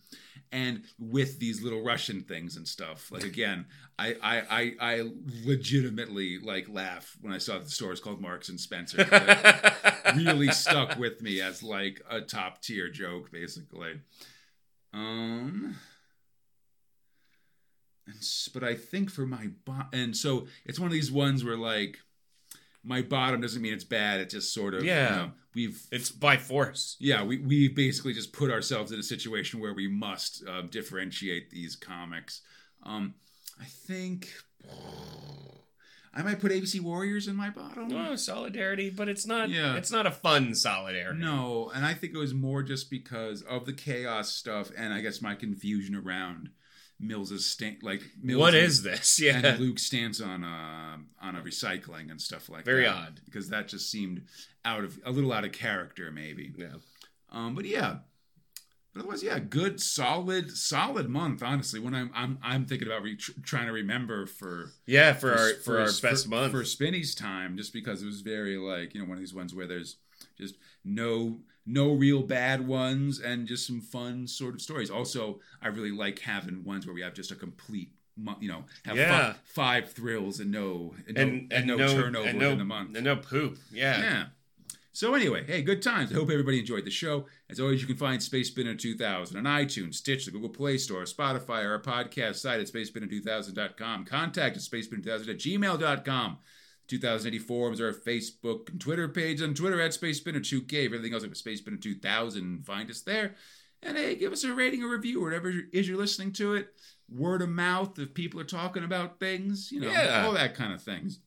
and 0.52 0.84
with 1.00 1.40
these 1.40 1.62
little 1.62 1.84
Russian 1.84 2.22
things 2.24 2.56
and 2.58 2.68
stuff. 2.68 3.12
Like 3.12 3.24
again, 3.24 3.66
I 3.98 4.14
I 4.22 4.42
I, 4.50 4.76
I 4.80 5.12
legitimately 5.46 6.40
like 6.40 6.68
laugh 6.70 7.16
when 7.22 7.34
I 7.34 7.38
saw 7.40 7.60
the 7.60 7.70
store 7.70 7.92
is 7.94 8.00
called 8.00 8.22
Marks 8.22 8.50
and 8.50 8.60
Spencer. 8.60 9.06
Really 10.16 10.50
stuck 10.52 10.98
with 11.00 11.22
me 11.24 11.42
as 11.42 11.64
like 11.64 12.00
a 12.10 12.22
top 12.22 12.62
tier 12.62 12.90
joke, 12.90 13.32
basically. 13.32 14.02
Um. 14.94 15.76
And, 18.08 18.16
but 18.54 18.64
I 18.64 18.76
think 18.76 19.10
for 19.10 19.26
my 19.26 19.48
bottom, 19.66 19.88
and 19.94 20.16
so 20.16 20.48
it's 20.66 20.80
one 20.80 20.88
of 20.88 20.94
these 20.94 21.12
ones 21.12 21.44
where 21.44 21.58
like 21.58 21.98
my 22.84 23.02
bottom 23.02 23.42
doesn't 23.42 23.62
mean 23.62 23.74
it's 23.74 23.84
bad. 23.84 24.20
It 24.20 24.30
just 24.30 24.54
sort 24.54 24.74
of 24.76 24.84
Yeah. 24.84 25.10
You 25.10 25.16
know, 25.16 25.32
we've 25.56 25.88
It's 25.92 26.12
by 26.12 26.38
force. 26.38 26.98
yeah 27.00 27.24
we 27.24 27.38
we 27.40 27.68
basically 27.68 28.14
just 28.14 28.32
put 28.34 28.52
ourselves 28.52 28.92
in 28.92 29.00
a 29.00 29.04
situation 29.04 29.60
where 29.60 29.74
we 29.74 29.88
must 29.88 30.44
uh, 30.48 30.62
differentiate 30.64 31.50
these 31.50 31.76
comics. 31.76 32.42
Um, 32.84 33.16
I 33.60 33.66
think 33.66 34.30
I 36.14 36.22
might 36.22 36.40
put 36.40 36.52
ABC 36.52 36.80
Warriors 36.80 37.28
in 37.28 37.36
my 37.36 37.50
bottom. 37.50 37.92
Oh, 37.92 38.16
solidarity, 38.16 38.90
but 38.90 39.10
it's 39.10 39.28
not. 39.28 39.50
Yeah. 39.50 39.76
It's 39.76 39.92
not 39.92 40.06
a 40.08 40.12
fun 40.12 40.56
solidarity. 40.56 41.20
No, 41.20 41.72
and 41.76 41.86
I 41.86 41.94
think 41.94 42.14
it 42.14 42.18
was 42.18 42.34
more 42.34 42.64
just 42.64 42.90
because 42.90 43.42
of 43.42 43.66
the 43.66 43.74
chaos 43.74 44.32
stuff, 44.32 44.72
and 44.78 44.94
I 44.94 45.02
guess 45.02 45.22
my 45.22 45.36
confusion 45.36 45.94
around 45.96 46.50
Mills's 47.00 47.46
stand, 47.46 47.78
like 47.84 48.02
Mills 48.22 48.40
What 48.40 48.56
is 48.56 48.84
this? 48.84 49.20
Yeah. 49.22 49.42
and 49.44 49.60
Luke's 49.60 49.84
stance 49.84 50.22
on 50.22 50.44
uh, 50.44 50.98
on 51.22 51.36
a 51.36 51.42
recycling 51.42 52.10
and 52.12 52.22
stuff 52.22 52.48
like 52.50 52.64
Very 52.66 52.84
that. 52.84 52.92
Very 52.94 53.06
odd. 53.08 53.20
because 53.26 53.50
that 53.50 53.68
just 53.68 53.90
seemed 53.92 54.24
out 54.64 54.84
of 54.84 54.98
a 55.06 55.12
little 55.12 55.34
out 55.34 55.44
of 55.46 55.52
character, 55.52 56.12
maybe. 56.12 56.54
yeah. 56.58 56.68
Um, 57.32 57.54
but 57.54 57.66
yeah, 57.66 57.98
but 58.94 59.02
otherwise, 59.02 59.22
yeah, 59.24 59.40
good, 59.40 59.82
solid, 59.82 60.52
solid 60.52 61.10
month. 61.10 61.44
Honestly, 61.44 61.82
when 61.82 61.94
I'm 61.94 62.12
I'm 62.16 62.40
I'm 62.42 62.66
thinking 62.66 62.88
about 62.88 63.02
re- 63.04 63.18
trying 63.44 63.66
to 63.68 63.74
remember 63.74 64.26
for 64.26 64.72
Yeah. 64.86 65.12
For, 65.14 65.32
our 65.38 65.54
for, 65.56 65.80
our 65.80 65.86
best 66.02 66.24
for, 66.26 66.30
month. 66.30 66.52
for 66.54 66.64
Spinny's 66.64 67.14
time, 67.14 67.58
just 67.58 67.74
because 67.74 68.02
it 68.02 68.06
was 68.06 68.22
very 68.22 68.56
like 68.58 68.94
you 68.96 69.02
know 69.02 69.08
one 69.08 69.18
of 69.18 69.20
these 69.20 69.34
ones 69.34 69.54
where 69.54 69.68
there's 69.68 69.98
just 70.38 70.56
no 70.86 71.40
no 71.66 71.94
real 71.94 72.22
bad 72.22 72.66
ones 72.68 73.20
and 73.20 73.48
just 73.48 73.66
some 73.66 73.82
fun 73.82 74.28
sort 74.28 74.54
of 74.56 74.62
stories. 74.62 74.90
Also, 74.90 75.40
I 75.62 75.68
really 75.70 75.92
like 75.92 76.20
having 76.20 76.64
ones 76.64 76.86
where 76.86 76.94
we 76.94 77.02
have 77.02 77.14
just 77.14 77.32
a 77.32 77.36
complete. 77.36 77.90
You 78.40 78.48
know, 78.48 78.64
have 78.86 78.96
Yeah. 78.96 79.34
fi- 79.34 79.40
five 79.44 79.92
thrills 79.92 80.40
and 80.40 80.50
no 80.50 80.96
and, 81.08 81.18
and, 81.18 81.50
no, 81.50 81.56
and 81.58 81.68
no, 81.68 81.78
turnover 81.90 82.30
and 82.30 82.40
no, 82.40 82.52
in 82.52 82.58
the 82.60 82.64
month. 82.64 82.96
And 82.96 83.04
no 83.04 83.18
poop. 83.18 83.58
Yeah. 83.74 84.00
Yeah. 84.00 84.26
So 84.94 85.14
anyway, 85.14 85.44
hey, 85.46 85.62
good 85.62 85.82
times. 85.82 86.14
I 86.14 86.16
hope 86.16 86.30
everybody 86.30 86.60
enjoyed 86.60 86.86
the 86.86 86.92
show. 86.92 87.26
As 87.50 87.60
always, 87.60 87.82
you 87.82 87.88
can 87.88 87.98
find 87.98 88.24
Space 88.24 88.48
Spinner 88.48 88.74
2000 88.76 89.36
on 89.36 89.44
iTunes, 89.44 89.96
Stitch, 89.96 90.24
the 90.24 90.32
Google 90.32 90.48
Play 90.48 90.78
Store, 90.78 91.04
Spotify, 91.04 91.66
or 91.66 91.72
our 91.74 91.82
podcast 91.82 92.36
site 92.36 92.62
at 92.62 92.68
spacespinner2000.com. 92.68 94.06
Contact 94.06 94.56
us, 94.56 94.70
spacespinner2000 94.70 95.28
at 95.30 95.38
gmail.com. 95.38 96.38
2000 96.88 97.34
AD 97.34 97.42
forums, 97.42 97.82
our 97.82 97.94
Facebook 97.94 98.70
and 98.70 98.80
Twitter 98.80 99.08
page 99.08 99.42
on 99.42 99.54
Twitter 99.54 99.82
at 99.82 99.92
SpaceSpinner2K. 99.92 100.86
Everything 100.86 101.14
else 101.14 101.24
at 101.24 101.32
SpaceSpinner2000. 101.32 102.66
Find 102.66 102.90
us 102.90 103.02
there. 103.02 103.36
And 103.84 103.98
hey, 103.98 104.16
give 104.16 104.34
us 104.34 104.44
a 104.44 104.54
rating 104.54 104.84
or 104.84 104.90
review, 104.90 105.22
whatever 105.22 105.50
it 105.50 105.66
is 105.72 105.88
you're 105.88 105.98
listening 105.98 106.32
to 106.34 106.56
it. 106.56 106.74
Word 107.10 107.42
of 107.42 107.50
mouth 107.50 108.00
if 108.00 108.14
people 108.14 108.40
are 108.40 108.46
talking 108.46 108.84
about 108.84 109.20
things, 109.20 109.72
you 109.72 109.80
know, 109.80 109.90
Yeah. 109.90 110.26
all 110.26 110.34
that 110.34 110.56
kind 110.56 110.74
of 110.74 110.82
things. 110.82 111.20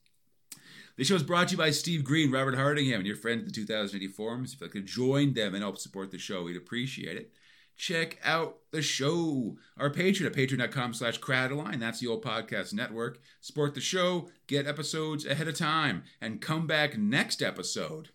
The 0.97 1.05
show 1.05 1.15
is 1.15 1.23
brought 1.23 1.49
to 1.49 1.53
you 1.53 1.59
by 1.59 1.71
Steve 1.71 2.03
Green, 2.03 2.33
Robert 2.33 2.57
Hardingham, 2.57 2.97
and 2.99 3.07
your 3.07 3.15
friends 3.15 3.43
at 3.43 3.47
the 3.47 3.53
2000 3.53 4.03
AD 4.03 4.11
forums. 4.11 4.55
If 4.55 4.61
you 4.61 4.69
could 4.69 4.87
join 4.87 5.35
them 5.35 5.55
and 5.55 5.63
help 5.63 5.79
support 5.79 6.11
the 6.11 6.19
show, 6.19 6.43
we'd 6.43 6.57
appreciate 6.57 7.17
it. 7.17 7.33
Check 7.79 8.19
out 8.25 8.57
the 8.73 8.83
show, 8.83 9.57
our 9.79 9.89
Patreon 9.89 10.27
at 10.27 10.33
patreon.com 10.35 10.93
slash 10.95 11.19
cradeline. 11.19 11.79
That's 11.79 12.01
the 12.01 12.09
old 12.09 12.25
podcast 12.25 12.73
network. 12.75 13.21
Support 13.41 13.75
the 13.75 13.81
show, 13.81 14.29
get 14.49 14.67
episodes 14.67 15.25
ahead 15.25 15.47
of 15.49 15.57
time, 15.57 16.03
and 16.21 16.41
come 16.41 16.67
back 16.67 16.99
next 16.99 17.41
episode. 17.41 18.09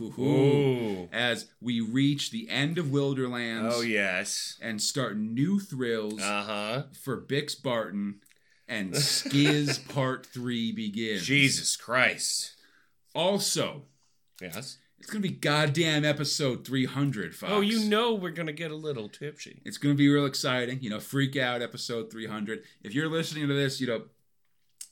Ooh, 0.00 0.14
Ooh. 0.20 1.08
as 1.12 1.48
we 1.60 1.80
reach 1.80 2.30
the 2.30 2.48
end 2.48 2.78
of 2.78 2.86
Wilderlands 2.86 3.72
Oh 3.74 3.80
yes. 3.80 4.56
and 4.62 4.80
start 4.80 5.16
new 5.18 5.58
thrills 5.58 6.22
Uh 6.22 6.42
huh. 6.44 6.82
for 7.02 7.20
Bix 7.20 7.60
Barton 7.60 8.20
and 8.68 8.92
Skizz 8.94 9.88
Part 9.92 10.24
3 10.26 10.70
begins. 10.70 11.26
Jesus 11.26 11.74
Christ. 11.76 12.52
Also, 13.12 13.86
Yes. 14.40 14.78
It's 15.04 15.12
going 15.12 15.22
to 15.22 15.28
be 15.28 15.34
goddamn 15.34 16.02
episode 16.02 16.66
300, 16.66 17.34
Fox. 17.34 17.52
Oh, 17.54 17.60
you 17.60 17.88
know 17.90 18.14
we're 18.14 18.30
gonna 18.30 18.52
get 18.52 18.70
a 18.70 18.74
little 18.74 19.10
tipsy. 19.10 19.60
It's 19.62 19.76
going 19.76 19.94
to 19.94 19.98
be 19.98 20.08
real 20.08 20.24
exciting. 20.24 20.78
You 20.80 20.88
know, 20.88 20.98
freak 20.98 21.36
out 21.36 21.60
episode 21.60 22.10
300. 22.10 22.62
If 22.82 22.94
you're 22.94 23.10
listening 23.10 23.46
to 23.48 23.52
this, 23.54 23.82
you 23.82 23.86
know, 23.86 24.04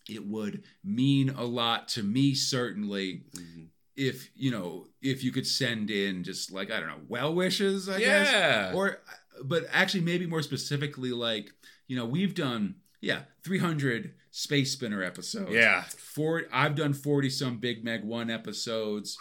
it 0.09 0.27
would 0.27 0.65
mean 0.85 1.31
a 1.31 1.45
lot 1.45 1.89
to 1.89 2.03
me, 2.03 2.35
certainly, 2.35 3.23
Mm-hmm. 3.35 3.63
if, 3.97 4.29
you 4.37 4.51
know, 4.51 4.89
if 5.01 5.25
you 5.25 5.33
could 5.33 5.47
send 5.47 5.91
in 5.91 6.25
just 6.25 6.53
like, 6.53 6.71
I 6.71 6.79
don't 6.79 6.89
know, 6.91 7.01
well 7.09 7.35
wishes, 7.35 7.89
I 7.89 7.97
Yeah. 7.99 8.25
guess. 8.25 8.75
Or, 8.75 8.99
but 9.43 9.65
actually, 9.73 10.03
maybe 10.03 10.27
more 10.27 10.43
specifically, 10.43 11.13
like, 11.13 11.51
you 11.89 11.97
know, 11.97 12.05
we've 12.05 12.35
done, 12.35 12.75
yeah, 13.01 13.21
300 13.45 14.13
Space 14.31 14.73
Spinner 14.73 15.03
episodes. 15.03 15.53
Yeah. 15.53 15.83
Four, 15.83 16.45
I've 16.53 16.75
done 16.75 16.93
40 16.95 17.31
some 17.31 17.59
Big 17.59 17.83
Meg 17.85 18.03
1 18.05 18.29
episodes, 18.31 19.17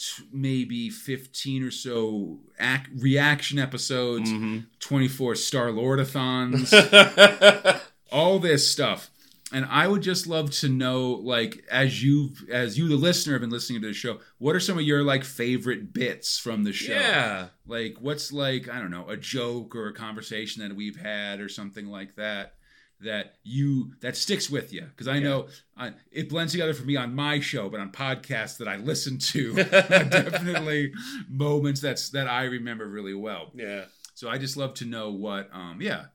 t- 0.00 0.24
maybe 0.32 0.88
15 0.90 1.62
or 1.62 1.70
so 1.70 2.38
ac- 2.58 2.84
reaction 2.96 3.58
episodes, 3.58 4.30
Mhm. 4.30 4.66
24 4.80 5.34
Star 5.34 5.66
Lordathons, 5.68 6.72
all 8.10 8.38
this 8.38 8.68
stuff. 8.70 9.10
And 9.52 9.64
I 9.68 9.88
would 9.88 10.02
just 10.02 10.28
love 10.28 10.52
to 10.60 10.68
know, 10.68 11.10
like, 11.10 11.64
as 11.68 12.04
you, 12.04 12.30
as 12.52 12.78
you, 12.78 12.86
the 12.88 12.94
listener, 12.96 13.32
have 13.34 13.40
been 13.40 13.50
listening 13.50 13.82
to 13.82 13.88
the 13.88 13.94
show, 13.94 14.20
what 14.38 14.54
are 14.54 14.60
some 14.60 14.78
of 14.78 14.84
your 14.84 15.02
like 15.02 15.24
favorite 15.24 15.92
bits 15.92 16.38
from 16.38 16.62
the 16.62 16.72
show? 16.72 16.92
yeah. 16.92 17.48
Like, 17.66 17.96
what's 18.00 18.32
like, 18.32 18.68
I 18.68 18.78
don't 18.78 18.92
know, 18.92 19.08
a 19.08 19.16
joke 19.16 19.74
or 19.74 19.88
a 19.88 19.92
conversation 19.92 20.62
that 20.62 20.76
we've 20.76 20.94
had 20.96 21.40
or 21.40 21.48
something 21.48 21.86
like 21.86 22.14
that 22.14 22.54
that 23.02 23.34
you 23.42 23.92
that 24.00 24.16
sticks 24.16 24.50
with 24.50 24.72
you? 24.72 24.82
Because 24.82 25.08
I 25.08 25.18
know 25.18 25.48
uh, 25.76 25.90
it 26.10 26.28
blends 26.28 26.52
together 26.52 26.74
for 26.74 26.84
me 26.84 26.96
on 26.96 27.14
my 27.14 27.40
show, 27.40 27.68
but 27.68 27.80
on 27.80 27.90
podcasts 27.90 28.58
that 28.58 28.68
I 28.68 28.76
listen 28.76 29.18
to, 29.18 29.54
definitely 29.64 30.92
moments 31.28 31.80
that's 31.80 32.10
that 32.10 32.28
I 32.28 32.44
remember 32.44 32.88
really 32.88 33.14
well. 33.14 33.50
Yeah. 33.54 33.84
So 34.14 34.28
I 34.28 34.38
just 34.38 34.56
love 34.56 34.74
to 34.74 34.84
know 34.84 35.10
what, 35.10 35.48
um, 35.52 35.78
yeah, 35.80 36.06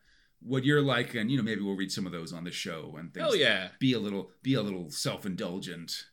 what 0.42 0.64
you're 0.64 0.82
like, 0.82 1.16
and 1.16 1.32
you 1.32 1.38
know, 1.38 1.44
maybe 1.44 1.62
we'll 1.62 1.76
read 1.76 1.92
some 1.92 2.06
of 2.06 2.12
those 2.12 2.34
on 2.34 2.44
the 2.44 2.52
show 2.52 2.96
and 3.00 3.14
things. 3.14 3.26
Hell 3.26 3.36
yeah. 3.36 3.70
Be 3.80 3.94
a 3.94 4.00
little, 4.00 4.30
be 4.44 4.54
a 4.54 4.62
little 4.62 4.92
self 4.92 5.26
indulgent 5.26 6.06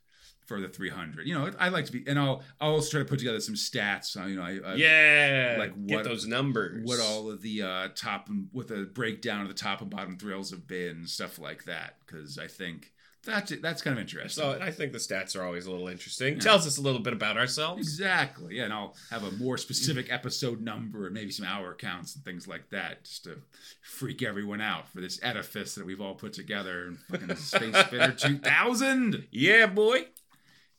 for 0.47 0.61
the 0.61 0.69
300. 0.69 1.27
You 1.27 1.35
know, 1.39 1.51
I 1.59 1.69
like 1.69 1.85
to 1.87 1.93
be, 1.93 2.05
and 2.07 2.19
I'll, 2.19 2.43
I'll 2.61 2.73
also 2.73 2.91
try 2.91 3.01
to 3.01 3.05
put 3.09 3.19
together 3.19 3.41
some 3.41 3.55
stats. 3.55 4.21
uh, 4.21 4.27
You 4.27 4.37
know, 4.37 4.43
I, 4.43 4.59
I 4.65 4.75
Yeah. 4.75 5.57
like 5.59 5.87
get 5.87 5.95
what- 5.97 6.05
those 6.05 6.27
numbers. 6.27 6.85
what 6.85 7.01
all 7.01 7.31
of 7.31 7.43
the 7.43 7.63
uh, 7.63 7.89
top 7.95 8.29
and 8.29 8.49
what 8.53 8.69
the 8.69 8.85
breakdown 8.93 9.43
of 9.43 9.49
the 9.49 9.55
top 9.55 9.81
and 9.81 9.91
bottom 9.91 10.17
thrills 10.19 10.51
have 10.51 10.67
been, 10.67 11.07
stuff 11.07 11.39
like 11.39 11.65
that. 11.65 11.97
Because 12.05 12.39
I 12.39 12.49
think 12.49 12.93
that's 13.25 13.53
that's 13.61 13.83
kind 13.83 13.97
of 13.97 14.01
interesting. 14.01 14.43
So 14.43 14.59
I 14.61 14.73
think 14.73 14.91
the 14.91 14.99
stats 14.99 15.37
are 15.39 15.45
always 15.45 15.67
a 15.67 15.71
little 15.71 15.87
interesting. 15.87 16.41
Tells 16.41 16.67
us 16.67 16.77
a 16.79 16.83
little 16.83 16.99
bit 17.01 17.13
about 17.13 17.37
ourselves. 17.39 17.79
Exactly. 17.81 18.57
Yeah, 18.57 18.65
and 18.65 18.73
I'll 18.73 18.97
have 19.11 19.23
a 19.23 19.31
more 19.33 19.57
specific 19.57 20.11
episode 20.13 20.61
number 20.61 21.05
and 21.07 21.15
maybe 21.15 21.31
some 21.31 21.47
hour 21.47 21.73
counts 21.77 22.17
and 22.17 22.25
things 22.25 22.49
like 22.49 22.69
that, 22.71 23.05
just 23.05 23.23
to 23.25 23.39
freak 23.81 24.25
everyone 24.25 24.61
out 24.61 24.89
for 24.89 25.01
this 25.01 25.21
edifice 25.23 25.77
that 25.77 25.87
we've 25.87 26.01
all 26.01 26.17
put 26.17 26.33
together 26.33 26.89
in 26.89 26.97
fucking 27.09 27.37
Space 27.37 27.77
Spinner 27.87 28.11
2000. 28.19 29.29
Yeah, 29.31 29.67
boy. 29.67 30.07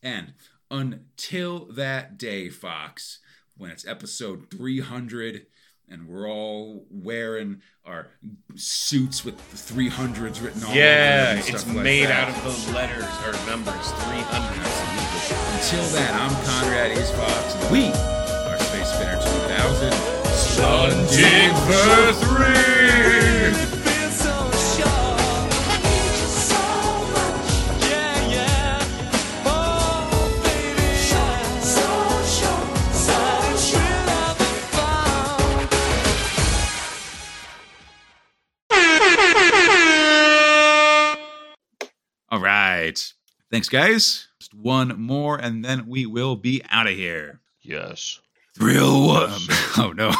And 0.04 0.34
until 0.70 1.64
that 1.72 2.18
day, 2.18 2.50
Fox, 2.50 3.20
when 3.56 3.70
it's 3.70 3.86
episode 3.86 4.50
300 4.50 5.46
and 5.88 6.06
we're 6.06 6.28
all 6.28 6.86
wearing 6.90 7.62
our 7.84 8.08
suits 8.54 9.24
with 9.24 9.36
the 9.50 9.56
300s 9.56 10.42
written 10.42 10.62
on 10.64 10.74
yeah. 10.74 11.34
Yeah, 11.34 11.38
it's 11.38 11.66
like 11.66 11.76
made 11.76 12.06
that. 12.06 12.28
out 12.28 12.36
of 12.36 12.44
those 12.44 12.68
letters 12.74 13.04
or 13.24 13.32
numbers, 13.50 13.74
300s. 13.74 14.84
Until 15.54 15.84
then, 15.94 16.14
I'm 16.14 16.34
Conrad 16.44 16.98
Ace 16.98 17.10
Fox, 17.10 17.54
and 17.54 17.72
we 17.72 17.86
are 17.88 18.58
Space 18.58 18.88
Spinner 18.92 19.16
2000. 19.16 19.92
Sundig 20.34 21.52
for 21.66 22.12
3! 22.88 22.93
Thanks, 43.54 43.68
guys. 43.68 44.26
Just 44.40 44.52
one 44.52 45.00
more, 45.00 45.36
and 45.36 45.64
then 45.64 45.86
we 45.86 46.06
will 46.06 46.34
be 46.34 46.60
out 46.72 46.88
of 46.88 46.94
here. 46.94 47.38
Yes. 47.62 48.18
Thrill 48.58 49.06
one. 49.06 49.30
Oh, 49.78 49.92
no. 49.92 50.12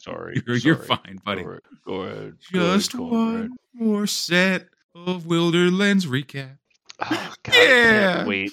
Sorry. 0.00 0.42
You're, 0.44 0.56
you're 0.56 0.74
fine, 0.74 1.20
buddy. 1.24 1.44
Go 1.44 1.50
ahead. 1.50 1.62
Go 1.86 2.00
ahead, 2.00 2.34
Just 2.52 2.90
Conrad. 2.90 3.12
one 3.12 3.50
more 3.74 4.08
set 4.08 4.66
of 4.96 5.22
Wilderlands 5.22 6.04
recap. 6.04 6.58
Oh, 6.98 7.34
God, 7.44 7.54
I 7.54 7.54
can't 7.54 8.28
wait. 8.28 8.52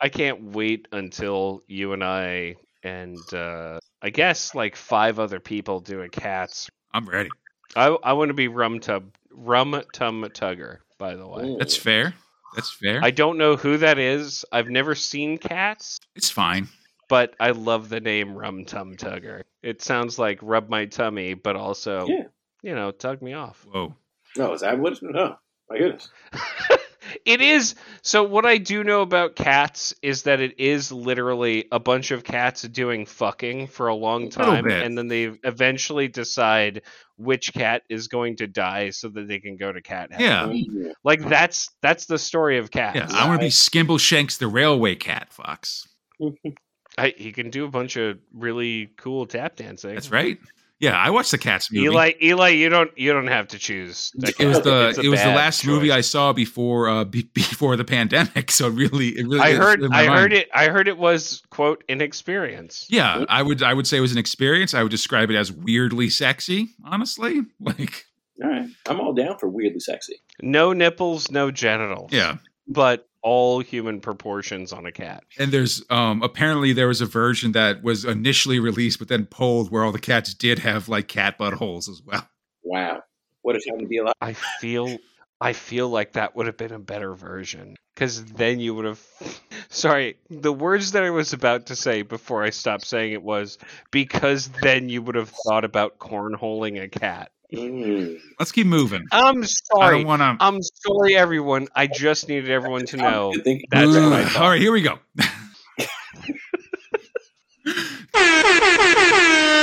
I 0.00 0.08
can't 0.08 0.42
wait 0.52 0.88
until 0.90 1.62
you 1.68 1.92
and 1.92 2.02
I 2.02 2.56
and 2.82 3.18
uh, 3.32 3.78
I 4.02 4.10
guess 4.10 4.52
like 4.52 4.74
five 4.74 5.20
other 5.20 5.38
people 5.38 5.78
do 5.78 6.00
a 6.00 6.08
cats. 6.08 6.68
I'm 6.92 7.08
ready. 7.08 7.30
I 7.76 7.96
I 8.02 8.14
want 8.14 8.30
to 8.30 8.34
be 8.34 8.48
rum 8.48 8.80
tub 8.80 9.14
rum 9.30 9.80
tum 9.92 10.22
tugger. 10.34 10.78
By 10.98 11.14
the 11.14 11.28
way, 11.28 11.44
Ooh. 11.44 11.56
That's 11.56 11.76
fair. 11.76 12.14
That's 12.54 12.70
fair. 12.72 13.00
I 13.02 13.10
don't 13.10 13.38
know 13.38 13.56
who 13.56 13.76
that 13.78 13.98
is. 13.98 14.44
I've 14.52 14.68
never 14.68 14.94
seen 14.94 15.38
cats, 15.38 15.98
it's 16.16 16.30
fine. 16.30 16.68
but 17.08 17.34
I 17.40 17.50
love 17.50 17.88
the 17.88 18.00
name 18.00 18.34
rum 18.34 18.64
tum 18.64 18.96
tugger. 18.96 19.42
It 19.62 19.82
sounds 19.82 20.18
like 20.18 20.38
rub 20.42 20.68
my 20.68 20.86
tummy, 20.86 21.34
but 21.34 21.56
also 21.56 22.06
Yeah. 22.06 22.24
you 22.62 22.74
know 22.74 22.90
tug 22.90 23.22
me 23.22 23.32
off. 23.34 23.64
Whoa. 23.70 23.94
No, 24.36 24.52
is 24.52 24.60
that 24.62 24.78
what? 24.78 24.98
No, 25.02 25.36
my 25.68 25.78
goodness. 25.78 26.08
It 27.24 27.40
is. 27.40 27.74
So 28.02 28.24
what 28.24 28.44
I 28.44 28.58
do 28.58 28.84
know 28.84 29.02
about 29.02 29.36
cats 29.36 29.94
is 30.02 30.24
that 30.24 30.40
it 30.40 30.58
is 30.58 30.92
literally 30.92 31.66
a 31.72 31.78
bunch 31.78 32.10
of 32.10 32.24
cats 32.24 32.62
doing 32.62 33.06
fucking 33.06 33.68
for 33.68 33.88
a 33.88 33.94
long 33.94 34.30
time, 34.30 34.64
bit. 34.64 34.82
and 34.82 34.96
then 34.96 35.08
they 35.08 35.32
eventually 35.44 36.08
decide 36.08 36.82
which 37.16 37.52
cat 37.52 37.82
is 37.88 38.08
going 38.08 38.36
to 38.36 38.46
die 38.46 38.90
so 38.90 39.08
that 39.08 39.28
they 39.28 39.38
can 39.38 39.56
go 39.56 39.70
to 39.70 39.82
cat 39.82 40.12
heaven. 40.12 40.56
Yeah. 40.56 40.92
Like 41.04 41.26
that's 41.28 41.70
that's 41.82 42.06
the 42.06 42.18
story 42.18 42.58
of 42.58 42.70
cats. 42.70 43.12
Yeah. 43.12 43.18
I 43.18 43.28
want 43.28 43.40
to 43.40 43.46
be 43.46 43.50
Skimbleshanks 43.50 44.38
the 44.38 44.48
railway 44.48 44.94
cat, 44.94 45.32
Fox. 45.32 45.86
I, 46.98 47.14
he 47.16 47.32
can 47.32 47.50
do 47.50 47.64
a 47.64 47.70
bunch 47.70 47.96
of 47.96 48.18
really 48.34 48.90
cool 48.96 49.26
tap 49.26 49.56
dancing. 49.56 49.94
That's 49.94 50.10
right. 50.10 50.38
Yeah, 50.80 50.96
I 50.96 51.10
watched 51.10 51.30
the 51.30 51.38
Cats 51.38 51.70
movie. 51.70 51.84
Eli, 51.84 52.12
Eli, 52.22 52.48
you 52.48 52.70
don't 52.70 52.90
you 52.96 53.12
don't 53.12 53.26
have 53.26 53.48
to 53.48 53.58
choose. 53.58 54.12
it 54.16 54.46
was 54.46 54.62
the 54.62 54.98
it 55.04 55.08
was 55.08 55.20
the 55.20 55.26
bad 55.26 55.36
last 55.36 55.66
movie 55.66 55.92
I 55.92 56.00
saw 56.00 56.32
before 56.32 56.88
uh 56.88 57.04
be, 57.04 57.22
before 57.34 57.76
the 57.76 57.84
pandemic. 57.84 58.50
So 58.50 58.68
it 58.68 58.70
really 58.70 59.08
it 59.08 59.26
really 59.26 59.40
I 59.40 59.52
heard 59.52 59.82
in 59.82 59.90
my 59.90 60.04
I 60.04 60.06
heard 60.06 60.32
it 60.32 60.48
I 60.54 60.68
heard 60.68 60.88
it 60.88 60.96
was 60.96 61.42
quote 61.50 61.84
an 61.90 62.00
experience. 62.00 62.86
Yeah, 62.88 63.26
I 63.28 63.42
would 63.42 63.62
I 63.62 63.74
would 63.74 63.86
say 63.86 63.98
it 63.98 64.00
was 64.00 64.12
an 64.12 64.18
experience. 64.18 64.72
I 64.72 64.82
would 64.82 64.90
describe 64.90 65.30
it 65.30 65.36
as 65.36 65.52
weirdly 65.52 66.08
sexy, 66.08 66.70
honestly. 66.84 67.42
Like 67.60 68.06
All 68.42 68.48
right, 68.48 68.66
I'm 68.88 69.00
all 69.00 69.12
down 69.12 69.36
for 69.38 69.48
weirdly 69.48 69.80
sexy. 69.80 70.16
No 70.40 70.72
nipples, 70.72 71.30
no 71.30 71.50
genitals. 71.50 72.10
yeah. 72.10 72.38
but 72.66 73.06
all 73.22 73.60
human 73.60 74.00
proportions 74.00 74.72
on 74.72 74.86
a 74.86 74.92
cat. 74.92 75.24
And 75.38 75.52
there's 75.52 75.84
um 75.90 76.22
apparently 76.22 76.72
there 76.72 76.88
was 76.88 77.00
a 77.00 77.06
version 77.06 77.52
that 77.52 77.82
was 77.82 78.04
initially 78.04 78.58
released 78.58 78.98
but 78.98 79.08
then 79.08 79.26
pulled 79.26 79.70
where 79.70 79.84
all 79.84 79.92
the 79.92 79.98
cats 79.98 80.34
did 80.34 80.58
have 80.60 80.88
like 80.88 81.08
cat 81.08 81.38
buttholes 81.38 81.88
as 81.88 82.02
well. 82.04 82.28
Wow, 82.62 83.02
what 83.42 83.56
a 83.56 83.60
time 83.60 83.80
to 83.80 83.86
be 83.86 83.98
alive. 83.98 84.14
I 84.20 84.32
feel 84.32 84.98
I 85.40 85.52
feel 85.52 85.88
like 85.88 86.12
that 86.12 86.36
would 86.36 86.46
have 86.46 86.56
been 86.56 86.72
a 86.72 86.78
better 86.78 87.14
version 87.14 87.76
cuz 87.96 88.24
then 88.24 88.60
you 88.60 88.74
would 88.74 88.84
have 88.84 89.00
Sorry, 89.72 90.16
the 90.28 90.52
words 90.52 90.92
that 90.92 91.04
I 91.04 91.10
was 91.10 91.32
about 91.32 91.66
to 91.66 91.76
say 91.76 92.02
before 92.02 92.42
I 92.42 92.50
stopped 92.50 92.84
saying 92.84 93.12
it 93.12 93.22
was 93.22 93.56
because 93.92 94.48
then 94.62 94.88
you 94.88 95.00
would 95.00 95.14
have 95.14 95.32
thought 95.44 95.64
about 95.64 95.98
cornholing 95.98 96.82
a 96.82 96.88
cat. 96.88 97.30
Mm. 97.52 98.18
Let's 98.38 98.52
keep 98.52 98.66
moving. 98.66 99.04
I'm 99.12 99.44
sorry. 99.44 100.00
I 100.00 100.04
wanna... 100.04 100.36
I'm 100.40 100.60
sorry, 100.62 101.16
everyone. 101.16 101.68
I 101.74 101.86
just 101.86 102.28
needed 102.28 102.50
everyone 102.50 102.86
to 102.86 102.96
know. 102.96 103.32
That's 103.34 103.64
what 103.70 104.12
I 104.12 104.24
thought. 104.24 104.42
All 104.42 104.48
right, 104.48 104.60
here 104.60 104.72
we 104.72 104.82
go. 104.82 104.98